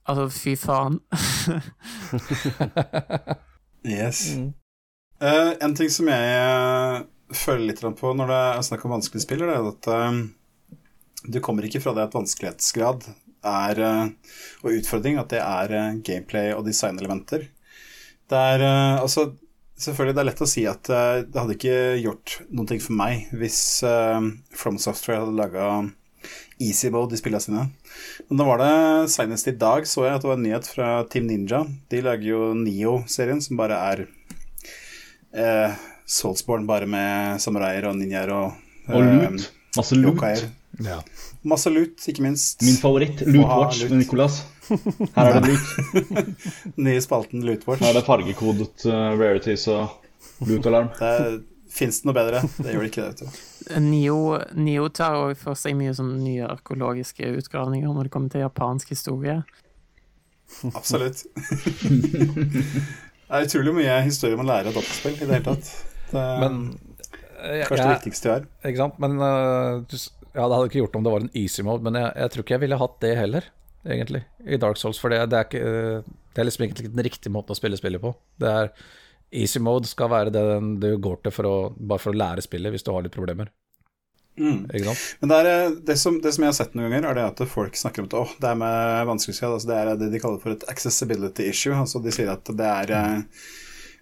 Altså, 0.08 0.24
fy 0.32 0.54
faen. 0.56 0.94
yes. 3.84 4.34
Mm. 4.34 4.52
Uh, 5.20 5.52
en 5.60 5.74
ting 5.76 5.90
som 5.92 6.08
jeg 6.08 6.40
uh, 6.40 7.04
føler 7.34 7.66
litt 7.68 7.82
på 7.98 8.12
når 8.16 8.26
det 8.30 8.38
er 8.46 8.62
snakk 8.70 8.84
om 8.86 8.94
vanskelige 8.96 9.24
spill, 9.26 9.42
er 9.44 9.52
at 9.58 9.88
uh, 9.92 10.12
du 11.28 11.38
kommer 11.44 11.62
ikke 11.66 11.82
fra 11.84 11.92
det 11.96 12.06
at 12.06 12.16
vanskelighetsgrad 12.16 13.00
er, 13.48 13.78
og 14.64 14.74
utfordring, 14.74 15.16
at 15.20 15.30
det 15.30 15.38
er 15.38 15.68
gameplay 16.04 16.50
og 16.56 16.66
designelementer. 16.66 17.40
Det 18.28 18.38
er 18.54 18.60
altså 18.98 19.22
Selvfølgelig, 19.78 20.14
det 20.16 20.20
er 20.20 20.26
lett 20.26 20.40
å 20.42 20.48
si 20.50 20.62
at 20.66 20.88
det 20.90 21.38
hadde 21.38 21.54
ikke 21.54 22.02
gjort 22.02 22.32
noen 22.50 22.66
ting 22.66 22.80
for 22.82 22.98
meg 22.98 23.28
hvis 23.38 23.60
From 24.58 24.74
Software 24.82 25.22
hadde 25.22 25.38
laga 25.38 25.68
easy 26.58 26.90
mode 26.90 27.14
i 27.14 27.20
spillene 27.20 27.44
sine. 27.44 27.62
Men 28.28 28.40
nå 28.40 28.46
var 28.48 28.62
det 28.62 29.10
senest 29.12 29.48
i 29.50 29.56
dag 29.56 29.86
så 29.88 30.06
jeg 30.06 30.18
at 30.18 30.24
det 30.24 30.30
var 30.30 30.38
en 30.38 30.46
nyhet 30.46 30.68
fra 30.68 30.88
Team 31.10 31.28
Ninja. 31.30 31.62
De 31.90 32.02
lager 32.04 32.28
jo 32.32 32.40
Neo-serien, 32.58 33.40
som 33.44 33.60
bare 33.60 33.78
er 33.92 34.04
eh, 35.32 35.76
Soulsborne 36.08 36.68
bare 36.68 36.88
med 36.88 37.42
samuraier 37.42 37.88
og 37.90 37.98
ninjaer 37.98 38.32
og 38.32 38.64
Og 38.88 39.04
loot. 39.04 39.42
Eh, 39.44 39.54
Masse 39.76 39.96
loot. 39.98 40.22
Ja. 40.80 41.02
Masse 41.48 41.70
loot, 41.70 42.00
ikke 42.08 42.24
minst. 42.24 42.62
Min 42.64 42.78
favoritt, 42.80 43.20
Lootwatch 43.26 43.84
med 43.90 44.00
Nicolas. 44.02 44.40
Her 44.68 45.28
er 45.28 45.40
det 45.40 45.52
loot. 45.52 46.24
Nye 46.86 47.02
spalten 47.04 47.44
Lootwatch. 47.44 47.82
Her 47.84 47.92
er 47.92 47.98
det 48.00 48.06
fargekodet 48.06 48.86
uh, 48.88 49.12
rarities 49.20 49.68
og 49.72 50.48
lootalarm. 50.48 50.88
Fins 51.78 52.02
det 52.02 52.08
noe 52.08 52.16
bedre? 52.16 52.42
Det 52.58 52.74
gjør 52.74 52.84
det 52.84 52.90
ikke. 52.90 53.06
det, 53.06 53.08
vet 53.08 53.22
du. 53.22 53.78
Nio, 53.84 54.18
Nio 54.58 54.88
tar 54.94 55.34
for 55.38 55.58
seg 55.58 55.76
mye 55.78 55.94
sånn 55.94 56.16
nye 56.24 56.48
arkeologiske 56.48 57.30
utgravninger 57.38 57.92
når 57.92 58.08
det 58.08 58.14
kommer 58.14 58.34
til 58.34 58.42
japansk 58.42 58.90
historie. 58.96 59.38
Absolutt. 60.72 61.24
det 61.38 63.28
er 63.28 63.46
utrolig 63.46 63.74
mye 63.76 63.98
historie 64.06 64.38
man 64.40 64.48
lærer 64.48 64.72
av 64.72 64.78
dataspill 64.78 65.18
i 65.18 65.24
det 65.24 65.34
hele 65.36 65.46
tatt. 65.50 65.72
Det 66.08 66.22
er 66.22 66.42
Men, 66.42 66.60
jeg, 67.38 67.66
kanskje 67.68 67.84
det 67.84 67.96
viktigste 67.98 68.28
vi 68.28 68.34
har. 68.34 68.46
Ikke 68.66 68.82
sant. 68.82 69.00
Men 69.02 69.18
uh, 69.20 69.98
ja, 70.34 70.46
det 70.46 70.54
hadde 70.54 70.70
ikke 70.70 70.82
gjort 70.82 70.96
om 70.98 71.06
det 71.06 71.14
var 71.14 71.26
en 71.26 71.34
easy 71.38 71.64
mode, 71.66 71.84
men 71.86 71.98
jeg, 72.00 72.12
jeg, 72.16 72.32
tror 72.32 72.46
ikke 72.46 72.56
jeg 72.56 72.64
ville 72.64 72.80
hatt 72.80 72.96
det 73.04 73.12
heller, 73.18 73.50
egentlig, 73.86 74.22
i 74.46 74.60
Dark 74.60 74.80
Souls. 74.80 75.00
For 75.02 75.12
det, 75.12 75.20
det, 75.32 75.38
er, 75.38 75.50
ikke, 75.50 76.22
det 76.34 76.42
er 76.42 76.48
liksom 76.48 76.66
egentlig 76.66 76.86
ikke 76.86 76.96
den 76.96 77.06
riktige 77.06 77.34
måten 77.34 77.54
å 77.54 77.58
spille 77.58 77.80
spillet 77.80 78.02
på. 78.02 78.14
Det 78.40 78.54
er 78.62 78.72
Easy 79.30 79.60
mode 79.60 79.88
skal 79.88 80.10
være 80.12 80.32
det 80.32 80.44
du 80.80 80.90
går 81.02 81.22
til 81.24 81.34
for 81.34 81.48
å, 81.48 81.56
bare 81.76 82.02
for 82.02 82.14
å 82.14 82.18
lære 82.18 82.44
spillet 82.44 82.72
hvis 82.72 82.86
du 82.86 82.92
har 82.94 83.04
litt 83.04 83.16
problemer. 83.16 83.52
Mm. 84.38 84.66
Men 85.20 85.30
det, 85.30 85.36
er, 85.36 85.46
eh, 85.50 85.70
det, 85.70 85.96
som, 85.98 86.20
det, 86.22 86.32
som, 86.32 86.44
jeg 86.44 86.52
har 86.52 86.58
sett 86.60 86.76
noen 86.78 86.92
ganger, 86.92 87.10
er 87.10 87.18
det 87.18 87.26
at 87.26 87.40
folk 87.50 87.76
snakker 87.76 88.04
om 88.04 88.10
at 88.10 88.18
oh, 88.20 88.34
det 88.38 88.50
er 88.52 88.60
med 88.60 89.08
vanskelighetsgrad. 89.10 89.56
Altså 89.56 89.70
det 89.70 89.78
er 89.78 89.90
det 89.98 90.10
de 90.12 90.20
kaller 90.22 90.42
for 90.42 90.54
et 90.54 90.66
accessibility 90.70 91.48
issue. 91.50 91.74
Altså 91.74 92.02
de 92.04 92.14
sier 92.14 92.30
at 92.32 92.52
det 92.60 92.68
er, 92.68 92.94
eh, 92.94 93.48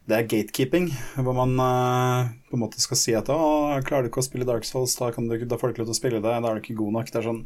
det 0.06 0.18
er 0.18 0.28
gatekeeping, 0.30 0.90
hvor 1.16 1.34
man 1.34 1.56
uh, 1.58 2.28
på 2.46 2.54
en 2.54 2.62
måte 2.62 2.78
skal 2.78 3.00
si 3.00 3.16
at 3.18 3.30
oh, 3.32 3.74
klarer 3.86 4.06
du 4.06 4.12
ikke 4.12 4.22
å 4.22 4.26
spille 4.28 4.46
Dark 4.46 4.68
Souls, 4.68 4.94
da, 5.00 5.08
du, 5.10 5.34
da 5.48 5.58
får 5.58 5.72
du 5.72 5.74
ikke 5.74 5.82
lov 5.82 5.88
til 5.90 5.96
å 5.96 5.98
spille 5.98 6.20
det, 6.20 6.30
da 6.30 6.52
er 6.52 6.60
du 6.60 6.62
ikke 6.62 6.78
god 6.78 6.98
nok. 7.00 7.10
Det 7.10 7.18
er, 7.18 7.26
sånn, 7.26 7.42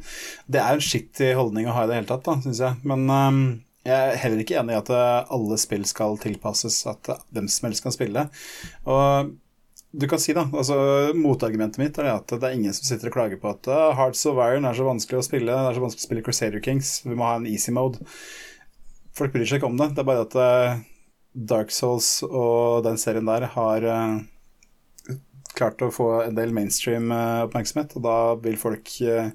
det 0.50 0.60
er 0.60 0.76
en 0.76 0.84
skittig 0.84 1.30
holdning 1.38 1.70
å 1.70 1.78
ha 1.78 1.86
i 1.86 1.90
det 1.90 2.02
hele 2.02 2.10
tatt, 2.10 2.28
syns 2.44 2.60
jeg. 2.66 2.82
Men 2.90 3.06
um, 3.08 3.40
jeg 3.86 3.96
er 3.96 4.18
heller 4.20 4.42
ikke 4.42 4.58
enig 4.60 4.74
i 4.74 4.80
at 4.80 4.90
eh, 4.92 5.30
alle 5.32 5.56
spill 5.60 5.86
skal 5.88 6.18
tilpasses 6.20 6.82
at 6.90 7.12
eh, 7.12 7.22
hvem 7.32 7.48
som 7.48 7.68
helst 7.68 7.84
kan 7.84 7.94
spille. 7.94 8.26
Og 8.84 9.30
du 9.90 10.06
kan 10.10 10.20
si 10.22 10.34
da, 10.36 10.44
altså 10.46 10.76
Motargumentet 11.18 11.80
mitt 11.80 11.96
er 11.98 12.12
at 12.12 12.30
det 12.30 12.46
er 12.46 12.54
ingen 12.54 12.74
som 12.76 12.86
sitter 12.86 13.10
og 13.10 13.16
klager 13.16 13.40
på 13.42 13.50
at 13.50 13.66
uh, 13.72 13.88
Hearts 13.98 14.22
of 14.30 14.38
Iron 14.44 14.68
er 14.68 14.76
så 14.76 14.86
vanskelig 14.86 15.18
å 15.18 15.26
spille, 15.26 15.50
det 15.50 15.72
er 15.72 15.78
så 15.78 15.82
vanskelig 15.82 16.04
å 16.04 16.06
spille 16.06 16.26
Crusader 16.28 16.62
Kings, 16.62 16.92
vi 17.02 17.16
må 17.18 17.26
ha 17.26 17.40
en 17.40 17.48
easy 17.50 17.74
mode. 17.74 18.04
Folk 19.18 19.34
bryr 19.34 19.48
seg 19.48 19.58
ikke 19.58 19.72
om 19.72 19.80
det. 19.80 19.88
Det 19.96 20.04
er 20.04 20.06
bare 20.06 20.28
at 20.28 20.36
Dark 21.50 21.74
Souls 21.74 22.20
og 22.28 22.84
den 22.86 23.00
serien 23.02 23.26
der 23.26 23.48
har 23.56 23.88
klart 25.56 25.82
å 25.84 25.90
få 25.94 26.08
en 26.24 26.36
del 26.36 26.52
mainstream 26.56 27.10
eh, 27.14 27.42
oppmerksomhet, 27.46 27.94
og 27.98 28.04
da 28.06 28.16
vil 28.44 28.58
folk 28.60 28.92
eh, 29.04 29.30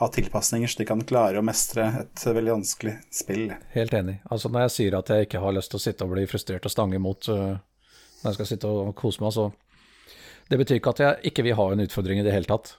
ha 0.00 0.10
tilpasninger 0.12 0.70
så 0.70 0.82
de 0.82 0.88
kan 0.88 1.02
klare 1.06 1.40
å 1.40 1.46
mestre 1.46 1.86
et 2.02 2.24
veldig 2.26 2.54
vanskelig 2.58 2.96
spill. 3.14 3.48
Helt 3.74 3.96
enig. 3.96 4.18
Altså 4.30 4.52
Når 4.52 4.66
jeg 4.66 4.76
sier 4.76 4.98
at 4.98 5.12
jeg 5.12 5.28
ikke 5.28 5.42
har 5.44 5.56
lyst 5.56 5.72
til 5.72 5.80
å 5.80 5.84
sitte 5.86 6.06
og 6.06 6.14
bli 6.14 6.28
frustrert 6.30 6.68
og 6.68 6.74
stange 6.74 7.00
imot 7.00 7.30
eh, 7.32 7.58
når 8.20 8.30
jeg 8.32 8.38
skal 8.38 8.50
sitte 8.52 8.70
og 8.70 8.94
kose 8.98 9.24
meg, 9.24 9.34
så 9.36 9.50
det 10.50 10.58
betyr 10.58 10.80
ikke 10.80 10.92
at 10.96 11.02
jeg 11.04 11.30
ikke 11.30 11.44
vil 11.46 11.56
ha 11.60 11.68
en 11.72 11.84
utfordring 11.84 12.20
i 12.20 12.24
det 12.26 12.34
hele 12.34 12.48
tatt. 12.50 12.74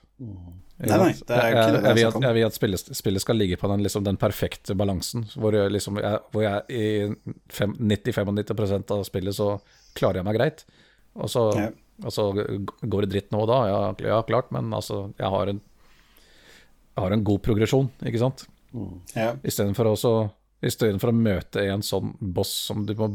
Nei, 0.82 0.98
nei, 0.98 1.12
det 1.14 1.36
er 1.36 1.54
ikke 1.54 1.66
det 1.72 1.78
er 1.78 1.86
jeg, 1.86 1.96
vil 1.96 2.08
at, 2.08 2.16
jeg 2.26 2.36
vil 2.36 2.46
at 2.46 2.56
spillet, 2.56 2.90
spillet 2.98 3.22
skal 3.22 3.38
ligge 3.38 3.56
på 3.58 3.68
den, 3.70 3.84
liksom, 3.84 4.04
den 4.06 4.18
perfekte 4.20 4.74
balansen, 4.78 5.24
hvor 5.38 5.54
jeg, 5.56 5.70
liksom, 5.72 6.00
jeg, 6.02 6.20
hvor 6.34 6.44
jeg 6.44 6.62
i 6.68 6.84
90-95 7.54 8.92
av 8.92 9.04
spillet 9.06 9.38
så 9.38 9.48
klarer 9.98 10.20
jeg 10.20 10.28
meg 10.28 10.38
greit. 10.38 10.64
Og 11.16 11.30
så, 11.32 11.46
Ja. 11.58 11.70
Og 12.02 12.14
så 12.14 12.28
går 12.32 13.04
det 13.04 13.10
dritt 13.12 13.34
nå 13.34 13.42
og 13.44 13.50
da, 13.50 13.58
ja, 13.68 13.80
ja 14.08 14.20
klart, 14.26 14.50
men 14.54 14.72
altså, 14.74 15.04
jeg 15.20 15.32
har 15.34 15.52
en, 15.52 15.60
jeg 16.92 17.04
har 17.04 17.16
en 17.16 17.26
god 17.26 17.42
progresjon, 17.44 17.90
ikke 18.06 18.22
sant? 18.22 18.46
Ja. 19.16 19.34
Istedenfor 19.44 19.92
å 19.92 19.96
å 20.00 21.12
møte 21.16 21.66
en 21.68 21.84
sånn 21.84 22.14
boss 22.20 22.52
som 22.68 22.86
du 22.88 22.94
må 22.98 23.10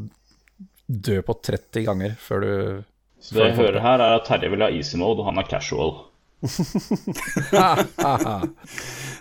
dø 0.88 1.21
på 1.25 1.34
30 1.43 1.88
ganger 1.88 2.13
før 2.21 2.43
du 2.43 2.84
Så 3.19 3.36
det 3.36 3.49
jeg 3.49 3.57
hører 3.57 3.82
her, 3.84 3.99
er 4.03 4.19
at 4.19 4.28
Terje 4.30 4.51
vil 4.53 4.63
ha 4.63 4.69
easy 4.71 4.99
mode, 4.99 5.19
og 5.23 5.28
han 5.32 5.41
er 5.41 5.49
casual. 5.49 5.91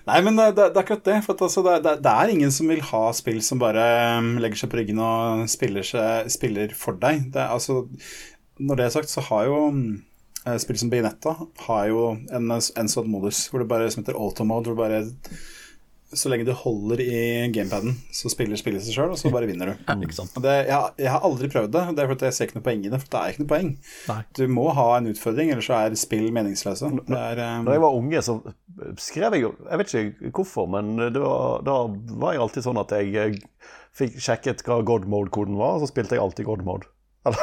Nei, 0.07 0.18
men 0.20 0.36
det, 0.36 0.50
det, 0.52 0.66
det 0.68 0.76
er 0.76 0.82
akkurat 0.82 1.07
det. 1.09 1.16
For 1.24 1.32
at, 1.32 1.42
altså, 1.46 1.61
det, 1.64 1.74
det, 1.86 1.94
det 2.04 2.12
er 2.12 2.32
ingen 2.34 2.52
som 2.54 2.68
vil 2.70 2.82
ha 2.90 3.04
spill 3.16 3.40
som 3.44 3.59
bare 3.62 3.84
um, 4.20 4.36
legger 4.42 4.59
seg 4.61 4.70
på 4.72 4.78
ryggen 4.80 5.00
og 5.02 5.46
spiller, 5.50 5.84
seg, 5.86 6.28
spiller 6.32 6.68
for 6.76 6.92
deg. 7.00 7.16
Det 7.34 7.42
altså, 7.42 7.74
når 8.59 8.78
det 8.78 8.86
er 8.86 8.94
sagt, 8.94 9.12
så 9.12 9.24
har 9.28 9.48
jo 9.50 9.59
eh, 9.76 10.57
spill 10.62 10.80
som 10.80 10.92
Bayonetta 10.92 11.36
har 11.66 11.90
jo 11.90 12.09
en, 12.16 12.50
en 12.57 12.90
sånn 12.92 13.11
modus 13.12 13.46
hvor 13.50 13.62
det 13.62 13.70
bare 13.70 13.90
som 13.92 14.04
heter 14.04 14.18
automode, 14.18 14.72
hvor 14.72 14.76
det 14.76 14.82
bare 14.84 15.38
så 16.14 16.30
lenge 16.30 16.46
du 16.46 16.52
holder 16.54 17.00
i 17.02 17.20
gamepaden, 17.52 17.96
så 18.14 18.30
spiller 18.30 18.59
spillet 18.59 18.84
seg 18.84 18.94
sjøl, 18.94 19.12
og 19.12 19.18
så 19.18 19.30
bare 19.34 19.48
vinner 19.50 19.72
du. 19.72 19.80
Det, 20.46 20.52
jeg, 20.68 20.92
jeg 21.02 21.11
har 21.11 21.24
aldri 21.26 21.48
prøvd 21.50 21.72
det, 21.74 21.82
det 21.96 22.02
er 22.02 22.11
fordi 22.12 22.28
jeg 22.28 22.36
ser 22.36 22.48
ikke 22.48 22.59
noe 22.59 22.66
poeng 22.68 22.84
i 22.84 22.92
det. 22.92 23.00
For 23.02 23.11
det 23.12 23.20
er 23.20 23.32
ikke 23.32 23.42
noe 23.42 23.50
poeng. 23.50 23.70
Nei. 24.07 24.18
Du 24.38 24.42
må 24.52 24.66
ha 24.76 24.86
en 24.96 25.11
utfordring, 25.11 25.50
ellers 25.52 25.68
så 25.68 25.78
er 25.80 25.96
spill 25.98 26.28
meningsløse. 26.36 26.92
Det 27.09 27.18
er, 27.18 27.42
um, 27.42 27.66
Da 27.66 27.74
jeg 27.74 27.82
var 27.82 27.98
unge, 27.98 28.22
så 28.22 28.36
skrev 29.00 29.34
jeg 29.34 29.46
jo 29.46 29.52
Jeg 29.64 29.80
vet 29.80 29.94
ikke 29.94 30.32
hvorfor, 30.38 30.68
men 30.76 30.94
var, 31.16 31.64
da 31.66 31.76
var 32.22 32.36
jeg 32.36 32.44
alltid 32.44 32.68
sånn 32.68 32.82
at 32.82 32.94
jeg 32.94 33.14
eh, 33.22 33.38
fikk 33.96 34.20
sjekket 34.22 34.62
hva 34.66 34.82
God 34.86 35.09
Mode-koden 35.11 35.59
var, 35.59 35.76
og 35.76 35.84
så 35.84 35.90
spilte 35.90 36.16
jeg 36.16 36.22
alltid 36.22 36.48
God 36.48 36.64
Mode. 36.68 36.90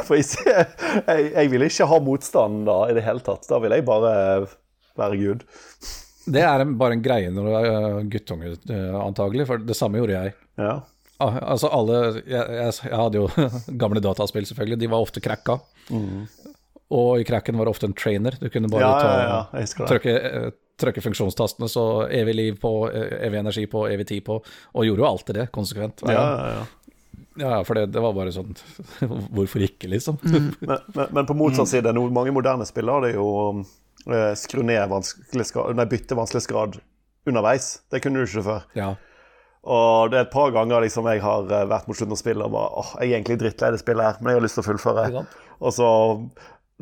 For 0.07 0.15
jeg, 0.15 0.67
jeg, 1.07 1.31
jeg 1.33 1.51
vil 1.51 1.65
ikke 1.67 1.87
ha 1.89 1.99
motstand 2.03 2.63
da 2.69 2.77
i 2.89 2.95
det 2.97 3.03
hele 3.05 3.23
tatt. 3.25 3.47
Da 3.49 3.59
vil 3.63 3.75
jeg 3.75 3.85
bare 3.87 4.13
være 4.99 5.17
Gud. 5.19 5.45
Det 6.33 6.43
er 6.45 6.63
bare 6.79 6.95
en 6.95 7.03
greie 7.03 7.31
når 7.33 7.47
du 7.49 7.53
er 7.59 7.69
øh, 7.69 8.01
guttunge, 8.13 8.53
øh, 8.71 8.95
antagelig, 9.03 9.47
for 9.49 9.59
det 9.59 9.75
samme 9.75 9.99
gjorde 9.99 10.15
jeg. 10.15 10.35
Ja. 10.61 10.77
Ah, 11.21 11.35
Altså 11.53 11.67
alle 11.71 11.99
jeg, 12.23 12.23
jeg, 12.31 12.73
jeg 12.87 12.97
hadde 12.97 13.19
jo 13.19 13.27
gamle 13.81 14.01
dataspill, 14.03 14.47
selvfølgelig. 14.47 14.79
De 14.79 14.91
var 14.93 15.03
ofte 15.03 15.23
cracka. 15.23 15.59
Og 16.93 17.21
i 17.21 17.25
cracken 17.25 17.57
var 17.57 17.65
det 17.67 17.73
ofte 17.73 17.89
en 17.89 17.95
trainer. 17.97 18.35
Du 18.39 18.49
kunne 18.53 18.69
bare 18.71 18.83
Ja, 18.85 18.91
ta, 19.01 19.61
ja, 19.63 19.85
trykke, 19.89 20.13
eh, 20.13 20.49
trykke 20.79 21.01
funksjonstastene, 21.01 21.69
så 21.71 21.83
evig 22.13 22.35
liv 22.37 22.59
på, 22.61 22.73
eh, 22.91 23.17
evig 23.27 23.39
energi 23.39 23.65
på, 23.69 23.85
evig 23.89 24.07
tid 24.11 24.23
på, 24.27 24.39
og 24.73 24.85
gjorde 24.85 25.01
jo 25.01 25.07
alltid 25.09 25.39
det 25.39 25.47
konsekvent. 25.55 26.03
Ja, 26.05 26.13
ja, 26.13 26.49
ja. 26.59 26.63
Ja, 27.39 27.63
for 27.65 27.77
det, 27.77 27.87
det 27.95 28.01
var 28.03 28.13
bare 28.13 28.33
sånn 28.35 28.51
Hvorfor 29.33 29.63
ikke, 29.65 29.89
liksom? 29.89 30.19
Men, 30.23 30.51
men, 30.61 31.07
men 31.09 31.25
på 31.29 31.35
motsatt 31.37 31.71
side, 31.71 31.93
no, 31.95 32.05
mange 32.13 32.33
moderne 32.35 32.67
spill 32.69 32.91
har 32.93 33.05
det 33.07 33.15
jo 33.15 33.27
eh, 34.05 34.33
skru 34.37 34.61
ned 34.65 34.85
vanskelighetsgrad 34.91 35.79
Nei, 35.79 35.87
bytte 35.89 36.17
vanskelighetsgrad 36.19 36.77
underveis. 37.29 37.77
Det 37.91 38.01
kunne 38.03 38.19
du 38.19 38.27
ikke 38.27 38.43
før. 38.45 38.63
Ja. 38.75 38.93
Og 39.63 40.09
det 40.11 40.17
er 40.19 40.25
et 40.25 40.33
par 40.33 40.51
ganger 40.51 40.83
liksom 40.83 41.07
jeg 41.07 41.21
har 41.23 41.47
eh, 41.47 41.67
vært 41.71 41.87
mot 41.87 41.97
slutten 41.97 42.17
av 42.17 42.19
spillet 42.19 42.45
og 42.45 42.55
bare 42.55 42.81
åh, 42.81 42.89
jeg 42.99 43.13
er 43.13 43.19
egentlig 43.21 43.39
drittlei 43.41 43.71
det 43.71 43.79
spillet 43.79 44.09
her, 44.09 44.17
men 44.19 44.33
jeg 44.33 44.41
har 44.41 44.45
lyst 44.45 44.59
til 44.59 44.65
å 44.65 44.67
fullføre. 44.67 45.23
Og 45.63 45.71
så 45.71 45.89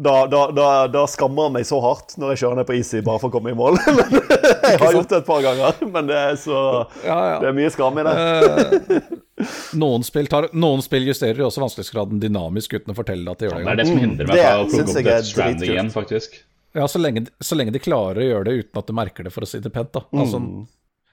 da, 0.01 0.25
da, 0.25 0.45
da, 0.55 0.67
da 0.89 1.03
skammer 1.05 1.49
han 1.49 1.53
meg 1.59 1.67
så 1.67 1.77
hardt 1.83 2.15
når 2.17 2.33
jeg 2.33 2.41
kjører 2.41 2.61
ned 2.61 2.67
på 2.69 2.77
easy 2.79 3.01
bare 3.05 3.21
for 3.21 3.29
å 3.29 3.35
komme 3.35 3.51
i 3.51 3.57
mål. 3.57 3.77
Jeg 4.71 4.79
har 4.79 4.95
gjort 4.95 5.11
det 5.11 5.17
et 5.19 5.27
par 5.27 5.41
ganger, 5.43 5.81
men 5.91 6.07
det 6.07 6.15
er 6.15 6.37
så 6.39 6.57
Ja, 7.03 7.17
ja. 7.27 7.35
Det 7.43 7.49
er 7.49 7.55
mye 7.57 7.71
skam 7.73 7.99
i 7.99 8.05
det. 8.07 8.13
Noen, 9.81 10.05
spill 10.07 10.29
tar, 10.31 10.49
noen 10.53 10.83
spill 10.85 11.07
justerer 11.09 11.41
jo 11.43 11.49
også 11.49 11.63
vanskelighetsgraden 11.63 12.21
dynamisk 12.21 12.77
uten 12.77 12.93
å 12.93 12.97
fortelle 12.97 13.33
at 13.33 13.41
de 13.41 13.49
gjør 13.49 13.57
det. 13.59 13.65
Det 13.65 13.73
er 13.73 13.81
det 13.81 13.87
som 13.89 14.01
hindrer 14.03 14.31
meg 14.31 14.41
fra 14.41 14.53
å 14.61 14.69
plukke 14.69 14.95
opp 14.95 15.09
Death 15.09 15.29
Stranding 15.31 15.73
igjen, 15.75 15.91
faktisk. 15.93 16.39
Ja, 16.77 16.87
så 16.87 17.01
lenge, 17.01 17.25
så 17.43 17.57
lenge 17.59 17.73
de 17.75 17.81
klarer 17.83 18.21
å 18.23 18.29
gjøre 18.29 18.47
det 18.47 18.53
uten 18.61 18.79
at 18.79 18.87
du 18.87 18.95
merker 18.95 19.27
det, 19.27 19.33
for 19.35 19.43
å 19.43 19.49
si 19.49 19.59
det 19.63 19.73
pent. 19.75 19.91
da. 19.97 20.05
Altså, 20.15 20.39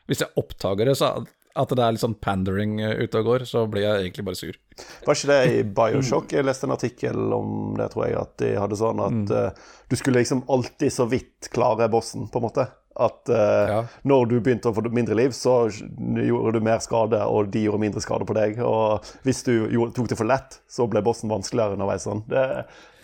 Hvis 0.07 0.22
jeg 0.22 0.35
oppdager 0.39 0.91
det, 0.91 0.95
så 1.01 1.11
at 1.59 1.72
det 1.74 1.83
er 1.83 1.95
litt 1.95 2.03
sånn 2.03 2.16
pandering 2.22 2.79
eh, 2.85 3.01
ute 3.03 3.18
og 3.18 3.31
går, 3.33 3.45
så 3.49 3.64
blir 3.70 3.83
jeg 3.83 4.05
egentlig 4.05 4.24
bare 4.29 4.39
sur. 4.39 4.59
Var 5.07 5.18
ikke 5.18 5.31
det 5.33 5.39
i 5.51 5.62
Bioshock? 5.79 6.35
Jeg 6.37 6.47
leste 6.47 6.68
en 6.68 6.74
artikkel 6.76 7.33
om 7.35 7.74
det, 7.79 7.89
tror 7.95 8.07
jeg, 8.07 8.18
at 8.20 8.37
de 8.43 8.53
hadde 8.61 8.79
sånn 8.79 9.03
at 9.03 9.33
eh, 9.35 9.72
du 9.91 9.97
skulle 9.99 10.22
liksom 10.22 10.45
alltid 10.55 10.95
så 10.95 11.09
vidt 11.11 11.51
klare 11.55 11.89
bossen, 11.91 12.29
på 12.31 12.39
en 12.41 12.47
måte. 12.47 12.68
At 12.99 13.30
eh, 13.30 13.70
Ja. 13.70 13.80
når 14.11 14.28
du 14.32 14.36
begynte 14.42 14.72
å 14.72 14.74
få 14.74 14.82
mindre 14.90 15.14
liv, 15.14 15.30
så 15.36 15.68
gjorde 15.70 16.53
du 16.59 16.64
mer 16.66 16.80
skade, 16.82 17.20
og 17.30 17.51
de 17.55 17.62
gjorde 17.68 17.82
mindre 17.84 18.03
skade 18.03 18.26
på 18.26 18.34
deg. 18.34 18.59
Og 18.66 19.07
hvis 19.26 19.44
du 19.46 19.53
gjorde, 19.70 19.94
tok 19.94 20.09
det 20.11 20.18
for 20.18 20.26
lett, 20.26 20.59
så 20.66 20.88
ble 20.90 21.03
bossen 21.07 21.30
vanskeligere 21.30 21.78
underveis. 21.78 22.03
Sånn. 22.09 22.24
Det, 22.30 22.42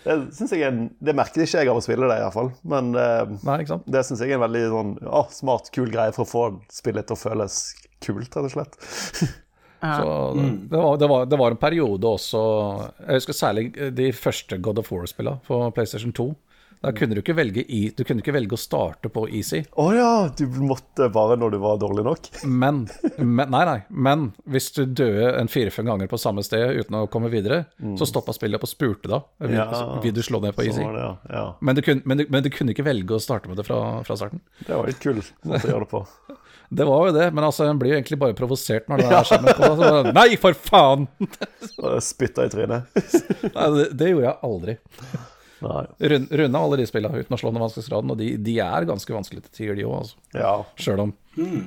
det 0.05 0.17
synes 0.35 0.51
jeg 0.51 0.65
en, 0.67 0.81
det 0.99 1.15
merket 1.17 1.45
ikke 1.45 1.63
jeg 1.63 1.71
av 1.71 1.79
å 1.79 1.85
spille 1.85 2.09
det, 2.11 2.19
iallfall. 2.21 2.51
Men 2.67 2.91
eh, 2.99 3.31
Nei, 3.47 3.61
ikke 3.63 3.71
sant? 3.77 3.87
det 3.87 4.03
syns 4.05 4.21
jeg 4.25 4.33
er 4.35 4.39
en 4.41 4.45
veldig 4.45 4.65
sånn, 4.75 4.91
å, 5.07 5.23
smart, 5.33 5.71
kul 5.75 5.87
greie 5.93 6.11
for 6.17 6.27
å 6.27 6.29
få 6.33 6.43
spillet 6.75 7.07
til 7.07 7.15
å 7.15 7.21
føles 7.23 7.61
kult, 8.03 8.27
rett 8.35 8.45
og 8.49 8.53
slett. 8.57 8.77
Så 9.85 10.33
det, 10.33 10.77
var, 10.79 10.95
det, 10.97 11.07
var, 11.11 11.25
det 11.29 11.37
var 11.37 11.53
en 11.53 11.59
periode 11.61 12.09
også 12.09 12.39
Jeg 13.03 13.19
husker 13.19 13.35
særlig 13.37 13.65
de 13.93 14.07
første 14.17 14.57
God 14.63 14.79
of 14.81 14.87
War-spillene 14.89 15.43
på 15.45 15.59
PlayStation 15.75 16.13
2. 16.15 16.25
Da 16.83 16.91
kunne 16.93 17.15
du 17.17 17.21
ikke 17.21 17.35
velge, 17.37 17.63
i, 17.65 17.79
du 17.95 18.03
kunne 18.05 18.21
ikke 18.21 18.33
velge 18.35 18.57
å 18.57 18.59
starte 18.61 19.09
på 19.09 19.23
easy, 19.33 19.63
Å 19.81 19.85
ja, 19.95 20.09
du 20.37 20.43
måtte 20.61 21.07
bare 21.13 21.37
når 21.39 21.55
du 21.55 21.57
var 21.63 21.79
dårlig 21.81 22.03
nok? 22.05 22.29
men, 22.45 22.83
men 23.17 23.49
Nei, 23.55 23.63
nei. 23.65 23.77
Men 23.89 24.27
hvis 24.49 24.71
du 24.75 24.83
døde 24.85 25.31
en 25.39 25.49
fire-fem 25.51 25.87
ganger 25.89 26.09
på 26.11 26.19
samme 26.21 26.43
sted 26.45 26.77
uten 26.81 26.99
å 26.99 27.05
komme 27.11 27.31
videre, 27.33 27.63
så 27.97 28.05
stoppa 28.09 28.35
spillet 28.35 28.59
opp 28.59 28.67
og 28.67 28.73
spurte 28.73 29.11
da. 29.11 29.21
Vil, 29.41 29.55
Ja. 29.57 29.99
vil 30.03 30.13
du 30.15 30.21
slå 30.25 30.41
ned 30.43 30.55
på 30.57 30.65
easy? 30.67 30.83
Det, 30.83 31.01
ja. 31.01 31.11
ja. 31.31 31.45
Men 31.61 31.75
du, 31.79 31.81
kunne, 31.85 32.01
men, 32.05 32.21
du, 32.21 32.25
men 32.29 32.43
du 32.45 32.49
kunne 32.53 32.75
ikke 32.75 32.85
velge 32.85 33.17
å 33.17 33.21
starte 33.23 33.49
med 33.49 33.57
det 33.61 33.65
fra, 33.67 33.81
fra 34.05 34.17
starten. 34.19 34.41
Det 34.65 34.73
var 34.75 34.89
litt 34.89 34.99
kul 35.03 35.21
måte 35.45 35.65
å 35.67 35.71
gjøre 35.75 35.85
det 35.87 35.93
på. 35.95 36.05
Det 36.75 36.81
var 36.89 37.03
jo 37.05 37.11
det, 37.13 37.27
men 37.29 37.45
altså, 37.45 37.67
en 37.69 37.77
blir 37.77 37.91
jo 37.91 37.97
egentlig 37.99 38.17
bare 38.17 38.33
provosert 38.35 38.87
når 38.89 39.03
det 39.03 39.09
er 39.13 39.27
skjermen 39.29 39.53
på. 39.59 39.67
Så, 39.77 39.89
nei, 40.17 40.23
for 40.41 40.55
faen! 40.57 41.03
Spytta 42.09 42.47
i 42.47 42.49
trynet. 42.49 42.89
Nei, 43.55 43.67
det, 43.75 43.85
det 43.99 44.09
gjorde 44.09 44.25
jeg 44.25 44.35
aldri. 44.49 44.75
Rund- 45.61 46.31
Runde 46.35 46.59
alle 46.59 46.77
de 46.81 46.85
spillene 46.89 47.21
uten 47.23 47.35
å 47.35 47.39
slå 47.39 47.51
ned 47.55 47.63
vanskelighetsgraden, 47.63 48.11
og 48.11 48.17
de, 48.19 48.29
de 48.43 48.57
er 48.59 48.85
ganske 48.89 49.13
vanskelige 49.15 49.47
til 49.47 49.53
tider, 49.59 49.75
de 49.79 49.85
òg. 49.87 49.97
Altså. 50.03 50.15
Ja. 50.35 50.53
Sjøl 50.81 51.03
om, 51.05 51.13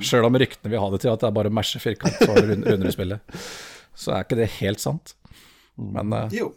selv 0.04 0.28
om 0.28 0.36
ryktene 0.38 0.70
vil 0.74 0.82
ha 0.82 0.90
det 0.92 1.00
til 1.04 1.12
at 1.14 1.20
det 1.24 1.28
er 1.30 1.36
bare 1.38 1.50
å 1.52 1.56
mashe 1.58 1.80
firkant 1.82 2.18
for 2.20 2.36
rund- 2.36 2.66
runder 2.68 2.88
i 2.90 2.94
spillet, 2.94 3.38
så 4.02 4.12
er 4.18 4.26
ikke 4.26 4.38
det 4.42 4.50
helt 4.58 4.82
sant. 4.84 5.14
Men 5.78 6.12
uh, 6.12 6.26
jo. 6.34 6.50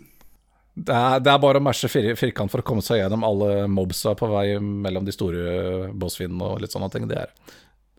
det, 0.75 0.91
er, 0.95 1.19
det 1.23 1.31
er 1.31 1.41
bare 1.43 1.61
å 1.61 1.65
mashe 1.65 1.87
fir 1.93 2.11
firkant 2.19 2.51
for 2.51 2.63
å 2.63 2.65
komme 2.65 2.81
seg 2.85 2.99
gjennom 3.03 3.23
alle 3.27 3.67
mobsa 3.69 4.15
på 4.17 4.29
vei 4.31 4.55
mellom 4.59 5.05
de 5.07 5.13
store 5.15 5.91
bossfinnene 5.93 6.51
og 6.55 6.63
litt 6.63 6.73
sånne 6.73 6.89
ting. 6.93 7.05
Det 7.11 7.19
er 7.21 7.31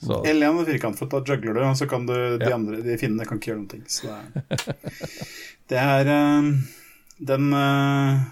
så, 0.03 0.17
L1 0.27 0.57
og 0.59 0.67
firkant, 0.67 0.99
for 0.99 1.07
da 1.07 1.21
juggler 1.23 1.55
du, 1.55 1.61
og 1.63 1.77
så 1.79 1.87
kan 1.87 2.05
du 2.09 2.13
De 2.41 2.49
Ja. 2.49 2.57
andre, 2.57 2.81
de 2.83 2.97
finnene 2.99 3.23
kan 3.29 3.39
ikke 3.39 3.53
gjøre 3.53 3.61
noen 3.61 3.71
ting. 3.71 3.85
Så 3.87 4.11
det 4.11 4.57
er, 4.59 4.97
det 5.71 5.79
er 5.83 6.11
eh, 6.11 6.49
den 7.33 7.53
eh, 7.55 8.25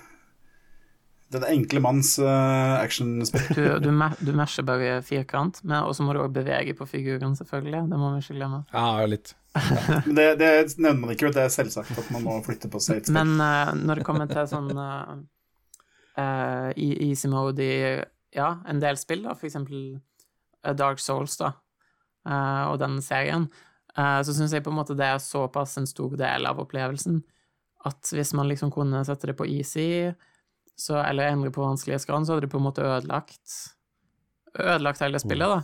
Den 1.30 1.44
enkle 1.46 1.80
manns 1.84 2.16
uh, 2.18 2.80
actionspill. 2.80 3.44
Du, 3.54 3.66
du, 3.84 3.90
du 4.26 4.32
masher 4.34 4.66
bare 4.66 4.96
firkant, 5.06 5.60
men- 5.62 5.84
og 5.84 5.94
så 5.94 6.02
må 6.02 6.14
du 6.16 6.22
òg 6.24 6.32
bevege 6.34 6.74
på 6.74 6.86
figuren, 6.90 7.36
selvfølgelig. 7.38 7.84
Det 7.92 8.00
må 8.00 8.12
vi 8.16 8.22
ikke 8.24 8.38
glemme. 8.40 8.64
ja, 8.72 9.06
litt. 9.06 9.34
Men 10.06 10.14
det, 10.18 10.26
det 10.40 10.50
nevner 10.78 11.00
man 11.04 11.14
ikke, 11.14 11.30
det 11.34 11.44
er 11.44 11.52
selvsagt 11.54 11.94
at 11.98 12.10
man 12.14 12.22
må 12.26 12.36
flytte 12.46 12.70
på 12.70 12.82
seg 12.82 13.00
et 13.00 13.08
spill. 13.10 13.18
Men 13.18 13.38
uh, 13.38 13.70
når 13.78 14.00
det 14.00 14.06
kommer 14.06 14.30
til 14.30 14.46
sånn 14.50 14.70
uh, 14.74 15.16
uh, 16.18 16.70
easy 16.76 17.30
mode 17.30 17.62
i 17.62 17.80
ja, 18.34 18.52
en 18.70 18.82
del 18.82 18.98
spill, 18.98 19.24
da, 19.26 19.34
for 19.34 19.48
eksempel 19.48 19.98
Dark 20.76 21.00
Souls, 21.00 21.36
da, 21.40 21.54
eh, 22.28 22.64
og 22.68 22.78
den 22.82 22.98
serien, 23.02 23.48
eh, 23.96 24.18
så 24.22 24.34
syns 24.36 24.52
jeg 24.54 24.62
på 24.62 24.70
en 24.70 24.76
måte 24.76 24.94
det 24.98 25.06
er 25.08 25.22
såpass 25.22 25.78
en 25.80 25.88
stor 25.88 26.14
del 26.20 26.46
av 26.46 26.60
opplevelsen 26.62 27.22
at 27.88 28.10
hvis 28.12 28.34
man 28.36 28.50
liksom 28.50 28.70
kunne 28.74 29.00
sette 29.08 29.30
det 29.30 29.36
på 29.38 29.48
easy, 29.48 30.12
så, 30.80 30.96
eller 31.04 31.28
endre 31.34 31.52
på 31.54 31.62
vanskelighetsgraden, 31.64 32.24
så 32.26 32.34
hadde 32.34 32.46
det 32.48 32.52
på 32.54 32.58
en 32.60 32.66
måte 32.70 32.84
ødelagt 32.86 33.58
ødelagt 34.58 35.02
hele 35.04 35.20
spillet, 35.22 35.52
da. 35.52 35.60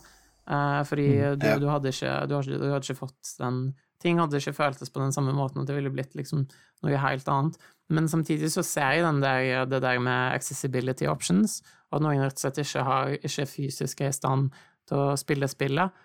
Eh, 0.47 0.83
fordi 0.87 1.07
du, 1.41 1.47
Ja. 1.47 1.59
du, 1.59 1.67
hadde 1.73 1.91
ikke, 1.91 2.13
du, 2.31 2.35
hadde, 2.37 2.59
du 2.61 2.69
hadde 2.71 2.85
ikke 2.87 3.01
fått 3.07 3.37
den 3.41 3.75
Ting 3.99 4.19
hadde 4.21 4.37
ikke 4.37 4.53
føltes 4.53 4.91
på 4.93 5.01
den 5.01 5.11
samme 5.11 5.33
måten, 5.33 5.63
at 5.63 5.67
det 5.71 5.75
ville 5.75 5.91
blitt 5.91 6.13
liksom 6.15 6.43
noe 6.85 6.99
helt 7.01 7.27
annet. 7.33 7.55
Men 7.89 8.05
samtidig 8.13 8.51
så 8.53 8.63
ser 8.63 8.91
jeg 8.93 9.03
den 9.07 9.23
der, 9.23 9.65
det 9.65 9.81
der 9.83 9.99
med 9.99 10.35
accessibility 10.37 11.07
options, 11.09 11.63
og 11.91 11.97
at 11.97 12.05
noen 12.05 12.21
rett 12.21 12.37
og 12.37 12.43
slett 12.45 12.61
ikke, 12.61 12.83
har, 12.85 13.15
ikke 13.17 13.47
fysisk 13.49 14.03
er 14.05 14.13
i 14.13 14.15
stand 14.15 14.51
til 14.87 15.01
å 15.01 15.17
spille 15.17 15.49
spillet. 15.49 15.97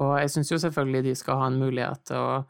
Og 0.00 0.14
jeg 0.22 0.32
syns 0.32 0.54
jo 0.54 0.58
selvfølgelig 0.64 1.04
de 1.04 1.14
skal 1.20 1.42
ha 1.42 1.50
en 1.52 1.60
mulighet 1.60 2.00
til 2.08 2.16
å, 2.16 2.40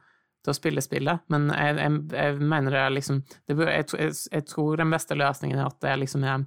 til 0.45 0.53
å 0.53 0.57
spille 0.57 0.83
spillet, 0.85 1.25
men 1.33 1.49
jeg, 1.49 1.79
jeg, 1.81 2.01
jeg 2.13 2.41
mener 2.45 2.75
det 2.75 2.83
er 2.83 2.93
liksom 2.93 3.23
det 3.49 3.57
jeg, 3.57 4.11
jeg, 4.13 4.45
tror 4.51 4.77
den 4.77 4.93
beste 4.93 5.17
løsningen 5.17 5.57
er 5.57 5.71
at 5.71 5.81
det 5.81 5.97
liksom 6.03 6.27
er 6.29 6.45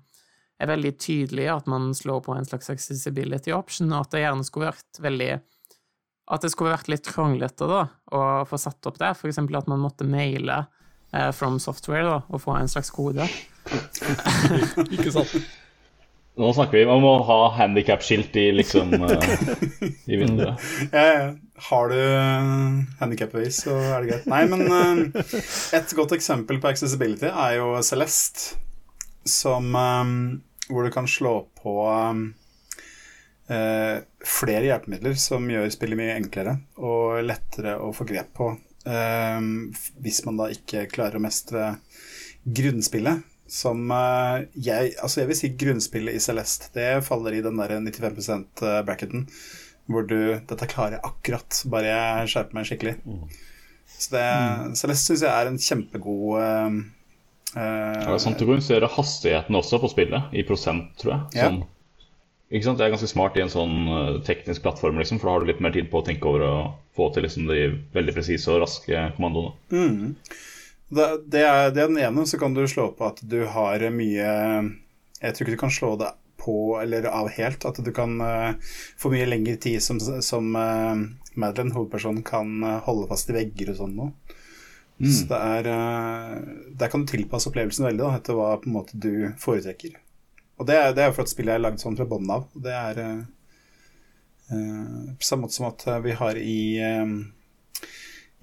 er 0.57 0.71
veldig 0.71 0.93
tydelig 0.97 1.47
at 1.53 1.67
man 1.69 1.91
slår 1.95 2.23
på 2.25 2.33
en 2.33 2.45
slags 2.45 2.69
accessibility 2.73 3.53
option, 3.53 3.91
og 3.93 4.07
at 4.07 4.15
det 4.15 4.23
gjerne 4.23 4.47
skulle 4.47 4.71
vært 4.71 5.01
veldig 5.03 5.31
At 6.27 6.43
det 6.43 6.49
skulle 6.51 6.73
vært 6.73 6.89
litt 6.91 7.07
kronglete 7.07 7.67
da, 7.69 7.85
å 8.11 8.21
få 8.49 8.57
satt 8.59 8.89
opp 8.89 8.97
det, 8.99 9.13
eksempel 9.29 9.61
at 9.61 9.69
man 9.71 9.79
måtte 9.79 10.03
maile 10.03 10.65
eh, 11.13 11.29
From 11.31 11.59
Software 11.59 12.03
da, 12.03 12.17
og 12.27 12.41
få 12.43 12.57
en 12.57 12.67
slags 12.67 12.91
kode. 12.91 13.23
Ikke 14.97 15.13
sant? 15.15 15.37
Nå 16.37 16.51
snakker 16.53 16.77
vi 16.77 16.85
om 16.85 17.05
å 17.07 17.15
ha 17.25 17.37
handikapskilt 17.57 18.35
i 18.37 18.51
liksom 18.53 18.93
uh, 18.93 19.13
i 20.11 20.19
vinduet. 20.19 20.61
Ja, 20.91 21.05
ja. 21.05 21.27
Har 21.67 21.89
du 21.89 21.97
handikapbevis, 22.99 23.63
så 23.63 23.73
er 23.73 24.03
det 24.03 24.11
greit. 24.11 24.27
Nei, 24.29 24.43
men 24.51 24.67
uh, 24.69 25.31
et 25.73 25.93
godt 25.97 26.13
eksempel 26.13 26.59
på 26.61 26.69
accessibility 26.69 27.31
er 27.31 27.55
jo 27.57 27.71
Celeste, 27.85 28.59
som 29.27 29.73
Hvor 30.67 30.85
du 30.85 30.91
kan 30.93 31.07
slå 31.07 31.33
på 31.59 31.73
flere 33.47 34.67
hjelpemidler 34.67 35.15
som 35.19 35.45
gjør 35.51 35.69
spillet 35.71 35.99
mye 35.99 36.15
enklere 36.15 36.53
og 36.83 37.21
lettere 37.23 37.77
å 37.79 37.93
få 37.95 38.07
grep 38.07 38.33
på. 38.35 38.47
Hvis 40.03 40.19
man 40.27 40.39
da 40.39 40.49
ikke 40.51 40.85
klarer 40.91 41.19
å 41.19 41.23
mestre 41.23 41.69
grunnspillet 42.43 43.23
som 43.47 43.91
uh, 43.91 44.43
jeg 44.53 44.93
Altså, 45.01 45.21
jeg 45.21 45.29
vil 45.31 45.39
si 45.39 45.53
grunnspillet 45.59 46.17
i 46.17 46.23
Celeste. 46.23 46.71
Det 46.75 47.03
faller 47.07 47.37
i 47.37 47.43
den 47.45 47.59
der 47.59 47.77
95 47.79 48.19
%-bracketen. 48.19 49.27
Hvor 49.87 50.03
du 50.03 50.17
Dette 50.49 50.67
klarer 50.67 50.97
jeg 50.97 51.05
akkurat, 51.07 51.61
bare 51.71 51.93
jeg 51.93 52.33
skjerper 52.33 52.57
meg 52.57 52.67
skikkelig. 52.67 52.97
Mm. 53.07 53.23
Så 53.87 54.11
det, 54.13 54.25
mm. 54.27 54.75
Celeste 54.75 55.07
syns 55.07 55.23
jeg 55.23 55.31
er 55.31 55.49
en 55.49 55.61
kjempegod 55.63 56.41
uh, 56.41 56.75
uh, 57.55 58.03
ja, 58.03 58.19
sånn, 58.19 58.35
Du 58.37 58.43
kan 58.49 58.59
det 58.59 58.91
hastigheten 58.97 59.57
også 59.57 59.79
på 59.81 59.91
spillet, 59.93 60.35
i 60.35 60.43
prosent, 60.47 60.91
tror 60.99 61.15
jeg. 61.15 61.39
Sånn, 61.39 61.61
ja. 61.63 62.09
ikke 62.51 62.67
sant? 62.67 62.81
Det 62.81 62.85
er 62.85 62.93
ganske 62.97 63.11
smart 63.13 63.39
i 63.39 63.45
en 63.45 63.53
sånn 63.53 64.21
teknisk 64.27 64.67
plattform, 64.67 64.99
liksom, 64.99 65.23
for 65.23 65.31
da 65.31 65.37
har 65.37 65.47
du 65.47 65.53
litt 65.53 65.63
mer 65.63 65.73
tid 65.77 65.87
på 65.93 66.03
å 66.03 66.05
tenke 66.05 66.27
over 66.27 66.43
å 66.43 66.53
få 66.99 67.07
til 67.15 67.23
liksom, 67.23 67.47
de 67.47 67.71
veldig 67.95 68.19
presise 68.19 68.51
og 68.51 68.65
raske 68.65 69.07
kommandoene. 69.15 69.55
Mm. 69.71 70.13
Det, 70.89 71.07
det, 71.25 71.41
er, 71.43 71.71
det, 71.71 71.81
er, 71.81 71.87
den 71.87 71.97
ene, 71.97 72.25
så 72.27 72.39
kan 72.39 72.53
du 72.55 72.63
slå 72.67 72.91
på 72.95 73.09
at 73.09 73.19
du 73.21 73.41
har 73.51 73.83
mye 73.91 74.29
Jeg 75.19 75.35
tror 75.35 75.43
ikke 75.43 75.57
du 75.57 75.59
kan 75.65 75.73
slå 75.73 75.95
det 75.99 76.13
på 76.47 76.79
eller 76.81 77.09
av 77.11 77.27
helt. 77.35 77.65
At 77.65 77.81
du 77.83 77.91
kan 77.91 78.21
uh, 78.21 78.55
få 78.97 79.11
mye 79.11 79.27
lengre 79.27 79.57
tid 79.59 79.83
som, 79.83 79.99
som 79.99 80.55
uh, 80.55 80.95
Madeline, 81.35 81.75
hovedpersonen, 81.75 82.23
kan 82.23 82.63
uh, 82.63 82.77
holde 82.87 83.09
fast 83.11 83.33
i 83.33 83.35
vegger 83.35 83.73
og 83.73 83.79
sånn 83.81 83.97
noe. 83.97 84.35
Mm. 84.97 85.11
Så 85.13 85.27
det 85.29 85.37
er 85.37 85.67
Der 86.73 86.89
kan 86.89 87.03
du 87.03 87.11
tilpasse 87.11 87.51
opplevelsen 87.51 87.85
veldig 87.85 88.01
da, 88.01 88.13
etter 88.17 88.37
hva 88.37 88.55
på 88.61 88.69
en 88.69 88.77
måte 88.79 88.97
du 88.97 89.27
foretrekker. 89.41 89.99
Og 90.57 90.65
det 90.69 90.77
er, 90.79 90.93
det 90.97 91.03
er 91.03 91.11
for 91.13 91.27
at 91.27 91.33
spillet 91.33 91.53
er 91.53 91.61
lagd 91.61 91.83
sånn 91.83 91.99
fra 91.99 92.07
bånn 92.09 92.31
av. 92.33 92.47
Det 92.55 92.73
er 92.73 93.01
på 94.47 95.27
samme 95.27 95.43
måte 95.43 95.57
som 95.57 95.67
at 95.67 95.83
vi 96.01 96.15
har 96.17 96.39
i 96.39 96.61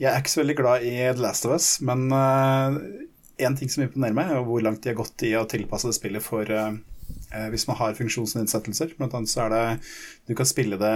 jeg 0.01 0.11
er 0.11 0.21
ikke 0.21 0.33
så 0.33 0.41
veldig 0.43 0.57
glad 0.59 0.87
i 0.87 0.95
The 0.99 1.23
Last 1.23 1.47
of 1.47 1.55
Us, 1.55 1.69
men 1.87 2.09
uh, 2.11 2.75
en 3.45 3.57
ting 3.59 3.71
som 3.71 3.85
imponerer 3.85 4.17
meg, 4.17 4.33
er 4.33 4.43
hvor 4.47 4.65
langt 4.65 4.83
de 4.83 4.91
har 4.91 4.99
gått 4.99 5.23
i 5.27 5.35
å 5.39 5.47
tilpasse 5.51 5.91
det 5.91 5.99
spillet 5.99 6.25
for 6.25 6.51
uh, 6.51 6.75
hvis 7.53 7.67
man 7.69 7.79
har 7.79 7.97
funksjonsnedsettelser. 7.99 8.97
Blant 8.99 9.15
annet 9.15 9.31
så 9.31 9.45
er 9.47 9.55
det 9.55 9.65
Du 10.31 10.35
kan 10.39 10.49
spille 10.49 10.79
det 10.81 10.95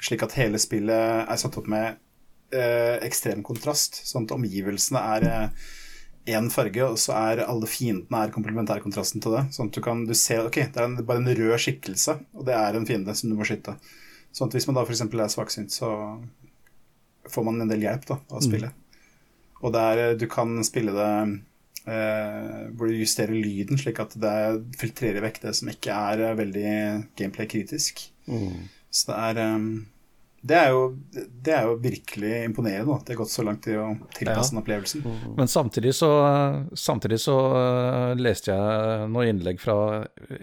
slik 0.00 0.24
at 0.24 0.36
hele 0.38 0.60
spillet 0.60 1.28
er 1.28 1.40
satt 1.40 1.58
opp 1.60 1.68
med 1.68 2.00
uh, 2.56 2.96
ekstrem 3.04 3.44
kontrast, 3.46 4.02
sånn 4.08 4.28
at 4.28 4.36
omgivelsene 4.36 5.04
er 5.16 5.28
én 6.30 6.50
farge, 6.52 6.84
og 6.84 6.98
så 7.00 7.14
er 7.16 7.44
alle 7.46 7.68
fiendene 7.68 8.24
er 8.26 8.32
komplementærkontrasten 8.34 9.24
til 9.24 9.36
det. 9.38 9.46
Sånn 9.56 9.70
at 9.70 9.76
du 9.76 9.80
kan 9.84 10.04
du 10.08 10.12
ser 10.16 10.44
ok, 10.44 10.60
det 10.68 10.76
er 10.76 10.86
en, 10.88 10.98
bare 11.06 11.22
en 11.22 11.32
rød 11.40 11.56
skikkelse, 11.60 12.18
og 12.36 12.44
det 12.48 12.56
er 12.56 12.76
en 12.76 12.86
fiende 12.88 13.16
som 13.16 13.32
du 13.32 13.38
må 13.38 13.48
skyte. 13.48 13.76
Sånn 14.30 14.50
at 14.50 14.56
hvis 14.56 14.68
man 14.68 14.76
da 14.76 14.84
f.eks. 14.84 15.02
er 15.08 15.32
svaksynt, 15.32 15.74
så 15.74 15.90
får 17.28 17.46
man 17.46 17.60
en 17.60 17.70
del 17.70 17.84
hjelp 17.84 18.06
da, 18.08 18.18
av 18.30 18.44
spillet. 18.44 18.72
Mm. 18.72 19.56
Og 19.60 19.72
der 19.76 20.02
du 20.16 20.26
kan 20.30 20.54
spille 20.64 20.94
det 20.96 21.12
eh, 21.90 22.68
hvor 22.72 22.88
du 22.88 22.96
justerer 22.96 23.36
lyden 23.36 23.80
slik 23.80 24.00
at 24.02 24.16
det 24.20 24.34
filtrerer 24.80 25.24
vekk 25.24 25.42
det 25.44 25.54
som 25.58 25.70
ikke 25.72 25.96
er 26.12 26.38
veldig 26.38 26.74
gameplay-kritisk. 27.20 28.06
Mm. 28.30 28.68
Så 28.90 29.10
det 29.10 29.18
er 29.28 29.56
um, 29.56 29.68
det 30.40 30.56
er, 30.56 30.70
jo, 30.72 30.84
det 31.44 31.52
er 31.52 31.66
jo 31.68 31.74
virkelig 31.82 32.30
imponerende 32.46 32.94
at 32.94 33.04
det 33.04 33.12
har 33.12 33.18
gått 33.20 33.32
så 33.32 33.42
langt 33.44 33.66
i 33.68 33.74
å 33.76 33.90
tilpasse 34.16 34.54
den 34.54 34.62
opplevelsen. 34.62 35.02
Ja. 35.04 35.32
Men 35.36 35.50
samtidig 35.52 35.92
så, 35.98 36.08
samtidig 36.72 37.18
så 37.20 37.34
uh, 37.52 38.12
leste 38.16 38.54
jeg 38.54 39.10
noe 39.12 39.26
innlegg 39.28 39.60
fra 39.60 39.76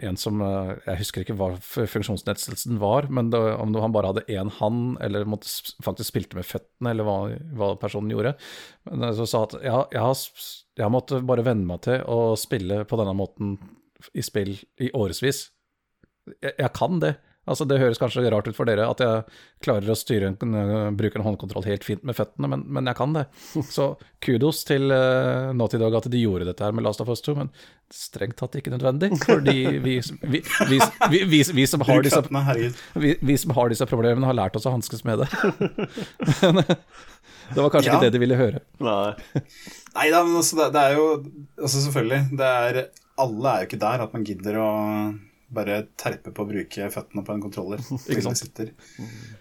en 0.06 0.20
som 0.22 0.44
uh, 0.46 0.76
Jeg 0.86 1.02
husker 1.02 1.26
ikke 1.26 1.38
hva 1.40 1.50
funksjonsnedsettelsen 1.66 2.78
var, 2.84 3.10
men 3.10 3.32
det, 3.34 3.42
om 3.58 3.74
det, 3.74 3.82
han 3.82 3.96
bare 3.96 4.14
hadde 4.14 4.28
én 4.30 4.54
hand, 4.60 5.00
eller 5.02 5.26
måtte, 5.26 5.50
faktisk 5.82 6.14
spilte 6.14 6.38
med 6.38 6.46
føttene, 6.46 6.94
eller 6.94 7.08
hva, 7.08 7.18
hva 7.58 7.74
personen 7.82 8.14
gjorde. 8.14 8.36
Men 8.92 9.10
så 9.18 9.26
sa 9.26 9.48
at 9.48 9.58
ja, 9.64 9.82
jeg, 9.96 10.04
har, 10.04 10.52
jeg 10.78 10.94
måtte 10.94 11.24
bare 11.26 11.48
venne 11.48 11.66
meg 11.66 11.82
til 11.90 12.06
å 12.06 12.36
spille 12.38 12.84
på 12.86 13.02
denne 13.02 13.18
måten 13.18 13.58
i 14.14 14.22
spill 14.22 14.54
i 14.78 14.94
årevis. 14.94 15.48
Jeg, 16.38 16.54
jeg 16.54 16.74
kan 16.78 17.02
det. 17.02 17.18
Altså 17.48 17.68
Det 17.68 17.80
høres 17.80 18.00
kanskje 18.02 18.26
rart 18.32 18.50
ut 18.50 18.58
for 18.58 18.68
dere 18.68 18.90
at 18.92 19.02
jeg 19.04 19.24
klarer 19.64 19.92
å 19.92 19.98
styre 19.98 20.34
en, 20.34 20.56
uh, 20.56 20.90
bruke 20.96 21.20
en 21.20 21.26
håndkontroll 21.26 21.66
helt 21.68 21.86
fint 21.88 22.04
med 22.08 22.18
føttene, 22.18 22.50
men, 22.52 22.66
men, 22.68 22.90
jeg 22.92 23.00
kan 23.00 23.16
det. 23.16 23.26
Så 23.78 23.90
kudos 24.24 24.64
til 24.68 24.92
uh, 24.92 25.54
Naughty 25.56 25.80
Dog 25.82 25.96
at 26.00 26.10
de 26.12 26.22
gjorde 26.22 26.50
dette 26.50 26.66
her 26.66 26.76
med 26.76 26.86
Last 26.88 27.04
of 27.04 27.12
Us 27.14 27.24
2, 27.26 27.38
men 27.40 27.52
strengt 27.94 28.38
tatt 28.42 28.58
ikke 28.60 28.74
nødvendig. 28.74 29.14
Fordi 29.24 29.80
vi, 29.84 30.00
vi, 30.28 30.42
vi, 31.10 31.44
vi 31.56 31.68
som, 31.70 31.84
har 31.88 32.04
disse, 32.04 32.24
vi, 32.96 33.38
som 33.40 33.56
har 33.56 33.72
disse 33.72 33.88
problemene, 33.88 34.28
har 34.28 34.38
lært 34.38 34.60
oss 34.60 34.68
å 34.68 34.76
hanskes 34.76 35.06
med 35.08 35.24
det. 35.24 35.30
men 36.58 36.66
det 37.54 37.64
var 37.64 37.72
kanskje 37.72 37.92
ja. 37.92 37.96
ikke 37.96 38.08
det 38.08 38.16
de 38.16 38.22
ville 38.22 38.38
høre. 38.40 38.62
Nei, 38.84 39.14
Nei 39.96 40.10
da, 40.12 40.22
men 40.26 40.36
altså, 40.40 40.58
det, 40.60 40.68
det, 40.76 40.84
er 40.84 40.98
jo 40.98 41.06
Altså 41.56 41.80
Selvfølgelig, 41.86 42.38
det 42.38 42.48
er 42.48 42.82
Alle 43.24 43.54
er 43.54 43.64
jo 43.64 43.70
ikke 43.70 43.82
der 43.82 44.04
at 44.04 44.14
man 44.14 44.26
gidder 44.28 44.60
å 44.62 44.70
bare 45.54 45.82
terpe 46.00 46.34
på 46.36 46.44
å 46.44 46.50
bruke 46.50 46.90
føttene 46.92 47.24
på 47.24 47.36
en 47.36 47.44
kontroller. 47.44 47.84
Ikke 48.10 48.26
sant? 48.26 48.40
Sitter. 48.40 48.74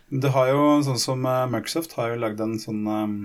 Det 0.08 0.30
har 0.34 0.52
jo 0.52 0.68
sånn 0.86 1.00
som 1.02 1.26
uh, 1.26 1.46
Microsoft 1.50 1.96
har 1.98 2.12
jo 2.12 2.20
lagd 2.22 2.42
en 2.42 2.56
sånn 2.62 2.84
um, 2.86 3.16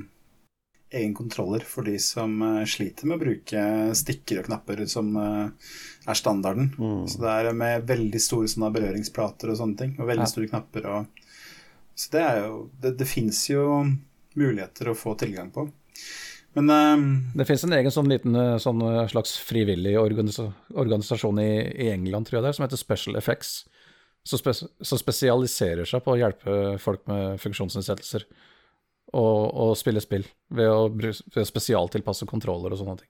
egen 0.92 1.14
kontroller 1.16 1.64
for 1.68 1.88
de 1.88 1.96
som 2.02 2.34
uh, 2.44 2.64
sliter 2.68 3.08
med 3.08 3.20
å 3.20 3.22
bruke 3.22 3.66
stikker 3.98 4.42
og 4.42 4.50
knapper 4.50 4.84
som 4.92 5.14
uh, 5.16 5.74
er 6.08 6.18
standarden. 6.18 6.72
Mm. 6.78 7.04
Så 7.12 7.22
det 7.24 7.36
er 7.36 7.52
med 7.58 7.86
veldig 7.90 8.24
store 8.24 8.50
sånne 8.52 8.72
berøringsplater 8.76 9.54
og 9.54 9.62
sånne 9.62 9.84
ting, 9.84 9.94
og 10.00 10.10
veldig 10.10 10.28
ja. 10.28 10.32
store 10.34 10.50
knapper. 10.52 10.90
Og, 10.96 11.22
så 11.96 12.16
det 12.16 12.26
er 12.26 12.42
jo 12.46 12.66
Det, 12.82 12.96
det 12.98 13.08
fins 13.10 13.46
jo 13.52 13.64
muligheter 14.40 14.90
å 14.90 14.98
få 14.98 15.14
tilgang 15.20 15.52
på. 15.54 15.68
Men 16.54 16.70
uh, 16.70 17.20
Det 17.36 17.46
finnes 17.48 17.64
en 17.64 17.76
egen 17.78 17.94
sånn 17.94 18.10
liten 18.12 18.36
eh, 18.36 18.58
sånn 18.60 18.82
eh, 18.84 19.06
slags 19.12 19.38
frivillig 19.40 19.94
organisa 20.00 20.50
organisasjon 20.76 21.40
i, 21.40 21.52
i, 21.72 21.92
England, 21.94 22.28
tror 22.28 22.40
jeg 22.40 22.46
det 22.46 22.52
er, 22.52 22.58
som 22.58 22.66
heter 22.66 22.82
Special 22.82 23.20
Effects. 23.20 23.54
Som, 24.28 24.42
spe 24.42 24.54
spesialiserer 25.00 25.88
seg 25.90 26.04
på 26.06 26.14
å 26.14 26.20
hjelpe 26.20 26.58
folk 26.82 27.08
med 27.10 27.40
funksjonsnedsettelser 27.42 28.28
og, 29.18 29.40
og 29.48 29.72
spille 29.80 30.04
spill. 30.04 30.28
Ved 30.54 30.70
å, 30.70 30.92
ved 30.92 31.40
å 31.42 31.48
spesialtilpasse 31.48 32.28
kontroller 32.30 32.76
og 32.76 32.84
sånne 32.84 33.00
ting. 33.00 33.10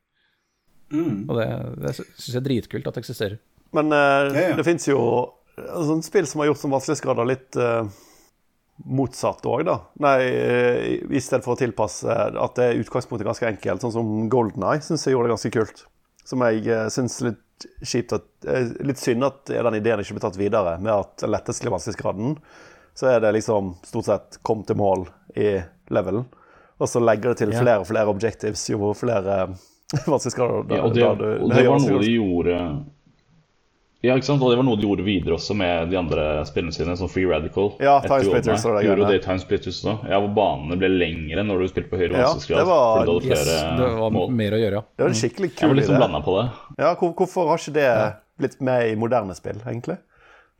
Mm. 0.91 1.17
Og 1.25 1.35
det, 1.39 1.49
det 1.81 1.95
syns 1.97 2.29
jeg 2.29 2.39
er 2.39 2.47
dritkult 2.47 2.87
at 2.87 2.95
det 2.95 3.03
eksisterer. 3.03 3.41
Men 3.75 3.91
uh, 3.91 4.29
ja, 4.29 4.51
ja. 4.51 4.55
det 4.55 4.67
fins 4.67 4.87
jo 4.87 5.01
altså, 5.57 5.97
spill 6.05 6.29
som 6.29 6.43
har 6.43 6.51
gjort 6.51 6.61
som 6.61 6.77
vanskelighetsgrader 6.77 7.31
litt 7.33 7.59
uh 7.59 7.83
motsatt 8.85 9.45
òg, 9.45 9.63
da. 9.67 9.77
Nei, 10.03 10.17
i 11.11 11.21
stedet 11.21 11.45
for 11.45 11.55
å 11.55 11.59
tilpasse 11.59 12.09
at 12.11 12.57
det 12.57 12.67
er 12.67 12.81
utgangspunktet 12.81 13.27
ganske 13.27 13.47
enkelt, 13.49 13.83
sånn 13.83 13.95
som 13.95 14.11
Golden 14.31 14.65
Eye 14.67 14.83
syns 14.85 15.05
jeg 15.05 15.15
gjorde 15.15 15.29
det 15.29 15.35
ganske 15.35 15.53
kult. 15.55 15.85
Som 16.27 16.43
jeg 16.45 16.65
uh, 16.69 16.87
syns 16.93 17.17
litt 17.25 17.47
kjipt 17.85 18.13
at 18.15 18.47
eh, 18.49 18.71
Litt 18.85 18.97
synd 18.97 19.25
at 19.25 19.49
den 19.51 19.75
ideen 19.77 20.01
ikke 20.01 20.15
blir 20.17 20.23
tatt 20.23 20.39
videre, 20.39 20.77
med 20.81 20.93
at 20.95 21.25
lettest 21.29 21.61
vanskelighetsgraden, 21.61 22.37
så 22.97 23.11
er 23.11 23.19
det 23.23 23.35
liksom 23.37 23.75
stort 23.85 24.07
sett 24.07 24.39
kom 24.45 24.63
til 24.67 24.79
mål 24.81 25.05
i 25.37 25.59
levelen. 25.93 26.25
Og 26.81 26.89
så 26.89 27.01
legger 27.03 27.31
det 27.31 27.43
til 27.43 27.53
flere 27.53 27.83
og 27.83 27.87
flere 27.89 28.09
objectives 28.09 28.63
jo 28.71 28.95
flere 28.97 29.43
vanskelighetsgrader. 30.09 30.73
Ja, 30.73 30.87
og 30.87 30.97
det, 30.97 31.05
og 31.05 31.53
det 31.53 31.67
var 31.69 31.85
noe 31.85 32.01
de 32.01 32.15
gjorde 32.15 32.57
ja, 34.01 34.15
ikke 34.17 34.25
sant? 34.25 34.41
Og 34.41 34.49
det 34.49 34.57
var 34.57 34.65
noe 34.65 34.79
de 34.81 34.87
gjorde 34.87 35.03
videre 35.05 35.35
også 35.37 35.53
med 35.57 35.91
de 35.91 35.97
andre 35.99 36.25
spillene 36.49 36.73
sine, 36.73 36.95
som 36.97 37.09
Free 37.11 37.29
Radical. 37.29 37.71
Ja, 37.83 37.99
Timesplitters 38.01 38.65
og 38.65 38.77
det 38.79 38.85
Gjorde 38.87 39.09
det 39.11 39.19
Timesplitters 39.25 39.81
også. 39.83 39.97
Ja, 40.09 40.17
hvor 40.23 40.31
banene 40.37 40.77
ble 40.81 40.89
lengre 40.89 41.43
når 41.45 41.61
du 41.61 41.67
spilte 41.69 41.91
på 41.91 41.99
høyere 42.01 42.17
ja, 42.17 42.31
vanskelighetsgrad. 42.31 42.63
Det 42.65 43.13
var, 43.13 43.27
yes, 43.29 43.51
det 43.77 43.89
var 43.99 44.15
mål. 44.15 44.31
mer 44.39 44.55
å 44.57 44.61
gjøre, 44.61 44.79
ja. 44.79 44.85
Det 44.97 45.05
var 45.05 45.13
en 45.13 45.19
skikkelig 45.19 45.51
kul 45.51 45.57
idé. 45.57 45.61
Jeg 45.61 45.73
var 45.73 45.79
liksom 45.81 45.99
blanda 46.01 46.21
på 46.25 46.37
det. 46.39 46.45
Ja, 46.81 46.93
hvor, 46.97 47.11
hvorfor 47.19 47.51
har 47.51 47.61
ikke 47.61 47.75
det 47.77 47.91
blitt 48.41 48.57
med 48.71 48.87
i 48.89 48.95
moderne 49.03 49.35
spill, 49.37 49.59
egentlig? 49.61 49.99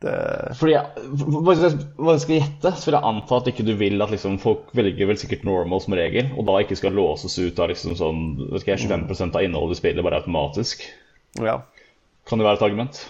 Det... 0.02 0.14
Fordi 0.58 0.74
jeg, 0.74 1.08
Hva 1.42 1.54
jeg 1.56 2.22
skal 2.24 2.36
gjette, 2.36 2.72
så 2.78 2.88
vil 2.88 2.96
jeg 2.96 3.08
anta 3.10 3.38
at 3.38 3.50
ikke 3.50 3.66
du 3.66 3.72
vil 3.78 4.02
at 4.02 4.14
liksom, 4.14 4.38
folk 4.42 4.70
velger 4.78 5.10
vel 5.10 5.18
sikkert 5.18 5.42
normal 5.46 5.82
som 5.82 5.96
regel, 5.98 6.30
og 6.36 6.46
da 6.46 6.60
ikke 6.62 6.78
skal 6.78 6.94
låses 6.94 7.34
ut 7.42 7.58
av 7.62 7.70
liksom 7.70 7.98
sånn, 7.98 8.22
vet 8.52 8.62
ikke, 8.62 8.78
25 8.86 9.34
av 9.34 9.42
innholdet 9.42 9.78
i 9.78 9.82
spillet 9.82 10.06
bare 10.06 10.22
automatisk. 10.22 10.86
Ja. 11.42 11.58
Kan 12.28 12.38
det 12.38 12.46
være 12.46 12.60
et 12.60 12.66
argument? 12.68 13.02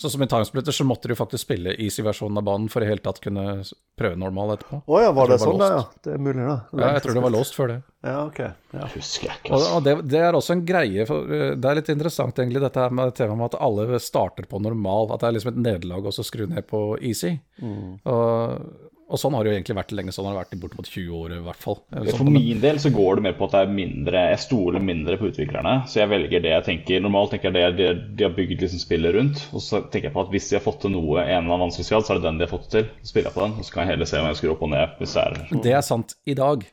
Sånn 0.00 0.14
som 0.14 0.22
i 0.24 0.28
Timesplitter 0.30 0.72
så 0.72 0.84
måtte 0.88 1.10
du 1.10 1.14
faktisk 1.18 1.44
spille 1.44 1.74
easy-versjonen 1.76 2.40
av 2.40 2.44
banen 2.46 2.70
for 2.72 2.80
i 2.80 2.88
hele 2.88 3.02
tatt 3.04 3.20
kunne 3.20 3.60
prøve 4.00 4.16
normal 4.16 4.54
etterpå. 4.54 4.78
Å 4.80 4.94
oh, 4.94 5.00
ja, 5.02 5.10
var 5.12 5.28
det, 5.28 5.36
det 5.36 5.44
var 5.44 5.50
sånn, 5.50 5.60
da? 5.60 5.68
Ja. 5.74 6.02
Det 6.06 6.14
er 6.14 6.22
mulig, 6.24 6.46
da. 6.46 6.56
Ja, 6.72 6.92
jeg 6.96 7.04
tror 7.04 7.18
det 7.18 7.24
var 7.26 7.34
låst 7.34 7.56
før 7.58 7.72
det. 7.74 7.78
Ja, 8.08 8.16
ok. 8.24 8.40
Ja. 8.72 8.86
Husker 8.94 9.28
jeg 9.28 9.42
ikke. 9.42 9.50
Og, 9.52 9.58
Altså. 9.58 9.72
og 9.76 9.84
det, 9.84 9.94
det 10.14 10.22
er 10.24 10.38
også 10.38 10.56
en 10.56 10.64
greie, 10.70 11.04
for 11.10 11.34
eh, 11.36 11.50
det 11.60 11.68
er 11.70 11.80
litt 11.82 11.92
interessant 11.92 12.40
egentlig, 12.40 12.62
dette 12.64 12.86
her 12.86 12.96
med 12.96 13.12
temaet 13.18 13.42
med 13.42 13.50
at 13.50 13.58
alle 13.68 14.00
starter 14.00 14.48
på 14.48 14.62
normal. 14.64 15.12
At 15.12 15.20
det 15.20 15.28
er 15.28 15.36
liksom 15.36 15.52
et 15.52 15.60
nederlag 15.66 16.08
å 16.08 16.14
skru 16.16 16.46
ned 16.48 16.64
på 16.70 16.84
easy. 17.04 17.34
Og, 17.60 18.88
og 19.10 19.18
sånn 19.18 19.34
har 19.34 19.44
det 19.44 19.50
jo 19.50 19.56
egentlig 19.58 19.76
vært 19.80 19.92
lenge. 19.98 20.12
Sånn 20.14 20.28
har 20.28 20.36
det 20.36 20.40
vært 20.44 20.54
i 20.54 20.60
bortimot 20.62 20.88
20 20.88 21.16
år 21.18 21.34
i 21.34 21.40
hvert 21.44 21.64
fall. 21.64 21.78
Sånn 21.90 22.10
For 22.20 22.30
min 22.30 22.62
del 22.62 22.80
så 22.82 22.92
går 22.94 23.18
det 23.18 23.24
mer 23.26 23.36
på 23.38 23.48
at 23.48 23.56
det 23.56 23.62
er 23.64 23.74
mindre 23.74 24.24
Jeg 24.30 24.42
stoler 24.44 24.84
mindre 24.86 25.18
på 25.20 25.30
utviklerne. 25.32 25.74
Så 25.90 26.02
jeg 26.02 26.12
velger 26.12 26.44
det 26.44 26.54
jeg 26.54 26.66
tenker 26.68 27.04
Normalt 27.04 27.34
tenker 27.34 27.50
jeg 27.50 27.76
det 27.76 27.80
de, 27.80 28.08
de 28.18 28.26
har 28.28 28.34
bygd 28.36 28.64
liksom 28.64 28.82
spillet 28.82 29.16
rundt. 29.18 29.44
Og 29.50 29.64
så 29.66 29.82
tenker 29.82 30.10
jeg 30.10 30.16
på 30.16 30.24
at 30.24 30.34
hvis 30.34 30.50
de 30.50 30.58
har 30.58 30.66
fått 30.66 30.82
til 30.84 30.94
noe 30.94 31.22
en 31.24 31.26
eller 31.26 31.46
annen 31.46 31.66
vanskelighetsgrad, 31.66 32.06
så 32.06 32.14
er 32.14 32.20
det 32.20 32.28
den 32.28 32.42
de 32.42 32.46
har 32.46 32.52
fått 32.54 32.68
til. 32.74 32.90
Så 33.02 33.12
spiller 33.12 33.32
jeg 33.32 33.38
på 33.38 33.46
den, 33.46 33.56
og 33.58 33.66
så 33.66 33.74
kan 33.74 33.84
jeg 33.84 33.94
heller 33.96 34.10
se 34.12 34.20
om 34.20 34.28
jeg 34.30 34.40
skrur 34.42 34.54
opp 34.54 34.68
og 34.68 34.74
ned 34.74 35.00
hvis 35.00 35.16
det 35.16 35.24
er 35.26 35.64
Det 35.66 35.74
er 35.80 35.86
sant 35.86 36.16
i 36.30 36.38
dag. 36.38 36.68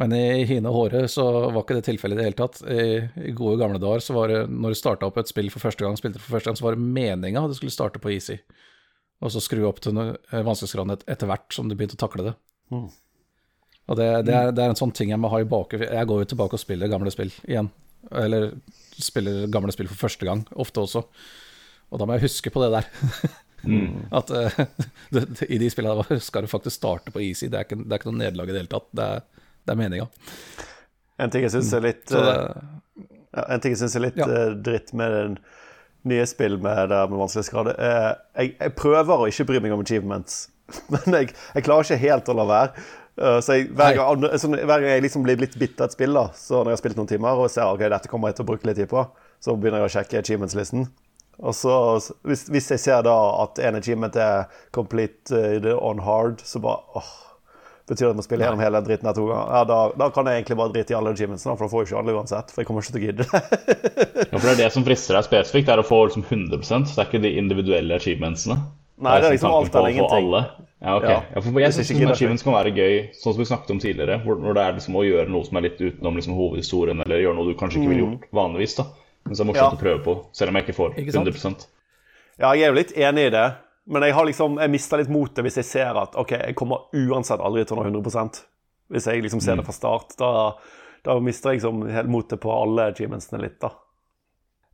Men 0.00 0.14
i 0.16 0.44
hine 0.48 0.70
og 0.70 0.76
håre 0.78 1.04
så 1.12 1.24
var 1.52 1.62
ikke 1.62 1.76
det 1.76 1.84
tilfellet 1.86 2.16
i 2.16 2.20
det 2.22 2.28
hele 2.30 2.38
tatt. 2.38 2.62
I, 2.64 2.84
I 3.28 3.34
gode 3.36 3.58
gamle 3.60 3.80
dager 3.82 4.02
så 4.02 4.16
var 4.16 4.32
det, 4.32 4.40
når 4.48 4.72
du 4.72 4.78
starta 4.80 5.08
opp 5.08 5.20
et 5.20 5.30
spill 5.30 5.50
for 5.52 5.62
første 5.62 5.84
gang, 5.84 5.98
spilte 6.00 6.22
for 6.22 6.38
første 6.38 6.48
gang, 6.48 6.58
så 6.58 6.66
var 6.66 6.78
det 6.78 6.86
meninga 6.96 7.44
at 7.44 7.52
du 7.52 7.58
skulle 7.58 7.74
starte 7.74 8.00
på 8.02 8.14
easy. 8.14 8.38
Og 9.22 9.30
så 9.30 9.42
skru 9.42 9.62
opp 9.68 9.78
til 9.84 9.98
eh, 10.02 10.42
vanskelighetsgraden 10.42 10.96
et, 10.96 11.06
etter 11.14 11.30
hvert 11.30 11.54
som 11.54 11.68
du 11.70 11.76
begynte 11.78 11.98
å 11.98 12.02
takle 12.02 12.26
det. 12.30 12.34
Og 12.72 13.98
det, 13.98 14.08
det, 14.26 14.34
er, 14.34 14.50
det 14.54 14.64
er 14.64 14.72
en 14.72 14.78
sånn 14.78 14.94
ting 14.94 15.12
jeg 15.12 15.20
må 15.20 15.30
ha 15.32 15.42
i 15.42 15.48
bakhodet. 15.48 15.90
Jeg 15.90 16.08
går 16.10 16.22
jo 16.22 16.30
tilbake 16.32 16.58
og 16.58 16.62
spiller 16.62 16.90
gamle 16.90 17.12
spill 17.14 17.32
igjen. 17.46 17.70
Eller 18.10 18.50
spiller 18.98 19.46
gamle 19.52 19.74
spill 19.74 19.90
for 19.90 20.08
første 20.08 20.26
gang, 20.26 20.44
ofte 20.58 20.82
også. 20.82 21.04
Og 21.92 22.00
da 22.00 22.08
må 22.08 22.16
jeg 22.16 22.26
huske 22.26 22.52
på 22.52 22.62
det 22.64 22.72
der. 22.74 22.88
At 24.18 24.30
uh, 24.30 24.60
det, 25.14 25.24
det, 25.38 25.48
i 25.48 25.58
de 25.62 25.70
spillene 25.70 26.02
der 26.08 26.22
skal 26.24 26.46
du 26.46 26.50
faktisk 26.50 26.80
starte 26.80 27.14
på 27.14 27.22
easy. 27.22 27.46
Det 27.50 27.60
er 27.60 27.68
ikke, 27.68 27.78
det 27.84 27.94
er 27.94 28.00
ikke 28.00 28.10
noe 28.10 28.20
nederlag 28.22 28.50
i 28.50 28.54
det 28.54 28.62
hele 28.64 28.72
tatt. 28.72 28.88
Det 28.90 29.08
er, 29.08 29.48
det 29.62 29.74
er 29.74 29.80
meninga. 29.82 30.08
En 31.22 31.30
ting 31.30 31.44
jeg 31.46 31.54
syns 31.54 31.72
er 31.76 31.84
litt 31.84 32.10
mm. 32.10 32.22
det, 32.26 32.38
ja, 33.36 33.42
En 33.44 33.62
ting 33.62 33.74
jeg 33.74 33.82
synes 33.84 33.98
er 33.98 34.06
litt 34.08 34.18
Ja. 34.18 34.26
uh, 34.26 34.54
dritt 34.66 34.94
med 34.98 35.18
den 35.18 35.36
nye 36.08 36.24
spill 36.26 36.56
med, 36.62 36.90
med 36.90 37.18
vanskelighetsgrad 37.20 37.72
er 37.74 38.08
jeg, 38.36 38.56
jeg 38.56 38.74
prøver 38.78 39.22
å 39.22 39.28
ikke 39.30 39.46
bry 39.50 39.60
meg 39.62 39.76
om 39.76 39.84
achievements, 39.84 40.48
men 40.92 41.18
jeg, 41.18 41.30
jeg 41.54 41.66
klarer 41.66 41.86
ikke 41.86 42.02
helt 42.02 42.32
å 42.32 42.36
la 42.38 42.48
være. 42.48 42.84
Eh, 43.20 43.38
så 43.44 43.58
jeg, 43.58 43.68
hver, 43.76 43.98
gang, 43.98 44.26
sånn, 44.40 44.56
hver 44.56 44.82
gang 44.82 44.94
jeg 44.94 45.04
liksom 45.06 45.26
blir 45.26 45.40
litt 45.42 45.56
bitt 45.60 45.80
av 45.80 45.90
et 45.90 45.96
spill, 45.96 46.16
da, 46.16 46.28
så 46.36 46.62
når 46.62 46.72
jeg 46.72 46.78
har 46.78 46.82
spilt 46.84 47.00
noen 47.00 47.10
timer 47.10 47.44
og 47.44 47.52
ser 47.52 47.68
ok, 47.68 47.86
dette 47.92 48.10
kommer 48.12 48.32
jeg 48.32 48.40
til 48.40 48.46
å 48.46 48.50
bruke 48.52 48.68
litt 48.68 48.80
tid 48.80 48.90
på, 48.92 49.04
så 49.42 49.56
begynner 49.56 49.82
jeg 49.82 49.90
å 49.90 49.96
sjekke 49.96 50.22
achievements-listen. 50.22 50.86
Og 51.42 51.54
så, 51.56 51.74
hvis, 52.28 52.46
hvis 52.52 52.70
jeg 52.74 52.80
ser 52.82 53.04
da 53.06 53.16
at 53.42 53.58
en 53.64 53.78
achievement 53.78 54.16
er 54.20 54.48
complete 54.74 55.38
eh, 55.58 55.68
on 55.74 56.02
hard, 56.04 56.42
så 56.46 56.60
bare 56.62 57.00
åh, 57.00 57.12
Betyr 57.92 58.06
det 58.06 58.08
at 58.08 58.14
jeg 58.14 58.18
må 58.22 58.24
spille 58.24 58.46
gjennom 58.46 58.62
hele 58.64 58.80
den 58.80 58.88
dritten 58.88 59.08
her 59.10 59.16
to 59.18 59.24
ganger? 59.28 59.52
Ja, 59.52 59.62
da, 59.68 59.78
da 60.00 60.06
kan 60.16 60.28
jeg 60.30 60.40
egentlig 60.40 60.56
bare 60.62 60.72
drite 60.72 60.94
i 60.94 60.96
alle 60.96 61.12
achievementsene, 61.12 61.56
for 61.58 61.66
da 61.66 61.72
får 61.74 61.82
jeg 61.84 61.90
ikke 61.92 62.00
alle 62.02 62.14
uansett. 62.16 62.52
For 62.54 62.62
jeg 62.62 62.68
kommer 62.70 62.86
ikke 62.86 62.94
til 62.96 63.02
å 63.02 63.06
gidde 63.06 63.26
det. 63.28 63.40
Ja, 64.32 64.38
for 64.38 64.46
det 64.48 64.52
er 64.54 64.60
det 64.62 64.68
som 64.72 64.84
frister 64.86 65.18
deg 65.18 65.26
spesifikt, 65.28 65.66
det 65.68 65.74
er 65.74 65.82
å 65.82 65.84
få 65.84 65.98
liksom 66.08 66.22
100% 66.24 66.92
Det 66.94 66.98
er 67.02 67.08
ikke 67.10 67.20
de 67.26 67.32
individuelle 67.36 67.98
achievementsene. 68.00 68.56
Nei, 69.02 69.16
det 69.20 69.26
er 69.28 69.34
liksom 69.34 69.52
alt 69.56 69.72
på 69.74 69.80
eller 69.82 69.92
ingenting. 69.96 70.28
Ja, 70.82 70.94
ok. 70.98 71.04
Ja. 71.06 71.18
Ja, 71.34 71.40
for 71.44 71.60
jeg 71.62 71.74
syns 71.76 71.90
ikke 71.94 72.08
achievements 72.14 72.42
kan 72.46 72.54
være 72.56 72.72
gøy, 72.74 72.94
sånn 73.18 73.34
som 73.34 73.40
vi 73.42 73.46
snakket 73.50 73.72
om 73.74 73.80
tidligere. 73.82 74.16
Hvor, 74.24 74.38
hvor 74.42 74.56
det 74.56 74.62
er 74.64 74.76
liksom 74.78 74.96
å 74.98 75.04
gjøre 75.06 75.28
noe 75.30 75.46
som 75.46 75.58
er 75.60 75.66
litt 75.68 75.82
utenom 75.82 76.16
liksom 76.18 76.34
hovedhistorien, 76.38 77.02
eller 77.04 77.22
gjøre 77.22 77.36
noe 77.38 77.50
du 77.52 77.58
kanskje 77.60 77.82
ikke 77.82 77.92
ville 77.92 78.04
gjort 78.06 78.24
vanligvis. 78.38 78.74
da 78.80 78.86
Men 79.26 79.36
så 79.36 79.42
er 79.42 79.44
det 79.44 79.50
morsomt 79.52 79.62
Mm. 79.62 79.76
Ja. 79.76 79.78
å 79.78 79.82
prøve 79.84 80.00
på, 80.06 80.14
selv 80.38 80.50
om 80.54 80.58
jeg 80.58 80.66
ikke 80.66 80.78
får 80.78 80.96
100% 81.02 81.66
Ja, 82.40 82.52
jeg 82.56 82.62
er 82.66 82.72
jo 82.72 82.78
litt 82.80 82.94
enig 82.96 83.26
i 83.28 83.34
det, 83.36 83.44
men 83.84 84.04
jeg 84.06 84.14
har 84.14 84.26
liksom, 84.28 84.58
jeg 84.62 84.70
mister 84.70 85.00
litt 85.00 85.10
motet 85.12 85.42
hvis 85.46 85.58
jeg 85.58 85.66
ser 85.66 85.98
at 85.98 86.16
OK, 86.20 86.36
jeg 86.38 86.56
kommer 86.58 86.86
uansett 86.94 87.42
aldri 87.42 87.64
til 87.66 87.78
å 87.78 87.82
nå 87.82 87.88
100 87.90 88.42
Hvis 88.92 89.08
jeg 89.08 89.22
liksom 89.24 89.40
ser 89.42 89.58
det 89.58 89.66
fra 89.66 89.74
start, 89.74 90.14
da, 90.20 90.52
da 91.02 91.16
mister 91.20 91.50
jeg 91.50 91.60
liksom 91.60 91.86
helt 91.90 92.12
motet 92.12 92.42
på 92.42 92.52
alle 92.54 92.90
achievementsene 92.92 93.42
litt, 93.42 93.58
da. 93.62 93.72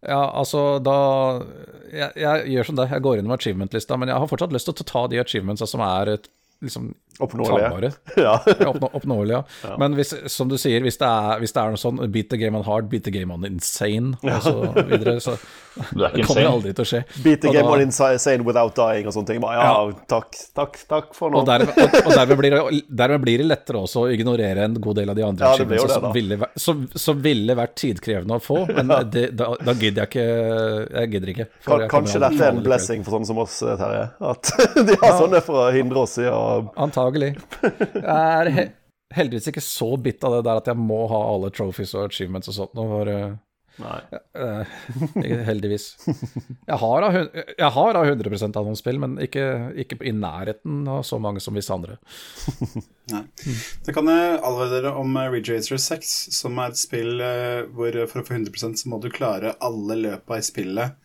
ja, 0.02 0.20
altså 0.28 0.78
da 0.85 0.98
jeg, 1.89 2.10
jeg 2.20 2.51
gjør 2.52 2.68
som 2.68 2.80
deg, 2.80 2.93
jeg 2.93 3.06
går 3.06 3.18
inn 3.20 3.30
med 3.30 3.39
achievement-lista, 3.39 3.97
men 3.97 4.12
jeg 4.12 4.20
har 4.20 4.30
fortsatt 4.30 4.52
lyst 4.52 4.68
til 4.68 4.76
å 4.76 4.90
ta 4.93 5.06
de 5.09 5.22
achievementsa 5.22 5.70
som 5.70 5.85
er 5.86 6.18
liksom 6.60 6.93
Oppnåelige. 7.20 7.93
Ja. 8.19 8.35
Oppnå, 8.69 8.90
oppnåelige, 8.99 9.43
ja. 9.65 9.77
Men 9.81 9.95
hvis, 9.99 10.12
som 10.32 10.49
du 10.51 10.57
sier, 10.59 10.82
hvis 10.85 10.99
det, 11.01 11.07
er, 11.09 11.39
hvis 11.43 11.55
det 11.55 11.62
er 11.62 11.74
noe 11.74 11.81
sånn 11.81 12.01
beat 12.15 12.28
the 12.32 12.39
game 12.40 12.59
on 12.59 12.65
hard, 12.66 12.89
beat 12.90 13.05
the 13.07 13.12
game 13.15 13.32
on 13.35 13.45
insane, 13.49 14.15
og 14.23 14.43
så 14.45 14.55
videre, 14.89 15.16
så 15.23 15.35
det 15.78 16.24
kommer 16.27 16.40
det 16.43 16.49
aldri 16.51 16.73
til 16.74 16.82
å 16.85 16.89
skje. 16.90 17.01
Beat 17.23 17.43
the 17.45 17.51
Og 17.51 17.55
game 17.59 17.66
da- 17.69 17.74
on 17.77 17.85
insane 17.86 18.47
without 18.47 18.74
dying 18.78 19.07
og 19.11 19.15
sånne 19.15 19.31
ting. 19.32 19.43
Ja, 19.45 19.66
ja, 19.69 19.99
takk, 20.11 20.35
takk, 20.59 20.78
takk 20.90 21.12
for 21.16 21.31
nå. 21.35 21.43
Og 21.43 21.47
dermed, 21.49 21.70
og, 21.78 21.99
og 22.05 22.15
dermed, 22.16 22.40
blir 22.43 22.57
det, 22.57 22.81
dermed 23.03 23.23
blir 23.27 23.43
det 23.45 23.49
lettere 23.51 23.82
også 23.86 24.05
å 24.07 24.11
ignorere 24.15 24.66
en 24.66 24.78
god 24.82 24.99
del 25.03 25.12
av 25.15 25.19
de 25.19 25.27
andre 25.28 25.53
Ja, 25.53 25.66
da. 25.69 25.89
som, 25.95 26.09
ville, 26.15 26.39
som, 26.59 26.82
som 26.99 27.23
ville 27.24 27.55
vært 27.59 27.77
tidkrevende 27.82 28.39
å 28.39 28.43
få, 28.43 28.62
men 28.78 28.90
det, 29.15 29.28
da, 29.39 29.53
da 29.62 29.74
gidder 29.78 30.05
jeg 30.05 30.11
ikke. 30.12 30.27
Jeg 30.99 31.12
gidder 31.15 31.35
ikke. 31.35 31.49
Kanskje 31.93 32.23
dette 32.24 32.43
er 32.49 32.55
en 32.57 32.62
blessing 32.65 33.05
for 33.07 33.19
sånne 33.19 33.31
som 33.31 33.43
oss, 33.45 33.59
Terje? 33.62 34.05
At 34.32 34.53
de 34.89 34.99
har 35.03 35.15
sånne 35.20 35.43
for 35.47 35.66
å 35.66 35.69
hindre 35.74 36.03
oss 36.07 36.16
i 36.23 36.27
å 36.31 36.43
Antagelig. 37.09 37.35
Jeg 37.94 38.05
er 38.12 38.52
he 38.55 38.68
heldigvis 39.16 39.48
ikke 39.48 39.64
så 39.64 39.94
bitt 39.97 40.24
av 40.26 40.35
det 40.36 40.43
der 40.44 40.59
at 40.60 40.66
jeg 40.68 40.76
må 40.76 41.06
ha 41.09 41.20
alle 41.30 41.48
trophies 41.55 41.94
og 41.97 42.10
achievements 42.10 42.51
og 42.52 42.59
sånt. 42.59 42.74
Nå 42.76 42.85
var, 42.90 43.09
Nei. 43.78 43.98
Uh, 44.35 44.66
heldigvis. 45.48 45.86
Jeg 46.66 46.78
har 46.82 47.06
av 47.06 47.16
jeg 47.16 47.70
har 47.76 47.98
av 48.01 48.09
100% 48.10 48.59
av 48.59 48.66
noen 48.66 48.78
spill, 48.78 48.98
men 49.01 49.16
ikke, 49.22 49.44
ikke 49.78 50.01
i 50.02 50.12
nærheten 50.14 50.82
av 50.90 51.05
så 51.06 51.20
mange 51.22 51.40
som 51.40 51.56
visse 51.56 51.74
andre. 51.74 51.98
Nei. 53.14 53.24
Det 53.86 53.94
kan 53.97 54.10
jeg 54.10 54.35
advare 54.36 54.70
dere 54.74 54.94
om 54.98 55.14
eh, 55.16 55.30
Ridge 55.32 55.55
Racer 55.55 55.80
6, 55.80 56.14
som 56.36 56.59
er 56.60 56.74
et 56.74 56.80
spill 56.80 57.22
eh, 57.24 57.62
hvor 57.72 57.94
for 58.10 58.20
å 58.20 58.26
få 58.26 58.36
100 58.36 58.82
så 58.82 58.90
må 58.90 59.01
du 59.01 59.09
klare 59.14 59.55
alle 59.64 59.97
løpa 60.02 60.40
i 60.40 60.44
spillet 60.44 60.98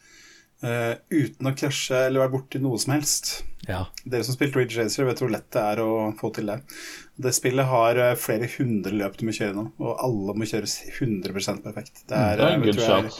eh, 0.65 0.93
uten 1.13 1.49
å 1.49 1.55
krasje 1.57 2.05
eller 2.07 2.23
være 2.23 2.33
borti 2.37 2.61
noe 2.63 2.79
som 2.81 2.95
helst. 2.95 3.33
Ja. 3.67 3.85
Dere 4.03 4.25
som 4.27 4.35
spilte 4.35 4.59
Ridge 4.59 4.79
Racer, 4.79 5.07
vet 5.07 5.21
hvor 5.23 5.31
lett 5.31 5.47
det 5.55 5.61
er 5.63 5.83
å 5.83 5.91
få 6.19 6.33
til 6.35 6.49
det. 6.51 6.59
Det 7.15 7.31
spillet 7.35 7.69
har 7.69 7.99
eh, 7.99 8.15
flere 8.19 8.49
hundre 8.57 8.95
løp 8.97 9.19
du 9.19 9.27
må 9.27 9.35
kjøre 9.35 9.55
nå, 9.59 9.69
og 9.83 10.03
alle 10.07 10.35
må 10.39 10.49
kjøres 10.49 10.79
100 10.97 11.63
perfekt. 11.63 12.03
Det 12.09 12.17
er, 12.17 12.41
Det 12.41 12.49
er 12.49 12.67
eh, 12.73 13.07
jeg 13.07 13.15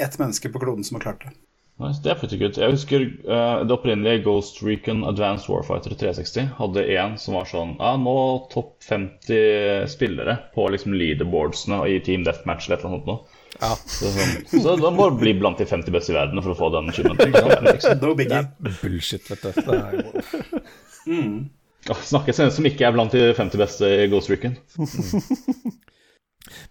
ett 0.00 0.18
menneske 0.18 0.48
på 0.48 0.62
kloden 0.62 0.84
som 0.86 0.96
har 0.96 1.10
klart 1.10 1.26
det. 1.26 1.36
Nice, 1.80 2.00
det 2.04 2.10
er 2.12 2.18
pretty 2.20 2.36
good. 2.36 2.58
Jeg 2.60 2.74
husker 2.74 3.04
uh, 3.24 3.62
det 3.64 3.72
opprinnelige 3.72 4.24
Ghost 4.26 4.58
Recon 4.60 5.00
Advanced 5.08 5.48
Warfighter 5.48 5.94
360 5.96 6.50
hadde 6.58 6.84
en 6.98 7.14
som 7.20 7.38
var 7.38 7.48
sånn 7.48 7.72
Ja, 7.78 7.94
nå 7.96 8.16
topp 8.52 8.74
50 8.84 9.88
spillere 9.88 10.36
på 10.52 10.66
liksom 10.74 10.92
leaderboardsene 10.92 11.80
i 11.88 11.96
Team 12.04 12.26
Deathmatch 12.26 12.68
eller 12.68 12.76
et 12.76 12.84
eller 12.84 12.98
annet 12.98 13.08
nå. 13.08 13.16
Ja. 13.58 13.74
Så, 13.84 14.10
sånn, 14.14 14.62
så 14.62 14.74
da 14.80 14.90
må 14.94 15.10
du 15.10 15.18
bli 15.20 15.34
blant 15.36 15.58
de 15.60 15.66
50 15.68 15.92
beste 15.94 16.14
i 16.14 16.16
verden 16.16 16.40
for 16.44 16.54
å 16.54 16.58
få 16.58 16.70
den 16.76 16.92
achievementen. 16.92 17.98
No 18.00 18.14
biggie. 18.18 18.44
Bullshit, 18.80 19.26
vet 19.30 19.42
du. 19.42 19.50
Det 19.58 19.80
er 19.80 19.98
jo 19.98 21.48
Åh, 21.88 22.00
Snakkes 22.04 22.38
en 22.44 22.50
som 22.52 22.66
ikke 22.68 22.84
er 22.86 22.92
blant 22.92 23.14
de 23.16 23.30
50 23.36 23.60
beste 23.60 23.88
i 23.88 24.08
Ghost 24.12 24.28
Recon. 24.30 24.56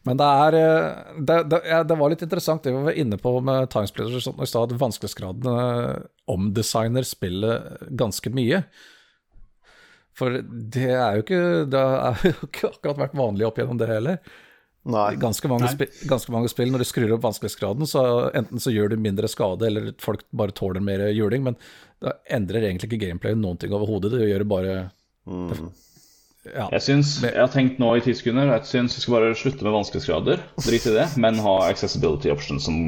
Men 0.08 0.20
det 0.20 0.28
er 0.28 0.58
eh, 0.58 1.16
det, 1.18 1.38
det, 1.52 1.60
det 1.90 1.98
var 1.98 2.12
litt 2.12 2.24
interessant 2.26 2.64
det 2.66 2.74
vi 2.74 2.84
var 2.90 2.98
inne 3.00 3.18
på 3.22 3.32
med 3.46 3.70
Timesplitters 3.74 4.20
og 4.20 4.26
sånt, 4.26 4.44
i 4.44 4.50
stad, 4.50 4.74
at 4.74 4.82
vanskelighetsgraden 4.82 5.50
eh, 5.54 6.08
omdesigner 6.30 7.08
spillet 7.08 7.90
ganske 8.00 8.34
mye. 8.34 8.64
For 10.20 10.42
det 10.44 10.90
er 10.92 11.16
jo 11.16 11.24
ikke 11.24 11.44
Det 11.72 11.82
har 11.82 12.24
jo 12.28 12.36
ikke 12.50 12.72
akkurat 12.74 13.04
vært 13.06 13.18
vanlig 13.18 13.48
opp 13.48 13.62
gjennom 13.62 13.80
det 13.80 13.90
heller. 13.90 14.20
Nei. 14.90 15.10
Ganske 15.20 15.50
mange, 15.52 15.68
Nei. 15.76 15.88
ganske 16.08 16.32
mange 16.32 16.50
spill, 16.50 16.72
når 16.72 16.84
du 16.84 16.88
skrur 16.88 17.12
opp 17.18 17.26
vanskelighetsgraden, 17.26 17.88
så 17.90 18.04
enten 18.38 18.62
så 18.64 18.72
gjør 18.72 18.94
du 18.94 19.02
mindre 19.04 19.28
skade, 19.30 19.68
eller 19.68 19.92
folk 20.02 20.24
bare 20.32 20.56
tåler 20.56 20.84
mer 20.84 21.04
juling, 21.12 21.44
men 21.46 21.60
det 22.00 22.16
endrer 22.32 22.70
egentlig 22.70 22.90
ikke 22.90 23.04
gameplayet 23.10 23.42
noen 23.42 23.60
ting 23.60 23.76
overhodet. 23.76 24.14
Det 24.16 24.30
gjør 24.30 24.46
det 24.46 24.50
bare 24.50 24.76
ja. 26.50 26.70
Jeg 26.72 26.82
syns, 26.82 27.18
jeg 27.22 27.36
har 27.36 27.52
tenkt 27.52 27.82
nå 27.82 27.92
i 27.98 28.02
ti 28.02 28.14
sekunder 28.16 28.48
Jeg 28.48 28.64
syns 28.66 28.96
vi 28.96 29.04
skal 29.04 29.18
bare 29.18 29.36
slutte 29.38 29.66
med 29.68 29.76
vanskelighetsgrader. 29.76 30.42
Drit 30.64 30.88
i 30.88 30.96
det, 30.96 31.06
men 31.20 31.42
ha 31.44 31.56
accessibility 31.68 32.32
options 32.34 32.66
som 32.70 32.80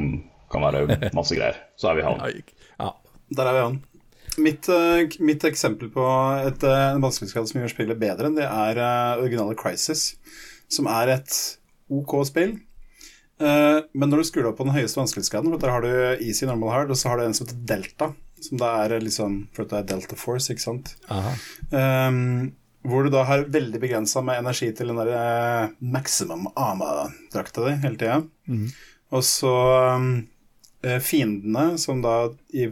kan 0.52 0.64
være 0.64 1.12
masse 1.18 1.36
greier. 1.36 1.60
Så 1.76 1.90
er 1.90 1.98
vi 1.98 2.04
i 2.04 2.08
havn. 2.08 2.42
ja. 2.80 2.92
Der 3.32 3.48
er 3.48 3.56
vi 3.56 3.64
han 3.64 3.80
Mitt, 4.40 4.68
eh, 4.72 5.12
mitt 5.20 5.44
eksempel 5.44 5.90
på 5.92 6.04
et, 6.46 6.62
eh, 6.64 6.86
en 6.94 7.02
vanskelighetsgrad 7.04 7.50
som 7.50 7.60
gjør 7.60 7.72
spillet 7.74 7.98
bedre, 8.00 8.30
det 8.32 8.46
er 8.46 8.78
eh, 8.80 9.20
originale 9.20 9.56
Crisis, 9.60 10.14
som 10.72 10.88
er 10.88 11.18
et 11.18 11.34
OK 11.98 12.16
spill. 12.28 12.56
Eh, 13.42 13.78
men 13.92 14.10
når 14.12 14.22
du 14.22 14.28
skrur 14.28 14.50
opp 14.50 14.58
på 14.60 14.66
den 14.68 14.76
høyeste 14.76 15.00
vanskelighetsgraden, 15.00 15.52
for 15.54 15.62
der 15.62 15.74
har 15.74 15.84
du 15.84 16.24
easy, 16.24 16.44
normal, 16.48 16.72
hard, 16.74 16.92
og 16.94 16.98
så 16.98 17.12
har 17.12 17.20
du 17.20 17.26
en 17.26 17.36
som 17.36 17.46
heter 17.46 17.62
delta, 17.72 18.10
som 18.42 18.58
da 18.60 18.72
er 18.84 18.98
liksom 19.02 19.38
For 19.54 19.68
det 19.68 19.78
er 19.78 19.88
delta 19.94 20.18
force, 20.18 20.50
ikke 20.52 20.64
sant? 20.64 20.94
Um, 21.70 22.52
hvor 22.86 23.06
du 23.06 23.12
da 23.14 23.22
har 23.28 23.46
veldig 23.54 23.78
begrensa 23.82 24.22
med 24.26 24.40
energi 24.42 24.72
til 24.74 24.90
den 24.90 24.98
der 24.98 25.12
eh, 25.14 25.74
maximum 25.78 26.48
ama-drakta 26.58 27.68
di 27.68 27.76
hele 27.84 28.00
tida. 28.00 28.16
Og 29.12 29.22
så 29.28 29.52
um, 29.94 30.08
fiendene, 31.04 31.78
som 31.78 32.00
da 32.02 32.14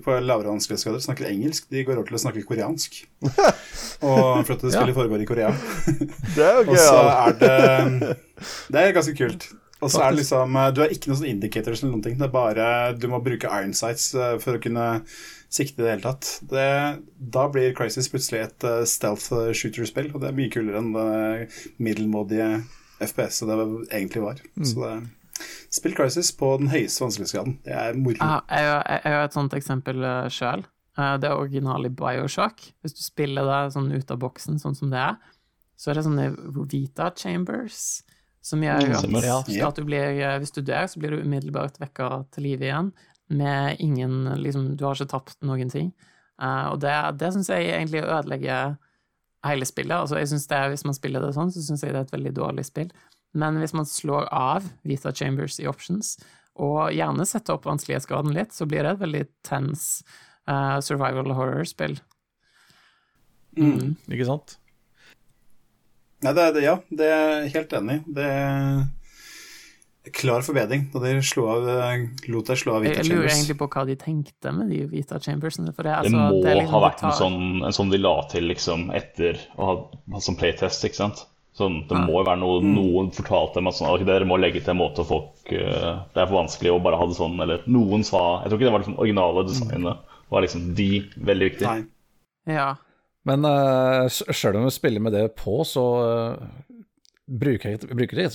på 0.03 0.17
lavere 0.19 0.51
vanskelighetsgrader 0.51 1.03
snakker 1.05 1.29
engelsk, 1.31 1.69
de 1.71 1.85
går 1.87 2.01
over 2.01 2.09
til 2.11 2.19
å 2.19 2.23
snakke 2.25 2.43
koreansk. 2.49 3.01
Og 4.07 4.43
for 4.47 4.55
at 4.57 4.65
det 4.65 4.73
spillet 4.75 4.97
foregår 4.97 5.23
i 5.23 5.29
Korea. 5.29 5.51
Det 6.37 6.45
er 6.45 6.61
jo 6.61 6.65
Og 6.65 6.75
gøy. 6.75 6.83
så 6.83 7.01
er 7.13 7.37
det 7.41 8.15
Det 8.73 8.81
er 8.83 8.95
ganske 8.97 9.15
kult. 9.19 9.47
Og 9.81 9.89
så 9.93 10.03
er 10.05 10.13
det 10.13 10.21
liksom 10.23 10.57
eh, 10.61 10.71
Du 10.77 10.81
har 10.83 10.93
ikke 10.93 11.09
noen 11.11 11.21
sånne 11.21 11.31
indicators 11.35 11.81
eller 11.83 11.95
noen 11.95 12.05
ting. 12.05 12.17
Det 12.21 12.27
er 12.27 12.33
bare 12.35 12.67
Du 13.01 13.07
må 13.13 13.21
bruke 13.25 13.49
iron 13.49 13.73
sights 13.77 14.11
eh, 14.15 14.35
for 14.43 14.59
å 14.59 14.63
kunne 14.63 14.89
sikte 15.51 15.81
i 15.83 15.87
det 15.87 15.95
hele 15.95 16.05
tatt. 16.05 16.29
Det, 16.51 16.67
da 17.37 17.47
blir 17.51 17.73
Crisis 17.79 18.11
plutselig 18.13 18.43
et 18.45 18.67
eh, 18.69 18.83
stealth 18.87 19.31
shooter-spill, 19.57 20.13
og 20.15 20.21
det 20.23 20.29
er 20.31 20.37
mye 20.37 20.53
kulere 20.53 20.79
enn 20.83 20.93
det 20.95 21.49
middelmådige 21.83 22.51
FPS-et 23.03 23.49
det 23.51 23.57
egentlig 23.97 24.23
var. 24.23 24.43
Så 24.61 24.77
det 24.85 24.93
Spill 25.73 25.97
Crisis 25.97 26.33
på 26.37 26.53
den 26.61 26.71
høyeste 26.73 27.05
vanskelighetsgraden. 27.05 27.59
Det 27.67 27.75
er 27.77 27.99
moro. 27.99 28.19
Ah, 28.25 28.41
jeg, 28.51 28.71
har- 29.05 29.25
et 29.25 29.37
sånt 29.37 29.57
eksempel 29.57 30.05
uh, 30.05 30.29
sjøl. 30.33 30.65
det 30.97 31.29
er 31.29 31.39
originale 31.39 31.91
Bioshock. 31.91 32.61
Hvis 32.83 32.97
du 32.99 33.03
spiller 33.05 33.47
det 33.49 33.73
sånn 33.75 33.93
ut 33.93 34.11
av 34.11 34.19
boksen, 34.21 34.59
sånn 34.61 34.77
som 34.77 34.91
det 34.93 35.01
er, 35.01 35.21
så 35.81 35.91
er 35.91 35.97
det 36.01 36.05
sånne 36.05 36.31
Vita 36.69 37.09
chambers 37.17 38.03
som 38.45 38.63
gjør 38.65 38.89
at, 38.97 39.49
at 39.69 39.77
du 39.79 39.85
blir 39.85 40.17
eh, 40.17 40.37
Hvis 40.41 40.55
du 40.57 40.63
dør, 40.65 40.87
så 40.89 41.01
blir 41.01 41.13
du 41.15 41.25
umiddelbart 41.25 41.81
vekka 41.81 42.09
til 42.35 42.47
live 42.49 42.69
igjen 42.69 42.93
med 43.31 43.81
ingen 43.85 44.25
liksom, 44.43 44.73
Du 44.77 44.87
har 44.87 44.97
ikke 44.97 45.13
tapt 45.13 45.37
noen 45.47 45.71
ting. 45.73 45.93
Eh, 46.41 46.67
og 46.73 46.81
det, 46.83 46.95
det 47.21 47.33
syns 47.35 47.51
jeg 47.53 47.69
egentlig 47.69 48.03
ødelegger 48.03 48.77
hele 49.47 49.69
spillet. 49.69 49.97
Altså, 49.97 50.19
jeg 50.21 50.29
synes 50.33 50.49
det, 50.51 50.61
Hvis 50.73 50.87
man 50.89 50.97
spiller 50.97 51.25
det 51.25 51.35
sånn, 51.37 51.53
så 51.53 51.63
syns 51.65 51.85
jeg 51.85 51.95
det 51.95 52.01
er 52.03 52.09
et 52.09 52.17
veldig 52.17 52.33
dårlig 52.37 52.67
spill. 52.69 52.91
Men 53.39 53.61
hvis 53.63 53.75
man 53.77 53.87
slår 53.87 54.27
av 54.35 54.65
Vita 54.83 55.13
Chambers 55.15 55.61
i 55.63 55.69
options, 55.71 56.17
og 56.61 56.91
gjerne 56.93 57.25
setter 57.29 57.55
opp 57.57 57.69
vanskelighetsgraden 57.69 58.35
litt, 58.37 58.53
så 58.53 58.67
blir 58.69 58.83
det 58.85 58.97
et 58.97 59.03
veldig 59.05 59.25
tense 59.47 60.03
uh, 60.51 60.81
survival 60.85 61.31
horror-spill. 61.37 61.95
Mm. 63.59 63.95
Ikke 64.11 64.27
sant? 64.29 64.57
Nei, 66.21 66.33
det, 66.37 66.43
er- 66.43 66.57
det, 66.57 66.65
ja, 66.67 66.75
det 66.91 67.07
er 67.09 67.23
jeg 67.47 67.53
helt 67.55 67.77
enig 67.79 67.95
i. 68.01 68.03
Det 68.19 68.27
er 70.11 70.13
klar 70.17 70.43
forbedring 70.45 70.87
da 70.93 71.01
de 71.05 71.15
slo 71.25 71.47
av, 71.53 71.67
lot 72.29 72.51
deg 72.51 72.59
slå 72.61 72.77
av 72.77 72.85
Jeg, 72.85 72.99
Chambers. 72.99 73.09
jeg 73.09 73.17
lurer 73.17 73.31
egentlig 73.33 73.57
på 73.63 73.69
hva 73.73 73.87
de 73.89 73.97
tenkte 74.01 74.53
med 74.57 74.71
de 74.75 74.83
Vita 74.91 75.21
Chambersene. 75.23 75.73
For 75.77 75.87
det, 75.87 75.95
altså, 75.97 76.11
Det 76.11 76.19
må 76.19 76.43
det 76.43 76.51
er 76.53 76.61
liksom, 76.61 76.75
ha 76.75 76.83
vært 76.85 77.05
en 77.07 77.17
sånn, 77.23 77.41
en 77.69 77.77
sånn 77.79 77.93
de 77.95 78.01
la 78.03 78.15
til 78.33 78.49
liksom 78.51 78.89
etter 78.97 79.41
å 79.57 79.71
ha 79.71 79.77
hatt 80.17 80.27
som 80.27 80.37
playtest, 80.41 80.85
ikke 80.89 81.01
sant? 81.05 81.25
Sånn, 81.61 81.81
det 81.91 82.03
må 82.03 82.19
jo 82.19 82.27
være 82.27 82.41
noe 82.41 82.61
noen 82.65 83.11
fortalte 83.15 83.61
dem 83.61 83.71
at 83.71 83.79
sånn, 83.79 84.05
dere 84.09 84.29
må 84.29 84.39
legge 84.41 84.63
til 84.63 84.75
en 84.75 84.81
måte 84.81 85.05
folk 85.07 85.53
uh, 85.53 86.07
Det 86.13 86.23
er 86.23 86.29
for 86.29 86.39
vanskelig 86.39 86.75
å 86.75 86.83
bare 86.83 87.01
ha 87.01 87.09
det 87.11 87.19
sånn, 87.19 87.37
eller 87.45 87.67
noen 87.71 88.05
sa 88.07 88.41
Jeg 88.43 88.53
tror 88.53 88.61
ikke 88.61 88.69
det 88.69 88.75
var 88.77 88.85
liksom 88.85 89.01
originale 89.03 89.47
designet. 89.49 90.07
var 90.31 90.47
liksom 90.47 90.69
de 90.79 90.91
veldig 91.31 91.51
viktig. 91.51 91.67
Nei. 91.67 92.55
Ja. 92.57 92.69
Men 93.29 93.45
uh, 93.45 94.07
sjøl 94.09 94.57
om 94.57 94.69
vi 94.69 94.73
spiller 94.75 95.05
med 95.05 95.15
det 95.17 95.27
på, 95.39 95.61
så 95.69 95.85
uh, 96.01 96.79
bruker 97.29 97.75
jeg, 97.75 97.85
jeg 97.85 97.99
bruker 97.99 98.23
det 98.23 98.31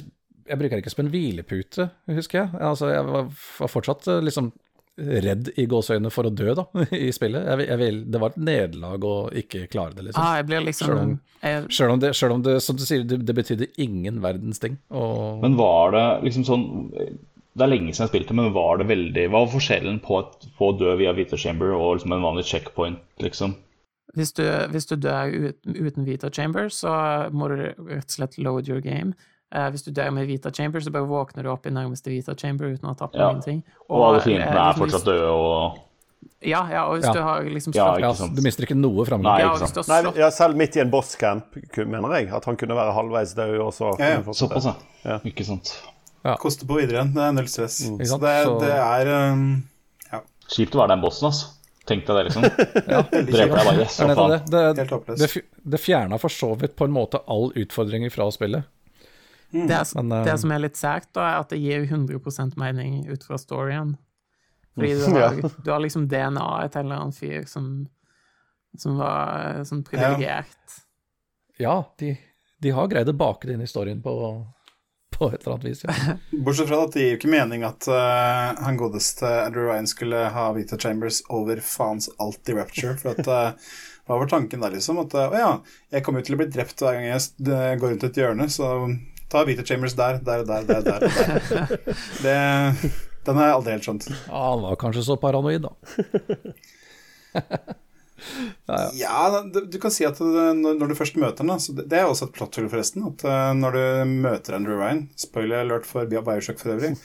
jeg 0.46 0.60
bruker 0.60 0.78
det 0.78 0.84
ikke 0.84 0.94
som 0.94 1.06
en 1.06 1.12
hvilepute, 1.14 1.88
husker 2.14 2.44
jeg. 2.44 2.50
Altså, 2.62 2.92
jeg 2.94 3.06
var, 3.08 3.30
var 3.60 3.72
fortsatt 3.72 4.08
eh, 4.12 4.22
liksom 4.22 4.52
redd 4.98 5.50
i 5.60 5.66
gåseøynene 5.70 6.12
for 6.14 6.30
å 6.30 6.32
dø, 6.32 6.54
da, 6.58 6.66
i 6.96 7.12
spillet. 7.16 7.46
Jeg, 7.50 7.68
jeg 7.70 7.80
vil, 7.82 8.02
det 8.12 8.22
var 8.22 8.34
et 8.34 8.42
nederlag 8.48 9.08
å 9.08 9.16
ikke 9.44 9.66
klare 9.72 9.96
det, 9.98 10.08
liksom. 10.10 10.24
Ah, 10.24 10.38
jeg 10.40 10.48
blir 10.50 10.66
liksom 10.66 10.88
Selv 10.88 11.02
om- 11.04 11.16
jeg, 11.46 11.92
om, 11.92 12.00
det, 12.02 12.12
selv 12.18 12.34
om 12.38 12.44
det, 12.46 12.56
som 12.64 12.78
du 12.80 12.84
sier, 12.88 13.04
det, 13.06 13.20
det 13.28 13.36
betydde 13.38 13.68
ingen 13.84 14.22
verdens 14.24 14.62
ting. 14.64 14.80
Og 14.96 15.44
Men 15.44 15.58
var 15.60 15.92
det 15.94 16.06
liksom 16.30 16.46
sånn 16.48 16.64
Det 16.96 17.64
er 17.64 17.70
lenge 17.70 17.92
siden 17.94 18.08
jeg 18.08 18.14
spilte, 18.14 18.34
men 18.36 18.50
var 18.56 18.80
det 18.82 18.88
veldig 18.90 19.28
Hva 19.30 19.44
var 19.44 19.52
forskjellen 19.54 20.00
på, 20.04 20.24
et, 20.24 20.48
på 20.58 20.72
å 20.72 20.78
dø 20.80 20.96
via 21.00 21.14
Vita 21.16 21.38
Chamber 21.38 21.76
og 21.76 22.00
liksom 22.00 22.16
en 22.16 22.26
vanlig 22.26 22.48
checkpoint, 22.50 23.04
liksom? 23.22 23.54
hvis, 24.16 24.32
du, 24.32 24.44
hvis 24.72 24.88
du 24.88 24.96
dør 24.96 25.32
ut, 25.50 25.58
uten 25.68 26.06
Vita 26.08 26.30
Chamber, 26.32 26.70
så 26.72 26.92
må 27.36 27.50
du 27.52 27.58
rett 27.60 28.08
og 28.08 28.14
slett 28.16 28.38
load 28.40 28.70
your 28.72 28.80
game. 28.84 29.12
Eh, 29.56 29.70
hvis 29.72 29.86
du 29.86 29.92
dør 29.96 30.12
med 30.12 30.28
Vita 30.28 30.52
Chamber, 30.52 30.84
så 30.84 30.92
bare 30.92 31.08
våkner 31.08 31.46
du 31.48 31.50
opp 31.54 31.66
i 31.70 31.72
nærmeste 31.72 32.12
Vita 32.12 32.34
Chamber 32.36 32.74
uten 32.74 32.90
å 32.90 32.92
ha 32.92 32.98
tapt 33.00 33.16
Ja. 33.16 33.30
noen 33.32 33.42
ting. 33.46 33.62
Og 33.90 34.02
alle 34.04 34.18
eh, 34.20 34.26
fiendene 34.26 34.52
er 34.52 34.74
liksom 34.74 34.82
fortsatt 34.84 35.06
døde 35.08 35.30
og 35.32 35.82
Ja, 36.46 36.60
ja, 36.70 36.82
og 36.90 36.98
hvis 36.98 37.06
Ja. 37.08 37.14
du 37.14 37.22
har 37.24 37.42
liksom 37.44 37.74
Ja, 37.74 37.86
slått 37.86 37.98
ikke 37.98 38.08
ja, 38.10 38.14
sant. 38.14 38.36
du 38.36 38.42
mister 38.42 38.64
ikke 38.68 38.76
noe 38.78 38.98
Nei, 39.00 39.06
framgang. 39.08 39.40
Ja, 39.40 39.54
ikke 39.54 39.68
sant. 39.72 39.88
har 39.88 40.04
Nei, 40.04 40.14
ja, 40.20 40.30
selv 40.30 40.56
midt 40.60 40.76
i 40.76 40.80
en 40.82 40.92
bosscamp, 40.92 41.56
mener 41.88 42.18
jeg. 42.20 42.30
At 42.34 42.46
han 42.46 42.58
kunne 42.58 42.76
være 42.76 42.94
halvveis 42.94 43.34
død 43.34 43.60
og 43.62 43.74
så 43.74 43.96
Ja, 44.00 44.06
ja. 44.20 44.22
Såpass, 44.34 44.66
ja. 44.66 44.76
Ja. 45.06 45.20
Ikke 45.24 45.46
sant. 45.46 45.72
Koste 46.40 46.66
på 46.66 46.76
videre. 46.82 47.06
Det 47.14 47.22
er 47.22 47.32
null 47.32 47.48
stress. 47.48 47.80
Mm. 47.88 48.00
Så 48.06 48.20
det, 48.20 48.36
det 48.60 48.74
er 48.74 49.32
um, 49.32 49.64
Kjipt 50.50 50.76
å 50.76 50.84
være 50.84 50.90
den 50.94 51.02
bossen, 51.02 51.26
altså. 51.32 51.48
Tenk 51.86 52.06
deg 52.06 52.16
det, 52.18 52.24
liksom. 52.26 52.44
ja, 52.94 53.02
Dreper 53.02 53.32
deg 53.32 53.66
bare. 53.66 53.78
Yes, 53.80 53.98
Det 53.98 54.10
er 54.10 54.74
det. 54.76 55.18
Det, 55.18 55.44
det 55.64 55.80
fjerna 55.80 56.18
for 56.22 56.30
så 56.34 56.56
vidt 56.58 56.76
på 56.76 56.86
en 56.86 56.94
måte 56.94 57.22
all 57.30 57.52
utfordring 57.56 58.06
fra 58.14 58.28
spillet. 58.34 58.66
Det, 59.52 59.84
Men, 59.96 60.12
eh, 60.12 60.26
det 60.26 60.38
som 60.42 60.52
er 60.52 60.64
litt 60.64 60.80
sært, 60.80 61.12
da, 61.16 61.28
er 61.30 61.44
at 61.44 61.50
det 61.54 61.60
gir 61.62 61.86
100 61.86 62.56
mening 62.60 63.06
ut 63.08 63.24
fra 63.24 63.38
storyen. 63.40 63.96
Fordi 64.76 64.94
du 64.94 65.06
Ja. 65.20 65.30
har, 65.30 65.52
du 65.64 65.72
har 65.72 65.80
liksom 65.80 66.08
DNA 66.12 66.50
et 66.66 66.76
eller 66.76 66.96
annet 66.96 67.18
fyr 67.18 67.46
som, 67.48 67.88
som 68.78 68.98
var 68.98 69.64
sånn 69.64 69.86
privilegert. 69.88 70.82
Ja, 71.58 71.78
de, 72.00 72.18
de 72.60 72.76
har 72.76 72.88
greid 72.92 73.10
å 73.10 73.16
bake 73.16 73.48
det 73.48 73.56
inn 73.56 73.64
i 73.64 73.70
storyen 73.72 74.02
på, 74.04 74.12
på 75.16 75.30
et 75.32 75.46
eller 75.46 75.56
annet 75.56 75.70
vis. 75.70 75.86
Ja. 75.88 76.18
Bortsett 76.44 76.68
fra 76.68 76.82
at 76.84 76.98
det 76.98 77.06
gir 77.06 77.14
jo 77.14 77.20
ikke 77.22 77.32
mening 77.32 77.64
at 77.64 77.88
uh, 77.88 78.52
han 78.66 78.76
godeste 78.82 79.30
Andrew 79.46 79.70
Ryan 79.70 79.88
skulle 79.88 80.26
ha 80.36 80.50
Vita 80.58 80.76
Chambers 80.78 81.22
over 81.32 81.64
faens 81.64 82.10
alt 82.20 82.52
i 82.52 82.58
Rapture. 82.58 82.98
For 83.00 83.16
at 83.16 83.32
uh, 83.32 83.72
Hva 84.06 84.20
var 84.20 84.28
tanken 84.30 84.60
der, 84.62 84.76
liksom? 84.76 85.00
At 85.02 85.16
å 85.16 85.30
ja, 85.34 85.52
jeg 85.96 86.04
kommer 86.04 86.20
jo 86.20 86.28
til 86.28 86.36
å 86.36 86.44
bli 86.44 86.52
drept 86.52 86.84
hver 86.84 87.00
gang 87.00 87.08
jeg 87.08 87.80
går 87.80 87.96
rundt 87.96 88.04
et 88.10 88.20
hjørne, 88.20 88.46
så 88.52 88.74
ta 89.32 89.42
Vita 89.48 89.64
Chambers 89.66 89.96
der, 89.98 90.20
der, 90.26 90.44
der, 90.46 90.62
der, 90.70 90.82
der. 90.82 91.00
der. 91.00 91.08
Det, 92.26 92.36
den 93.26 93.36
har 93.40 93.46
jeg 93.50 93.56
aldri 93.58 93.72
helt 93.74 93.86
skjønt. 93.88 94.06
Ja, 94.12 94.42
han 94.52 94.62
var 94.68 94.76
kanskje 94.82 95.02
så 95.08 95.16
paranoid, 95.22 95.62
da. 95.66 95.72
Ja, 98.96 99.42
det- 99.54 99.66
du 99.72 99.78
kan 99.80 99.92
si 99.92 100.06
at 100.08 100.18
når, 100.20 100.88
du 100.90 100.96
først 100.98 101.18
møter 101.20 101.46
ham, 101.46 101.60
det, 101.78 101.94
er 102.00 102.08
også 102.08 102.26
et 102.30 102.34
plot-hull, 102.38 102.70
forresten. 102.72 103.04
At 103.06 103.26
uh, 103.28 103.52
når 103.58 103.76
du 103.76 104.14
møter 104.24 104.56
Andrew 104.58 104.80
Ryan, 104.80 105.04
spoiler 105.20 105.62
alert 105.62 105.86
for 105.86 106.08
Bia 106.10 106.24
Bioshock 106.26 106.58
for 106.62 106.74
øvrig, 106.74 106.96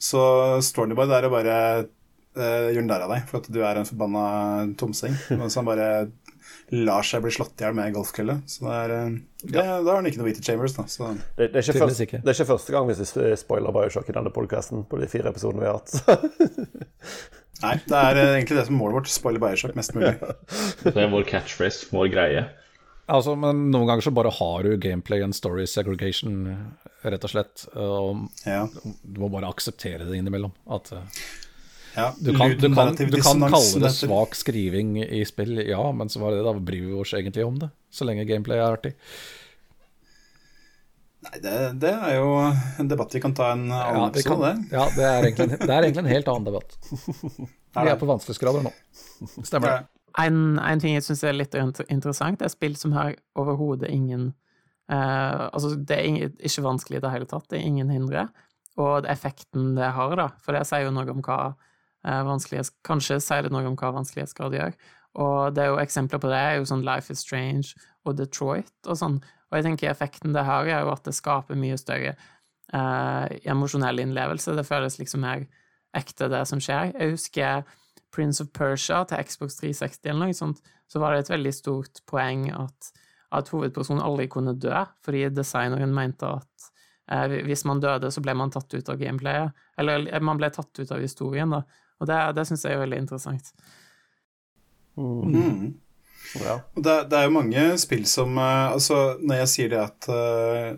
så 0.00 0.24
står 0.64 0.88
han 0.88 0.94
jo 0.96 0.98
bare 0.98 1.12
der 1.12 1.28
og 1.28 1.34
bare 1.36 1.58
uh, 1.84 2.72
gjør 2.74 2.88
narr 2.88 3.04
av 3.06 3.12
deg 3.14 3.28
for 3.30 3.38
at 3.42 3.50
du 3.54 3.60
er 3.62 3.78
en 3.82 3.86
forbanna 3.86 4.24
tomsing. 4.80 5.14
Mens 5.38 5.54
han 5.60 5.68
bare 5.68 5.90
lar 6.72 7.04
seg 7.06 7.22
bli 7.24 7.32
slått 7.34 7.60
i 7.60 7.66
hjel 7.66 7.74
med 7.76 7.92
golfkølle. 7.94 8.38
Så 8.48 8.64
det 8.64 8.74
er, 8.78 8.94
uh, 8.94 9.18
det, 9.44 9.58
da 9.60 9.64
har 9.90 9.98
han 10.00 10.08
ikke 10.08 10.20
noe 10.22 10.28
Vita 10.30 10.42
Chambers, 10.44 10.74
da. 10.78 10.86
Så 10.88 11.10
Det, 11.36 11.50
det, 11.52 11.60
er 11.60 11.62
ikke 11.68 11.82
først, 11.84 12.00
ikke. 12.06 12.20
det 12.24 12.32
er 12.32 12.38
ikke 12.38 12.48
første 12.54 12.74
gang 12.74 12.88
vi 12.88 12.96
spoiler 13.40 13.76
Bioshock 13.76 14.08
i 14.10 14.16
denne 14.16 14.32
podkasten 14.34 14.84
på 14.88 15.00
de 15.02 15.08
fire 15.12 15.30
episodene 15.34 15.64
vi 15.64 15.70
har 15.70 15.78
hatt. 15.78 15.94
nei, 17.64 17.76
det 17.86 18.00
er 18.00 18.20
uh, 18.20 18.32
egentlig 18.34 18.58
det 18.60 18.66
som 18.68 18.76
er 18.76 18.80
målet 18.80 18.98
vårt. 19.00 19.12
Spoiler 19.12 19.42
Bioshock 19.44 19.76
mest 19.78 19.94
mulig. 19.96 20.14
Det 20.84 20.96
er 20.96 21.12
vår 21.12 21.26
catchphrase, 21.30 21.88
vår 21.92 22.10
greie. 22.14 22.44
Altså, 23.12 23.34
men 23.36 23.66
noen 23.68 23.88
ganger 23.90 24.06
så 24.06 24.14
bare 24.16 24.30
har 24.32 24.64
du 24.64 24.78
gameplay 24.80 25.20
and 25.24 25.36
story 25.36 25.66
segregation, 25.68 26.38
rett 27.04 27.24
og 27.28 27.32
slett. 27.34 27.66
Og 27.76 28.22
Ja. 28.48 28.62
du 29.04 29.20
må 29.20 29.28
bare 29.32 29.50
akseptere 29.52 30.06
det 30.08 30.16
innimellom. 30.16 30.54
At 30.72 30.88
uh, 30.96 31.04
ja. 31.94 32.08
du, 32.18 32.32
kan, 32.36 32.50
du, 32.58 32.68
kan, 32.74 32.92
du 32.96 33.20
kan 33.22 33.46
kalle 33.46 33.80
det 33.84 33.92
svak 33.94 34.34
skriving 34.38 34.98
i 35.04 35.22
spill, 35.28 35.56
ja, 35.68 35.80
men 35.92 36.10
så 36.12 36.22
var 36.22 36.34
det 36.34 36.44
da 36.46 36.54
bryr 36.58 36.90
vi 36.90 37.00
oss 37.04 37.14
egentlig 37.14 37.46
om 37.46 37.58
det. 37.62 37.70
Så 37.94 38.06
lenge 38.08 38.26
gameplay 38.28 38.58
er 38.58 38.76
artig. 38.78 38.94
Nei, 41.24 41.38
det, 41.40 41.54
det 41.80 41.90
er 41.94 42.18
jo 42.18 42.30
en 42.82 42.88
debatt 42.90 43.14
vi 43.16 43.20
kan 43.24 43.34
ta 43.36 43.52
en 43.54 43.64
annen 43.72 44.00
Ja, 44.02 44.08
episode, 44.10 44.50
det. 44.50 44.76
ja, 44.76 44.84
det, 44.96 45.04
er 45.08 45.26
egentlig, 45.30 45.58
det 45.62 45.70
er 45.70 45.86
egentlig 45.86 46.02
en 46.04 46.12
helt 46.12 46.30
annen 46.32 46.48
debatt. 46.50 46.78
Vi 47.74 47.90
er 47.90 47.96
på 47.98 48.06
vanskelighetsgrader 48.06 48.62
nå. 48.62 48.70
Stemmer 49.42 49.70
det. 49.72 49.78
En, 50.22 50.36
en 50.62 50.78
ting 50.82 50.94
jeg 50.94 51.02
syns 51.02 51.24
er 51.26 51.34
litt 51.34 51.56
interessant, 51.58 52.38
det 52.38 52.46
er 52.46 52.52
spill 52.52 52.76
som 52.78 52.92
har 52.94 53.16
overhodet 53.40 53.88
ingen 53.90 54.28
eh, 54.86 55.40
Altså, 55.48 55.72
det 55.74 55.96
er 55.96 56.28
ikke 56.38 56.62
vanskelig 56.68 57.00
i 57.00 57.02
det 57.02 57.10
hele 57.16 57.26
tatt, 57.26 57.48
det 57.50 57.58
er 57.58 57.66
ingen 57.66 57.90
hindre. 57.90 58.28
Og 58.78 59.08
effekten 59.10 59.72
det 59.74 59.90
har, 59.96 60.14
da, 60.20 60.28
for 60.44 60.54
det 60.54 60.62
sier 60.68 60.86
jo 60.86 60.94
noe 60.94 61.10
om 61.10 61.24
hva. 61.24 61.40
Kanskje 62.04 63.20
sier 63.22 63.46
det 63.46 63.52
noe 63.54 63.64
om 63.68 63.78
hva 63.80 63.94
vanskelighetsgrad 63.96 64.56
gjør. 64.58 64.76
Og 65.24 65.54
det 65.54 65.62
er 65.62 65.72
jo 65.72 65.80
eksempler 65.82 66.20
på 66.20 66.30
det, 66.30 66.38
er 66.38 66.56
jo 66.58 66.68
sånn 66.68 66.84
Life 66.86 67.12
is 67.12 67.22
Strange 67.22 67.74
og 68.04 68.16
Detroit 68.18 68.88
og 68.88 68.98
sånn. 68.98 69.20
Og 69.50 69.58
jeg 69.58 69.66
tenker 69.68 69.90
effekten 69.92 70.34
det 70.34 70.42
har, 70.46 70.66
er 70.66 70.82
jo 70.82 70.92
at 70.92 71.04
det 71.06 71.14
skaper 71.14 71.58
mye 71.58 71.78
større 71.78 72.16
eh, 72.74 73.36
emosjonell 73.52 74.02
innlevelse. 74.02 74.56
Det 74.58 74.66
føles 74.66 74.98
liksom 74.98 75.22
mer 75.24 75.46
ekte, 75.94 76.28
det 76.32 76.42
som 76.50 76.62
skjer. 76.62 76.92
Jeg 76.98 77.14
husker 77.14 77.62
Prince 78.14 78.42
of 78.42 78.50
Persia 78.54 79.04
til 79.06 79.22
Xbox 79.22 79.60
360 79.60 80.10
eller 80.10 80.26
noe 80.26 80.36
sånt, 80.36 80.60
så 80.90 81.00
var 81.02 81.14
det 81.14 81.24
et 81.24 81.34
veldig 81.34 81.52
stort 81.54 82.02
poeng 82.10 82.48
at, 82.54 82.90
at 83.34 83.50
hovedpersonen 83.54 84.02
aldri 84.04 84.28
kunne 84.30 84.56
dø, 84.58 84.84
fordi 85.06 85.28
designeren 85.34 85.94
mente 85.94 86.28
at 86.40 86.68
eh, 87.10 87.38
hvis 87.46 87.64
man 87.68 87.82
døde, 87.82 88.10
så 88.10 88.22
ble 88.24 88.36
man 88.38 88.52
tatt 88.54 88.74
ut 88.74 88.90
av 88.90 89.00
gameplayet. 89.00 89.54
Eller 89.80 90.06
eh, 90.10 90.22
man 90.22 90.42
ble 90.42 90.50
tatt 90.54 90.82
ut 90.82 90.90
av 90.94 91.02
historien, 91.02 91.54
da. 91.54 91.64
Og 92.02 92.10
det, 92.10 92.18
det 92.36 92.46
syns 92.48 92.64
jeg 92.66 92.76
er 92.76 92.82
veldig 92.82 93.00
interessant. 93.04 93.52
Mm. 94.96 95.74
Ja. 96.40 96.58
Det, 96.74 96.94
det, 97.10 97.18
er 97.18 97.28
jo 97.28 97.34
mange 97.34 97.62
spill 97.82 98.06
som 98.10 98.38
uh, 98.38 98.72
Altså, 98.72 99.16
når 99.22 99.42
jeg 99.42 99.52
sier 99.52 99.72
det 99.72 99.80
at 99.82 100.08
uh, 100.10 100.74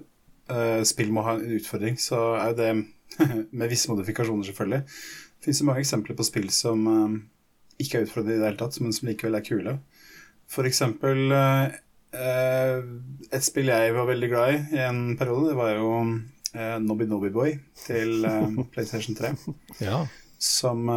uh, 0.53 0.83
spill 0.89 1.13
må 1.15 1.25
ha 1.27 1.37
en 1.37 1.57
utfordring, 1.57 1.97
så 2.01 2.35
er 2.41 2.53
jo 2.53 2.59
det 2.61 2.73
med 3.59 3.71
visse 3.73 3.91
modifikasjoner, 3.93 4.45
selvfølgelig. 4.49 4.83
Det 5.37 5.49
finnes 5.49 5.63
jo 5.63 5.69
mange 5.69 5.85
eksempler 5.85 6.19
på 6.19 6.27
spill 6.27 6.49
som 6.53 6.79
ikke 7.81 8.01
er 8.01 8.07
utfordrende 8.07 8.35
i 8.35 8.41
det 8.41 8.49
hele 8.49 8.61
tatt, 8.61 8.79
men 8.83 8.95
som 8.97 9.09
likevel 9.09 9.37
er 9.39 9.45
kule. 9.47 9.75
For 10.51 10.67
eksempel 10.69 11.33
et 12.17 13.45
spill 13.45 13.69
jeg 13.71 13.95
var 13.95 14.09
veldig 14.09 14.31
glad 14.33 14.55
i 14.55 14.79
i 14.79 14.83
en 14.87 15.01
periode, 15.21 15.53
det 15.53 15.59
var 15.59 15.75
jo 15.77 15.91
Nobby 16.83 17.07
Nobby 17.07 17.31
Boy 17.35 17.55
til 17.85 18.27
PlayStation 18.75 19.17
3. 19.19 19.33
Ja. 19.85 20.03
Som 20.43 20.91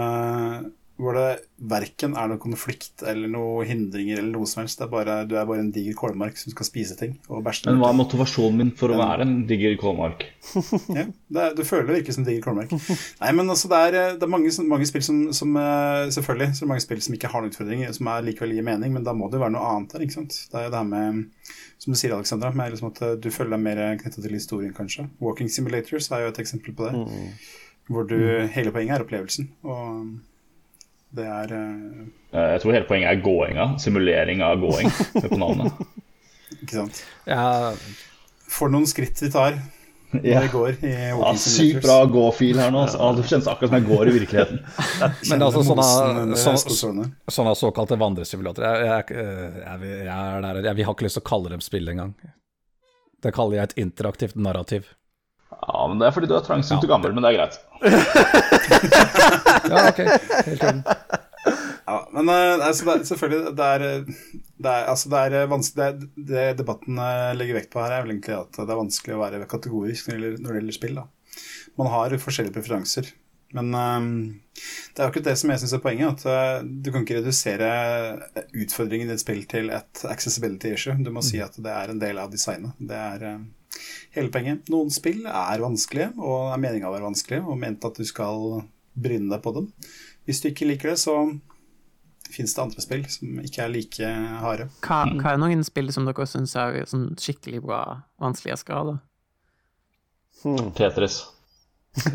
hvor 0.99 1.15
det 1.15 1.27
verken 1.71 2.15
er 2.19 2.27
noe 2.27 2.39
konflikt 2.41 3.03
eller 3.07 3.31
noe 3.31 3.63
hindringer 3.67 4.19
eller 4.19 4.33
noe 4.33 4.47
som 4.49 4.61
helst. 4.61 4.81
Er 4.83 4.89
bare, 4.91 5.21
du 5.29 5.37
er 5.39 5.47
bare 5.47 5.63
en 5.63 5.71
diger 5.71 5.95
kålmark 5.95 6.35
som 6.39 6.51
skal 6.51 6.67
spise 6.67 6.97
ting 6.99 7.13
og 7.31 7.43
bæsje. 7.45 7.69
Men 7.69 7.79
hva 7.79 7.93
er 7.93 7.99
motivasjonen 8.01 8.57
min 8.59 8.73
for 8.75 8.91
å 8.91 8.99
være 8.99 9.23
en 9.23 9.37
diger 9.47 9.77
kålmark? 9.79 10.25
ja, 10.97 11.05
er, 11.07 11.55
du 11.55 11.63
føler 11.67 11.93
deg 11.93 12.03
ikke 12.03 12.17
som 12.17 12.27
diger 12.27 12.43
kålmark. 12.43 12.75
Nei, 12.75 13.31
men 13.37 13.47
altså, 13.47 13.71
det 13.71 13.79
er, 13.79 13.97
det 14.19 14.27
er 14.27 14.33
mange, 14.33 14.51
mange, 14.67 14.89
spill 14.89 15.05
som, 15.05 15.21
som, 15.35 15.55
eh, 15.61 16.09
Selvfølgelig 16.17 16.51
så 16.51 16.63
er 16.63 16.67
det 16.67 16.73
mange 16.73 16.85
spill 16.87 17.05
som 17.05 17.15
ikke 17.15 17.31
har 17.31 17.45
noen 17.45 17.55
utfordringer, 17.55 17.95
som 17.95 18.11
er 18.11 18.27
likevel 18.27 18.57
gir 18.57 18.67
mening, 18.67 18.91
men 18.97 19.07
da 19.07 19.15
må 19.15 19.31
det 19.31 19.39
jo 19.39 19.45
være 19.45 19.55
noe 19.55 19.71
annet 19.71 19.95
der. 19.95 20.03
ikke 20.03 20.17
sant? 20.19 20.35
Det 20.51 20.59
er 20.59 20.67
jo 20.67 20.75
det 20.75 20.83
her 20.83 20.91
med 20.91 21.23
som 21.79 21.95
du 21.95 21.95
sier, 21.95 22.11
Alexandra, 22.11 22.51
med 22.51 22.73
liksom 22.73 22.91
at 22.91 23.01
eh, 23.07 23.15
du 23.23 23.31
føler 23.31 23.55
deg 23.55 23.63
mer 23.63 23.83
knytta 24.03 24.19
til 24.19 24.35
historien, 24.35 24.75
kanskje. 24.75 25.07
Walking 25.23 25.47
Simulators 25.47 26.11
er 26.11 26.25
jo 26.25 26.33
et 26.33 26.43
eksempel 26.43 26.75
på 26.75 26.89
det. 26.89 26.99
Mm. 26.99 27.33
Hvor 27.89 28.05
du, 28.05 28.17
hele 28.53 28.73
poenget 28.73 28.99
er 28.99 29.05
opplevelsen. 29.05 29.49
Og 29.65 30.19
det 31.17 31.25
er 31.25 31.55
uh... 31.55 32.05
Jeg 32.35 32.61
tror 32.61 32.75
hele 32.75 32.89
poenget 32.89 33.09
er 33.11 33.23
gåinga. 33.25 33.71
Simulering 33.81 34.43
av 34.45 34.61
gåing 34.61 34.91
på 35.25 35.39
navnet. 35.41 35.81
Ikke 36.59 36.75
sant. 36.83 37.01
Ja. 37.29 37.73
For 38.49 38.71
noen 38.71 38.87
skritt 38.89 39.21
vi 39.21 39.31
tar 39.33 39.57
når 40.09 40.25
ja. 40.25 40.39
vi 40.41 40.47
går 40.49 40.85
i 40.85 40.91
ja, 40.91 41.33
Sykt 41.37 41.83
bra 41.83 41.99
gå-feel 42.09 42.57
her 42.57 42.71
nå. 42.73 42.81
Altså. 42.87 43.09
Det 43.19 43.27
kjennes 43.29 43.49
akkurat 43.51 43.69
som 43.69 43.77
jeg 43.77 43.85
går 43.89 44.09
i 44.09 44.13
virkeligheten. 44.15 44.61
Men 45.29 45.45
altså 45.45 45.61
sånne, 45.67 46.37
sånne, 46.73 47.05
sånne 47.29 47.53
såkalte 47.57 47.97
vandresimulatorer 48.01 48.87
jeg, 48.87 48.87
jeg, 48.89 49.27
jeg, 49.61 49.91
jeg, 50.07 50.63
jeg, 50.65 50.87
har 50.87 50.95
ikke 50.95 51.05
lyst 51.05 51.19
til 51.19 51.25
å 51.25 51.29
kalle 51.29 51.53
dem 51.53 51.61
spill 51.61 51.93
engang. 51.93 52.15
Det 53.21 53.33
kaller 53.35 53.59
jeg 53.59 53.69
et 53.69 53.77
interaktivt 53.85 54.39
narrativ. 54.39 54.89
Ja, 55.69 55.87
men 55.87 55.99
Det 56.01 56.07
er 56.07 56.13
fordi 56.15 56.29
du 56.29 56.35
er 56.37 56.45
trangsynt 56.45 56.85
og 56.85 56.89
gammel, 56.89 57.13
men 57.13 57.25
det 57.25 57.31
er 57.31 57.37
greit. 57.37 57.59
ja, 59.71 59.83
ok. 59.91 60.01
Helt 60.47 60.63
enig. 60.71 60.97
Ja, 61.89 61.95
men 62.13 62.29
uh, 62.29 62.65
altså, 62.65 62.85
det 62.85 62.93
er, 62.93 63.05
selvfølgelig 63.09 63.53
det 63.57 63.67
er, 63.75 63.85
det 64.61 64.73
er, 64.73 64.83
altså, 64.91 65.09
det 65.09 65.21
er 65.39 65.47
vanskelig 65.49 65.85
det, 65.85 66.09
det, 66.29 66.43
debatten 66.59 66.99
uh, 67.01 67.31
legger 67.37 67.57
vekt 67.57 67.71
på 67.73 67.81
her, 67.81 67.95
er 67.95 68.03
vel 68.05 68.13
egentlig 68.13 68.35
at 68.37 68.59
det 68.59 68.67
er 68.67 68.81
vanskelig 68.81 69.15
å 69.15 69.23
være 69.23 69.47
kategorisk 69.49 70.09
når 70.09 70.13
det 70.13 70.19
gjelder, 70.19 70.43
når 70.43 70.51
det 70.51 70.61
gjelder 70.61 70.77
spill. 70.77 70.99
Da. 70.99 71.07
Man 71.81 71.91
har 71.93 72.19
forskjellige 72.21 72.57
preferanser. 72.59 73.09
Men 73.57 73.73
um, 73.73 74.09
det 74.93 75.01
er 75.01 75.07
akkurat 75.07 75.31
det 75.31 75.37
som 75.41 75.49
jeg 75.49 75.63
syns 75.63 75.73
er 75.79 75.81
poenget. 75.81 76.25
At 76.25 76.61
uh, 76.61 76.67
du 76.67 76.91
kan 76.93 77.05
ikke 77.05 77.21
redusere 77.23 77.69
utfordringen 78.53 79.09
i 79.09 79.15
et 79.15 79.23
spill 79.23 79.41
til 79.49 79.71
et 79.73 80.03
accessibility 80.09 80.75
issue. 80.75 80.97
Du 81.01 81.09
må 81.15 81.25
si 81.25 81.41
at 81.41 81.57
det 81.57 81.73
er 81.73 81.93
en 81.93 82.01
del 82.01 82.21
av 82.21 82.29
designet. 82.33 82.77
Det 82.77 82.99
er 82.99 83.25
hele 84.15 84.31
poenget. 84.33 84.69
Noen 84.71 84.91
spill 84.93 85.25
er 85.27 85.63
vanskelige, 85.63 86.13
og 86.17 86.53
er 86.53 86.61
meninga 86.61 86.89
å 86.89 86.95
være 86.95 87.07
vanskelige, 87.09 87.45
og 87.45 87.59
ment 87.61 87.85
at 87.87 87.99
du 87.99 88.05
skal 88.07 88.63
bryne 88.99 89.29
deg 89.31 89.43
på 89.43 89.53
dem. 89.55 89.69
Hvis 90.27 90.41
du 90.43 90.49
ikke 90.51 90.67
liker 90.69 90.93
det, 90.93 90.99
så 91.01 91.15
fins 92.29 92.53
det 92.55 92.61
andre 92.61 92.83
spill 92.83 93.05
som 93.09 93.39
ikke 93.41 93.63
er 93.65 93.73
like 93.73 94.09
harde. 94.43 94.69
Hva, 94.85 95.01
hva 95.17 95.33
er 95.33 95.41
noen 95.41 95.63
spill 95.65 95.89
som 95.93 96.05
dere 96.07 96.27
syns 96.29 96.55
er 96.59 96.83
sånn 96.89 97.11
skikkelig 97.19 97.63
bra 97.65 97.81
vanskelighetsgrad? 98.21 98.99
Hmm. 100.43 100.69
Tetris. 100.77 101.23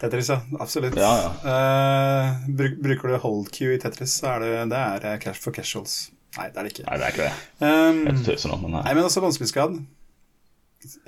Tetris, 0.00 0.28
ja. 0.28 0.38
Absolutt. 0.60 0.96
Ja, 1.00 1.12
ja. 1.24 1.30
Uh, 1.44 2.48
bruker 2.80 3.08
du 3.08 3.16
hold 3.24 3.50
Q 3.52 3.74
i 3.74 3.80
Tetris, 3.80 4.12
så 4.20 4.36
er 4.36 4.44
det, 4.44 4.52
det 4.72 4.80
er 5.10 5.18
cash 5.24 5.40
for 5.42 5.52
casuals. 5.56 6.10
Nei, 6.36 6.46
det 6.50 6.60
er 6.60 6.66
det 6.66 6.72
ikke. 6.74 6.84
Nei, 6.86 6.98
det 7.00 7.06
er 7.06 7.14
ikke 7.14 7.26
det. 7.26 7.32
Um, 7.64 8.04
jeg 8.06 8.22
tøyser 8.28 8.52
nå, 8.52 8.60
men 8.62 8.76
nei. 8.76 8.84
nei, 8.86 8.94
men 8.94 9.08
også 9.08 9.22
vanskelighetsgrad. 9.24 9.80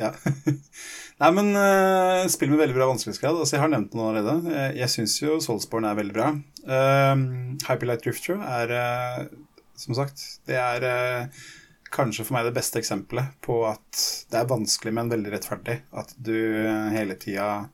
Ja. 0.01 0.11
nei, 1.23 1.31
men 1.37 1.53
uh, 1.55 2.25
spill 2.33 2.51
med 2.51 2.61
veldig 2.65 2.77
bra 2.77 2.89
vanskelighetsgrad. 2.91 3.39
Altså, 3.39 3.57
jeg 3.57 3.63
har 3.63 3.71
nevnt 3.73 3.95
noe 3.97 4.11
allerede. 4.11 4.51
Jeg, 4.51 4.75
jeg 4.81 4.95
syns 4.97 5.17
jo 5.23 5.39
Soulsborne 5.45 5.93
er 5.93 6.01
veldig 6.01 6.17
bra. 6.17 6.33
Uh, 6.67 7.15
Hyperlight 7.69 8.03
Drifter 8.03 8.43
er, 8.43 8.75
uh, 8.75 9.63
som 9.79 9.97
sagt, 9.99 10.27
det 10.51 10.59
er 10.59 10.89
uh, 10.91 11.47
kanskje 11.95 12.27
for 12.27 12.37
meg 12.37 12.49
det 12.49 12.57
beste 12.59 12.83
eksempelet 12.83 13.39
på 13.47 13.63
at 13.69 14.05
det 14.33 14.43
er 14.43 14.51
vanskelig, 14.51 14.97
men 14.99 15.13
veldig 15.13 15.37
rettferdig. 15.37 15.83
At 15.95 16.17
du 16.19 16.35
hele 16.95 17.19
tida 17.21 17.69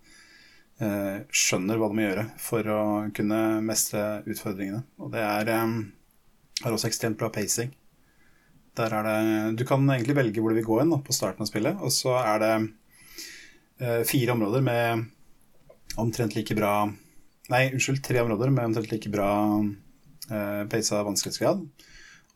skjønner 0.79 1.75
hva 1.75 1.89
du 1.91 1.95
må 1.99 2.05
gjøre 2.05 2.25
for 2.39 2.69
å 2.70 2.83
kunne 3.11 3.39
mestre 3.66 4.20
utfordringene. 4.31 4.85
Og 5.03 5.11
det 5.11 5.25
er 5.27 5.49
um, 5.65 5.81
har 6.65 6.75
også 6.75 6.89
ekstremt 6.91 7.19
bra 7.21 7.31
pacing. 7.33 7.71
Der 8.79 8.95
er 8.95 9.07
det 9.07 9.59
Du 9.59 9.65
kan 9.67 9.83
egentlig 9.91 10.17
velge 10.17 10.43
hvor 10.43 10.53
du 10.53 10.59
vil 10.61 10.67
gå 10.67 10.81
inn 10.83 10.95
på 11.03 11.15
starten 11.15 11.43
av 11.43 11.51
spillet, 11.51 11.79
og 11.81 11.93
så 11.95 12.17
er 12.21 12.43
det 12.43 12.55
eh, 13.81 14.03
fire 14.07 14.35
områder 14.35 14.65
med 14.65 15.07
omtrent 15.99 16.37
like 16.37 16.55
bra 16.55 16.91
Nei, 17.49 17.71
unnskyld, 17.73 18.03
tre 18.05 18.21
områder 18.21 18.51
med 18.53 18.67
omtrent 18.69 18.91
like 18.93 19.09
bra 19.09 19.31
eh, 20.29 20.65
av 20.69 21.07
vanskelighetsgrad. 21.07 21.63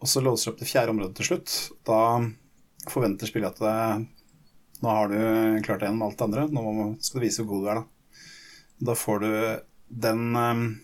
Og 0.00 0.08
så 0.08 0.22
låser 0.24 0.48
du 0.48 0.54
opp 0.54 0.62
det 0.62 0.68
fjerde 0.70 0.94
området 0.94 1.18
til 1.18 1.28
slutt. 1.28 1.56
Da 1.84 1.98
forventer 2.88 3.28
spillet 3.28 3.52
at 3.52 3.60
det, 3.60 4.06
nå 4.80 4.94
har 4.96 5.12
du 5.12 5.18
klart 5.66 5.82
det 5.82 5.90
gjennom 5.90 6.06
alt 6.06 6.16
det 6.16 6.24
andre, 6.24 6.46
nå 6.48 6.86
skal 7.04 7.20
du 7.20 7.26
vise 7.26 7.44
hvor 7.44 7.58
god 7.58 7.60
du 7.60 7.68
er, 7.74 7.82
da. 7.82 8.16
Da 8.88 8.96
får 8.96 9.20
du 9.20 9.28
den 10.08 10.24
eh, 10.40 10.56
Eh, 10.56 10.81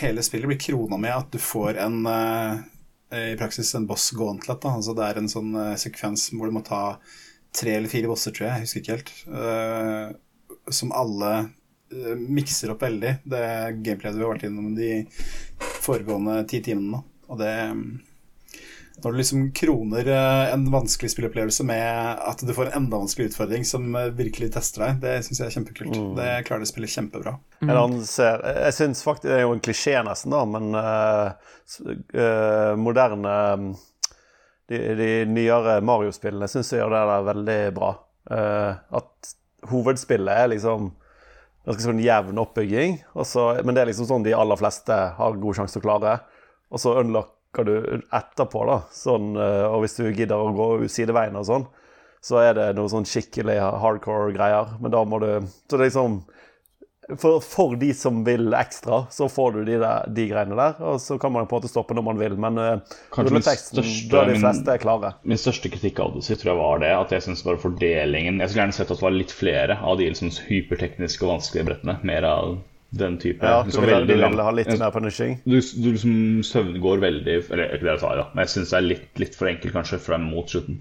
hele 0.00 0.22
spillet 0.22 0.48
blir 0.48 0.60
krona 0.60 0.96
med 1.00 1.14
at 1.14 1.32
du 1.34 1.38
får 1.42 1.80
en 1.82 2.06
eh, 2.06 3.32
i 3.32 3.36
praksis 3.40 3.74
en 3.74 3.86
boss 3.88 4.10
gauntlet. 4.16 4.60
Da. 4.62 4.74
Altså 4.76 4.94
det 4.96 5.06
er 5.06 5.20
en 5.20 5.30
sånn 5.32 5.54
uh, 5.56 5.76
sekvens 5.80 6.26
hvor 6.34 6.50
du 6.50 6.54
må 6.58 6.60
ta 6.64 6.98
tre 7.56 7.78
eller 7.78 7.88
fire 7.88 8.10
bosser, 8.10 8.34
tror 8.36 8.50
jeg. 8.50 8.54
Jeg 8.54 8.66
husker 8.66 8.82
ikke 8.82 8.96
helt. 8.98 10.18
Som 10.76 10.92
alle 10.92 11.30
mikser 12.20 12.74
opp 12.74 12.84
veldig. 12.84 13.14
Det 13.24 13.46
gameplayet 13.80 14.18
vi 14.18 14.26
har 14.26 14.34
vært 14.34 14.44
innom 14.50 14.74
de 14.76 14.90
foregående 15.80 16.42
ti 16.52 16.60
timene. 16.66 17.00
Og 17.32 17.40
det 17.40 17.54
når 19.04 19.12
du 19.12 19.18
liksom 19.20 19.42
kroner 19.54 20.08
eh, 20.10 20.52
en 20.52 20.64
vanskelig 20.72 21.12
spillopplevelse 21.12 21.64
med 21.66 22.22
at 22.26 22.42
du 22.42 22.50
får 22.54 22.70
en 22.70 22.82
enda 22.82 22.98
vanskelig 22.98 23.30
utfordring 23.30 23.66
som 23.66 23.94
eh, 23.94 24.10
virkelig 24.18 24.50
tester 24.56 24.84
deg, 24.84 24.98
det 25.04 25.12
syns 25.26 25.40
jeg 25.40 25.46
er 25.46 25.54
kjempekult. 25.54 25.94
Mm. 25.94 26.08
Det 26.18 26.30
klarer 26.48 26.64
det 26.64 26.68
å 26.68 26.72
spille 26.72 26.90
kjempebra. 26.90 27.36
Mm. 27.62 28.00
Ser, 28.06 28.42
jeg 28.64 28.74
syns 28.76 29.04
faktisk 29.06 29.28
Det 29.28 29.36
er 29.36 29.44
jo 29.44 29.54
en 29.54 29.62
klisjé, 29.62 29.94
nesten, 30.06 30.34
da, 30.34 30.42
men 30.50 30.74
uh, 30.74 31.30
uh, 32.16 32.74
moderne 32.78 33.36
de, 34.68 34.82
de, 34.98 35.10
nyere 35.30 35.78
Mario-spillene 35.86 36.50
syns 36.50 36.74
jeg 36.74 36.82
gjør 36.82 36.94
det 36.94 37.04
der 37.12 37.28
veldig 37.30 37.58
bra. 37.78 37.92
Uh, 38.28 38.72
at 38.98 39.32
hovedspillet 39.70 40.42
er 40.42 40.52
liksom 40.56 40.90
ganske 41.68 41.84
sånn 41.84 42.02
jevn 42.02 42.38
oppbygging, 42.40 43.02
også, 43.18 43.50
men 43.62 43.76
det 43.76 43.84
er 43.84 43.92
liksom 43.92 44.08
sånn 44.10 44.26
de 44.26 44.34
aller 44.34 44.58
fleste 44.58 44.94
har 45.18 45.42
god 45.42 45.58
sjanse 45.58 45.76
til 45.76 45.84
å 45.84 45.86
klare. 45.86 46.20
Og 46.72 46.80
så 46.82 46.98
unlock 47.00 47.37
hva 47.56 47.64
du 47.64 47.74
etterpå, 48.14 48.64
da. 48.68 48.80
Sånn, 48.94 49.34
eh, 49.36 49.66
og 49.68 49.84
hvis 49.84 49.98
du 49.98 50.08
gidder 50.08 50.36
å 50.38 50.54
gå 50.56 50.68
sideveien 50.92 51.38
og 51.38 51.46
sånn, 51.48 51.68
så 52.24 52.42
er 52.42 52.56
det 52.58 52.72
noe 52.76 52.90
sånn 52.90 53.06
skikkelig 53.08 53.60
hardcore 53.82 54.34
greier. 54.34 54.74
Men 54.82 54.92
da 54.94 55.04
må 55.06 55.20
du 55.22 55.30
Så 55.70 55.78
liksom 55.78 56.22
for, 57.16 57.40
for, 57.40 57.76
de 57.80 57.94
som 57.96 58.20
vil 58.24 58.52
ekstra, 58.52 59.06
så 59.10 59.28
får 59.32 59.52
du 59.52 59.60
de, 59.64 59.78
der, 59.80 60.08
de, 60.12 60.26
greiene 60.28 60.56
der. 60.58 60.74
Og 60.84 61.00
så 61.00 61.16
kan 61.20 61.32
man 61.32 61.46
på 61.48 61.56
en 61.56 61.62
måte 61.62 61.70
stoppe 61.70 61.96
når 61.96 62.04
man 62.04 62.20
vil, 62.20 62.34
men 62.40 62.60
uh, 62.60 62.96
rulleteksten, 63.16 63.80
da 64.12 64.26
de 64.28 64.36
fleste 64.42 64.74
er 64.74 64.82
klare. 64.82 65.14
Min, 65.22 65.32
min 65.32 65.40
største 65.40 65.72
kritikk 65.72 66.02
av 66.02 66.12
Odyssey 66.12 66.36
tror 66.36 66.52
jeg 66.52 66.60
var 66.60 66.82
det 66.84 66.92
at 66.98 67.14
jeg 67.16 67.24
syns 67.24 67.44
bare 67.46 67.62
fordelingen 67.62 68.42
Jeg 68.42 68.50
skulle 68.50 68.66
gjerne 68.66 68.76
sett 68.76 68.92
at 68.92 69.00
det 69.00 69.06
var 69.06 69.16
litt 69.16 69.32
flere 69.32 69.78
av 69.80 69.96
de 70.00 70.10
liksom, 70.10 70.34
hypertekniske 70.50 71.24
og 71.24 71.32
vanskelige 71.36 71.70
brettene. 71.70 71.96
Mer 72.08 72.28
av 72.28 72.58
den 72.90 73.18
type 73.20 73.44
Ja, 73.44 73.62
du, 73.68 73.80
vil, 73.80 74.06
du 74.06 74.14
vil 74.14 74.40
ha 74.40 74.52
litt 74.54 74.70
mer 74.80 74.92
punishing? 74.94 75.36
Du, 75.44 75.58
du 75.60 75.88
liksom 75.92 76.44
søvngår 76.46 77.02
veldig 77.02 77.34
Eller 77.52 77.74
ikke 77.74 77.84
det 77.84 77.94
jeg 77.96 78.02
sa, 78.04 78.12
ja. 78.16 78.28
men 78.32 78.46
jeg 78.46 78.54
syns 78.54 78.72
det 78.72 78.78
er 78.78 78.86
litt, 78.86 79.10
litt, 79.20 79.36
for 79.36 79.50
enkelt 79.50 79.76
kanskje 79.76 80.00
frem 80.00 80.24
mot 80.30 80.48
slutten. 80.48 80.80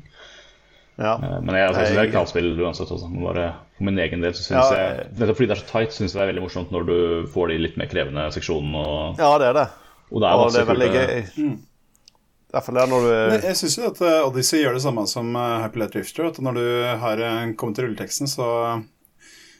Ja. 0.97 1.17
Eh, 1.19 1.35
men 1.43 1.53
jeg, 1.53 1.67
altså, 1.67 1.83
jeg, 1.83 1.93
det 1.97 2.03
er 2.05 2.13
knallspill 2.15 2.49
uansett. 2.63 2.93
Også. 2.95 3.09
Bare 3.21 3.49
for 3.77 3.89
min 3.89 3.99
egen 4.01 4.23
del 4.23 4.33
så 4.37 4.45
syns 4.45 4.71
ja, 4.71 4.79
jeg 4.79 5.09
Nettopp 5.19 5.41
fordi 5.41 5.49
det 5.51 5.57
er 5.57 5.63
så 5.63 5.69
tight, 5.73 5.95
syns 5.97 6.15
jeg 6.15 6.19
det 6.19 6.25
er 6.25 6.31
veldig 6.31 6.45
morsomt 6.47 6.73
når 6.73 6.87
du 6.87 6.97
får 7.33 7.51
de 7.51 7.61
litt 7.65 7.79
mer 7.79 7.91
krevende 7.91 8.27
seksjonene. 8.33 8.83
Og, 8.87 9.21
ja, 9.21 9.31
det 9.43 9.51
er 9.51 9.57
det. 9.59 9.67
Og 10.07 10.23
det 10.23 10.29
er, 10.29 10.41
og 10.41 10.53
det 10.55 10.61
er 10.63 10.69
veldig 10.71 10.91
gøy. 10.95 11.17
Mm. 11.43 11.55
Derfor 12.55 12.77
er 12.79 12.87
når 12.87 13.03
du 13.03 13.13
Jeg 13.43 13.57
syns 13.59 13.75
jo 13.75 13.89
at 13.91 14.05
eh, 14.07 14.21
Odyssey 14.23 14.63
gjør 14.63 14.77
det 14.79 14.85
samme 14.87 15.03
som 15.11 15.35
Happy 15.35 15.83
Light 15.83 15.97
Drifter. 15.97 16.31
At 16.31 16.39
når 16.39 16.61
du 16.61 16.67
har 17.03 17.25
kommet 17.59 17.77
til 17.77 17.89
rulleteksten, 17.89 18.31
så 18.31 18.47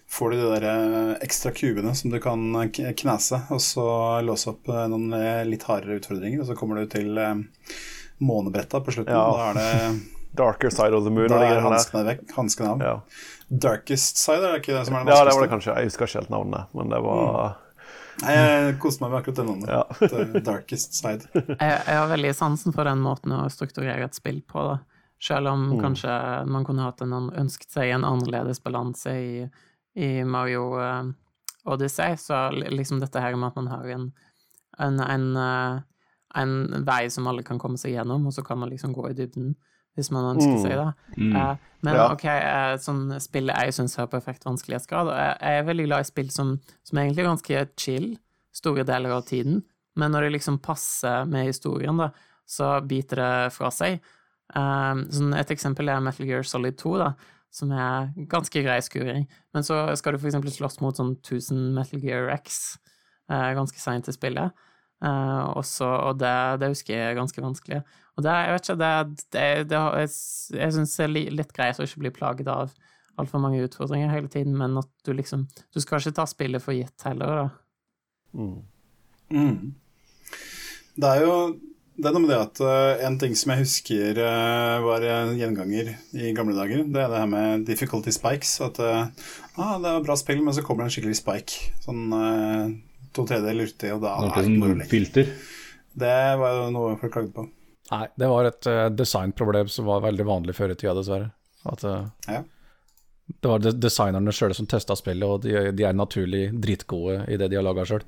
får 0.09 0.31
du 0.31 0.37
de 0.41 0.49
der 0.55 0.67
eh, 0.71 1.13
ekstra 1.25 1.51
kubene 1.51 1.95
som 1.95 2.11
du 2.13 2.19
kan 2.23 2.71
knese, 2.71 3.41
og 3.49 3.61
så 3.61 3.87
låse 4.23 4.51
opp 4.53 4.69
eh, 4.71 4.85
noen 4.91 5.13
eh, 5.17 5.43
litt 5.47 5.67
hardere 5.67 5.99
utfordringer, 5.99 6.41
og 6.41 6.49
så 6.49 6.55
kommer 6.57 6.81
du 6.81 6.91
til 6.91 7.17
eh, 7.21 7.33
månebretta 8.23 8.81
på 8.81 8.95
slutten. 8.95 9.13
Ja. 9.13 9.27
Da 9.27 9.49
er 9.51 9.59
det 9.59 9.99
Darker 10.37 10.69
Side 10.69 10.95
of 10.95 11.03
the 11.03 11.13
Moon. 11.13 11.31
da 11.31 11.41
er 11.43 11.63
hanskene 11.65 12.03
vekk. 12.07 12.27
Hanskene 12.37 12.75
av. 12.75 12.83
Ja. 12.83 12.97
Darkest 13.47 14.19
side, 14.19 14.43
er 14.43 14.57
det 14.57 14.63
ikke 14.65 14.75
det 14.75 14.83
som 14.89 14.97
er 14.97 15.05
det 15.07 15.15
ja, 15.15 15.23
det 15.23 15.33
var 15.37 15.45
det 15.45 15.53
kanskje. 15.53 15.77
Jeg 15.79 15.89
husker 15.89 16.09
ikke 16.09 16.19
helt 16.19 16.33
navnet, 16.33 16.75
men 16.75 16.91
det 16.91 16.99
var 17.05 17.55
Nei, 18.17 18.33
jeg 18.33 18.77
koste 18.81 19.03
meg 19.03 19.11
med 19.13 19.19
akkurat 19.19 19.37
det 19.37 19.45
navnet. 19.45 19.69
Ja. 19.69 20.41
Darkest 20.49 20.97
side. 20.97 21.29
Jeg, 21.37 21.57
jeg 21.61 21.97
har 21.99 22.07
veldig 22.09 22.33
sansen 22.33 22.73
for 22.73 22.89
den 22.89 23.03
måten 23.05 23.35
å 23.35 23.43
strukturere 23.53 24.07
et 24.07 24.17
spill 24.17 24.41
på, 24.41 24.63
da. 24.65 24.79
Selv 25.21 25.49
om 25.49 25.69
kanskje 25.81 26.11
man 26.49 26.65
kunne 26.65 26.85
hatt 26.85 27.01
en, 27.01 27.13
ønsket 27.13 27.73
seg 27.73 27.93
en 27.93 28.05
annerledes 28.05 28.59
balanse 28.61 29.13
i, 29.17 29.45
i 29.97 30.23
Mario 30.23 30.69
eh, 30.79 31.09
Odyssey, 31.67 32.17
så 32.21 32.47
liksom 32.53 32.99
dette 33.01 33.21
her 33.21 33.35
med 33.35 33.49
at 33.49 33.55
man 33.59 33.69
har 33.71 33.87
en, 33.95 34.11
en, 34.77 34.99
en, 35.01 35.25
eh, 35.41 35.79
en 36.41 36.83
vei 36.85 37.07
som 37.13 37.27
alle 37.27 37.45
kan 37.47 37.59
komme 37.59 37.79
seg 37.81 37.95
gjennom, 37.95 38.27
og 38.29 38.35
så 38.35 38.43
kan 38.45 38.61
man 38.61 38.69
liksom 38.73 38.93
gå 38.95 39.09
i 39.09 39.17
dybden 39.17 39.55
hvis 39.97 40.11
man 40.13 40.35
ønsker 40.35 40.59
seg 40.61 40.75
det. 40.77 40.89
Eh, 41.17 41.55
men 41.81 41.95
Ja. 41.97 42.11
ok, 42.13 42.25
sånn 42.83 43.15
spill 43.23 43.49
jeg 43.49 43.73
syns 43.73 43.97
har 43.97 44.09
perfekt 44.11 44.45
vanskelighetsgrad, 44.45 45.09
og 45.09 45.17
jeg, 45.17 45.37
jeg 45.41 45.61
er 45.63 45.65
veldig 45.71 45.87
glad 45.87 46.05
i 46.05 46.09
spill 46.11 46.29
som, 46.33 46.51
som 46.85 46.99
egentlig 47.01 47.23
er 47.23 47.31
ganske 47.31 47.63
chill 47.81 48.11
store 48.53 48.85
deler 48.85 49.15
av 49.17 49.25
tiden, 49.25 49.63
men 49.97 50.13
når 50.13 50.27
det 50.27 50.35
liksom 50.37 50.59
passer 50.61 51.25
med 51.25 51.49
historien, 51.49 51.97
da, 51.97 52.11
så 52.45 52.75
biter 52.85 53.17
det 53.23 53.53
fra 53.57 53.71
seg. 53.73 53.97
Um, 54.53 55.01
sånn 55.11 55.33
et 55.35 55.49
eksempel 55.51 55.89
er 55.91 55.99
Metal 56.05 56.29
Gear 56.29 56.45
Solid 56.47 56.77
2, 56.79 56.93
da, 57.01 57.09
som 57.53 57.71
er 57.73 58.11
ganske 58.29 58.63
grei 58.65 58.77
skuring. 58.83 59.27
Men 59.55 59.65
så 59.65 59.83
skal 59.97 60.15
du 60.15 60.25
eksempel 60.25 60.53
slåss 60.53 60.79
mot 60.83 60.97
sånn 60.97 61.15
1000 61.19 61.71
Metal 61.75 62.03
Gear 62.03 62.31
X 62.35 62.77
eh, 63.31 63.51
ganske 63.57 63.79
seint 63.81 64.09
i 64.09 64.15
spillet. 64.15 64.65
Eh, 65.05 65.43
også, 65.57 65.87
og 66.09 66.19
det, 66.21 66.33
det 66.61 66.71
husker 66.73 66.95
jeg 66.95 67.11
er 67.11 67.17
ganske 67.19 67.43
vanskelig. 67.43 67.81
Og 68.17 68.25
det, 68.25 68.33
jeg 68.33 68.53
vet 68.53 68.67
ikke, 68.67 68.77
det, 68.81 68.91
det, 69.35 69.47
det 69.71 69.81
jeg, 70.01 70.13
jeg 70.57 70.75
syns 70.77 70.95
det 70.97 71.05
er 71.05 71.33
litt 71.37 71.53
greit 71.55 71.79
å 71.79 71.85
ikke 71.85 72.03
bli 72.05 72.13
plaget 72.15 72.49
av 72.51 72.73
altfor 73.17 73.41
mange 73.41 73.63
utfordringer 73.65 74.11
hele 74.13 74.29
tiden, 74.29 74.57
men 74.57 74.77
at 74.77 74.89
du 75.05 75.13
liksom 75.13 75.47
Du 75.73 75.81
skal 75.81 76.01
ikke 76.01 76.17
ta 76.19 76.25
spillet 76.29 76.61
for 76.61 76.77
gitt 76.77 77.05
heller, 77.05 77.41
da. 77.41 77.47
Mm. 78.37 79.73
Det 80.97 81.09
er 81.09 81.23
jo 81.23 81.33
det 81.97 82.05
er 82.05 82.13
noe 82.13 82.21
med 82.23 82.29
det 82.29 82.39
at 82.39 82.59
uh, 82.61 83.05
en 83.07 83.15
ting 83.21 83.33
som 83.37 83.51
jeg 83.53 83.63
husker 83.63 84.19
uh, 84.21 84.77
var 84.85 85.05
gjenganger 85.37 85.93
i 86.13 86.33
gamle 86.37 86.53
dager, 86.57 86.83
det 86.85 87.01
er 87.03 87.09
det 87.13 87.21
her 87.23 87.29
med 87.31 87.65
difficulty 87.67 88.13
spikes. 88.13 88.51
At 88.61 88.77
uh, 88.83 89.07
ah, 89.57 89.75
det 89.81 89.89
er 89.91 90.05
bra 90.05 90.17
spill, 90.19 90.43
men 90.45 90.53
så 90.53 90.61
kommer 90.65 90.85
det 90.85 90.91
en 90.91 90.95
skikkelig 90.97 91.17
spike. 91.21 91.71
Sånn 91.85 92.03
uh, 92.13 92.67
to 93.17 93.25
tredjedeler 93.25 93.71
uti, 93.71 93.89
og 93.95 94.03
da 94.05 94.15
Noe 94.21 94.29
er 94.29 94.35
det 94.35 94.51
ikke 94.51 94.57
noe 94.59 94.67
å 94.67 94.73
sånn 94.73 94.81
legge. 94.83 94.91
filter. 94.93 95.31
Det 95.97 96.17
var 96.37 96.59
jo 96.59 96.67
noe 96.75 96.97
folk 97.01 97.15
klagde 97.15 97.33
på. 97.33 97.47
Nei, 97.87 98.03
det 98.19 98.27
var 98.29 98.45
et 98.49 98.67
eh, 98.67 98.83
designproblem 98.93 99.69
som 99.71 99.85
var 99.87 100.01
veldig 100.03 100.25
vanlig 100.27 100.53
før 100.57 100.73
i 100.73 100.75
tida, 100.77 100.91
dessverre. 100.97 101.29
At 101.71 101.85
eh, 101.87 102.03
Ja. 102.27 102.41
det 103.31 103.49
var 103.49 103.63
de 103.63 103.71
designerne 103.79 104.33
sjøl 104.35 104.53
som 104.53 104.67
testa 104.69 104.93
spillet, 104.99 105.23
og 105.23 105.45
de, 105.47 105.71
de 105.71 105.85
er 105.87 105.95
naturlig 105.95 106.49
dritgode 106.51 107.21
i 107.31 107.39
det 107.39 107.47
de 107.49 107.57
har 107.57 107.65
laga 107.65 107.87
sjøl. 107.87 108.03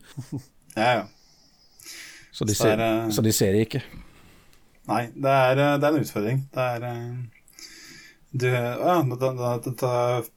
Ja, 0.76 0.90
ja. 1.00 1.06
Så, 2.32 2.46
de 2.46 2.54
ser- 2.56 2.76
er 2.76 2.78
det- 2.78 3.14
så 3.16 3.22
de 3.26 3.32
ser 3.34 3.54
ikke. 3.60 3.82
Nei, 4.90 5.04
det 5.14 5.30
er, 5.30 5.60
eh, 5.60 5.78
det 5.78 5.84
er 5.84 5.94
en 5.96 6.02
utfordring. 6.04 6.40
Det 6.54 6.64
er 6.76 6.84
eh, 6.84 7.18
du, 8.32 8.46
ja, 8.48 9.02
dette, 9.02 9.30
dette 9.66 9.90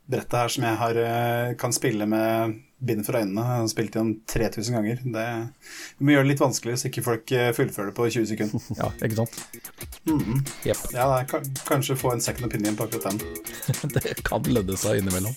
brettet 0.08 0.32
her 0.38 0.48
som 0.48 0.64
jeg 0.64 0.76
har, 0.80 0.96
eh, 0.96 1.54
kan 1.60 1.72
spille 1.72 2.06
med 2.08 2.60
bind 2.82 3.04
for 3.06 3.14
øynene, 3.14 3.38
jeg 3.44 3.60
har 3.60 3.68
spilt 3.70 3.94
igjen 3.94 4.14
3000 4.26 4.74
ganger, 4.74 4.96
det 5.04 5.26
vi 6.00 6.04
må 6.04 6.10
gjøre 6.16 6.24
det 6.24 6.30
litt 6.32 6.40
vanskelig 6.42 6.74
så 6.80 6.88
ikke 6.90 7.04
folk 7.06 7.26
fullfører 7.54 7.86
det 7.92 7.94
på 7.94 8.08
20 8.10 8.26
sekunder. 8.26 8.64
Ja, 8.80 8.88
ikke 9.06 9.20
sant? 9.20 9.36
Jepp. 10.66 10.82
Ja, 10.92 11.04
det 11.06 11.20
er, 11.20 11.28
kan- 11.30 11.52
kanskje 11.68 11.96
få 12.00 12.12
en 12.16 12.20
second 12.24 12.46
opinion 12.50 12.74
på 12.74 12.88
akkurat 12.88 13.12
den. 13.12 13.20
Det 13.94 14.16
kan 14.24 14.42
lønne 14.50 14.76
seg 14.76 14.98
innimellom. 14.98 15.36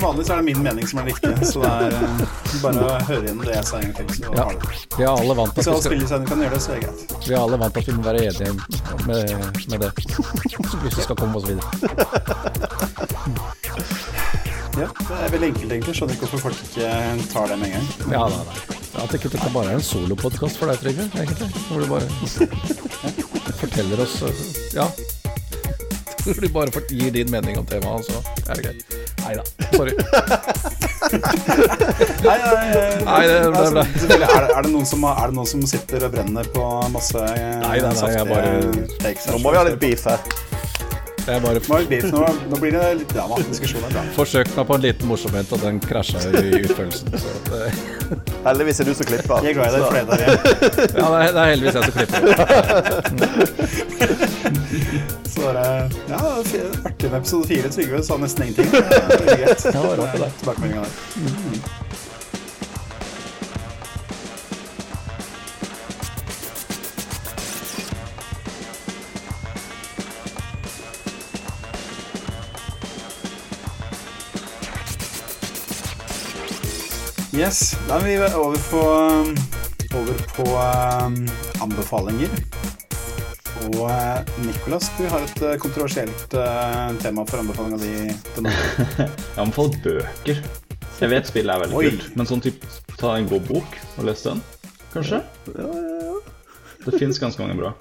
Som 0.00 0.08
vanlig 0.08 0.26
så 0.26 0.32
er 0.32 0.36
det 0.36 0.44
min 0.44 0.62
mening 0.64 0.86
som 0.88 0.98
er 1.02 1.04
riktig, 1.10 1.30
så 1.44 1.60
det 1.60 1.70
er 1.70 1.92
uh, 2.00 2.20
bare 2.62 2.84
å 2.86 2.92
høre 3.04 3.24
igjen 3.26 3.40
det 3.44 3.52
jeg 3.52 3.66
sa 3.68 3.76
en 3.76 3.90
gang 3.90 3.96
til. 3.98 4.06
Så 4.16 4.30
Ja. 4.32 4.44
har 4.48 4.54
det. 4.56 4.68
Vi 4.96 5.02
er 5.04 5.10
alle 5.10 5.34
vant 5.36 5.52
til 5.52 5.60
at 5.60 5.88
vi, 5.92 5.98
skal, 6.06 6.24
kan 6.30 6.40
gjøre 6.40 6.54
det, 6.54 6.60
så 6.64 6.72
er 6.72 6.78
det 6.80 6.86
greit. 6.86 7.26
vi 7.26 7.34
er 7.34 7.40
alle 7.40 7.58
vant 7.60 7.74
til 7.74 7.80
at 7.82 7.88
vi 7.90 7.96
må 7.98 8.02
være 8.06 8.22
enige 8.30 8.52
med, 9.10 9.58
med 9.68 9.78
det. 9.84 9.90
Hvis 10.86 10.96
vi 10.96 11.04
skal 11.04 11.16
komme 11.20 11.36
oss 11.36 11.44
videre. 11.50 11.68
Ja, 14.80 14.88
det 14.88 15.20
er 15.20 15.34
veldig 15.34 15.48
enkelt, 15.50 15.72
egentlig. 15.76 15.94
Skjønner 16.00 16.16
ikke 16.16 16.30
hvorfor 16.30 16.46
folk 16.48 16.64
ikke 16.70 16.88
tar 17.34 17.52
det 17.52 17.60
med 17.60 17.68
en 17.68 17.76
gang. 17.76 17.86
Ja, 18.16 18.24
nei, 18.32 18.42
nei. 18.48 19.04
At 19.04 19.14
ikke 19.20 19.34
dette 19.36 19.52
bare 19.52 19.74
er 19.74 19.82
en 19.82 19.84
solopodkast 19.84 20.56
for 20.62 20.72
deg, 20.72 20.80
Trygve, 20.80 21.10
egentlig. 21.12 21.52
Hvor 21.68 21.84
du 21.84 21.92
bare 21.92 22.08
forteller 23.60 24.00
oss 24.06 24.16
eh, 24.24 24.44
Ja. 24.80 24.88
Hvor 26.24 26.40
du 26.40 26.48
bare 26.52 26.84
gir 26.88 27.12
din 27.12 27.30
mening 27.32 27.56
om 27.60 27.66
temaet, 27.68 28.08
så 28.08 28.20
er 28.48 28.54
det 28.56 28.64
greit. 28.64 29.09
Nei 29.24 29.34
da. 29.36 29.44
Sorry. 29.76 29.92
Nei, 31.10 32.38
nei, 32.38 32.68
nei, 32.70 33.04
Nei, 33.04 33.26
det 33.26 33.36
ble 33.50 33.58
altså, 33.58 33.72
bra. 33.72 33.84
er, 33.84 34.18
det, 34.20 34.28
er, 34.28 34.62
det 34.66 34.70
noen 34.72 34.86
som, 34.88 35.04
er 35.10 35.30
det 35.32 35.36
noen 35.38 35.48
som 35.50 35.64
sitter 35.70 36.06
og 36.06 36.12
brenner 36.14 36.50
på 36.54 36.66
masse 36.94 37.18
eh, 37.24 37.40
Nei, 37.60 37.60
nei, 37.60 37.80
nei, 37.80 37.80
jeg 37.80 37.98
saftige 37.98 38.24
bare- 38.30 38.86
takes? 39.02 39.26
Nå 39.32 39.40
må 39.42 39.54
vi 39.54 39.60
ha 39.60 39.64
litt 39.70 39.80
beef 39.82 40.06
her. 40.10 40.20
Det 41.26 41.32
er 41.34 41.40
bare 41.44 41.60
Nå, 41.60 41.64
blir 42.60 42.72
det 42.74 42.84
litt 43.00 43.12
drama. 43.14 43.34
Diskusjon 43.48 43.84
er 43.86 43.90
bra. 43.94 44.02
forsøkt 44.16 44.52
meg 44.56 44.64
på 44.68 44.74
en 44.78 44.82
liten 44.84 45.06
morsomhet, 45.10 45.48
og 45.52 45.58
den 45.64 45.76
krasja 45.84 46.18
i 46.40 46.42
utførelsen. 46.62 47.08
Så 47.20 47.28
det, 47.50 47.60
Heldigvis 48.46 48.78
er 48.80 48.84
du 48.88 48.92
som 48.98 49.06
klipper. 49.10 49.36
Jeg 49.44 49.50
er 49.50 49.54
glad 49.58 49.68
i 49.68 49.70
deg 49.76 49.82
det 49.94 50.00
der. 50.10 50.18
ja, 51.00 51.06
det 51.06 51.18
er, 51.20 51.24
det 51.30 51.40
er 51.40 51.46
heldigvis 51.52 51.74
jeg 51.74 51.82
som 51.84 51.92
klipper. 51.98 52.20
Så 55.30 55.40
er 55.48 55.52
det 55.56 55.68
ja, 56.10 56.18
artig 56.84 57.10
med 57.10 57.18
episode 57.20 57.44
fire. 57.48 57.68
Trygve 57.72 58.02
sa 58.04 58.14
nesten 58.20 58.42
ingenting. 58.48 58.68
Det 58.70 58.78
var 59.76 59.96
rart, 60.00 60.14
det. 60.18 60.30
Tilbakemeldinga 60.40 60.82
der. 60.82 60.90
Yes, 77.40 77.72
da 77.88 77.96
er 77.96 78.02
vi 78.04 78.16
over 78.36 78.56
på, 78.68 78.80
um, 78.84 79.28
over 79.96 80.18
på 80.36 80.44
um, 80.44 81.14
anbefalinger. 81.64 82.34
Og 83.62 83.78
uh, 83.80 84.18
Nicolas, 84.44 84.90
du 84.98 85.06
har 85.08 85.24
et 85.24 85.40
uh, 85.46 85.54
kontroversielt 85.62 86.34
uh, 86.36 86.90
tema 87.00 87.24
for 87.24 87.40
anbefalinga 87.40 87.78
di. 87.80 87.94
uka. 88.36 88.52
Jeg 88.98 89.40
anbefaler 89.40 89.80
bøker. 89.86 90.42
Jeg 91.00 91.12
vet 91.14 91.30
spillet 91.32 91.54
er 91.54 91.64
veldig 91.64 91.78
Oi. 91.80 91.86
kult, 91.94 92.10
men 92.20 92.28
sånn 92.28 92.44
typ, 92.44 92.66
ta 93.00 93.14
en 93.16 93.30
god 93.32 93.48
bok 93.48 93.80
og 93.94 94.04
les 94.10 94.26
den, 94.26 94.44
kanskje? 94.92 95.22
Ja, 95.54 95.70
ja, 95.70 95.96
ja. 96.10 96.68
Det 96.84 97.00
fins 97.00 97.22
ganske 97.24 97.40
mange 97.40 97.56
bra. 97.56 97.72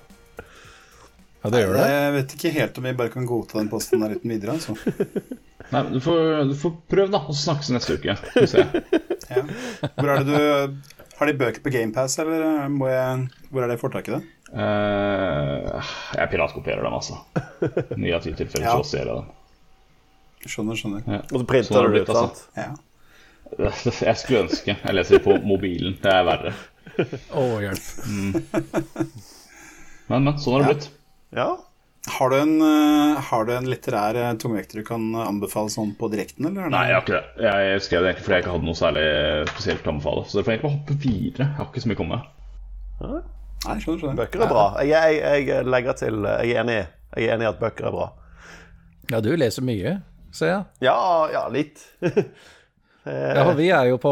Ja, 1.43 1.51
det 1.51 1.65
gjør 1.65 1.75
det. 1.75 1.91
Jeg 1.97 2.15
vet 2.15 2.37
ikke 2.37 2.55
helt 2.61 2.79
om 2.79 2.87
vi 2.87 2.97
bare 3.03 3.11
kan 3.11 3.27
godta 3.27 3.59
den 3.59 3.67
posten 3.75 4.07
der 4.07 4.15
uten 4.15 4.37
videre. 4.37 4.55
Altså. 4.55 4.79
Nei, 5.69 5.83
du 5.91 5.99
får, 5.99 6.45
du 6.47 6.55
får 6.63 6.77
prøve, 6.95 7.11
da, 7.11 7.25
og 7.27 7.35
så 7.35 7.49
snakkes 7.49 7.75
neste 7.75 7.99
uke. 7.99 8.15
Skal 8.23 8.47
vi 8.47 8.53
se. 8.55 9.09
Ja. 9.29 9.43
Hvor 9.99 10.11
er 10.13 10.23
det 10.25 10.33
du 10.33 10.95
Har 11.19 11.27
de 11.27 11.35
bøker 11.35 11.63
på 11.63 11.71
GamePass, 11.73 12.15
eller 12.23 12.69
må 12.71 12.87
jeg, 12.87 13.25
hvor 13.51 13.65
er 13.65 13.73
det 13.73 13.79
i 13.83 14.11
det? 14.13 14.21
Uh, 14.53 15.89
jeg 16.15 16.29
piratkopierer 16.31 16.85
dem, 16.85 16.93
altså. 16.95 17.17
Ni 17.99 18.13
av 18.15 18.23
ti 18.23 18.31
tilfeller 18.33 18.69
Ja. 18.69 18.77
så 18.79 18.87
ser 18.87 19.03
jeg 19.03 19.17
dem. 19.17 19.27
Skjønner, 20.47 20.79
skjønner. 20.79 21.03
Ja. 21.05 21.19
Og 21.27 21.41
så 21.41 21.49
printer 21.49 21.89
du 21.91 21.97
ut, 21.99 22.07
altså. 22.07 22.21
sant? 22.23 22.45
Ja. 22.55 22.69
Jeg 24.07 24.15
skulle 24.21 24.43
ønske 24.45 24.75
jeg 24.77 24.93
leser 24.93 25.17
det 25.17 25.23
på 25.25 25.35
mobilen. 25.41 25.95
Det 26.03 26.11
er 26.13 26.25
verre. 26.27 26.51
Å, 27.33 27.45
hjelp. 27.63 27.87
Men, 30.09 30.25
men, 30.27 30.35
sånn 30.41 30.55
har 30.55 30.63
det 30.63 30.69
blitt. 30.69 30.87
Ja. 31.35 31.47
Har, 32.09 32.29
du 32.29 32.35
en, 32.39 32.55
uh, 32.61 33.19
har 33.29 33.45
du 33.45 33.51
en 33.53 33.67
litterær 33.69 34.17
uh, 34.17 34.29
tungvekter 34.41 34.81
du 34.81 34.85
kan 34.87 35.03
anbefale 35.21 35.71
sånn 35.73 35.91
på 35.99 36.09
direkten, 36.11 36.47
eller? 36.49 36.67
er 36.67 36.73
Nei, 36.73 36.85
jeg 36.89 36.97
har 36.97 37.05
ikke 37.05 37.17
det. 37.17 37.45
Jeg 37.45 37.83
skrev 37.85 38.03
det 38.03 38.11
egentlig 38.11 38.25
fordi 38.25 38.37
jeg 38.37 38.45
ikke 38.45 38.53
hadde 38.55 38.69
noe 38.69 38.79
særlig 38.79 39.05
spesielt 39.51 39.87
å 39.87 39.93
anbefale. 39.93 40.23
Så 40.25 40.39
derfor 40.39 40.47
får 40.47 40.55
egentlig 40.55 40.69
bare 40.69 40.77
hoppe 40.77 40.97
videre. 41.03 41.47
Jeg 41.49 41.59
har 41.59 41.69
ikke 41.69 41.83
så 41.83 41.91
mye 41.91 41.97
å 41.97 42.01
komme 42.01 42.19
med. 42.19 42.29
Nei, 42.99 43.75
skjønner, 43.79 43.99
skjønner. 44.03 44.19
Bøker 44.19 44.45
er 44.45 44.53
bra. 44.53 44.67
Jeg, 44.87 45.17
jeg, 45.19 45.47
jeg 45.49 45.67
legger 45.69 45.99
til 45.99 46.21
Jeg 46.29 46.53
er 46.53 46.61
enig. 46.63 46.77
Jeg 47.15 47.25
er 47.25 47.35
enig 47.35 47.47
i 47.47 47.49
at 47.49 47.59
bøker 47.63 47.89
er 47.89 47.97
bra. 47.97 48.07
Ja, 49.09 49.23
du 49.25 49.29
leser 49.33 49.65
mye, 49.65 49.97
ser 50.35 50.53
jeg. 50.53 50.63
Ja, 50.89 51.01
ja, 51.33 51.49
litt. 51.53 51.83
Ja, 53.09 53.45
for 53.47 53.55
vi 53.57 53.69
er 53.73 53.87
jo 53.87 53.95
på 53.97 54.11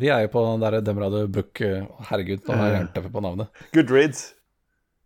Vi 0.00 0.08
er 0.08 0.22
jo 0.22 0.30
på 0.32 0.44
den 0.46 0.62
derre 0.62 0.78
Demrade 0.86 1.24
Book 1.34 1.60
Herregud, 1.60 2.46
nå 2.46 2.54
har 2.56 2.70
jeg 2.70 2.76
jernteppe 2.78 3.10
på 3.12 3.24
navnet. 3.26 3.64
Goodreads. 3.74 4.22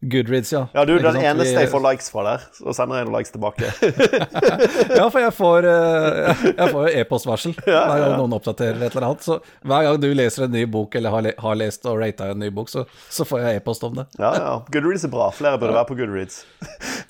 Goodreads, 0.03 0.51
ja. 0.53 0.65
Ja, 0.74 0.83
du 0.85 0.97
er 0.97 1.05
den 1.05 1.20
eneste 1.23 1.61
jeg 1.62 1.70
får 1.70 1.83
likes 1.85 2.09
fra 2.11 2.24
der, 2.27 2.47
så 2.57 2.73
sender 2.74 2.99
jeg 2.99 3.07
noen 3.07 3.16
likes 3.20 3.31
tilbake. 3.35 3.69
Ja, 4.99 5.07
for 5.09 5.19
jeg 5.23 5.33
får, 5.37 5.66
eh, 5.70 6.43
jeg 6.49 6.66
får 6.73 6.89
jo 6.89 7.03
e-postvarsel 7.03 7.55
hver 7.62 8.03
gang 8.03 8.16
noen 8.19 8.35
oppdaterer 8.37 8.83
et 8.83 8.97
eller 8.97 9.07
annet. 9.09 9.24
Så 9.24 9.39
hver 9.69 9.87
gang 9.87 10.01
du 10.03 10.09
leser 10.15 10.47
en 10.47 10.55
ny 10.55 10.65
bok, 10.70 10.97
eller 10.99 11.15
har, 11.15 11.24
le 11.27 11.33
har 11.45 11.59
lest 11.59 11.87
og 11.87 12.01
rata 12.03 12.33
en 12.33 12.43
ny 12.43 12.51
bok, 12.55 12.70
så, 12.73 12.85
så 13.12 13.27
får 13.29 13.45
jeg 13.45 13.61
e-post 13.62 13.87
om 13.87 14.01
det. 14.01 14.07
Ja, 14.19 14.33
ja. 14.37 14.55
Goodreads 14.74 15.07
er 15.07 15.12
bra. 15.15 15.31
Flere 15.37 15.61
burde 15.62 15.77
være 15.79 15.89
på 15.93 15.99
Goodreads. 16.01 16.43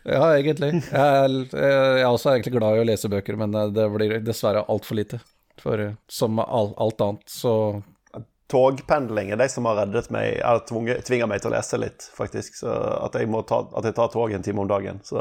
Ja, 0.04 0.24
egentlig. 0.34 0.72
Jeg 0.90 1.24
er, 1.24 1.38
jeg 1.56 2.02
er 2.02 2.08
også 2.10 2.32
egentlig 2.34 2.56
glad 2.58 2.76
i 2.76 2.84
å 2.84 2.88
lese 2.92 3.10
bøker, 3.12 3.40
men 3.40 3.56
eh, 3.56 3.70
det 3.72 3.88
blir 3.96 4.18
dessverre 4.26 4.66
altfor 4.72 5.00
lite. 5.00 5.22
For 5.62 5.80
eh, 5.80 5.96
som 6.12 6.36
med 6.36 6.48
alt 6.52 7.04
annet, 7.08 7.24
så 7.30 7.54
Togpendling 8.52 9.30
er 9.32 9.40
de 9.40 9.46
som 9.48 9.64
har 9.70 9.78
reddet 9.82 10.10
meg 10.12 10.34
Eller 10.38 10.62
tvunget, 10.68 11.04
tvinger 11.08 11.28
meg 11.30 11.40
til 11.42 11.50
å 11.52 11.54
lese 11.56 11.78
litt, 11.80 12.04
faktisk. 12.16 12.58
Så 12.60 12.72
at 13.06 13.16
jeg, 13.16 13.30
må 13.32 13.40
ta, 13.48 13.62
at 13.72 13.88
jeg 13.88 13.96
tar 13.96 14.10
tog 14.12 14.32
en 14.36 14.44
time 14.44 14.60
om 14.64 14.68
dagen. 14.70 15.00
Så 15.08 15.16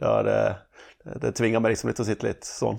da 0.00 0.12
er 0.20 0.28
det, 0.28 1.16
det 1.24 1.32
tvinger 1.38 1.60
meg 1.64 1.74
liksom 1.74 1.90
litt 1.90 1.98
til 2.00 2.06
å 2.06 2.10
sitte 2.12 2.28
litt 2.30 2.46
sånn. 2.46 2.78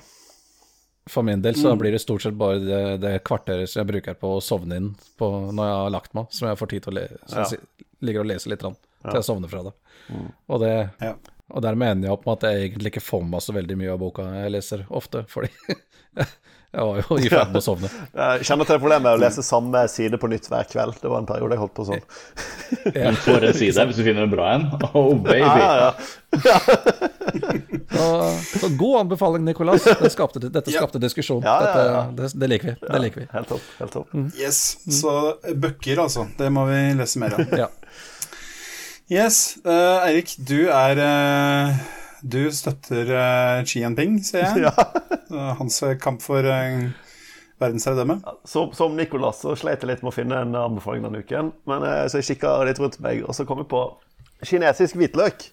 For 1.11 1.21
min 1.27 1.43
del 1.43 1.53
så 1.59 1.75
blir 1.77 1.93
det 1.93 1.99
stort 2.01 2.23
sett 2.25 2.33
bare 2.39 2.57
det, 2.63 2.79
det 3.03 3.11
kvarteret 3.27 3.69
som 3.69 3.83
jeg 3.83 3.91
bruker 3.91 4.15
på 4.17 4.31
å 4.37 4.41
sovne 4.41 4.79
inn 4.79 4.87
på 5.19 5.27
når 5.53 5.67
jeg 5.69 5.75
har 5.83 5.91
lagt 5.93 6.15
meg, 6.17 6.31
som 6.33 6.47
jeg 6.49 6.57
får 6.57 6.71
tid 6.71 6.87
til 6.87 6.97
å 6.97 7.03
jeg 7.05 7.45
si- 7.51 7.85
ligger 8.01 8.23
og 8.23 8.31
leser 8.31 8.49
litt 8.55 8.63
rann, 8.65 8.77
til 9.05 9.19
jeg 9.19 9.27
sovner 9.27 9.51
fra 9.51 9.61
det. 9.67 9.73
Og, 10.49 10.57
det 10.63 10.71
Ja. 11.05 11.11
og 11.53 11.61
dermed 11.61 11.91
ender 11.91 12.09
jeg 12.09 12.15
opp 12.17 12.25
med 12.25 12.33
at 12.39 12.47
jeg 12.49 12.63
egentlig 12.71 12.91
ikke 12.95 13.05
får 13.05 13.21
med 13.21 13.35
meg 13.35 13.45
så 13.45 13.53
veldig 13.59 13.77
mye 13.83 13.93
av 13.93 14.01
boka 14.01 14.25
jeg 14.33 14.55
leser 14.55 14.85
ofte, 14.89 15.21
fordi 15.29 15.51
jeg 16.75 16.85
var 16.89 16.99
jo 16.99 17.17
i 17.17 17.29
ferd 17.31 17.51
med 17.53 17.59
å 17.61 17.63
sovne. 17.63 17.89
Jeg 18.19 18.47
kjenner 18.49 18.67
til 18.67 18.79
problemet 18.81 19.05
med 19.05 19.17
å 19.17 19.21
lese 19.21 19.43
samme 19.45 19.85
side 19.91 20.19
på 20.19 20.29
nytt 20.31 20.49
hver 20.51 20.67
kveld. 20.69 20.97
Det 21.01 21.11
var 21.11 21.21
en 21.21 21.27
periode 21.29 21.55
jeg 21.55 21.61
holdt 21.61 21.73
på 21.77 21.85
sånn. 21.87 22.03
Men 22.95 23.17
for 23.23 23.43
en 23.47 23.55
side, 23.55 23.85
hvis 23.89 23.99
du 23.99 24.03
finner 24.05 24.27
en 24.27 24.33
bra 24.33 24.49
en. 24.55 24.65
Oh, 24.91 25.13
baby. 25.15 25.39
Ja, 25.45 25.75
ja. 25.85 25.91
Så, 27.95 28.07
så 28.59 28.69
god 28.79 28.99
anbefaling, 28.99 29.45
Nicolas. 29.47 29.83
Det 29.83 30.11
skapte, 30.13 30.39
dette 30.47 30.73
skapte 30.73 30.99
diskusjon. 31.03 31.43
Ja, 31.45 31.55
ja, 31.63 31.85
ja. 31.85 32.01
Dette, 32.11 32.33
det, 32.33 32.41
det 32.43 32.51
liker 32.53 32.73
vi. 32.73 32.75
Det 32.87 33.01
liker 33.05 33.23
vi. 33.23 33.27
Helt 33.33 33.51
topp. 33.53 33.71
helt 33.79 33.95
topp. 33.95 34.15
Yes, 34.39 34.61
Så 34.99 35.15
bøker, 35.55 36.03
altså. 36.07 36.27
Det 36.37 36.51
må 36.53 36.67
vi 36.71 36.81
lese 36.99 37.23
mer 37.23 37.37
av. 37.39 37.57
Ja. 37.65 37.71
Yes, 39.05 39.59
Uh, 39.61 40.01
Eirik, 40.07 40.31
du 40.41 40.65
er 40.73 40.97
eh, 40.97 41.83
Du 42.25 42.39
støtter 42.51 43.09
uh, 43.13 43.63
Xi 43.67 43.83
Jinping, 43.83 44.17
ser 44.25 44.47
jeg. 44.47 44.65
Ja. 45.35 45.53
hans 45.59 45.77
eh, 45.83 45.95
kamp 46.01 46.21
for 46.23 46.45
uh, 46.45 46.85
verdensherredømme. 47.61 48.19
Som, 48.45 48.71
som 48.77 48.95
Nicolas 48.97 49.41
så 49.43 49.55
sleit 49.57 49.83
jeg 49.83 49.89
litt 49.89 50.03
med 50.05 50.11
å 50.11 50.15
finne 50.15 50.39
en 50.41 50.57
anbefaling 50.57 51.05
denne 51.05 51.21
uken. 51.25 51.51
Men 51.69 51.85
uh, 51.85 52.05
Så 52.09 52.21
jeg 52.21 52.35
kikka 52.35 52.55
litt 52.65 52.81
rundt 52.81 52.97
meg, 53.03 53.21
og 53.25 53.37
så 53.37 53.45
kom 53.45 53.61
jeg 53.61 53.69
på 53.73 53.83
kinesisk 54.45 54.97
hvitløk. 54.97 55.49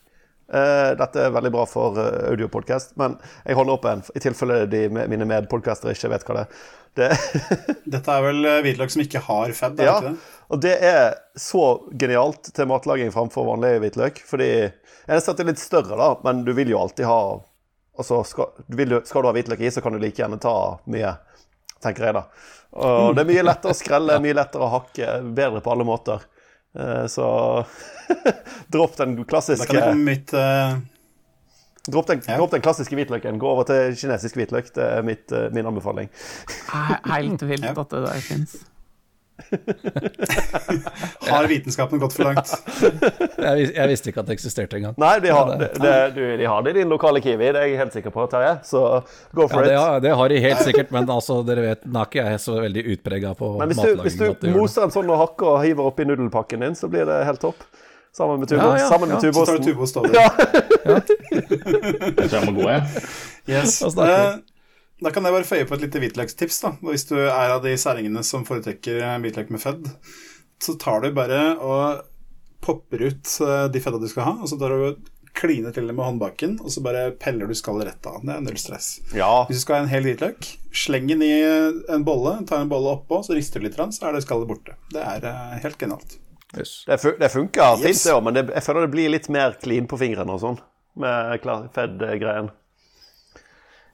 Uh, 0.53 0.93
dette 1.01 1.27
er 1.27 1.33
veldig 1.33 1.53
bra 1.55 1.67
for 1.69 1.97
uh, 1.97 2.29
audiopodkast, 2.31 2.97
men 3.01 3.19
jeg 3.47 3.57
holder 3.57 3.77
opp 3.77 3.87
en 3.89 4.05
i 4.13 4.21
tilfelle 4.21 4.65
de, 4.69 4.87
mine 4.93 5.29
medpodkastere 5.29 5.95
ikke 5.97 6.13
vet 6.13 6.27
hva 6.29 6.39
det 6.41 6.47
er. 6.47 6.65
Det, 6.99 7.09
Dette 7.95 8.15
er 8.15 8.25
vel 8.27 8.45
eh, 8.45 8.61
hvitløk 8.67 8.93
som 8.93 9.03
ikke 9.05 9.23
har 9.25 9.53
er 9.53 9.85
ja, 9.85 9.95
ikke 9.97 10.11
det? 10.11 10.17
og 10.53 10.61
det 10.61 10.75
er 10.85 11.15
så 11.41 11.63
genialt 11.97 12.51
til 12.53 12.69
matlaging 12.69 13.13
framfor 13.15 13.47
vanlig 13.49 13.79
hvitløk. 13.81 14.21
Fordi 14.29 14.51
Eneste 15.09 15.33
at 15.33 15.41
det 15.41 15.47
er 15.47 15.51
litt 15.55 15.63
større, 15.63 15.97
da, 15.99 16.11
men 16.23 16.45
du 16.47 16.53
vil 16.55 16.71
jo 16.75 16.83
alltid 16.83 17.09
ha 17.09 17.23
Altså, 17.93 18.23
skal 18.25 18.55
du, 18.73 19.01
skal 19.05 19.21
du 19.21 19.27
ha 19.29 19.33
hvitløk 19.37 19.61
i, 19.61 19.71
så 19.71 19.83
kan 19.85 19.93
du 19.93 19.99
like 20.01 20.17
gjerne 20.17 20.39
ta 20.41 20.53
mye, 20.89 21.11
tenker 21.85 22.07
jeg, 22.07 22.15
da. 22.17 22.23
Og 22.73 23.11
det 23.13 23.21
er 23.21 23.29
mye 23.29 23.43
lettere 23.45 23.75
å 23.75 23.77
skrelle, 23.77 24.17
mye 24.25 24.37
lettere 24.39 24.65
å 24.65 24.71
hakke, 24.79 25.09
bedre 25.37 25.61
på 25.61 25.75
alle 25.75 25.85
måter. 25.85 26.25
Eh, 26.73 27.05
Så 27.13 27.27
dropp 28.73 28.97
den 28.97 29.19
Da 29.19 29.27
klassiske 29.29 29.69
kan 29.69 29.77
jeg 29.77 29.91
komme 29.91 30.07
mitt 30.09 30.33
eh, 30.33 30.79
Dropp 31.91 32.07
den, 32.07 32.21
Ja. 32.29 32.37
dropp 32.39 32.51
den 32.55 32.63
klassiske 32.63 32.95
hvitløken. 32.95 33.39
Gå 33.43 33.47
over 33.57 33.65
til 33.67 33.97
kinesisk 33.99 34.37
hvitløk. 34.39 34.69
Det 34.75 34.85
er 34.99 35.03
mitt, 35.03 35.33
eh, 35.33 35.49
min 35.51 35.67
anbefaling. 35.67 36.09
He- 36.71 37.01
Helt 37.11 37.43
vilt 37.51 37.65
Ja. 37.65 37.73
at 37.75 37.89
det 37.91 38.05
der 38.07 38.21
fins. 38.23 38.57
Har 41.31 41.47
vitenskapen 41.49 41.99
gått 41.99 42.13
for 42.13 42.25
langt? 42.29 42.51
Jeg, 43.43 43.55
vis- 43.59 43.73
jeg 43.75 43.89
visste 43.91 44.11
ikke 44.13 44.21
at 44.23 44.29
det 44.29 44.35
eksisterte 44.37 44.79
engang. 44.79 44.95
Nei, 45.01 45.15
de 45.25 45.33
har, 45.35 45.49
Ja, 45.51 45.57
det, 45.59 45.69
det- 45.75 45.83
det, 45.83 46.15
du, 46.15 46.23
de 46.39 46.47
har 46.47 46.63
det 46.63 46.71
i 46.71 46.79
din 46.81 46.89
lokale 46.93 47.21
Kiwi, 47.25 47.49
det 47.53 47.57
er 47.63 47.67
jeg 47.73 47.79
helt 47.81 47.93
sikker 47.97 48.15
på, 48.15 48.27
Terje. 48.31 48.53
Så 48.69 48.83
go 49.35 49.43
Ja, 49.43 49.49
for 49.49 49.63
det, 49.67 49.73
it. 49.73 49.79
har, 49.81 50.01
det 50.05 50.15
har 50.21 50.29
de 50.29 50.41
helt 50.45 50.63
sikkert, 50.63 50.91
men 50.95 51.09
altså, 51.11 51.41
dere 51.47 51.65
vet, 51.67 51.83
den 51.87 51.97
er 51.97 52.07
ikke 52.07 52.27
jeg 52.29 52.41
så 52.45 52.59
veldig 52.63 52.85
utprega 52.95 53.35
på 53.39 53.51
Men 53.59 53.73
hvis 53.73 53.83
du, 53.83 54.03
hvis 54.05 54.19
du 54.21 54.27
det 54.29 54.41
det. 54.47 54.55
moser 54.57 54.87
en 54.87 54.95
sånn 54.95 55.11
og 55.11 55.19
hakker 55.25 55.47
og 55.57 55.65
hiver 55.65 55.91
oppi 55.91 56.05
nudelpakken 56.07 56.61
din, 56.69 56.75
så 56.79 56.89
blir 56.93 57.09
det 57.11 57.25
helt 57.27 57.41
topp. 57.43 57.67
Sammen 58.13 58.41
med, 58.43 58.49
tubo, 58.51 58.61
Ja, 58.63 58.79
ja, 58.79 58.89
sammen 58.93 59.09
med 59.09 59.25
ja. 59.25 59.33
Så 59.33 59.45
tar 59.49 59.57
du 59.59 59.65
tubeosten. 59.65 60.03
tubeost 60.05 60.15
Ja. 60.15 60.29
Jeg 62.21 62.29
tror 62.29 62.39
jeg 62.39 62.49
må 62.51 62.55
gå, 62.59 62.67
jeg. 62.69 63.05
Yes. 63.49 63.79
Da. 63.97 64.09
Eh, 64.09 64.41
Da 65.03 65.11
kan 65.11 65.25
jeg 65.27 65.35
bare 65.35 65.47
føye 65.49 65.67
på 65.67 65.75
et 65.75 65.83
lite 65.87 65.99
hvitløkstips. 66.03 66.61
da. 66.63 66.71
Hvis 66.87 67.09
du 67.09 67.17
er 67.19 67.57
av 67.57 67.63
de 67.65 67.73
særingene 67.81 68.23
som 68.27 68.45
foretrekker 68.47 69.01
eh, 69.03 69.17
hvitløk 69.25 69.49
med 69.51 69.63
fedd, 69.65 69.89
så 70.63 70.77
tar 70.79 71.01
du 71.03 71.09
bare 71.17 71.57
og 71.59 72.05
popper 72.63 73.09
ut 73.09 73.33
eh, 73.43 73.65
de 73.73 73.83
fedda 73.83 73.99
du 73.99 74.07
skal 74.13 74.29
ha, 74.29 74.37
og 74.45 74.47
så 74.53 74.61
tar 74.61 74.71
du 74.77 74.85
og 74.93 75.01
kliner 75.35 75.73
til 75.73 75.89
det 75.89 75.95
med 75.97 76.05
håndbaken, 76.05 76.59
og 76.61 76.69
så 76.71 76.83
bare 76.85 77.07
peller 77.19 77.49
du 77.49 77.57
skallet 77.57 77.89
rett 77.89 78.07
av. 78.07 78.21
Det 78.23 78.35
er 78.37 78.45
null 78.45 78.59
stress. 78.61 78.99
Ja. 79.17 79.47
Hvis 79.49 79.59
du 79.59 79.65
skal 79.65 79.81
ha 79.81 79.87
en 79.87 79.91
hel 79.91 80.05
hvitløk, 80.07 80.45
sleng 80.77 81.09
den 81.09 81.25
i 81.25 81.33
en 81.97 82.05
bolle, 82.07 82.37
ta 82.47 82.61
en 82.61 82.69
bolle 82.71 82.93
oppå, 83.01 83.23
så 83.27 83.35
rister 83.35 83.59
du 83.59 83.67
litt, 83.67 83.81
så 83.97 84.11
er 84.11 84.13
det 84.19 84.23
skallet 84.27 84.47
borte. 84.53 84.77
Det 84.93 85.01
er 85.03 85.25
eh, 85.33 85.57
helt 85.65 85.81
genialt. 85.81 86.19
Yes. 86.59 86.73
Det, 86.87 86.99
fun 87.01 87.15
det 87.21 87.31
funker 87.33 87.77
fint, 87.81 87.87
Yes. 87.89 88.03
det 88.05 88.13
òg, 88.13 88.23
men 88.27 88.35
det, 88.37 88.43
jeg 88.55 88.63
føler 88.67 88.85
det 88.87 88.91
blir 88.93 89.09
litt 89.15 89.29
mer 89.33 89.55
clean 89.63 89.87
på 89.89 89.97
fingrene 90.01 90.35
og 90.35 90.41
sånn. 90.43 90.59
Med 91.01 91.41
klar- 91.41 91.69
Fed-greien. 91.73 92.51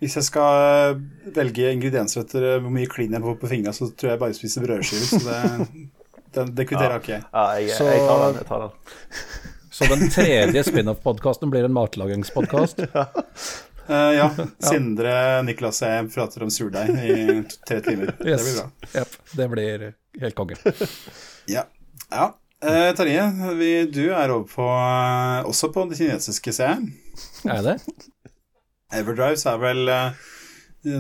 Hvis 0.03 0.15
jeg 0.15 0.27
skal 0.29 0.65
eh, 0.95 0.99
velge 1.35 1.73
ingredienser 1.75 2.23
etter 2.23 2.45
eh, 2.53 2.59
hvor 2.63 2.71
mye 2.75 2.87
klin 2.91 3.15
jeg 3.17 3.23
får 3.25 3.39
på 3.41 3.49
fingra, 3.51 3.73
så 3.75 3.89
tror 3.99 4.13
jeg 4.13 4.21
bare 4.23 4.35
spiser 4.37 4.63
brødskiver. 4.67 5.07
Så 5.11 5.21
det, 5.27 5.87
det, 6.37 6.45
det 6.59 6.67
kvitterer 6.71 6.99
ikke 7.03 7.15
jeg. 7.17 7.25
Ja, 7.33 7.45
jeg, 7.59 7.73
Så- 7.79 7.89
jeg 7.91 8.03
tar 8.07 8.25
den. 8.25 8.41
jeg 8.43 8.49
tar 8.51 8.65
den. 8.67 8.73
Så 9.79 9.87
den 9.93 10.09
tredje 10.11 10.63
spin-off-podkasten 10.67 11.51
blir 11.53 11.67
en 11.69 11.75
matlagingspodkast. 11.77 12.81
uh, 12.97 14.13
ja. 14.19 14.27
Sindre, 14.65 15.13
Niklas 15.47 15.79
og 15.87 15.93
jeg 15.93 16.09
prater 16.17 16.43
om 16.47 16.51
surdeig 16.51 16.91
i 16.99 17.15
tre 17.69 17.79
timer. 17.87 18.11
Det 18.19 18.39
blir 18.43 18.57
bra. 18.59 18.67
Yep. 18.97 19.15
det 19.39 19.49
blir 19.55 19.85
helt 20.25 20.35
konge. 20.39 20.59
Ja. 21.47 21.63
ja. 22.11 22.27
Eh, 22.59 22.89
Terje, 22.99 23.23
vi, 23.55 23.71
du 23.87 24.09
er 24.11 24.33
over 24.35 24.49
på 24.51 24.65
eh, 24.67 25.45
også 25.47 25.69
på 25.71 25.85
det 25.87 26.01
kinesiske, 26.01 26.55
ser 26.57 26.73
jeg. 26.73 26.89
Er 27.47 27.63
det? 27.63 27.77
Everdrives 28.99 29.45
er 29.47 29.61
vel 29.63 29.93
eh, 29.93 30.27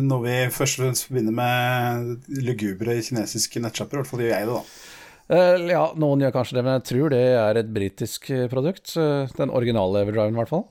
noe 0.04 0.22
vi 0.22 0.36
først 0.54 0.78
og 0.78 0.84
fremst 0.84 1.08
forbinder 1.08 1.34
med 1.34 2.30
lugubre 2.46 3.00
kinesiske 3.02 3.64
nettsjapper. 3.64 3.98
I 3.98 4.04
hvert 4.04 4.12
fall 4.12 4.22
gjør 4.22 4.34
jeg 4.36 4.50
det, 4.52 4.54
da. 4.54 4.86
Eh, 5.34 5.66
ja, 5.74 5.82
noen 5.98 6.22
gjør 6.22 6.36
kanskje 6.38 6.60
det, 6.60 6.66
men 6.68 6.78
jeg 6.78 6.88
tror 6.92 7.14
det 7.16 7.24
er 7.42 7.62
et 7.64 7.74
britisk 7.74 8.30
produkt. 8.54 8.94
Den 9.42 9.50
originale 9.50 10.06
Everdriven, 10.06 10.38
i 10.38 10.42
hvert 10.44 10.54
fall. 10.54 10.68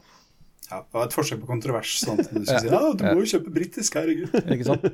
Ja, 0.69 0.85
det 0.85 0.95
var 0.95 1.09
et 1.09 1.15
forsøk 1.15 1.43
på 1.43 1.51
kontrovers. 1.51 1.97
Sånn 1.99 2.23
at 2.23 2.31
du 2.31 2.45
skulle 2.45 2.63
si 2.63 2.71
ja, 2.71 2.85
du 2.95 3.09
må 3.11 3.25
jo 3.25 3.33
kjøpe 3.35 3.59
britisk, 3.59 3.99
herregud. 3.99 4.39
Ikke 4.55 4.71
sant? 4.71 4.87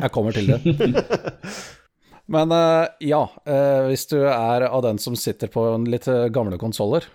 Jeg 0.00 0.14
kommer 0.18 0.34
til 0.34 0.50
det. 0.50 0.58
Men 2.30 2.52
eh, 2.54 2.86
ja, 3.10 3.24
eh, 3.42 3.88
hvis 3.90 4.06
du 4.12 4.20
er 4.22 4.66
av 4.68 4.84
den 4.86 5.00
som 5.02 5.16
sitter 5.18 5.50
på 5.50 5.64
litt 5.90 6.06
eh, 6.10 6.28
gamle 6.30 6.58
konsoller, 6.62 7.08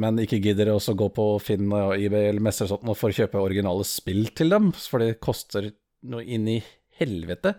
men 0.00 0.20
ikke 0.22 0.38
gidder 0.40 0.70
også 0.72 0.94
gå 0.96 1.10
på 1.12 1.26
Finn 1.44 1.68
og 1.76 1.92
eBay 2.00 2.30
eller 2.30 2.44
messer 2.44 2.70
sånt 2.70 2.86
for 2.96 3.12
å 3.12 3.16
kjøpe 3.18 3.42
originale 3.42 3.84
spill 3.84 4.30
til 4.32 4.54
dem, 4.54 4.70
for 4.72 5.04
det 5.04 5.18
koster 5.20 5.68
noe 6.08 6.24
inn 6.24 6.48
i 6.48 6.56
helvete, 6.96 7.52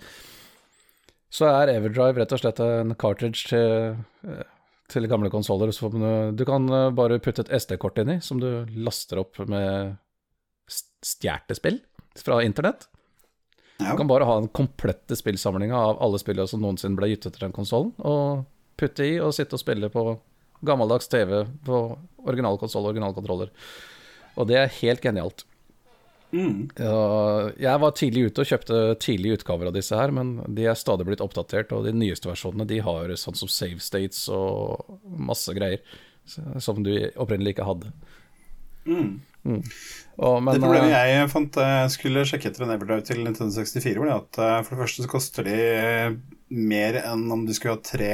så 1.30 1.52
er 1.52 1.76
Everdrive 1.76 2.24
rett 2.24 2.34
og 2.34 2.42
slett 2.42 2.64
en 2.66 2.96
cartridge 2.98 3.46
til, 3.52 4.42
til 4.90 5.08
gamle 5.12 5.30
konsoller. 5.30 5.70
Du, 6.34 6.44
kan 6.50 6.66
bare 6.98 7.22
putte 7.22 7.46
et 7.46 7.54
SD-kort 7.62 8.02
inni, 8.02 8.18
som 8.26 8.42
du 8.42 8.66
laster 8.74 9.22
opp 9.22 9.38
med 9.46 10.00
st- 10.66 11.14
stjålne 11.14 11.60
spill 11.62 11.82
fra 12.18 12.42
internett. 12.46 12.88
Ja. 13.78 13.92
Du 13.92 13.98
kan 14.00 14.08
bare 14.08 14.28
ha 14.28 14.38
den 14.40 14.52
komplette 14.56 15.18
spillsamlinga 15.20 15.78
av 15.78 15.98
alle 16.04 16.20
spillene 16.22 16.48
som 16.48 16.62
noensinne 16.64 16.96
ble 16.96 17.12
gitt 17.12 17.26
ut 17.26 17.34
til 17.34 17.48
den 17.48 17.56
konsollen, 17.56 17.92
og 18.00 18.46
putte 18.80 19.08
i 19.08 19.18
og 19.20 19.34
sitte 19.36 19.58
og 19.58 19.64
spille 19.64 19.90
på 19.92 20.06
gammeldags 20.66 21.12
TV 21.12 21.44
på 21.66 21.82
originalkonsoll 22.26 22.86
og 22.86 22.94
originalkontroller. 22.94 23.52
Og 24.36 24.48
det 24.50 24.62
er 24.62 24.80
helt 24.80 25.04
genialt. 25.04 25.46
Mm. 26.36 26.68
jeg 26.76 27.80
var 27.80 27.92
tidlig 27.96 28.26
ute 28.28 28.44
og 28.44 28.50
kjøpte 28.50 28.80
tidlige 29.00 29.38
utgaver 29.38 29.70
av 29.70 29.76
disse 29.78 29.96
her, 29.96 30.12
men 30.12 30.34
de 30.58 30.66
er 30.68 30.76
stadig 30.76 31.06
blitt 31.08 31.24
oppdatert, 31.24 31.72
og 31.72 31.86
de 31.86 31.94
nyeste 31.96 32.28
versjonene 32.28 32.68
de 32.68 32.82
har 32.84 33.14
sånn 33.20 33.38
som 33.40 33.52
save 33.52 33.80
states 33.80 34.26
og 34.34 35.00
masse 35.06 35.54
greier 35.56 35.80
som 36.26 36.82
du 36.84 36.92
opprinnelig 37.22 37.56
ikke 37.56 37.70
hadde. 37.70 37.94
Mm. 38.90 39.22
Mm. 39.46 39.62
Og, 40.16 40.38
men, 40.42 40.56
det 40.56 40.64
problemet 40.64 40.94
eh, 40.96 41.10
jeg 41.12 41.30
fant 41.30 41.58
jeg 41.60 41.90
skulle 41.94 42.24
sjekke 42.26 42.50
etter 42.50 42.66
en 42.66 42.74
Everdrive 42.74 43.04
til 43.06 43.20
Nintendo 43.22 43.52
64, 43.52 44.00
var 44.02 44.14
at 44.16 44.40
eh, 44.42 44.60
for 44.64 44.74
det 44.74 44.82
første 44.82 45.06
så 45.06 45.12
koster 45.12 45.48
de 45.48 45.58
mer 46.56 47.02
enn 47.04 47.26
om 47.36 47.44
du 47.46 47.52
skulle 47.56 47.76
ha 47.76 47.84
tre 47.84 48.12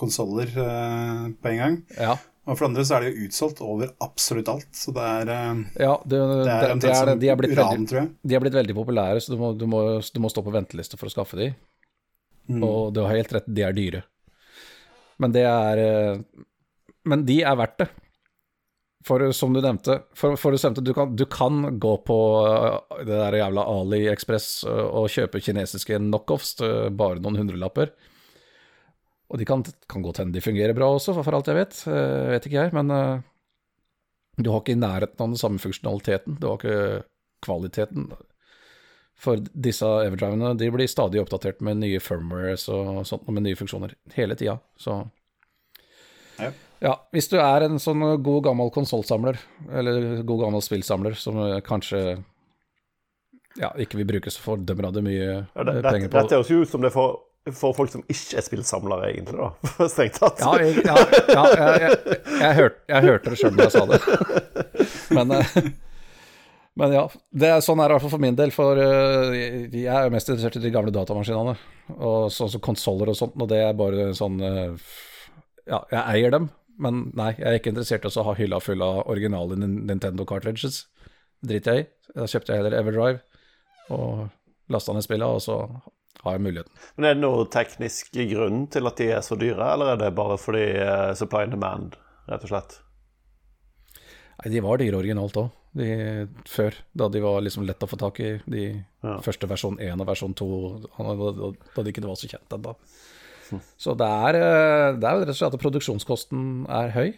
konsoller 0.00 0.48
på 0.48 1.50
en 1.50 1.58
gang. 1.60 1.74
Ja. 1.98 2.14
Og 2.48 2.56
for 2.56 2.64
det 2.64 2.68
andre 2.70 2.84
så 2.88 2.94
er 2.96 3.04
det 3.04 3.10
jo 3.10 3.26
utsolgt 3.26 3.58
over 3.60 3.90
absolutt 4.00 4.48
alt, 4.48 4.70
så 4.74 4.94
det 4.96 5.08
er 5.08 5.32
Ja, 5.76 5.90
det, 6.08 6.20
det 6.20 6.54
er, 6.54 6.72
det, 6.72 6.92
er, 6.94 7.10
de, 7.20 7.28
er 7.28 7.36
blitt 7.36 7.52
uran, 7.52 7.84
veldig, 7.84 8.04
de 8.24 8.36
er 8.38 8.44
blitt 8.46 8.56
veldig 8.56 8.76
populære, 8.78 9.20
så 9.20 9.34
du 9.34 9.42
må, 9.42 9.50
du 9.60 9.66
må, 9.68 9.82
du 10.00 10.22
må 10.24 10.30
stå 10.32 10.44
på 10.46 10.54
venteliste 10.54 10.96
for 10.96 11.10
å 11.10 11.12
skaffe 11.12 11.36
de. 11.40 11.50
Mm. 12.48 12.64
Og 12.64 12.94
du 12.96 13.02
har 13.04 13.12
helt 13.12 13.36
rett, 13.36 13.46
de 13.46 13.66
er 13.66 13.76
dyre. 13.76 14.02
Men 15.20 15.36
det 15.36 15.44
er 15.44 15.82
Men 17.04 17.26
de 17.28 17.42
er 17.44 17.60
verdt 17.60 17.82
det. 17.84 17.90
For 19.06 19.22
som 19.32 19.54
du 19.56 19.62
nevnte, 19.64 20.02
for, 20.12 20.36
for 20.36 20.52
du, 20.52 20.60
nevnte 20.60 20.82
du, 20.84 20.92
kan, 20.96 21.14
du, 21.16 21.24
kan, 21.24 21.62
gå 21.80 21.94
på 22.04 22.18
uh, 22.44 22.98
det 23.00 23.16
der 23.16 23.38
jævla 23.38 23.64
AliExpress 23.72 24.48
uh, 24.68 24.86
og 25.00 25.08
kjøpe 25.12 25.40
kinesiske 25.40 25.96
knockoffs 26.02 26.58
til 26.58 26.92
bare 26.92 27.22
noen 27.22 27.40
hundrelapper. 27.40 27.94
Og 29.30 29.40
de 29.40 29.46
kan, 29.48 29.64
kan 29.88 30.04
godt 30.04 30.20
hende 30.20 30.36
de 30.36 30.44
fungerer 30.44 30.76
bra 30.76 30.90
også, 30.92 31.14
for 31.16 31.36
alt 31.36 31.48
jeg 31.48 31.60
vet. 31.62 31.80
Uh, 31.88 32.34
vet 32.34 32.50
ikke 32.50 32.66
jeg, 32.66 32.74
men 32.76 32.92
du 34.40 34.52
har 34.52 34.60
ikke 34.60 34.76
i 34.76 34.82
nærheten 34.82 35.24
av 35.24 35.32
den 35.32 35.40
samme 35.40 35.62
funksjonaliteten. 35.62 36.36
Du 36.40 36.50
har 36.50 36.60
ikke 36.60 37.06
kvaliteten. 37.44 38.10
For 39.20 39.40
disse 39.52 39.88
Everdrivene 40.04 40.54
de 40.60 40.68
blir 40.72 40.88
stadig 40.88 41.20
oppdatert 41.20 41.60
med 41.64 41.80
nye 41.80 42.00
firmwares 42.04 42.68
og 42.72 43.06
sånt, 43.08 43.28
med 43.32 43.44
nye 43.48 43.56
funksjoner 43.56 43.96
hele 44.16 44.36
tida. 44.36 44.58
Så 44.80 45.02
ja. 46.40 46.52
Ja, 46.80 46.94
hvis 47.12 47.28
du 47.28 47.36
er 47.36 47.66
en 47.66 47.76
sånn 47.82 48.00
god 48.24 48.44
gammel 48.46 48.70
konsollsamler, 48.72 49.36
eller 49.68 50.22
god 50.24 50.46
gammel 50.46 50.62
spillsamler, 50.64 51.18
som 51.20 51.36
kanskje 51.66 52.20
ja, 53.58 53.72
ikke 53.82 53.98
vil 54.00 54.08
bruke 54.14 54.30
så 54.30 54.42
fordømmende 54.44 55.02
mye 55.02 55.26
ja, 55.26 55.64
det, 55.66 55.80
penger 55.84 56.08
på 56.08 56.16
Dette 56.20 56.38
høres 56.38 56.52
jo 56.52 56.62
ut 56.62 56.70
som 56.70 56.84
det 56.84 56.90
er 56.90 56.94
for, 56.94 57.18
for, 57.50 57.74
folk 57.76 57.92
som 57.92 58.04
ikke 58.06 58.38
er 58.38 58.46
spillsamlere, 58.46 59.10
egentlig, 59.10 59.36
da. 59.40 59.88
Strengt 59.92 60.20
tatt. 60.20 60.40
Ja, 60.42 60.54
jeg, 60.62 60.84
ja, 60.86 60.96
ja 61.34 61.44
jeg, 61.50 61.82
jeg, 61.82 62.18
jeg, 62.30 62.56
hørte, 62.60 62.82
jeg, 62.94 63.06
hørte 63.08 63.34
det 63.34 63.40
sjøl 63.40 63.58
da 63.58 63.66
jeg 63.66 63.74
sa 63.74 63.86
det. 63.90 64.00
Men, 65.18 65.34
eh, 65.34 65.56
men 66.80 66.94
ja, 66.94 67.04
det 67.42 67.50
er 67.50 67.64
sånn 67.66 67.82
er 67.82 67.90
det 67.90 67.96
i 67.96 67.98
hvert 67.98 68.06
fall 68.06 68.14
for 68.14 68.22
min 68.22 68.38
del. 68.38 68.54
For 68.54 68.78
eh, 68.84 69.36
jeg 69.66 69.90
er 69.90 70.06
jo 70.06 70.14
mest 70.14 70.30
interessert 70.30 70.60
i 70.60 70.64
de 70.64 70.72
gamle 70.74 70.94
datamaskinene. 70.94 71.56
Og 71.98 72.30
sånn 72.32 72.52
som 72.54 72.62
konsoller 72.62 73.10
og 73.10 73.18
sånt, 73.18 73.34
og 73.34 73.50
det 73.50 73.60
er 73.66 73.76
bare 73.76 74.12
sånn 74.16 74.38
eh, 74.46 74.94
Ja, 75.66 75.82
jeg 75.90 76.04
eier 76.14 76.38
dem, 76.38 76.46
men 76.82 77.06
nei, 77.16 77.32
jeg 77.36 77.46
er 77.46 77.60
ikke 77.60 77.72
interessert 77.74 78.06
i 78.06 78.10
å 78.10 78.26
ha 78.26 78.34
hylla 78.38 78.60
full 78.62 78.82
av 78.84 79.02
originale 79.12 79.58
Nintendo 79.60 80.26
cartridges. 80.28 80.84
Driter 81.44 81.76
jeg 81.76 81.86
i. 81.86 81.88
Da 82.16 82.26
kjøpte 82.28 82.52
jeg 82.52 82.62
heller 82.62 82.76
Everdrive 82.78 83.20
og 83.94 84.28
lasta 84.70 84.94
ned 84.94 85.04
spillet, 85.04 85.26
og 85.26 85.42
så 85.42 85.56
har 86.24 86.36
jeg 86.36 86.44
muligheten. 86.44 86.72
Men 86.96 87.08
Er 87.08 87.16
det 87.16 87.22
noen 87.24 87.50
teknisk 87.52 88.12
grunn 88.32 88.66
til 88.72 88.90
at 88.90 89.00
de 89.00 89.08
er 89.14 89.24
så 89.24 89.38
dyre, 89.40 89.72
eller 89.74 89.94
er 89.94 90.00
det 90.00 90.12
bare 90.16 90.38
fordi 90.40 90.66
uh, 90.78 91.12
supply 91.18 91.46
and 91.46 91.56
demand, 91.56 91.96
rett 92.30 92.44
og 92.46 92.52
slett? 92.52 92.76
Nei, 94.40 94.52
de 94.54 94.62
var 94.64 94.80
dyre 94.80 95.00
originalt 95.00 95.38
òg, 95.40 95.50
før. 96.48 96.76
Da 96.96 97.08
de 97.12 97.24
var 97.24 97.40
liksom 97.44 97.66
lett 97.68 97.82
å 97.82 97.88
få 97.90 97.98
tak 98.00 98.20
i. 98.24 98.34
De 98.48 98.64
ja. 98.68 99.16
første 99.24 99.48
versjon 99.50 99.80
1 99.80 100.00
og 100.00 100.08
versjon 100.08 100.36
2, 100.36 100.50
da 100.96 101.84
de 101.84 101.92
ikke 101.92 102.06
var 102.06 102.20
så 102.20 102.30
kjent 102.30 102.56
ennå. 102.56 102.76
Så 103.80 103.94
det 103.98 104.06
er, 104.06 104.38
eh, 104.38 104.98
det 105.00 105.08
er 105.08 105.22
rett 105.22 105.32
og 105.32 105.38
slett 105.38 105.56
at 105.56 105.64
produksjonskosten 105.64 106.44
er 106.70 106.94
høy. 106.96 107.08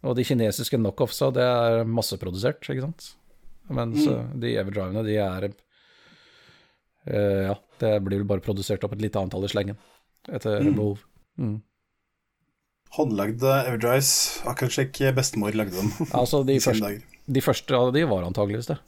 Og 0.00 0.16
de 0.16 0.24
kinesiske 0.24 0.78
knockoffsa, 0.80 1.28
det 1.36 1.44
er 1.44 1.88
masseprodusert, 1.88 2.64
ikke 2.64 2.86
sant. 2.86 3.10
Mens 3.70 4.06
mm. 4.06 4.38
de 4.42 4.54
Everdrivene, 4.58 5.02
de 5.06 5.16
er 5.20 5.50
uh, 5.50 7.42
Ja, 7.50 7.56
det 7.82 7.90
blir 8.06 8.22
vel 8.22 8.30
bare 8.30 8.42
produsert 8.44 8.82
opp 8.86 8.96
et 8.96 9.02
lite 9.04 9.20
antall 9.20 9.44
i 9.46 9.50
slengen 9.52 9.76
etter 10.28 10.64
mm. 10.64 10.72
behov. 10.78 11.04
Mm. 11.40 11.58
Håndlagde 12.96 13.52
Everdrives, 13.68 14.40
akkurat 14.48 14.74
slik 14.74 14.98
bestemor 15.16 15.54
lagde 15.54 15.76
dem. 15.76 15.92
altså, 16.20 16.42
de, 16.48 16.56
første, 16.64 16.96
de 17.36 17.44
første 17.44 17.76
av 17.76 17.92
de 17.94 18.06
var 18.10 18.26
antageligvis 18.26 18.72
det. 18.72 18.80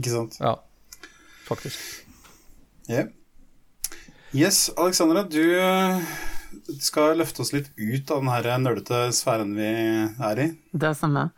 Ikke 0.00 0.16
sant. 0.16 0.40
Ja, 0.40 0.56
faktisk. 1.46 1.78
Yeah. 2.88 3.12
Yes, 4.36 4.70
Alexandra, 4.76 5.22
du 5.22 5.60
eh, 5.60 6.00
skal 6.80 7.16
løfte 7.16 7.40
oss 7.40 7.54
litt 7.54 7.70
ut 7.78 8.10
av 8.12 8.26
den 8.44 8.66
nølete 8.66 9.06
sfæren 9.16 9.54
vi 9.56 9.68
er 10.28 10.40
i. 10.42 10.46
Det 10.76 10.90
stemmer. 10.98 11.30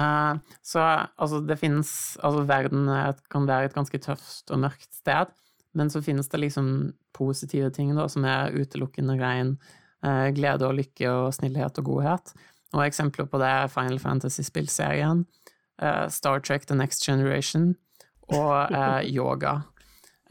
Uh, 0.00 0.40
så 0.64 0.80
altså, 0.80 1.42
det 1.44 1.58
finnes 1.60 1.90
Altså, 2.24 2.46
verden 2.48 2.88
kan 3.28 3.44
være 3.44 3.68
et 3.68 3.76
ganske 3.76 4.00
tøft 4.00 4.48
og 4.48 4.62
mørkt 4.62 4.88
sted, 4.96 5.28
men 5.76 5.92
så 5.92 6.00
finnes 6.00 6.32
det 6.32 6.40
liksom 6.40 6.70
positive 7.12 7.68
ting, 7.76 7.92
da, 7.98 8.06
som 8.08 8.24
er 8.24 8.56
utelukkende 8.56 9.18
rein 9.20 9.58
uh, 10.00 10.32
glede 10.32 10.64
og 10.70 10.78
lykke 10.80 11.12
og 11.12 11.34
snillhet 11.36 11.82
og 11.82 11.90
godhet. 11.90 12.32
Og 12.72 12.86
eksempler 12.86 13.28
på 13.28 13.42
det 13.42 13.50
er 13.58 13.68
Final 13.74 14.00
Fantasy-spillserien, 14.00 15.26
uh, 15.84 16.08
Star 16.08 16.40
Trek 16.40 16.64
The 16.64 16.80
Next 16.80 17.04
Generation 17.04 17.74
og 18.32 18.72
yoga. 19.18 19.58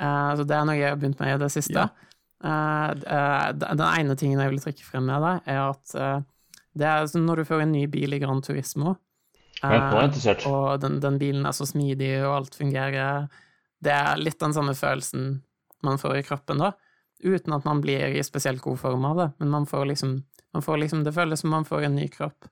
Uh, 0.01 0.31
så 0.37 0.47
det 0.47 0.57
er 0.57 0.65
noe 0.65 0.79
jeg 0.79 0.89
har 0.89 0.99
begynt 0.99 1.21
med 1.21 1.35
i 1.35 1.41
det 1.43 1.51
siste. 1.53 1.85
Ja. 1.85 1.89
Uh, 2.41 3.53
den 3.53 3.85
ene 3.85 4.17
tingen 4.17 4.41
jeg 4.41 4.53
vil 4.55 4.63
trekke 4.63 4.85
frem 4.87 5.05
med 5.09 5.21
deg, 5.21 5.47
er 5.53 5.63
at 5.69 5.95
det 6.73 6.87
er 6.87 7.07
som 7.11 7.25
når 7.27 7.41
du 7.41 7.49
får 7.49 7.65
en 7.65 7.73
ny 7.75 7.85
bil 7.91 8.15
i 8.15 8.19
Gran 8.21 8.41
Turismo, 8.41 8.95
og 10.49 10.81
den, 10.81 10.99
den, 11.03 11.19
bilen 11.21 11.45
er 11.45 11.53
så 11.53 11.67
smidig, 11.69 12.15
og 12.25 12.35
alt 12.39 12.55
fungerer 12.57 13.27
Det 13.83 13.93
er 13.93 14.17
litt 14.17 14.39
den 14.41 14.55
samme 14.55 14.73
følelsen 14.77 15.43
man 15.85 15.99
får 16.01 16.17
i 16.17 16.23
kroppen 16.25 16.61
da, 16.61 16.71
uten 17.21 17.53
at 17.53 17.65
man 17.65 17.81
blir 17.81 18.15
i 18.17 18.23
spesielt 18.25 18.61
god 18.61 18.79
form 18.81 19.05
av 19.09 19.17
det, 19.17 19.29
men 19.41 19.53
man 19.53 19.65
får 19.69 19.85
liksom, 19.93 20.17
man 20.53 20.65
får 20.65 20.81
liksom 20.83 21.03
Det 21.05 21.13
føles 21.13 21.41
som 21.41 21.53
man 21.53 21.65
får 21.65 21.87
en 21.87 21.95
ny 21.95 22.07
kropp. 22.09 22.49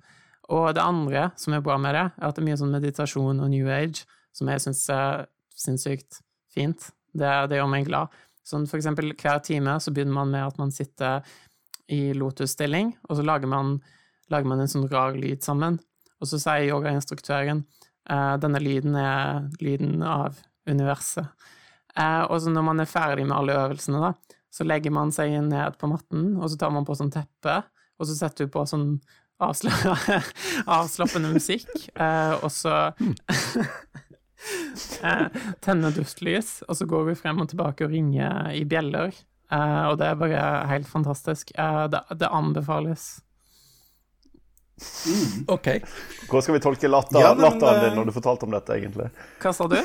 Og 0.50 0.74
det 0.74 0.82
andre 0.82 1.30
som 1.38 1.54
er 1.54 1.66
bra 1.66 1.78
med 1.78 1.94
det, 1.94 2.06
er 2.18 2.30
at 2.30 2.38
det 2.38 2.42
er 2.42 2.48
mye 2.50 2.62
sånn 2.62 2.74
meditasjon 2.74 3.42
og 3.42 3.52
new 3.54 3.70
age 3.70 4.06
som 4.34 4.50
jeg 4.50 4.64
syns 4.66 4.86
er 4.94 5.28
sinnssykt 5.58 6.22
fint. 6.54 6.90
Det, 7.20 7.36
det 7.52 7.60
gjør 7.60 7.72
meg 7.72 7.88
glad. 7.90 8.16
Sånn 8.48 8.66
for 8.70 8.80
eksempel 8.80 9.12
hver 9.14 9.42
time 9.46 9.78
så 9.84 9.94
begynner 9.94 10.16
man 10.16 10.34
med 10.34 10.48
at 10.48 10.60
man 10.62 10.72
sitter 10.74 11.26
i 11.90 12.14
lotusstilling, 12.18 12.94
og 13.10 13.18
så 13.18 13.26
lager 13.26 13.50
man, 13.50 13.78
lager 14.30 14.50
man 14.50 14.62
en 14.64 14.72
sånn 14.72 14.90
rar 14.92 15.18
lyd 15.18 15.44
sammen. 15.46 15.80
Og 16.20 16.30
så 16.30 16.40
sier 16.42 16.70
yogainstruktøren 16.70 17.64
uh, 18.12 18.36
denne 18.42 18.62
lyden 18.62 18.98
er 19.00 19.48
lyden 19.64 20.04
av 20.06 20.38
universet. 20.70 21.30
Uh, 21.98 22.24
og 22.30 22.38
så 22.42 22.54
når 22.54 22.68
man 22.68 22.84
er 22.84 22.90
ferdig 22.90 23.26
med 23.28 23.38
alle 23.38 23.58
øvelsene, 23.58 24.02
da, 24.04 24.40
så 24.54 24.66
legger 24.68 24.94
man 24.94 25.14
seg 25.14 25.34
ned 25.46 25.78
på 25.82 25.90
matten, 25.90 26.36
og 26.38 26.50
så 26.52 26.60
tar 26.60 26.74
man 26.74 26.86
på 26.88 26.98
sånn 26.98 27.14
teppe, 27.14 27.62
og 28.00 28.10
så 28.10 28.18
setter 28.18 28.48
du 28.48 28.54
på 28.54 28.66
sånn 28.70 28.92
avslappende 30.78 31.32
musikk, 31.32 31.70
uh, 31.96 32.36
og 32.42 32.52
så 32.54 32.92
eh, 35.04 35.26
tenne 35.64 35.92
duftlys, 35.96 36.60
og 36.68 36.78
så 36.78 36.88
går 36.90 37.10
vi 37.10 37.18
frem 37.20 37.42
og 37.44 37.50
tilbake 37.52 37.86
og 37.86 37.94
ringer 37.94 38.52
i 38.56 38.64
bjeller. 38.70 39.16
Eh, 39.52 39.84
og 39.90 39.98
det 40.00 40.10
er 40.10 40.20
bare 40.20 40.44
helt 40.70 40.88
fantastisk. 40.90 41.52
Eh, 41.58 41.84
det, 41.92 42.04
det, 42.16 42.30
anbefales. 42.30 43.10
Mm, 44.80 45.46
ok. 45.52 45.68
Hvordan 46.30 46.46
skal 46.46 46.56
vi 46.56 46.64
tolke 46.64 46.92
latter, 46.92 47.20
ja, 47.22 47.34
men, 47.34 47.44
latteren 47.44 47.84
din 47.84 47.98
når 48.00 48.10
du 48.10 48.16
fortalte 48.16 48.48
om 48.48 48.56
dette, 48.56 48.78
egentlig? 48.78 49.10
Hva 49.44 49.54
sa 49.56 49.68
du? 49.68 49.80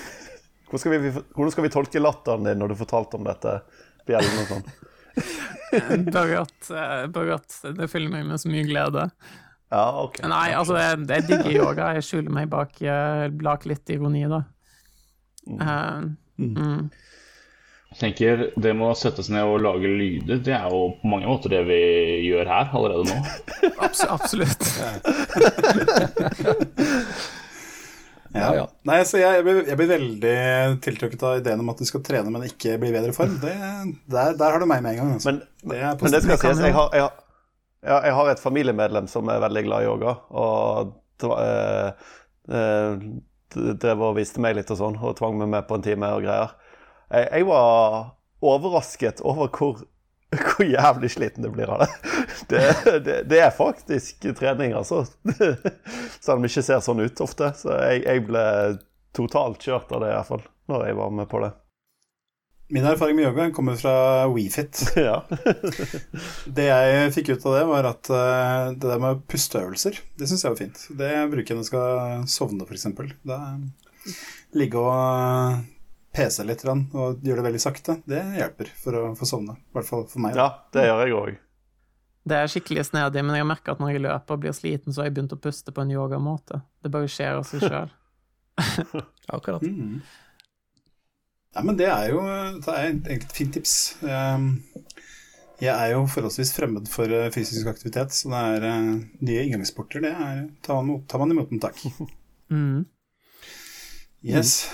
Hvordan 0.68 0.82
skal 0.82 0.94
vi, 0.94 1.14
hvordan 1.14 1.54
skal 1.54 1.66
vi 1.66 1.72
tolke 1.74 2.02
latteren 2.02 2.46
din 2.46 2.60
når 2.62 2.74
du 2.74 2.78
fortalte 2.78 3.18
om 3.18 3.26
dette? 3.26 3.58
Bjellen 4.04 4.42
og 4.42 4.50
sånn. 4.52 4.66
bare, 6.14 6.44
at, 6.44 6.70
bare 7.14 7.38
at 7.38 7.56
det 7.78 7.88
fyller 7.88 8.12
meg 8.12 8.26
med 8.28 8.42
så 8.42 8.50
mye 8.52 8.66
glede. 8.68 9.08
Ja, 9.72 9.86
ok. 10.04 10.20
Nei, 10.28 10.48
altså, 10.54 10.76
jeg, 10.78 11.00
jeg 11.08 11.26
digger 11.28 11.54
yoga. 11.54 11.92
Jeg 11.96 12.04
skjuler 12.06 12.34
meg 12.36 12.50
bak, 12.52 12.76
eh, 12.82 13.24
bak 13.40 13.64
litt 13.70 13.90
ironi, 13.94 14.24
da. 14.30 14.44
Uh, 15.44 16.04
mm. 16.40 16.90
Jeg 17.94 17.98
tenker 18.00 18.46
Det 18.56 18.70
med 18.72 18.86
å 18.88 18.94
sette 18.96 19.20
seg 19.22 19.34
ned 19.36 19.44
og 19.44 19.60
lage 19.60 19.86
lyder, 19.86 20.38
det 20.42 20.54
er 20.56 20.72
jo 20.72 20.96
på 21.02 21.10
mange 21.12 21.28
måter 21.28 21.52
det 21.52 21.60
vi 21.68 21.80
gjør 22.24 22.48
her 22.48 22.72
allerede 22.74 23.04
nå. 23.10 23.16
Abs 23.84 24.00
absolutt. 24.08 24.64
ja, 28.34 28.48
ja. 28.58 28.64
Nei, 28.88 28.98
så 29.06 29.20
jeg, 29.20 29.30
jeg, 29.38 29.44
blir, 29.46 29.60
jeg, 29.68 29.76
blir, 29.78 29.90
veldig 29.92 30.38
tiltrukket 30.86 31.22
av 31.28 31.38
ideen 31.42 31.62
om 31.62 31.70
at 31.70 31.78
du 31.84 31.86
skal 31.86 32.02
trene, 32.06 32.32
men 32.34 32.48
ikke 32.48 32.80
bli 32.82 32.90
i 32.90 32.96
bedre 32.96 33.14
form. 33.14 33.36
Det, 33.44 33.54
der, 34.10 34.34
der, 34.40 34.48
har 34.48 34.58
du 34.58 34.66
meg 34.70 34.82
med 34.82 34.96
en 34.96 35.02
gang. 35.02 35.12
Altså. 35.20 35.36
Men, 35.36 35.44
det, 35.62 35.84
men 36.02 36.16
det 36.16 36.24
skal 36.24 36.40
sies, 36.40 36.64
jeg 36.66 36.74
har, 36.74 36.90
jeg 36.96 37.06
har 37.06 37.23
ja, 37.84 38.00
jeg 38.06 38.16
har 38.16 38.30
et 38.32 38.42
familiemedlem 38.42 39.08
som 39.10 39.28
er 39.28 39.42
veldig 39.44 39.62
glad 39.66 39.84
i 39.84 39.88
yoga. 39.88 40.16
Og 40.34 40.94
eh, 41.38 42.10
eh, 42.58 43.06
drev 43.54 44.04
og 44.08 44.16
viste 44.18 44.42
meg 44.42 44.56
litt 44.58 44.70
og 44.74 44.80
sånn, 44.80 45.00
og 45.00 45.16
tvang 45.18 45.38
meg 45.42 45.52
med 45.52 45.66
på 45.68 45.78
en 45.78 45.84
time 45.84 46.12
og 46.16 46.24
greier. 46.24 46.54
Jeg, 47.12 47.28
jeg 47.28 47.48
var 47.48 48.14
overrasket 48.44 49.22
over 49.24 49.50
hvor, 49.54 49.84
hvor 50.48 50.66
jævlig 50.66 51.12
sliten 51.14 51.46
det 51.46 51.52
blir 51.54 51.70
av 51.70 51.84
det. 51.84 51.90
Det, 52.44 52.60
det, 53.06 53.14
det 53.30 53.38
er 53.40 53.52
faktisk 53.54 54.26
trening, 54.36 54.74
altså. 54.76 55.04
Selv 56.20 56.34
om 56.34 56.42
det 56.44 56.50
ikke 56.50 56.64
ser 56.66 56.82
sånn 56.84 57.00
ut 57.00 57.22
ofte. 57.24 57.54
Så 57.56 57.72
jeg, 57.72 58.02
jeg 58.04 58.24
ble 58.26 58.42
totalt 59.16 59.64
kjørt 59.64 59.92
av 59.94 60.02
det, 60.02 60.10
iallfall, 60.12 60.42
når 60.68 60.88
jeg 60.90 60.98
var 60.98 61.14
med 61.22 61.30
på 61.30 61.40
det. 61.40 61.54
Min 62.72 62.84
erfaring 62.88 63.16
med 63.16 63.26
yoga 63.26 63.50
kommer 63.52 63.76
fra 63.76 63.94
WeFit. 64.32 64.80
Ja. 64.96 65.18
Det 66.46 66.64
jeg 66.64 67.12
fikk 67.14 67.34
ut 67.34 67.44
av 67.46 67.56
det, 67.58 67.64
var 67.68 67.88
at 67.90 68.08
eh, 68.10 68.70
det 68.72 68.88
der 68.88 69.02
med 69.02 69.20
pusteøvelser, 69.28 70.00
det 70.16 70.28
syns 70.30 70.44
jeg 70.46 70.54
var 70.54 70.60
fint. 70.62 70.80
Det 70.96 71.12
bruker 71.32 71.52
jeg 71.52 71.58
når 71.58 71.66
jeg 71.66 71.70
skal 71.70 72.26
sovne, 72.32 72.64
f.eks. 72.64 72.88
Ligge 74.56 74.80
og 74.80 75.62
pese 76.14 76.46
litt 76.46 76.62
og 76.64 77.20
gjøre 77.26 77.40
det 77.42 77.46
veldig 77.50 77.62
sakte. 77.62 77.98
Det 78.08 78.22
hjelper 78.38 78.70
for 78.80 79.00
å 79.00 79.06
få 79.18 79.28
sovne. 79.28 79.58
I 79.58 79.76
hvert 79.76 79.90
fall 79.90 80.06
for 80.08 80.24
meg. 80.24 80.38
ja, 80.38 80.48
det 80.72 80.86
gjør 80.88 81.04
jeg 81.04 81.18
òg. 81.20 81.40
Det 82.24 82.36
er 82.40 82.48
skikkelig 82.48 82.86
snedig, 82.88 83.20
men 83.20 83.36
jeg 83.36 83.44
har 83.44 83.50
merka 83.50 83.74
at 83.74 83.80
når 83.82 83.90
jeg 83.92 84.04
løper 84.06 84.36
og 84.38 84.44
blir 84.46 84.54
sliten, 84.56 84.94
så 84.94 85.02
har 85.02 85.10
jeg 85.10 85.18
begynt 85.18 85.34
å 85.36 85.40
puste 85.44 85.74
på 85.76 85.82
en 85.84 85.92
yogamåte. 85.92 86.62
Det 86.80 86.92
bare 86.94 87.10
skjer 87.12 87.36
av 87.36 87.44
seg 87.44 87.64
sjøl. 87.68 87.90
Akkurat. 89.28 89.60
Mm. 89.66 89.98
Ja, 91.54 91.62
men 91.62 91.76
det 91.78 91.86
er 91.86 92.08
jo 92.10 92.22
det 92.24 92.72
er 92.72 92.88
egentlig 92.88 93.20
et 93.22 93.34
fint 93.36 93.54
tips. 93.54 93.74
Um, 94.02 94.48
Jeg 95.62 95.70
er 95.70 95.92
jo 95.94 96.02
forholdsvis 96.10 96.50
fremmed 96.56 96.88
for 96.90 97.10
eh, 97.14 97.30
fysisk 97.32 97.68
aktivitet, 97.70 98.12
så 98.12 98.28
det 98.32 98.40
er 98.56 98.64
eh, 98.68 98.88
nye 99.24 99.44
inngangssporter. 99.46 100.02
Det 100.02 100.10
er, 100.10 100.40
tar, 100.66 100.82
man, 100.82 101.04
tar 101.08 101.22
man 101.22 101.34
imot 101.34 101.54
med 101.54 101.64
takk. 101.64 101.80
Mm. 102.52 102.82
Yes. 104.20 104.66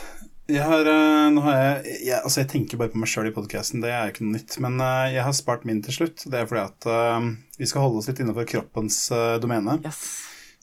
Jeg 0.50 0.64
har, 0.66 0.82
eh, 0.90 1.28
nå 1.30 1.40
har 1.44 1.54
jeg, 1.54 1.92
jeg 2.08 2.16
Altså, 2.18 2.40
jeg 2.40 2.48
tenker 2.50 2.80
bare 2.80 2.90
på 2.90 2.98
meg 2.98 3.08
sjøl 3.08 3.28
i 3.30 3.32
podkasten, 3.32 3.78
det 3.80 3.92
er 3.94 4.10
ikke 4.10 4.24
noe 4.26 4.34
nytt. 4.34 4.56
Men 4.60 4.82
jeg 5.14 5.22
har 5.22 5.36
spart 5.38 5.62
min 5.68 5.78
til 5.86 5.94
slutt. 5.94 6.24
Det 6.26 6.40
er 6.40 6.48
fordi 6.50 6.64
at 6.66 7.60
vi 7.60 7.68
skal 7.70 7.86
holde 7.86 8.02
oss 8.02 8.10
litt 8.10 8.24
innenfor 8.24 8.48
kroppens 8.50 8.98
domene. 9.40 9.78
Yes. 9.86 10.02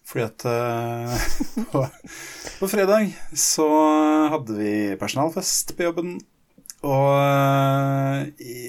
Fordi 0.08 0.24
at 0.24 0.46
eh, 0.48 1.26
på, 1.74 1.84
på 2.62 2.70
fredag 2.72 3.12
så 3.36 3.68
hadde 4.32 4.56
vi 4.56 4.74
personalfest 5.00 5.76
på 5.76 5.90
jobben. 5.90 6.18
Og 6.88 7.10
eh, 7.20 8.30
i, 8.40 8.60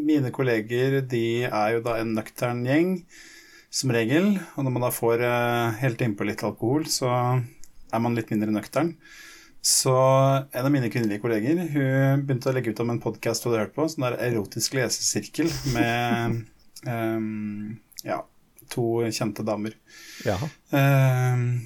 mine 0.00 0.30
kolleger 0.32 1.00
de 1.10 1.24
er 1.44 1.74
jo 1.74 1.82
da 1.84 1.98
en 2.00 2.14
nøktern 2.16 2.62
gjeng, 2.64 2.94
som 3.70 3.92
regel. 3.94 4.38
Og 4.56 4.64
når 4.64 4.76
man 4.76 4.86
da 4.86 4.92
får 4.94 5.26
eh, 5.26 5.80
helt 5.82 6.06
innpå 6.06 6.28
litt 6.28 6.46
alkohol, 6.48 6.88
så 6.88 7.10
er 7.10 8.02
man 8.02 8.16
litt 8.16 8.32
mindre 8.32 8.54
nøktern. 8.54 8.94
Så 9.60 9.92
en 9.92 10.64
av 10.64 10.72
mine 10.72 10.88
kvinnelige 10.88 11.20
kolleger 11.20 11.58
hun 11.74 12.22
begynte 12.24 12.48
å 12.48 12.54
legge 12.56 12.72
ut 12.72 12.80
om 12.80 12.94
en 12.94 13.02
podkast 13.02 13.44
hun 13.44 13.52
hadde 13.52 13.66
hørt 13.66 13.74
på, 13.76 13.84
sånn 13.92 14.06
der 14.06 14.16
erotisk 14.30 14.78
lesesirkel 14.78 15.50
med 15.74 16.38
um, 16.88 17.74
ja, 18.08 18.22
to 18.72 18.86
kjente 19.10 19.44
damer. 19.46 19.76
Jaha. 20.26 20.48
Uh, 20.72 21.60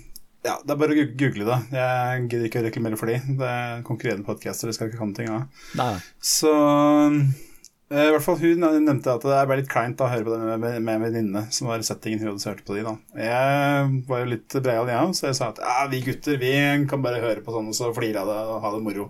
ja, 0.44 0.59
det 0.60 0.74
er 0.74 0.81
bare 0.81 0.93
å 0.93 1.06
google 1.16 1.47
det. 1.48 1.56
Jeg 1.72 2.26
gidder 2.26 2.51
ikke 2.51 2.60
å 2.60 2.66
reklamere 2.66 3.01
for 3.01 3.09
de. 3.09 3.16
Det 3.40 3.48
er 3.48 3.82
konkurrerende 3.86 4.26
podcaster, 4.26 4.68
det 4.68 4.76
skal 4.76 4.90
ikke 4.90 5.01
komme 5.01 5.16
ting 5.16 5.31
av. 5.32 5.47
Nei. 5.78 5.94
Så 6.20 6.51
eh, 6.52 8.05
i 8.05 8.10
hvert 8.12 8.26
fall 8.26 8.36
hun 8.43 8.66
nevnte 8.85 9.14
at 9.14 9.24
det 9.24 9.39
ble 9.48 9.56
litt 9.62 9.72
kleint 9.72 10.05
å 10.05 10.10
høre 10.12 10.26
på 10.26 10.35
det 10.35 10.43
med, 10.43 10.60
med, 10.60 10.76
med 10.85 10.98
en 10.98 11.06
venninne, 11.06 11.44
som 11.55 11.70
var 11.70 11.86
settingen 11.89 12.20
hun 12.20 12.35
hadde 12.35 12.51
hørt 12.51 12.60
på 12.68 12.76
de. 12.76 12.85
da. 12.85 12.93
Jeg 13.24 14.02
var 14.10 14.20
jo 14.20 14.31
litt 14.35 14.59
breial, 14.59 14.93
jeg 14.93 15.09
òg, 15.09 15.16
så 15.16 15.31
jeg 15.31 15.40
sa 15.40 15.48
at 15.55 15.64
ja, 15.64 15.78
vi 15.94 16.02
gutter 16.10 16.44
vi 16.44 16.52
kan 16.93 17.09
bare 17.09 17.24
høre 17.24 17.47
på 17.47 17.56
sånn 17.56 17.72
og 17.72 17.78
så 17.81 17.89
flire 17.97 18.20
av 18.20 18.35
det 18.35 18.39
og 18.44 18.60
ha 18.66 18.76
det 18.76 18.85
moro. 18.85 19.09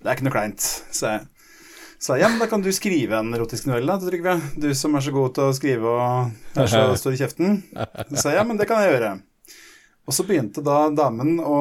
Det 0.00 0.08
er 0.08 0.16
ikke 0.16 0.30
noe 0.30 0.36
kleint. 0.38 0.70
Så 0.88 1.12
jeg 1.12 1.28
sa 2.02 2.18
ja, 2.18 2.28
men 2.28 2.40
da 2.42 2.48
kan 2.50 2.62
du 2.62 2.72
skrive 2.74 3.20
en 3.22 3.34
erotisk 3.34 3.68
novelle, 3.70 3.94
da, 3.94 4.10
Trygve. 4.10 4.36
Du 4.58 4.72
som 4.74 4.96
er 4.98 5.04
så 5.04 5.14
god 5.14 5.36
til 5.36 5.48
å 5.48 5.56
skrive 5.56 5.92
og 5.92 6.58
er 6.58 6.70
så 6.70 6.84
stor 7.00 7.14
i 7.14 7.20
kjeften. 7.20 7.60
Så 8.10 8.24
sa 8.24 8.34
ja, 8.34 8.42
men 8.46 8.58
det 8.58 8.66
kan 8.70 8.82
jeg 8.82 8.96
gjøre. 8.96 9.12
Og 10.02 10.16
så 10.16 10.26
begynte 10.26 10.64
da 10.66 10.88
damen 10.90 11.36
å 11.38 11.58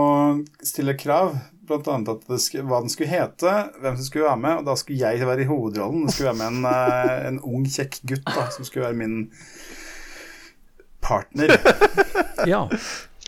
stille 0.65 0.97
krav, 0.97 1.35
annet 1.71 2.09
at 2.11 2.25
det 2.27 2.39
skulle, 2.43 2.65
hva 2.67 2.81
den 2.83 2.91
skulle 2.91 3.11
hete, 3.11 3.51
hvem 3.79 3.95
som 3.95 4.07
skulle 4.07 4.25
være 4.27 4.41
med, 4.43 4.55
og 4.59 4.65
da 4.67 4.73
skulle 4.75 4.99
jeg 4.99 5.27
være 5.29 5.45
i 5.45 5.47
hovedrollen. 5.47 6.07
Det 6.07 6.15
skulle 6.15 6.33
være 6.33 6.39
med 6.41 6.49
en, 6.49 6.65
eh, 6.67 7.27
en 7.29 7.39
ung, 7.47 7.63
kjekk 7.69 8.01
gutt 8.11 8.25
da, 8.27 8.49
som 8.51 8.67
skulle 8.67 8.89
være 8.89 8.99
min 8.99 9.21
partner. 11.05 11.55
Ja. 12.49 12.63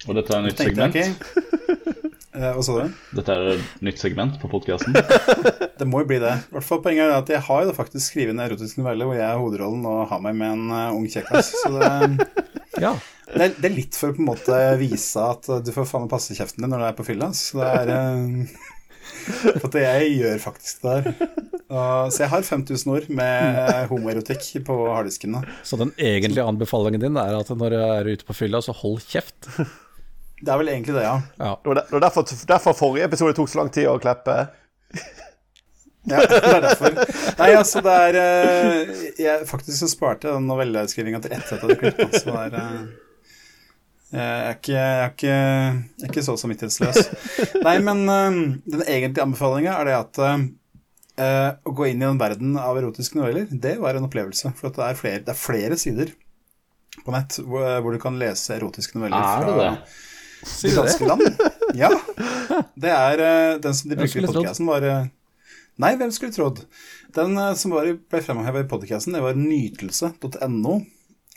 Og 0.09 0.15
dette 0.17 0.33
er 0.33 0.39
et 0.39 0.47
nytt 0.47 0.61
segment. 0.63 0.95
ikke. 0.97 1.99
Eh, 2.33 2.49
Hva 2.55 2.63
sa 2.65 2.75
du? 2.81 2.93
Dette 3.13 3.33
er 3.35 3.49
et 3.53 3.81
nytt 3.85 4.01
segment 4.01 4.39
på 4.41 4.49
podkasten. 4.49 4.95
Det 5.79 5.87
må 5.89 6.03
jo 6.03 6.09
bli 6.09 6.19
det. 6.21 6.33
I 6.49 6.55
hvert 6.55 6.65
fall 6.65 6.81
Poenget 6.83 7.09
er 7.09 7.15
at 7.17 7.29
jeg 7.29 7.43
har 7.47 7.63
jo 7.65 7.73
faktisk 7.75 8.13
skrevet 8.13 8.33
en 8.33 8.41
erotisk 8.43 8.77
novelle 8.79 9.07
hvor 9.09 9.17
jeg 9.17 9.25
er 9.25 9.39
hovedrollen 9.41 9.87
og 9.89 10.05
har 10.11 10.21
meg 10.23 10.37
med 10.39 10.53
en 10.55 10.75
eh, 10.77 10.93
ung 10.95 11.07
kjekkas. 11.09 11.51
Så 11.61 11.73
det, 11.75 11.89
ja. 12.85 12.93
det, 13.29 13.41
er, 13.49 13.57
det 13.57 13.69
er 13.69 13.75
litt 13.75 13.97
for 13.97 14.13
å 14.13 14.17
på 14.17 14.23
en 14.23 14.29
måte 14.31 14.61
vise 14.81 15.25
at 15.33 15.49
du 15.65 15.73
får 15.75 15.89
faen 15.89 16.05
meg 16.05 16.13
passe 16.13 16.37
kjeften 16.37 16.65
din 16.65 16.73
når 16.73 16.85
du 16.85 16.87
er 16.89 16.97
på 16.97 17.07
fylla. 17.09 17.29
Så 17.37 17.61
det 17.61 17.73
er 17.81 17.93
eh, 17.97 18.55
For 19.23 19.69
at 19.69 19.77
jeg 19.79 20.13
gjør 20.17 20.39
faktisk 20.41 20.83
det 20.83 20.93
der. 20.95 21.31
Og, 21.73 22.11
så 22.13 22.23
jeg 22.23 22.31
har 22.31 22.45
5000 22.45 22.91
ord 22.93 23.07
med 23.17 23.87
homoerotikk 23.89 24.49
på 24.67 24.77
harddisken. 24.91 25.37
Så 25.65 25.79
den 25.79 25.93
egentlige 25.97 26.45
anbefalingen 26.47 27.01
din 27.01 27.19
er 27.19 27.37
at 27.39 27.51
når 27.51 27.73
du 27.73 27.79
er 27.81 28.11
ute 28.13 28.27
på 28.27 28.35
fylla, 28.37 28.61
så 28.63 28.75
hold 28.77 29.01
kjeft. 29.09 29.49
Det 30.43 30.51
er 30.51 30.59
vel 30.59 30.71
egentlig 30.73 30.95
det, 30.97 31.03
ja. 31.05 31.15
Ja. 31.39 31.51
Det 31.63 31.71
var 31.71 31.79
der- 31.79 32.03
derfor, 32.03 32.25
derfor 32.49 32.75
forrige 32.75 33.07
episode 33.07 33.35
tok 33.37 33.47
så 33.51 33.61
lang 33.61 33.69
tid 33.73 33.87
å 33.91 33.99
kleppe. 34.03 34.41
Ja, 36.03 36.19
det 36.27 36.35
er 36.43 36.59
derfor. 36.65 36.97
Nei, 37.39 37.45
altså, 37.55 37.79
det 37.79 37.91
er 37.95 38.17
eh, 38.19 38.89
jeg, 39.23 39.45
Faktisk 39.47 39.77
så 39.79 39.87
sparte 39.87 40.27
jeg 40.27 40.35
den 40.35 40.49
novelleskrivinga 40.51 41.21
til 41.23 41.31
etter 41.31 41.55
at 41.55 41.61
jeg 41.61 41.61
hadde 41.63 41.77
klippet. 41.79 42.17
Så 42.19 42.27
det 42.27 42.41
er 42.41 42.57
eh, 42.59 42.81
jeg 44.11 44.41
er 44.49 44.57
ikke, 44.57 44.73
jeg 44.73 44.97
er 44.97 45.13
ikke, 45.13 45.29
jeg 45.31 46.03
er 46.03 46.11
ikke 46.11 46.25
så 46.27 46.35
samvittighetsløs. 46.41 46.99
Nei, 47.63 47.77
men 47.87 48.03
eh, 48.11 48.41
den 48.75 48.83
egentlige 48.83 49.23
anbefalinga 49.29 49.77
er 49.79 49.89
det 49.89 49.95
at 50.01 50.21
uh, 50.25 50.43
å 51.71 51.73
gå 51.79 51.87
inn 51.93 52.03
i 52.03 52.05
den 52.09 52.19
verden 52.21 52.59
av 52.59 52.77
erotiske 52.83 53.17
noveller, 53.21 53.47
det 53.49 53.77
var 53.81 53.95
en 53.95 54.09
opplevelse. 54.09 54.51
For 54.59 54.69
at 54.73 54.81
det 54.81 54.89
er 54.89 54.99
flere, 54.99 55.23
det 55.23 55.33
er 55.33 55.39
flere 55.39 55.79
sider 55.79 56.11
på 57.03 57.15
nett 57.15 57.39
hvor, 57.41 57.63
hvor 57.81 57.95
du 57.95 58.03
kan 58.03 58.19
lese 58.21 58.53
erotiske 58.59 58.99
noveller 58.99 59.17
Er 59.17 59.47
det 59.47 59.47
fra 59.47 59.63
det? 59.63 59.95
De 60.43 60.71
danske 60.75 61.07
land. 61.07 61.23
Ja. 61.79 61.89
Det 62.77 62.91
er 62.93 63.21
uh, 63.23 63.59
den 63.63 63.73
som 63.73 63.89
de 63.89 63.97
bruker 63.97 64.19
i 64.21 64.27
podkasten, 64.29 64.67
var 64.69 64.83
uh, 64.85 65.05
Nei, 65.81 65.95
hvem 65.97 66.11
skulle 66.13 66.35
trodd? 66.35 66.59
Den 67.15 67.33
uh, 67.39 67.53
som 67.57 67.73
var, 67.73 67.87
ble 68.11 68.19
fremheva 68.21 68.61
i 68.61 68.67
podkasten, 68.69 69.15
det 69.15 69.23
var 69.23 69.33
nytelse.no. 69.39 70.75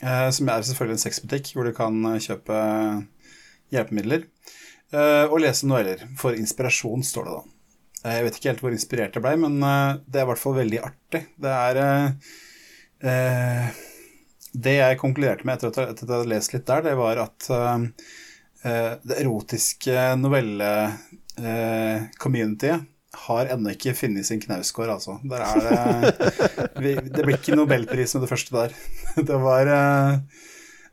eh, 0.03 0.27
Som 0.35 0.51
er 0.53 0.65
selvfølgelig 0.67 0.97
en 0.99 1.01
sexbutikk 1.07 1.49
hvor 1.55 1.65
du 1.65 1.73
kan 1.73 1.97
kjøpe 2.21 2.59
hjelpemidler. 3.73 4.27
eh, 4.93 5.25
Og 5.25 5.39
lese 5.41 5.65
noeller. 5.69 6.05
For 6.21 6.37
inspirasjon, 6.37 7.01
står 7.07 7.25
det 7.25 7.33
da. 7.39 7.43
Jeg 8.13 8.27
vet 8.27 8.37
ikke 8.37 8.51
helt 8.51 8.61
hvor 8.63 8.75
inspirert 8.77 9.17
jeg 9.17 9.25
blei, 9.25 9.33
men 9.41 9.57
det 9.59 10.21
er 10.21 10.27
i 10.27 10.29
hvert 10.29 10.39
fall 10.39 10.53
veldig 10.59 10.83
artig. 10.85 11.23
Det 11.41 11.49
er 11.49 11.79
Det 14.53 14.75
jeg 14.77 14.99
konkluderte 15.01 15.49
med 15.49 15.57
etter 15.57 15.73
at 15.73 15.81
jeg, 15.81 16.05
hadde 16.05 16.29
lest 16.29 16.53
litt 16.53 16.69
der, 16.69 16.85
det 16.85 16.93
var 17.01 17.19
at 17.25 17.49
det 18.63 19.15
erotiske 19.21 20.15
novelle-communityet 20.19 22.79
har 23.17 23.49
ennå 23.53 23.71
ikke 23.73 23.93
funnet 23.97 24.27
sin 24.27 24.41
knausgård, 24.41 24.89
altså. 24.97 25.17
Det 25.23 25.37
vi, 26.83 26.93
Det 26.95 27.23
blir 27.23 27.37
ikke 27.37 27.57
nobelpris 27.57 28.15
med 28.15 28.25
det 28.25 28.31
første 28.31 28.55
der. 28.55 28.75
Det 29.29 29.39
var 29.41 29.71
eh, 29.73 30.43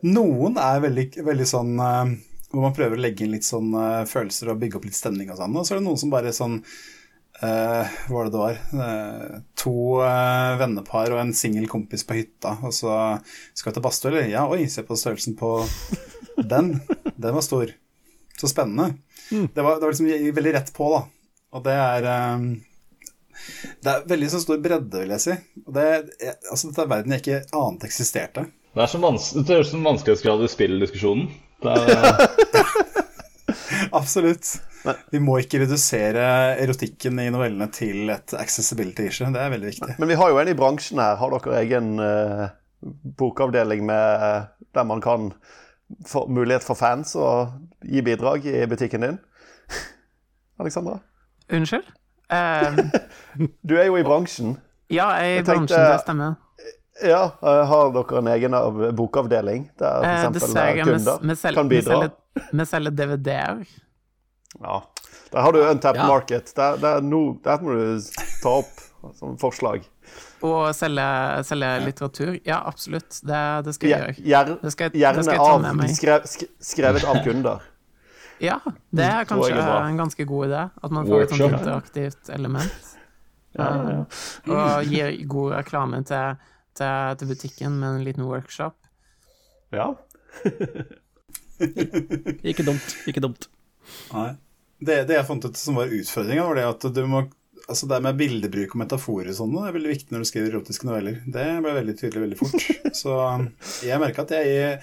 Noen 0.08 0.58
er 0.60 0.82
veldig, 0.84 1.06
veldig 1.26 1.46
sånn 1.48 1.72
eh, 1.80 2.14
Hvor 2.52 2.66
man 2.66 2.76
prøver 2.76 2.98
å 2.98 3.04
legge 3.04 3.26
inn 3.26 3.34
litt 3.34 3.46
sånn 3.46 3.70
eh, 3.76 4.02
følelser 4.08 4.52
og 4.52 4.60
bygge 4.62 4.80
opp 4.80 4.88
litt 4.88 4.98
stemning 4.98 5.32
og 5.32 5.40
sånn. 5.40 5.56
Og 5.58 5.66
så 5.66 5.74
er 5.74 5.82
det 5.82 5.88
noen 5.88 6.00
som 6.00 6.14
bare 6.14 6.32
sånn 6.36 6.56
eh, 6.62 7.96
hva 8.08 8.16
var 8.16 8.28
det 8.28 8.34
det 8.36 8.44
var? 8.44 8.60
Eh, 8.86 9.38
to 9.60 9.76
eh, 10.06 10.52
vennepar 10.62 11.14
og 11.14 11.24
en 11.24 11.36
singel 11.36 11.68
kompis 11.70 12.06
på 12.08 12.18
hytta, 12.20 12.56
og 12.64 12.72
så 12.76 12.92
skal 13.52 13.72
vi 13.72 13.76
til 13.76 13.86
badstue, 13.88 14.12
eller? 14.12 14.30
Ja, 14.32 14.46
oi, 14.48 14.64
se 14.70 14.86
på 14.86 14.98
størrelsen 14.98 15.36
på 15.40 15.56
den. 16.54 16.76
Den 17.16 17.34
var 17.34 17.44
stor. 17.46 17.72
Så 18.40 18.50
spennende. 18.50 18.94
Det, 19.30 19.62
var, 19.62 19.78
det 19.78 19.86
var 19.86 19.92
liksom 19.92 20.34
veldig 20.34 20.54
rett 20.54 20.72
på, 20.74 20.88
da. 20.90 21.04
Og 21.54 21.62
det 21.64 21.74
er 21.78 22.08
um, 22.34 22.48
Det 23.82 23.92
er 23.92 24.08
veldig 24.10 24.30
så 24.32 24.40
stor 24.42 24.58
bredde, 24.62 25.04
vil 25.04 25.14
jeg 25.14 25.22
si. 25.22 25.38
Og 25.64 25.72
det, 25.76 25.86
jeg, 26.18 26.34
altså, 26.50 26.70
dette 26.70 26.84
er 26.84 26.92
verden 26.96 27.14
jeg 27.14 27.24
ikke 27.24 27.40
ante 27.60 27.90
eksisterte. 27.90 28.48
Det 28.74 28.82
er 28.82 28.90
som 28.90 29.04
det 29.06 29.54
høres 29.54 29.70
ut 29.70 29.76
som 29.76 29.86
vanskelighetsgrad 29.86 30.42
i 30.42 30.50
spilldiskusjonen. 30.50 31.28
Absolutt. 33.94 34.48
Nei. 34.84 34.94
Vi 35.14 35.20
må 35.22 35.38
ikke 35.40 35.62
redusere 35.62 36.24
erotikken 36.60 37.20
i 37.22 37.30
novellene 37.32 37.68
til 37.72 38.10
et 38.12 38.34
accessibility 38.36 39.06
issue. 39.08 39.30
Det 39.32 39.40
er 39.40 39.52
veldig 39.54 39.70
viktig. 39.70 39.94
Men 40.00 40.10
vi 40.10 40.18
har 40.18 40.32
jo 40.32 40.40
en 40.42 40.50
i 40.50 40.56
bransjen 40.58 41.00
her. 41.00 41.16
Har 41.20 41.36
dere 41.36 41.60
egen 41.62 41.94
uh, 42.02 42.48
bokavdeling 43.20 43.86
med, 43.86 44.24
uh, 44.26 44.66
der 44.74 44.90
man 44.90 45.04
kan 45.04 45.30
få 46.08 46.26
mulighet 46.28 46.64
for 46.64 46.78
fans 46.78 47.14
å 47.16 47.28
gi 47.84 48.02
bidrag 48.04 48.46
i 48.48 48.64
butikken 48.70 49.04
din? 49.06 49.18
Alexandra? 50.62 50.98
Unnskyld? 51.52 51.90
Uh, 52.32 52.78
du 53.68 53.76
er 53.76 53.90
jo 53.90 53.98
i 54.00 54.06
bransjen. 54.06 54.56
Ja, 54.92 55.10
jeg 55.20 55.38
er 55.38 55.42
i 55.42 55.46
bransjen, 55.46 55.76
det 55.76 56.00
stemmer. 56.04 56.40
Ja, 57.02 57.22
Har 57.42 57.90
dere 57.90 58.20
en 58.20 58.28
egen 58.30 58.54
bokavdeling 58.94 59.64
der 59.82 60.04
f.eks. 60.30 60.52
Uh, 60.54 60.60
kunder 60.86 61.18
vi, 61.24 61.34
vi 61.34 61.54
kan 61.56 61.70
bidra? 61.72 61.96
Vi 61.98 62.06
selger, 62.06 62.52
vi 62.60 62.66
selger 62.70 62.94
DVD-er. 63.00 63.64
Ja. 64.62 64.82
Der 65.34 65.40
har 65.40 65.52
du 65.52 65.70
Untapped 65.70 66.00
ja. 66.00 66.06
Market. 66.06 66.52
Der, 66.56 66.76
der, 66.76 67.00
no, 67.00 67.34
der, 67.44 67.58
må 67.62 67.74
du 67.74 67.98
ta 68.42 68.52
opp 68.60 68.84
som 69.18 69.34
forslag. 69.40 69.82
Og 70.44 70.64
selge, 70.76 71.04
selge 71.48 71.68
litteratur? 71.86 72.32
Ja, 72.44 72.58
absolutt. 72.68 73.20
Det, 73.24 73.42
det 73.64 73.72
skal 73.76 73.92
jeg 73.92 74.16
gjøre. 74.20 74.56
Det 74.60 74.72
skal, 74.74 74.98
gjerne 75.00 75.22
det 75.22 75.28
skal 75.30 75.44
av, 75.44 75.84
skrev, 75.96 76.26
skrevet 76.72 77.06
av 77.08 77.22
kunder. 77.26 77.62
Ja, 78.42 78.56
det 78.90 79.04
er 79.06 79.26
kanskje 79.28 79.60
en 79.62 79.96
ganske 79.96 80.24
god 80.26 80.48
idé. 80.48 80.62
At 80.82 80.92
man 80.92 81.06
får 81.06 81.22
et 81.22 81.32
sånt 81.32 81.54
interaktivt 81.54 82.30
element. 82.34 82.88
Ja, 83.54 83.68
ja. 83.86 84.00
Og 84.50 84.88
gir 84.90 85.14
god 85.30 85.52
reklame 85.54 86.00
til, 86.04 86.40
til, 86.74 87.14
til, 87.20 87.30
butikken 87.30 87.76
med 87.78 88.00
en 88.00 88.02
liten 88.04 88.26
workshop. 88.26 88.74
Ja. 89.72 89.86
ikke 92.50 92.66
dumt. 92.66 92.96
Ikke 93.06 93.22
dumt. 93.22 93.46
Nei. 94.10 94.32
Det, 94.84 94.98
det 95.08 95.20
jeg 95.20 95.28
fant 95.30 95.46
ut 95.46 95.56
som 95.56 95.78
var 95.78 95.94
utfordringa, 95.94 96.48
var 96.50 96.58
det 96.58 96.66
at 96.72 96.88
du 96.98 97.04
må 97.08 97.22
altså 97.68 97.88
det 97.88 98.00
med 98.04 98.18
bildebruk 98.18 98.74
og 98.74 98.80
metaforer 98.82 99.30
og 99.32 99.36
sånn, 99.38 99.54
er 99.62 99.74
veldig 99.74 99.92
viktig 99.92 100.14
når 100.14 100.24
du 100.24 100.28
skriver 100.28 100.52
erotiske 100.52 100.88
noveller. 100.88 101.20
Det 101.24 101.46
ble 101.64 101.72
veldig 101.78 101.94
tydelig 102.00 102.22
veldig 102.24 102.38
fort. 102.40 102.66
Så 103.00 103.14
jeg 103.86 104.00
merka 104.02 104.26
at 104.26 104.34
jeg 104.36 104.76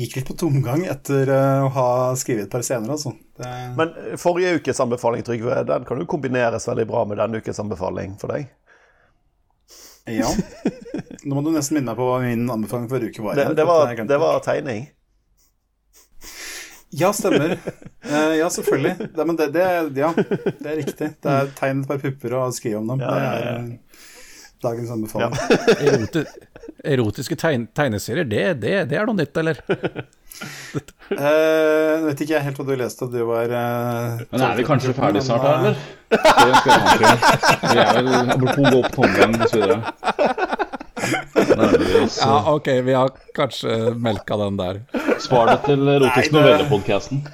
gikk 0.00 0.18
litt 0.18 0.28
på 0.30 0.36
tomgang 0.44 0.84
etter 0.90 1.30
eh, 1.30 1.62
å 1.66 1.70
ha 1.76 1.88
skrevet 2.18 2.48
et 2.48 2.52
par 2.52 2.66
scener. 2.66 2.90
Altså. 2.96 3.14
Det... 3.38 3.52
Men 3.78 3.94
forrige 4.20 4.58
ukes 4.58 4.82
anbefaling, 4.82 5.24
Trygve, 5.26 5.62
den 5.68 5.86
kan 5.88 6.02
jo 6.02 6.10
kombineres 6.10 6.68
veldig 6.70 6.88
bra 6.90 7.06
med 7.08 7.22
denne 7.22 7.42
ukes 7.42 7.62
anbefaling 7.62 8.18
for 8.20 8.34
deg? 8.34 8.50
Ja. 10.10 10.28
Nå 11.24 11.38
må 11.38 11.40
du 11.40 11.54
nesten 11.54 11.78
minne 11.78 11.92
meg 11.92 11.96
på 11.96 12.10
hva 12.10 12.18
min 12.20 12.44
anbefaling 12.52 12.90
forrige 12.90 13.14
uke 13.14 13.24
var. 13.24 13.38
Det, 13.38 13.54
det, 13.56 13.64
var, 13.68 13.94
det 13.94 14.18
var 14.20 14.42
tegning. 14.44 14.88
Ja, 16.94 17.10
stemmer. 17.12 17.58
Uh, 18.06 18.36
ja, 18.38 18.50
selvfølgelig. 18.50 18.96
Det, 19.16 19.26
men 19.26 19.36
det, 19.36 19.52
det, 19.54 19.62
ja, 19.98 20.12
det 20.14 20.70
er 20.70 20.76
riktig. 20.78 21.08
Det 21.22 21.30
er 21.36 21.46
tegn 21.58 21.84
par 21.88 21.98
pupper 22.02 22.30
og 22.38 22.54
skrive 22.54 22.78
om 22.82 22.88
dem. 22.92 23.00
Ja, 23.02 23.06
det 23.14 23.22
er 23.24 23.30
uh, 23.58 23.62
dagens 24.64 24.90
anbefaling. 24.94 25.32
Ja. 25.34 25.38
Eroti 25.90 26.22
erotiske 26.84 27.36
tegn 27.40 27.66
tegneserier, 27.76 28.24
det, 28.28 28.54
det, 28.60 28.96
er 28.96 29.06
noe 29.08 29.16
nytt, 29.16 29.36
eller? 29.40 29.56
uh, 29.64 29.68
vet 32.04 32.20
ikke 32.24 32.34
jeg 32.34 32.44
helt 32.44 32.58
hva 32.60 32.66
du 32.68 32.74
leste, 32.76 33.06
du 33.08 33.24
var 33.28 33.46
Men 33.52 34.40
er 34.48 34.56
vi 34.58 34.64
kanskje 34.68 34.92
ferdig 34.96 35.22
snart, 35.24 35.44
da, 35.44 35.50
eller? 35.58 35.76
Det 36.14 36.54
skal 36.60 36.72
jeg 36.74 36.80
ha. 37.08 37.14
Vi 37.64 37.76
er 37.80 37.92
vel 37.96 38.06
apropos 38.36 38.64
gå 38.68 38.76
opp 38.80 38.92
tomgang 38.94 39.32
osv. 39.44 39.62
Ja, 41.34 42.52
ok, 42.52 42.68
vi 42.86 42.94
har 42.94 43.10
kanskje 43.34 43.94
melka 43.94 44.36
den 44.36 44.56
der. 44.56 44.80
Spar 45.20 45.50
det 45.50 45.60
til 45.66 45.88
erotisk 45.88 46.34
novelle-podkasten. 46.34 47.24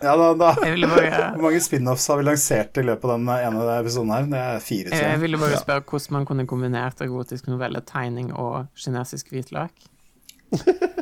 Ja, 0.00 0.16
da, 0.16 0.34
da. 0.34 0.54
Hvor 0.56 1.42
mange 1.42 1.60
spin-offs 1.60 2.08
har 2.08 2.20
vi 2.20 2.24
lansert 2.24 2.78
i 2.80 2.84
løpet 2.86 3.04
av 3.04 3.18
den 3.18 3.28
ene 3.34 3.64
episoden 3.76 4.12
her? 4.14 4.28
Det 4.30 4.40
er 4.40 4.62
fire, 4.64 4.88
tror 4.88 4.96
jeg. 4.96 5.10
Jeg 5.12 5.22
ville 5.24 5.40
bare 5.42 5.60
spørre 5.60 5.84
hvordan 5.90 6.16
man 6.16 6.28
kunne 6.30 6.46
kombinert 6.48 7.02
erotisk 7.04 7.50
novelle, 7.52 7.82
tegning 7.84 8.30
og 8.32 8.70
kinesisk 8.80 9.34
hvitløk. 9.34 9.88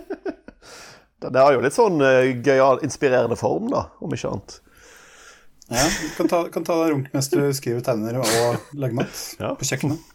det 1.23 1.45
har 1.45 1.55
jo 1.55 1.63
litt 1.63 1.77
sånn 1.77 2.03
uh, 2.03 2.27
gøyal, 2.43 2.83
inspirerende 2.87 3.39
form, 3.39 3.71
da, 3.71 3.87
om 4.03 4.19
ikke 4.19 4.33
annet. 4.33 4.59
Ja, 5.69 5.85
du 5.85 6.13
kan 6.17 6.31
ta, 6.33 6.45
kan 6.49 6.65
ta 6.65 6.79
deg 6.81 6.95
runk 6.95 7.11
mens 7.13 7.29
du 7.29 7.43
skriver 7.53 7.83
tegner 7.85 8.23
og 8.23 8.71
lager 8.73 8.97
mat 8.97 9.25
ja. 9.39 9.53
på 9.61 9.69
kjøkkenet. 9.69 10.15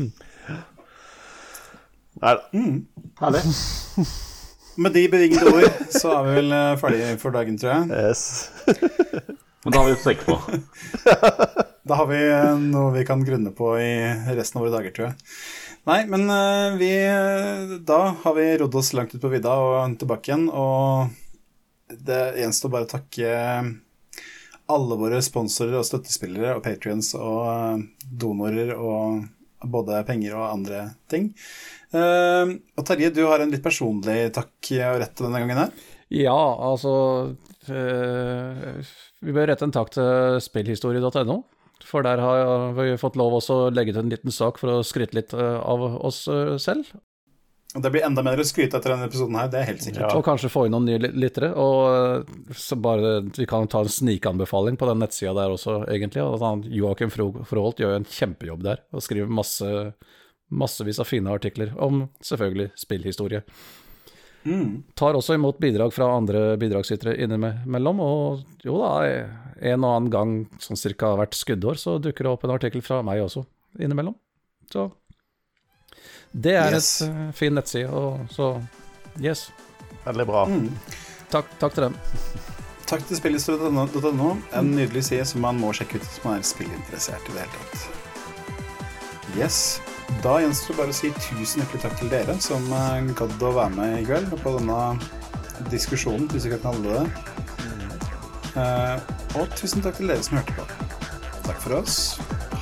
Nei 2.22 2.34
da. 2.36 2.44
Mm. 2.52 2.86
Herlig. 3.20 3.42
Med 4.76 4.92
de 4.92 5.04
bevingede 5.08 5.50
ord 5.50 5.90
så 5.94 6.10
er 6.16 6.24
vi 6.26 6.34
vel 6.40 6.54
eh, 6.54 6.76
ferdige 6.80 7.10
for 7.22 7.34
dagen, 7.34 7.58
tror 7.58 7.72
jeg. 7.74 7.90
Yes. 7.94 8.50
Men 9.64 9.74
da 9.74 9.82
har 9.82 9.90
vi 9.90 9.98
sekk 10.02 10.24
på. 10.26 10.38
da 11.88 11.98
har 12.00 12.08
vi 12.10 12.18
eh, 12.26 12.64
noe 12.72 12.94
vi 12.96 13.04
kan 13.06 13.22
grunne 13.24 13.54
på 13.54 13.74
i 13.78 13.92
resten 14.34 14.58
av 14.58 14.66
våre 14.66 14.74
dager, 14.74 14.94
tror 14.96 15.08
jeg. 15.10 15.16
Nei, 15.84 15.98
men 16.08 16.22
eh, 16.32 16.76
vi 16.80 16.90
Da 17.84 17.98
har 18.22 18.34
vi 18.38 18.44
rodd 18.56 18.76
oss 18.80 18.94
langt 18.96 19.12
ut 19.12 19.20
på 19.20 19.30
vidda 19.32 19.52
og 19.60 19.96
tilbake 20.00 20.30
igjen, 20.30 20.46
og 20.48 21.12
det 22.08 22.22
gjenstår 22.40 22.72
bare 22.72 22.88
å 22.88 22.92
takke 22.94 23.32
alle 24.72 24.96
våre 24.96 25.20
sponsorer 25.22 25.76
og 25.76 25.84
støttespillere 25.84 26.54
og 26.56 26.64
patrions 26.64 27.12
og 27.18 27.84
donorer 28.08 28.72
og 28.78 29.26
både 29.64 30.00
penger 30.08 30.36
og 30.38 30.48
andre 30.48 30.86
ting. 31.10 31.30
Uh, 31.94 32.58
og 32.74 32.86
Terje, 32.88 33.12
du 33.14 33.22
har 33.28 33.42
en 33.42 33.52
litt 33.52 33.62
personlig 33.62 34.32
takk 34.34 34.70
å 34.82 34.94
rette 34.98 35.22
denne 35.22 35.42
gangen 35.44 35.60
her? 35.62 35.74
Ja, 36.14 36.34
altså 36.34 36.94
uh, 37.70 38.94
Vi 39.22 39.34
bør 39.34 39.48
rette 39.52 39.66
en 39.66 39.74
takk 39.74 39.94
til 39.94 40.40
spillhistorie.no. 40.42 41.42
For 41.84 42.06
der 42.06 42.20
har 42.22 42.74
vi 42.78 42.94
fått 42.98 43.18
lov 43.20 43.36
også 43.38 43.56
å 43.66 43.72
legge 43.74 43.92
til 43.92 44.04
en 44.04 44.12
liten 44.12 44.32
sak 44.32 44.58
for 44.60 44.78
å 44.78 44.84
skryte 44.86 45.18
litt 45.18 45.34
eh, 45.36 45.58
av 45.60 45.82
oss 46.06 46.22
selv. 46.62 46.86
Og 47.74 47.82
Det 47.82 47.90
blir 47.90 48.06
enda 48.06 48.22
mer 48.24 48.40
å 48.40 48.46
skryte 48.46 48.78
etter 48.78 48.94
denne 48.94 49.08
episoden 49.10 49.36
her, 49.36 49.50
det 49.52 49.58
er 49.58 49.68
helt 49.72 49.82
sikkert. 49.82 50.04
Ja. 50.06 50.12
Og 50.14 50.24
kanskje 50.24 50.48
få 50.54 50.64
inn 50.64 50.72
noen 50.76 50.86
nye 50.86 51.10
lyttere. 51.10 51.50
Og 51.58 52.54
så 52.56 52.78
bare 52.80 53.16
vi 53.26 53.48
kan 53.50 53.66
ta 53.68 53.82
en 53.84 53.90
snikanbefaling 53.90 54.78
på 54.80 54.88
den 54.88 55.02
nettsida 55.02 55.34
der 55.36 55.52
også, 55.58 55.80
egentlig. 55.92 56.24
Joakim 56.78 57.12
Froholt 57.12 57.82
gjør 57.82 57.96
jo 57.96 58.00
en 58.00 58.12
kjempejobb 58.16 58.64
der, 58.64 58.84
og 58.94 59.04
skriver 59.04 59.36
masse 59.42 59.72
massevis 60.50 61.00
av 61.00 61.08
fine 61.08 61.32
artikler 61.32 61.72
om 61.80 62.06
selvfølgelig 62.24 62.70
spillhistorie. 62.78 63.42
Mm. 64.44 64.82
Tar 64.94 65.16
også 65.16 65.34
imot 65.34 65.58
bidrag 65.58 65.92
fra 65.94 66.10
andre 66.16 66.56
bidragsytere 66.60 67.16
innimellom, 67.24 68.00
og 68.04 68.64
jo 68.64 68.76
da, 68.82 68.90
en 69.64 69.86
og 69.86 69.94
annen 69.94 70.10
gang 70.12 70.34
sånn 70.60 70.78
cirka 70.78 71.14
hvert 71.16 71.36
skuddår 71.36 71.80
så 71.80 71.96
dukker 72.02 72.26
det 72.26 72.34
opp 72.34 72.44
en 72.44 72.52
artikkel 72.56 72.84
fra 72.84 73.00
meg 73.06 73.22
også 73.24 73.46
innimellom. 73.80 74.16
Så 74.72 74.90
det 76.34 76.56
er 76.58 76.74
yes. 76.74 76.90
et 77.02 77.08
uh, 77.08 77.30
fin 77.36 77.54
nettside, 77.54 77.88
og 77.88 78.26
så 78.34 78.56
yes. 79.22 79.48
Veldig 80.04 80.26
bra. 80.28 80.44
Mm. 80.50 80.68
Takk, 81.32 81.48
takk, 81.60 81.76
til 81.76 81.88
dem. 81.88 81.96
Takk 82.84 83.06
til 83.08 83.18
spillhistorie.no, 83.18 84.30
en 84.52 84.72
nydelig 84.76 85.06
side 85.08 85.24
som 85.30 85.46
man 85.46 85.56
må 85.62 85.72
sjekke 85.76 85.96
ut 85.96 86.04
hvis 86.04 86.20
man 86.26 86.36
er 86.40 86.46
spillinteressert 86.46 87.30
i 87.30 87.38
det 87.38 87.46
hele 87.46 87.62
tatt. 87.62 87.88
Yes. 89.38 89.60
Da 90.24 90.38
gjenstår 90.40 90.74
det 90.74 90.80
bare 90.80 90.94
å 90.94 90.96
si 90.96 91.10
tusen 91.18 91.62
hjertelig 91.62 91.82
takk 91.82 91.98
til 92.00 92.12
dere 92.12 92.36
som 92.40 92.64
eh, 92.72 93.12
gadd 93.18 93.44
å 93.44 93.52
være 93.58 93.74
med 93.76 93.98
i 94.00 94.06
kveld 94.08 94.32
på 94.40 94.54
denne 94.56 94.78
diskusjonen, 95.72 96.28
hvis 96.32 96.48
vi 96.48 96.54
kan 96.54 96.64
kalle 96.64 96.98
det. 96.98 97.32
Uh, 98.54 98.96
og 99.40 99.50
tusen 99.58 99.82
takk 99.82 99.98
til 99.98 100.12
dere 100.12 100.22
som 100.22 100.38
hørte 100.38 100.54
på. 100.56 100.66
Takk 101.44 101.60
for 101.60 101.80
oss. 101.80 101.98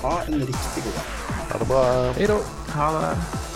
Ha 0.02 0.19
en 0.27 0.40
riktig 0.40 0.85
god 0.86 0.98
dag. 0.98 1.14
Ha 1.52 1.62
det 1.62 1.70
bra. 1.70 1.86
Hei 2.19 2.28
da. 2.32 2.39
Ha 2.74 2.93
det. 2.97 3.51